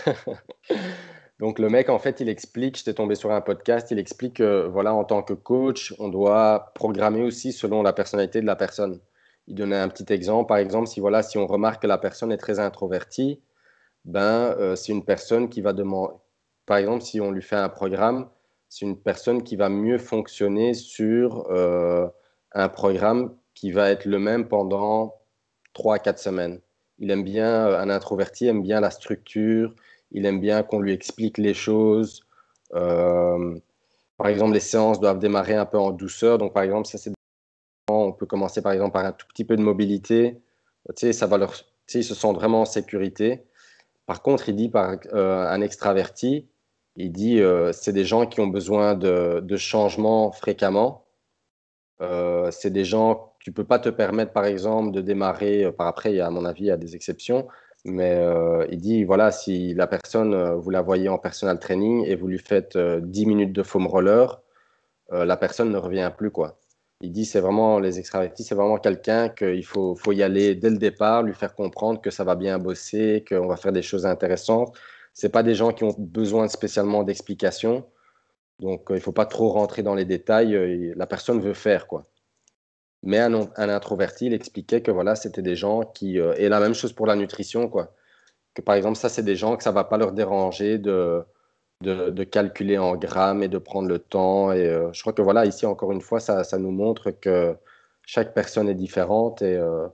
Donc 1.39 1.57
le 1.57 1.69
mec, 1.69 1.89
en 1.89 1.97
fait, 1.97 2.19
il 2.19 2.30
explique, 2.30 2.77
j'étais 2.77 2.93
tombé 2.93 3.15
sur 3.15 3.31
un 3.31 3.41
podcast, 3.41 3.89
il 3.89 3.97
explique 3.97 4.38
que, 4.38 4.68
voilà, 4.68 4.93
en 4.93 5.03
tant 5.03 5.23
que 5.23 5.34
coach, 5.34 5.93
on 5.97 6.07
doit 6.07 6.72
programmer 6.76 7.23
aussi 7.23 7.51
selon 7.51 7.81
la 7.81 7.93
personnalité 7.93 8.41
de 8.41 8.45
la 8.45 8.55
personne. 8.55 8.99
Il 9.47 9.55
donnait 9.55 9.77
un 9.77 9.89
petit 9.89 10.11
exemple, 10.13 10.47
par 10.47 10.57
exemple, 10.57 10.88
si, 10.88 10.99
voilà, 10.99 11.23
si 11.23 11.39
on 11.39 11.47
remarque 11.47 11.81
que 11.81 11.88
la 11.88 11.97
personne 11.97 12.31
est 12.31 12.38
très 12.38 12.59
introvertie, 12.59 13.41
ben, 14.05 14.55
euh, 14.59 14.76
c'est 14.76 14.91
une 14.91 15.03
personne 15.03 15.49
qui 15.49 15.61
va 15.61 15.73
demander, 15.73 16.13
par 16.68 16.77
exemple, 16.77 17.01
si 17.03 17.19
on 17.19 17.31
lui 17.31 17.41
fait 17.41 17.55
un 17.55 17.69
programme, 17.69 18.30
c'est 18.72 18.85
une 18.85 18.98
personne 18.98 19.43
qui 19.43 19.57
va 19.57 19.68
mieux 19.68 19.98
fonctionner 19.98 20.73
sur 20.73 21.45
euh, 21.52 22.07
un 22.53 22.69
programme 22.69 23.35
qui 23.53 23.73
va 23.73 23.91
être 23.91 24.06
le 24.06 24.18
même 24.18 24.48
pendant 24.48 25.19
3 25.73 25.95
à 25.95 25.99
4 25.99 26.18
semaines. 26.18 26.61
Il 26.98 27.11
aime 27.11 27.26
bien, 27.26 27.68
euh, 27.68 27.77
un 27.77 27.89
introverti 27.89 28.48
aime 28.48 28.64
bien 28.64 28.80
la 28.80 28.89
structure, 28.89 29.76
il 30.11 30.26
aime 30.26 30.39
bien 30.39 30.64
qu'on 30.64 30.80
lui 30.80 30.93
explique 30.93 31.38
les 31.38 31.53
choses. 31.53 32.26
Euh, 32.73 33.60
par 34.15 34.27
exemple, 34.27 34.53
les 34.53 34.61
séances 34.61 35.02
doivent 35.02 35.19
démarrer 35.19 35.56
un 35.56 35.65
peu 35.65 35.77
en 35.77 35.91
douceur. 35.91 36.38
Donc, 36.38 36.53
par 36.53 36.64
exemple, 36.64 36.88
ça, 36.88 36.98
c'est 36.98 37.11
on 37.89 38.14
peut 38.14 38.26
commencer 38.26 38.61
par 38.61 38.72
exemple 38.72 38.93
par 38.93 39.03
un 39.03 39.11
tout 39.11 39.27
petit 39.27 39.43
peu 39.43 39.57
de 39.57 39.61
mobilité. 39.61 40.41
Tu 40.95 41.07
sais, 41.07 41.14
ça 41.14 41.27
va 41.27 41.38
leur, 41.38 41.52
tu 41.52 41.64
sais, 41.88 41.99
ils 41.99 42.03
se 42.06 42.15
sentent 42.15 42.38
vraiment 42.38 42.61
en 42.61 42.65
sécurité. 42.65 43.43
Par 44.06 44.22
contre, 44.22 44.48
il 44.48 44.56
dit 44.56 44.69
par 44.69 44.95
un 45.11 45.61
extraverti, 45.61 46.48
il 46.95 47.11
dit 47.11 47.39
euh, 47.41 47.72
c'est 47.73 47.93
des 47.93 48.05
gens 48.05 48.26
qui 48.26 48.41
ont 48.41 48.47
besoin 48.47 48.95
de, 48.95 49.57
changements 49.57 50.31
fréquemment. 50.31 51.05
Euh, 52.01 52.49
c'est 52.51 52.72
des 52.72 52.85
gens, 52.85 53.34
tu 53.39 53.51
peux 53.51 53.63
pas 53.63 53.80
te 53.80 53.89
permettre 53.89 54.34
par 54.34 54.45
exemple 54.45 54.91
de 54.91 55.01
démarrer, 55.01 55.65
euh, 55.65 55.72
par 55.72 55.88
après, 55.88 56.19
à 56.19 56.30
mon 56.30 56.45
avis, 56.45 56.63
il 56.63 56.68
y 56.68 56.72
a 56.72 56.77
des 56.77 56.95
exceptions, 56.95 57.47
mais 57.85 58.22
il 58.69 58.80
dit 58.80 59.03
voilà, 59.03 59.31
si 59.31 59.73
la 59.73 59.88
personne, 59.88 60.55
vous 60.55 60.69
la 60.69 60.81
voyez 60.81 61.09
en 61.09 61.18
personal 61.18 61.59
training 61.59 62.05
et 62.05 62.15
vous 62.15 62.27
lui 62.27 62.39
faites 62.39 62.77
10 62.77 63.26
minutes 63.26 63.53
de 63.53 63.63
foam 63.63 63.88
roller, 63.88 64.41
la 65.11 65.38
personne 65.38 65.72
ne 65.72 65.77
revient 65.77 66.11
plus. 66.15 66.31
quoi. 66.31 66.59
Il 67.01 67.11
dit 67.11 67.26
c'est 67.26 67.39
vraiment 67.39 67.80
les 67.80 67.97
extravertis, 67.99 68.43
c'est 68.43 68.55
vraiment 68.55 68.77
quelqu'un 68.77 69.30
qu'il 69.30 69.65
faut, 69.65 69.95
faut 69.95 70.11
y 70.11 70.22
aller 70.22 70.53
dès 70.55 70.69
le 70.69 70.77
départ, 70.77 71.23
lui 71.23 71.34
faire 71.34 71.55
comprendre 71.55 71.99
que 72.01 72.11
ça 72.11 72.23
va 72.23 72.35
bien 72.35 72.59
bosser, 72.59 73.26
qu'on 73.27 73.47
va 73.47 73.57
faire 73.57 73.72
des 73.72 73.81
choses 73.81 74.05
intéressantes. 74.05 74.77
C'est 75.13 75.29
pas 75.29 75.43
des 75.43 75.55
gens 75.55 75.71
qui 75.73 75.83
ont 75.83 75.95
besoin 75.97 76.47
spécialement 76.47 77.03
d'explications. 77.03 77.85
Donc, 78.59 78.85
il 78.89 78.95
ne 78.95 78.99
faut 78.99 79.11
pas 79.11 79.25
trop 79.25 79.49
rentrer 79.49 79.83
dans 79.83 79.95
les 79.95 80.05
détails. 80.05 80.93
La 80.95 81.07
personne 81.07 81.41
veut 81.41 81.53
faire, 81.53 81.88
quoi. 81.88 82.03
Mais 83.03 83.19
un, 83.19 83.33
introverti, 83.57 84.27
il 84.27 84.33
expliquait 84.33 84.81
que 84.81 84.91
voilà, 84.91 85.15
c'était 85.15 85.41
des 85.41 85.55
gens 85.55 85.81
qui. 85.81 86.17
et 86.17 86.49
la 86.49 86.59
même 86.59 86.75
chose 86.75 86.93
pour 86.93 87.07
la 87.07 87.15
nutrition, 87.15 87.67
quoi. 87.67 87.93
Que 88.53 88.61
par 88.61 88.75
exemple, 88.75 88.97
ça, 88.97 89.09
c'est 89.09 89.23
des 89.23 89.35
gens 89.35 89.57
que 89.57 89.63
ça 89.63 89.71
ne 89.71 89.75
va 89.75 89.83
pas 89.83 89.97
leur 89.97 90.11
déranger 90.11 90.77
de, 90.77 91.25
de, 91.81 92.23
calculer 92.23 92.77
en 92.77 92.95
grammes 92.95 93.43
et 93.43 93.47
de 93.47 93.57
prendre 93.57 93.88
le 93.88 93.99
temps. 93.99 94.51
Et 94.51 94.65
euh, 94.65 94.91
je 94.93 95.01
crois 95.01 95.13
que 95.13 95.21
voilà, 95.21 95.45
ici, 95.45 95.65
encore 95.65 95.91
une 95.91 96.01
fois, 96.01 96.19
ça, 96.19 96.43
ça, 96.43 96.57
nous 96.57 96.71
montre 96.71 97.11
que 97.11 97.55
chaque 98.05 98.33
personne 98.33 98.69
est 98.69 98.75
différente 98.75 99.41
et 99.41 99.55
euh, 99.55 99.88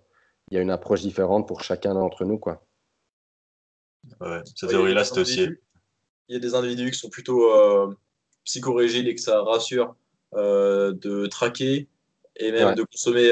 il 0.52 0.56
y 0.56 0.58
a 0.58 0.62
une 0.62 0.72
approche 0.72 1.02
différente 1.02 1.48
pour 1.48 1.64
chacun 1.64 1.94
d'entre 1.94 2.26
nous. 2.26 2.38
Quoi. 2.38 2.62
Ouais, 4.22 4.42
cette 4.46 4.70
théorie-là, 4.70 5.04
c'est 5.04 5.20
aussi. 5.20 5.48
Il 6.30 6.34
y 6.34 6.36
a 6.36 6.40
des 6.40 6.56
individus 6.56 6.92
qui 6.92 7.00
sont 7.00 7.10
plutôt 7.10 7.52
euh, 7.52 7.94
psychorigides 8.44 9.08
et 9.08 9.16
que 9.16 9.22
ça 9.22 9.42
rassure 9.42 9.96
de 10.34 11.26
traquer 11.28 11.88
et 12.36 12.52
même 12.52 12.76
de 12.76 12.84
consommer 12.84 13.32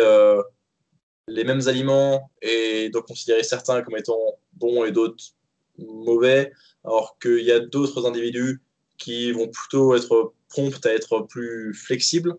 les 1.28 1.44
mêmes 1.44 1.68
aliments 1.68 2.32
et 2.42 2.90
de 2.90 3.00
considérer 3.00 3.44
certains 3.44 3.82
comme 3.82 3.98
étant 3.98 4.20
bons 4.54 4.86
et 4.86 4.92
d'autres 4.92 5.34
mauvais, 5.78 6.52
alors 6.84 7.18
qu'il 7.20 7.44
y 7.44 7.52
a 7.52 7.60
d'autres 7.60 8.06
individus 8.06 8.62
qui 8.98 9.32
vont 9.32 9.48
plutôt 9.48 9.96
être 9.96 10.34
prompts 10.50 10.86
à 10.86 10.94
être 10.94 11.22
plus 11.22 11.74
flexibles. 11.74 12.36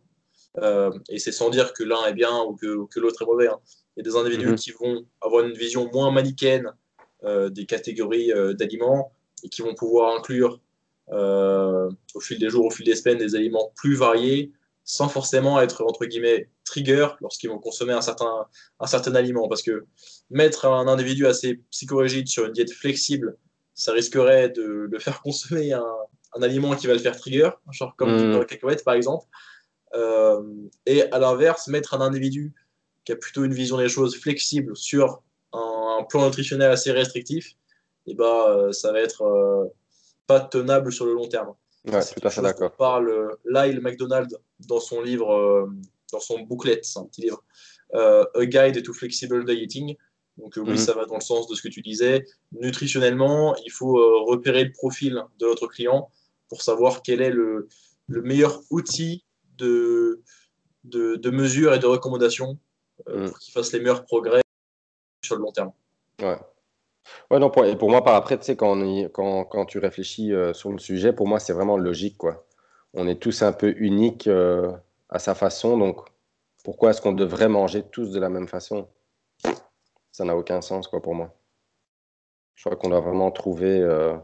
Euh, 0.59 0.91
et 1.11 1.19
c'est 1.19 1.33
sans 1.33 1.51
dire 1.51 1.75
que 1.75 1.83
l'un 1.83 2.07
est 2.07 2.15
bien 2.15 2.43
ou 2.43 2.55
que, 2.55 2.87
que 2.87 3.01
l'autre 3.01 3.23
est 3.23 3.27
mauvais. 3.27 3.49
Hein. 3.49 3.59
Il 3.97 4.05
y 4.05 4.09
a 4.09 4.11
des 4.11 4.17
individus 4.17 4.49
mhm. 4.49 4.55
qui 4.55 4.71
vont 4.71 5.07
avoir 5.21 5.45
une 5.45 5.53
vision 5.53 5.91
moins 5.93 6.11
manichéenne 6.11 6.67
euh, 6.67 6.71
des 7.23 7.67
catégories 7.67 8.33
euh, 8.33 8.53
d'aliments 8.53 9.13
et 9.43 9.49
qui 9.49 9.63
vont 9.63 9.75
pouvoir 9.75 10.17
inclure 10.17 10.61
au 11.09 12.21
fil 12.21 12.39
des 12.39 12.49
jours, 12.51 12.67
au 12.67 12.71
fil 12.71 12.85
des 12.85 12.97
semaines, 12.97 13.19
des 13.19 13.37
aliments 13.37 13.73
plus 13.77 13.95
variés 13.95 14.53
sans 14.87 15.09
forcément 15.09 15.61
être 15.61 15.85
entre 15.85 16.07
guillemets 16.07 16.49
trigger 16.65 17.09
lorsqu'ils 17.21 17.51
vont 17.51 17.59
consommer 17.59 17.93
un 17.93 18.01
certain, 18.01 18.47
un 18.79 18.87
certain 18.87 19.15
aliment. 19.17 19.49
Parce 19.49 19.63
que 19.63 19.85
mettre 20.31 20.65
un 20.67 20.87
individu 20.87 21.27
assez 21.27 21.61
psychorigide 21.71 22.29
sur 22.29 22.47
une 22.47 22.53
diète 22.53 22.73
flexible, 22.73 23.37
ça 23.75 23.93
risquerait 23.93 24.49
de 24.49 24.89
le 24.91 24.99
faire 24.99 25.21
consommer 25.23 25.73
un, 25.73 25.85
un 26.37 26.43
aliment 26.43 26.75
qui 26.77 26.87
va 26.87 26.93
le 26.93 26.99
faire 27.01 27.17
trigger, 27.17 27.51
genre 27.73 27.95
comme 27.97 28.15
mmh. 28.15 28.41
du 28.41 28.47
cacahuète 28.47 28.85
par 28.85 28.95
exemple. 28.95 29.27
Euh, 29.95 30.43
et 30.87 31.03
à 31.11 31.19
l'inverse, 31.19 31.69
mettre 31.69 31.95
un 31.95 32.01
individu 32.01 32.55
qui 33.05 33.13
a 33.13 33.17
plutôt 33.17 33.45
une 33.45 33.55
vision 33.55 33.79
des 33.79 33.89
choses 33.89 34.17
flexible 34.17 34.77
sur 34.77 35.23
un, 35.99 36.05
plan 36.05 36.27
nutritionnel 36.27 36.71
assez 36.71 36.93
restrictif, 36.93 37.57
et 38.07 38.13
eh 38.13 38.15
bah, 38.15 38.47
ben, 38.49 38.73
ça 38.73 38.93
va 38.93 39.01
être 39.01 39.23
euh, 39.23 39.67
pas 40.27 40.41
tenable 40.41 40.93
sur 40.93 41.07
le 41.07 41.15
long 41.15 41.29
terme. 41.29 41.55
Ouais, 41.87 42.05
tout 42.05 42.27
à 42.27 42.31
fait 42.31 42.43
d'accord. 42.43 42.73
parle 42.73 43.09
euh, 43.09 43.29
Lyle 43.45 43.81
McDonald 43.81 44.29
dans 44.67 44.81
son 44.81 45.01
livre, 45.03 45.33
euh, 45.33 45.71
dans 46.13 46.21
son 46.21 46.41
booklet, 46.41 46.81
c'est 46.83 46.99
un 46.99 47.05
petit 47.05 47.21
livre, 47.21 47.45
euh, 47.95 48.25
A 48.35 48.45
Guide 48.45 48.83
to 48.83 48.93
Flexible 48.93 49.45
Dieting. 49.45 49.97
Donc 50.37 50.55
oui, 50.57 50.71
mhm. 50.71 50.77
ça 50.77 50.93
va 50.93 51.07
dans 51.07 51.15
le 51.15 51.23
sens 51.23 51.47
de 51.47 51.55
ce 51.55 51.63
que 51.63 51.69
tu 51.69 51.81
disais. 51.81 52.27
Nutritionnellement, 52.53 53.57
il 53.65 53.71
faut 53.71 53.95
repérer 54.27 54.65
le 54.65 54.73
profil 54.73 55.23
de 55.39 55.47
notre 55.47 55.67
client 55.67 56.11
pour 56.49 56.61
savoir 56.61 57.03
quel 57.03 57.23
est 57.23 57.31
le, 57.31 57.69
le 58.07 58.23
meilleur 58.23 58.61
outil 58.71 59.25
de, 59.57 60.21
de, 60.85 61.17
de, 61.17 61.31
mesure 61.31 61.73
et 61.73 61.79
de 61.79 61.87
recommandation 61.87 62.59
mhm. 63.09 63.29
pour 63.29 63.39
qu'il 63.39 63.53
fasse 63.55 63.73
les 63.73 63.79
meilleurs 63.79 64.05
progrès 64.05 64.43
sur 65.25 65.37
le 65.37 65.43
long 65.43 65.53
terme. 65.53 65.73
Ouais. 66.23 66.39
Ouais, 67.31 67.39
non, 67.39 67.51
pour, 67.51 67.65
et 67.65 67.77
pour 67.77 67.91
moi, 67.91 68.03
par 68.03 68.15
après, 68.15 68.39
tu 68.39 68.45
sais, 68.45 68.57
quand, 68.57 68.77
quand, 69.13 69.45
quand 69.45 69.65
tu 69.67 69.79
réfléchis 69.79 70.33
euh, 70.33 70.53
sur 70.53 70.73
le 70.73 70.79
sujet, 70.79 71.13
pour 71.13 71.29
moi, 71.29 71.39
c'est 71.41 71.53
vraiment 71.53 71.77
logique, 71.77 72.17
quoi. 72.19 72.47
On 72.95 73.07
est 73.09 73.21
tous 73.21 73.43
un 73.43 73.53
peu 73.53 73.75
uniques 73.79 74.27
euh, 74.27 74.73
à 75.09 75.19
sa 75.19 75.35
façon, 75.35 75.77
donc 75.79 76.01
pourquoi 76.65 76.91
est-ce 76.91 77.01
qu'on 77.01 77.13
devrait 77.13 77.49
manger 77.49 77.85
tous 77.85 78.11
de 78.11 78.21
la 78.21 78.29
même 78.29 78.49
façon? 78.49 78.89
Ça 80.13 80.25
n'a 80.25 80.37
aucun 80.37 80.61
sens, 80.63 80.89
quoi, 80.89 81.01
pour 81.03 81.15
moi. 81.15 81.35
Je 82.55 82.65
crois 82.65 82.77
qu'on 82.77 82.89
doit 82.89 83.01
vraiment 83.01 83.31
trouver, 83.31 83.81
euh, 83.81 84.17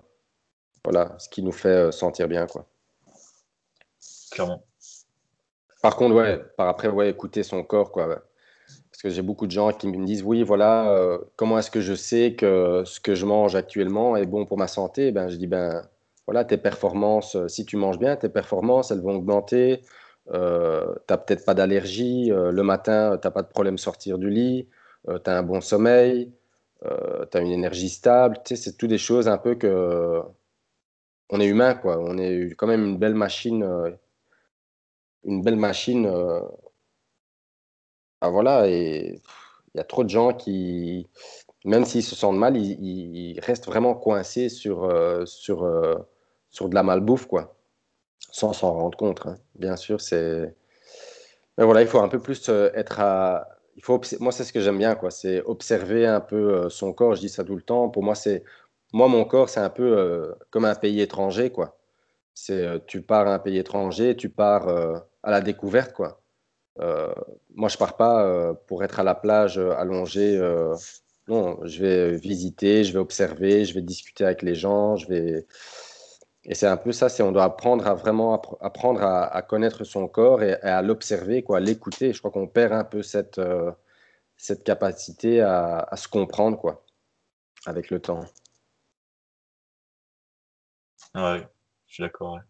voilà, 0.84 1.16
ce 1.18 1.28
qui 1.28 1.42
nous 1.42 1.52
fait 1.52 1.92
sentir 1.92 2.28
bien, 2.28 2.46
quoi. 2.46 2.66
Clairement. 4.30 4.64
Par 5.82 5.96
contre, 5.96 6.14
ouais, 6.14 6.38
par 6.56 6.68
après, 6.68 6.88
ouais, 6.88 7.10
écouter 7.10 7.42
son 7.42 7.62
corps, 7.62 7.92
quoi 7.92 8.22
que 9.02 9.10
j'ai 9.10 9.22
beaucoup 9.22 9.46
de 9.46 9.52
gens 9.52 9.72
qui 9.72 9.88
me 9.88 10.04
disent 10.06 10.22
oui, 10.22 10.42
voilà, 10.44 10.90
euh, 10.92 11.18
comment 11.36 11.58
est-ce 11.58 11.70
que 11.70 11.80
je 11.80 11.94
sais 11.94 12.34
que 12.36 12.84
ce 12.86 13.00
que 13.00 13.14
je 13.14 13.26
mange 13.26 13.56
actuellement 13.56 14.16
est 14.16 14.26
bon 14.26 14.46
pour 14.46 14.58
ma 14.58 14.68
santé? 14.68 15.10
Ben 15.12 15.28
je 15.28 15.36
dis 15.36 15.48
ben 15.48 15.82
voilà, 16.26 16.44
tes 16.44 16.56
performances, 16.56 17.34
euh, 17.36 17.48
si 17.48 17.66
tu 17.66 17.76
manges 17.76 17.98
bien, 17.98 18.16
tes 18.16 18.28
performances, 18.28 18.92
elles 18.92 19.00
vont 19.00 19.16
augmenter. 19.16 19.82
Euh, 20.32 20.94
tu 21.08 21.12
n'as 21.12 21.18
peut-être 21.18 21.44
pas 21.44 21.54
d'allergie. 21.54 22.30
le 22.30 22.62
matin, 22.62 23.18
tu 23.20 23.26
n'as 23.26 23.32
pas 23.32 23.42
de 23.42 23.48
problème 23.48 23.78
sortir 23.78 24.18
du 24.18 24.30
lit. 24.30 24.68
tu 25.06 25.30
as 25.30 25.38
un 25.38 25.42
bon 25.42 25.60
sommeil. 25.60 26.32
tu 26.82 27.38
as 27.38 27.40
une 27.40 27.50
énergie 27.52 27.88
stable. 27.90 28.38
Tu 28.44 28.56
sais, 28.56 28.62
c'est 28.62 28.76
tout 28.76 28.86
des 28.88 28.98
choses 28.98 29.28
un 29.28 29.38
peu 29.38 29.54
que. 29.56 30.22
On 31.30 31.40
est 31.40 31.46
humain, 31.46 31.74
quoi. 31.74 31.98
On 32.00 32.18
est 32.18 32.50
quand 32.56 32.66
même 32.66 32.84
une 32.86 32.98
belle 32.98 33.14
machine. 33.14 33.64
une 35.24 35.42
belle 35.42 35.56
machine 35.56 36.06
ah, 38.22 38.30
voilà, 38.30 38.68
il 38.68 39.20
y 39.74 39.80
a 39.80 39.84
trop 39.84 40.04
de 40.04 40.08
gens 40.08 40.32
qui, 40.32 41.08
même 41.64 41.84
s'ils 41.84 42.04
se 42.04 42.14
sentent 42.16 42.36
mal, 42.36 42.56
ils, 42.56 43.40
restent 43.40 43.66
vraiment 43.66 43.94
coincés 43.94 44.48
sur, 44.48 44.84
euh, 44.84 45.24
sur, 45.26 45.64
euh, 45.64 45.96
sur 46.50 46.68
de 46.68 46.74
la 46.76 46.84
malbouffe, 46.84 47.26
quoi, 47.26 47.56
sans 48.30 48.52
s'en 48.52 48.74
rendre 48.74 48.96
compte. 48.96 49.26
Hein. 49.26 49.36
Bien 49.56 49.76
sûr, 49.76 50.00
c'est. 50.00 50.54
Mais 51.58 51.64
voilà, 51.64 51.82
il 51.82 51.88
faut 51.88 52.00
un 52.00 52.08
peu 52.08 52.20
plus 52.20 52.48
euh, 52.48 52.70
être 52.74 53.00
à. 53.00 53.48
Il 53.76 53.82
faut 53.84 54.00
Moi, 54.20 54.32
c'est 54.32 54.44
ce 54.44 54.52
que 54.52 54.60
j'aime 54.60 54.78
bien, 54.78 54.94
quoi. 54.94 55.10
C'est 55.10 55.42
observer 55.42 56.06
un 56.06 56.20
peu 56.20 56.68
son 56.70 56.92
corps. 56.92 57.14
Je 57.16 57.20
dis 57.22 57.28
ça 57.28 57.44
tout 57.44 57.56
le 57.56 57.62
temps. 57.62 57.88
Pour 57.90 58.04
moi, 58.04 58.14
c'est. 58.14 58.44
Moi, 58.92 59.08
mon 59.08 59.24
corps, 59.24 59.48
c'est 59.48 59.60
un 59.60 59.70
peu 59.70 60.34
comme 60.50 60.64
un 60.66 60.74
pays 60.74 61.00
étranger, 61.00 61.50
quoi. 61.50 61.78
C'est, 62.34 62.86
tu 62.86 63.02
pars 63.02 63.26
à 63.28 63.34
un 63.34 63.38
pays 63.38 63.58
étranger, 63.58 64.16
tu 64.16 64.28
pars 64.30 64.68
à 65.22 65.30
la 65.30 65.40
découverte, 65.40 65.92
quoi. 65.94 66.21
Euh, 66.80 67.12
moi, 67.54 67.68
je 67.68 67.76
pars 67.76 67.96
pas 67.96 68.24
euh, 68.24 68.54
pour 68.66 68.82
être 68.84 68.98
à 69.00 69.02
la 69.02 69.14
plage 69.14 69.58
euh, 69.58 69.72
allongé. 69.76 70.38
non, 71.28 71.58
je 71.64 71.82
vais 71.82 72.16
visiter, 72.16 72.84
je 72.84 72.92
vais 72.92 72.98
observer, 72.98 73.64
je 73.64 73.74
vais 73.74 73.82
discuter 73.82 74.24
avec 74.24 74.42
les 74.42 74.54
gens, 74.54 74.96
je 74.96 75.08
vais. 75.08 75.46
Et 76.44 76.54
c'est 76.54 76.66
un 76.66 76.76
peu 76.76 76.92
ça, 76.92 77.08
c'est 77.08 77.22
on 77.22 77.32
doit 77.32 77.44
apprendre 77.44 77.86
à 77.86 77.94
vraiment 77.94 78.34
apprendre 78.60 79.02
à, 79.02 79.42
connaître 79.42 79.84
son 79.84 80.08
corps 80.08 80.42
et, 80.42 80.54
à 80.54 80.82
l'observer, 80.82 81.42
quoi, 81.42 81.60
l'écouter. 81.60 82.12
Je 82.12 82.18
crois 82.18 82.32
qu'on 82.32 82.48
perd 82.48 82.72
un 82.72 82.84
peu 82.84 83.02
cette, 83.02 83.40
cette 84.36 84.64
capacité 84.64 85.40
à, 85.40 85.78
à, 85.78 85.96
se 85.96 86.08
comprendre, 86.08 86.58
quoi, 86.58 86.84
avec 87.66 87.90
le 87.90 88.00
temps. 88.00 88.24
Ouais, 91.14 91.46
je 91.86 91.94
suis 91.94 92.02
d'accord. 92.02 92.40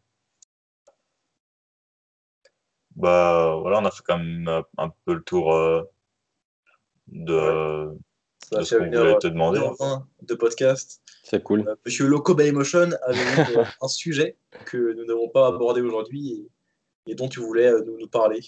Bah 2.97 3.57
voilà, 3.61 3.81
on 3.81 3.85
a 3.85 3.91
fait 3.91 4.03
quand 4.05 4.19
même 4.19 4.49
euh, 4.49 4.63
un 4.79 4.91
peu 5.05 5.15
le 5.15 5.23
tour 5.23 5.55
euh, 5.55 5.83
de, 7.09 7.97
ce 8.63 8.75
qu'on 8.75 8.85
voulait 8.85 9.19
te 9.19 9.29
demander. 9.29 9.61
de 10.23 10.35
podcast. 10.35 11.01
C'est 11.23 11.43
cool. 11.43 11.67
Euh, 11.67 11.75
Monsieur 11.87 12.07
Loco 12.07 12.35
by 12.35 12.45
Emotion 12.45 12.91
avait 13.03 13.19
un 13.81 13.89
sujet 13.89 14.37
que 14.67 14.95
nous 14.95 15.05
n'avons 15.05 15.29
pas 15.29 15.47
abordé 15.49 15.81
aujourd'hui 15.81 16.49
et, 17.07 17.15
dont 17.15 17.29
tu 17.29 17.41
voulais 17.41 17.73
nous, 17.85 17.99
nous 17.99 18.09
parler. 18.09 18.41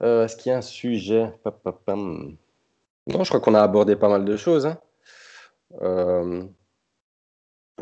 Est-ce 0.00 0.36
qu'il 0.36 0.50
y 0.50 0.54
a 0.54 0.58
un 0.58 0.62
sujet? 0.62 1.32
Non, 1.86 3.24
je 3.24 3.28
crois 3.28 3.40
qu'on 3.40 3.54
a 3.54 3.62
abordé 3.62 3.96
pas 3.96 4.08
mal 4.08 4.24
de 4.24 4.36
choses. 4.36 4.66
Hein 4.66 4.78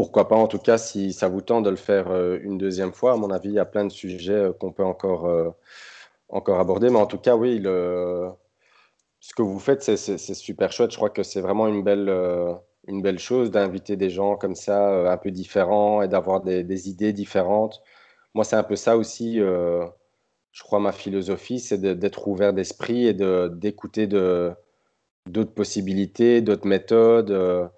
pourquoi 0.01 0.29
pas, 0.29 0.37
en 0.37 0.47
tout 0.47 0.59
cas, 0.59 0.79
si 0.79 1.13
ça 1.13 1.29
vous 1.29 1.43
tente 1.43 1.63
de 1.63 1.69
le 1.69 1.77
faire 1.77 2.11
euh, 2.11 2.39
une 2.43 2.57
deuxième 2.57 2.95
fois. 2.95 3.13
À 3.13 3.17
mon 3.17 3.31
avis, 3.31 3.51
il 3.51 3.55
y 3.57 3.59
a 3.59 3.67
plein 3.67 3.85
de 3.85 3.93
sujets 3.93 4.33
euh, 4.33 4.53
qu'on 4.55 4.73
peut 4.73 4.83
encore, 4.83 5.27
euh, 5.27 5.51
encore 6.31 6.59
aborder. 6.59 6.89
Mais 6.89 6.99
en 6.99 7.05
tout 7.05 7.19
cas, 7.19 7.37
oui, 7.37 7.61
ce 7.63 9.35
que 9.37 9.43
vous 9.43 9.59
faites, 9.59 9.83
c'est 9.83 10.35
super 10.35 10.73
chouette. 10.73 10.91
Je 10.91 10.97
crois 10.97 11.11
que 11.11 11.23
c'est 11.23 11.43
vraiment 11.43 11.69
une 11.69 11.83
belle, 11.83 12.09
une 12.87 13.03
belle 13.03 13.19
chose 13.19 13.51
d'inviter 13.51 13.97
des 13.97 14.09
gens 14.09 14.37
comme 14.37 14.55
ça, 14.55 15.13
un 15.13 15.19
peu 15.19 15.31
différents, 15.31 16.01
et 16.01 16.09
d'avoir 16.09 16.41
des, 16.41 16.89
idées 16.89 17.13
différentes. 17.13 17.83
Moi, 18.33 18.45
c'est 18.45 18.57
un 18.57 18.63
peu 18.63 18.77
ça 18.77 18.97
aussi, 18.97 19.37
je 19.37 20.63
crois, 20.63 20.81
ma 20.81 20.93
philosophie, 20.93 21.61
c'est 21.61 21.79
d'être 21.79 22.27
ouvert 22.27 22.55
d'esprit 22.55 23.07
et 23.07 23.13
d'écouter 23.13 24.07
d'autres 24.07 25.53
possibilités, 25.55 26.41
d'autres 26.41 26.67
méthodes 26.67 27.71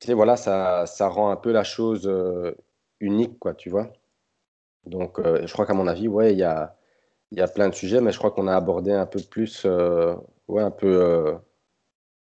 tu 0.00 0.06
sais, 0.06 0.14
voilà, 0.14 0.36
ça, 0.36 0.86
ça 0.86 1.08
rend 1.08 1.30
un 1.30 1.36
peu 1.36 1.52
la 1.52 1.64
chose 1.64 2.06
euh, 2.06 2.54
unique, 3.00 3.38
quoi, 3.38 3.54
tu 3.54 3.70
vois. 3.70 3.92
Donc, 4.86 5.18
euh, 5.18 5.46
je 5.46 5.52
crois 5.52 5.66
qu'à 5.66 5.74
mon 5.74 5.86
avis, 5.86 6.08
ouais, 6.08 6.32
il 6.32 6.38
y 6.38 6.44
a, 6.44 6.76
y 7.32 7.40
a 7.40 7.48
plein 7.48 7.68
de 7.68 7.74
sujets, 7.74 8.00
mais 8.00 8.12
je 8.12 8.18
crois 8.18 8.30
qu'on 8.30 8.46
a 8.46 8.56
abordé 8.56 8.92
un 8.92 9.06
peu 9.06 9.20
plus, 9.20 9.62
euh, 9.64 10.14
ouais, 10.48 10.62
un 10.62 10.70
peu 10.70 10.86
euh, 10.86 11.34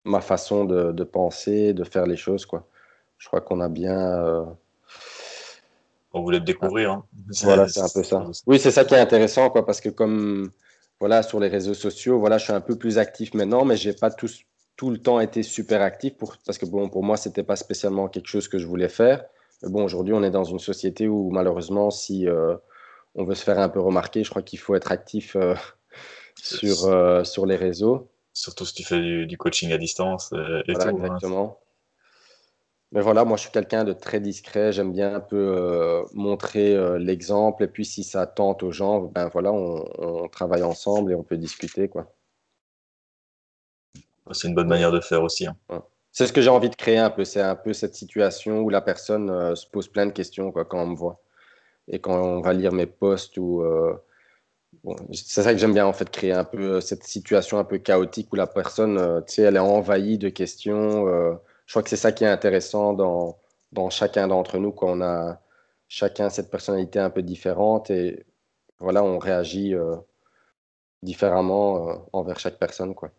ma 0.05 0.21
façon 0.21 0.65
de, 0.65 0.93
de, 0.93 1.05
penser, 1.05 1.75
de 1.75 1.85
faire 1.85 2.07
les 2.07 2.17
choses, 2.17 2.47
quoi. 2.47 2.67
Je 3.19 3.29
crois 3.29 3.41
qu'on 3.41 3.61
a 3.61 3.69
bien. 3.69 4.57
On 6.13 6.23
voulait 6.23 6.41
te 6.41 6.45
découvrir. 6.45 6.93
Hein. 6.93 7.05
Voilà, 7.43 7.69
c'est 7.69 7.81
un 7.81 7.89
peu 7.93 8.03
ça. 8.03 8.27
Oui, 8.47 8.59
c'est 8.59 8.71
ça 8.71 8.85
qui 8.85 8.95
est 8.95 9.01
intéressant, 9.01 9.51
quoi, 9.51 9.65
parce 9.65 9.81
que 9.81 9.89
comme 9.89 10.51
voilà, 10.99 11.23
sur 11.23 11.41
les 11.41 11.49
réseaux 11.49 11.75
sociaux, 11.75 12.19
voilà, 12.19 12.39
je 12.39 12.45
suis 12.45 12.53
un 12.53 12.61
peu 12.61 12.77
plus 12.77 12.99
actif 12.99 13.35
maintenant, 13.35 13.65
mais 13.65 13.77
j'ai 13.77 13.93
pas 13.93 14.11
tout, 14.11 14.29
tout 14.77 14.91
le 14.91 14.99
temps 14.99 15.21
été 15.21 15.43
super 15.43 15.83
actif 15.83 16.17
pour, 16.17 16.37
parce 16.45 16.59
que 16.59 16.67
bon, 16.67 16.89
pour 16.89 17.03
moi, 17.03 17.17
c'était 17.17 17.43
pas 17.43 17.57
spécialement 17.57 18.09
quelque 18.09 18.29
chose 18.29 18.49
que 18.49 18.59
je 18.59 18.67
voulais 18.67 18.89
faire. 18.89 19.25
Mais 19.63 19.71
bon, 19.71 19.85
aujourd'hui, 19.85 20.13
on 20.13 20.23
est 20.23 20.31
dans 20.31 20.45
une 20.45 20.59
société 20.59 21.09
où 21.09 21.31
malheureusement, 21.31 21.91
si 21.91 22.29
euh, 22.29 22.55
on 23.15 23.25
veut 23.25 23.35
se 23.35 23.43
faire 23.43 23.59
un 23.59 23.71
peu 23.71 23.81
remarquer, 23.81 24.23
je 24.23 24.31
crois 24.31 24.43
qu'il 24.43 24.59
faut 24.59 24.75
être 24.75 24.93
actif 24.93 25.35
euh, 25.37 25.55
sur, 26.37 26.87
euh, 26.87 27.25
sur 27.25 27.47
les 27.47 27.57
réseaux. 27.57 28.11
Surtout 28.35 28.67
si 28.67 28.75
tu 28.75 28.85
fais 28.85 29.25
du, 29.25 29.39
coaching 29.39 29.73
à 29.73 29.79
distance. 29.79 30.31
Et 30.33 30.73
voilà, 30.73 30.91
tout, 30.91 30.99
hein. 30.99 31.05
exactement. 31.05 31.59
Mais 32.93 33.01
voilà, 33.01 33.25
moi 33.25 33.37
je 33.39 33.43
suis 33.43 33.51
quelqu'un 33.51 33.85
de 33.85 33.95
très 33.95 34.21
discret. 34.21 34.73
J'aime 34.73 34.93
bien 34.93 35.15
un 35.15 35.21
peu 35.21 36.05
montrer 36.13 36.99
l'exemple. 36.99 37.65
Et 37.65 37.67
puis 37.67 37.87
si 37.87 38.05
ça 38.05 38.27
tente 38.27 38.63
aux 38.63 38.73
gens, 38.73 39.01
ben 39.01 39.29
voilà, 39.33 39.53
on, 39.53 39.89
on, 39.99 40.29
travaille 40.29 40.63
ensemble 40.63 41.13
et 41.13 41.15
on 41.15 41.23
peut 41.23 41.39
discuter. 41.39 41.89
quoi. 41.89 42.15
C'est 44.33 44.49
une 44.49 44.55
bonne 44.55 44.69
manière 44.69 44.93
de 44.93 45.01
faire 45.01 45.23
aussi. 45.23 45.47
Hein. 45.47 45.57
C'est 46.17 46.27
ce 46.27 46.33
que 46.33 46.41
j'ai 46.41 46.49
envie 46.49 46.71
de 46.71 46.77
créer 46.77 46.97
un 46.97 47.11
peu. 47.11 47.25
C'est 47.25 47.43
un 47.43 47.57
peu 47.57 47.75
cette 47.75 47.95
situation 47.95 48.61
où 48.61 48.71
la 48.71 48.81
personne 48.81 49.29
euh, 49.29 49.55
se 49.55 49.67
pose 49.67 49.87
plein 49.89 50.07
de 50.07 50.13
questions 50.13 50.51
quand 50.51 50.83
on 50.83 50.87
me 50.87 50.97
voit. 50.97 51.21
Et 51.89 52.01
quand 52.01 52.19
on 52.19 52.41
va 52.41 52.55
lire 52.55 52.73
mes 52.73 52.87
posts. 52.87 53.39
Euh, 53.39 53.95
c'est 55.13 55.43
ça 55.43 55.53
que 55.53 55.59
j'aime 55.59 55.75
bien 55.75 55.87
en 55.87 55.93
fait, 55.93 56.11
créer 56.11 56.33
un 56.33 56.45
peu 56.45 56.77
euh, 56.77 56.81
cette 56.81 57.05
situation 57.05 57.59
un 57.59 57.65
peu 57.65 57.79
chaotique 57.79 58.33
où 58.33 58.37
la 58.37 58.47
personne, 58.47 59.23
tu 59.27 59.35
sais, 59.35 59.43
elle 59.43 59.57
est 59.57 59.59
envahie 59.59 60.19
de 60.19 60.31
questions. 60.31 61.07
je 61.67 61.73
crois 61.73 61.83
que 61.83 61.91
c'est 61.91 61.97
ça 61.97 62.13
qui 62.13 62.25
est 62.25 62.29
intéressant 62.29 62.95
dans, 62.95 63.39
dans 63.73 63.91
chacun 63.91 64.29
d'entre 64.29 64.59
nous, 64.59 64.73
quand 64.73 64.89
on 64.99 65.03
a 65.03 65.41
chacun 65.89 66.31
cette 66.31 66.51
personnalité 66.51 66.99
un 66.99 67.11
peu 67.11 67.23
différente 67.23 67.91
et 67.91 68.25
voilà, 68.81 69.05
on 69.05 69.19
réagit 69.19 69.75
différemment 71.03 72.07
envers 72.13 72.39
chaque 72.41 72.59
personne, 72.59 72.95
quoi 72.95 73.11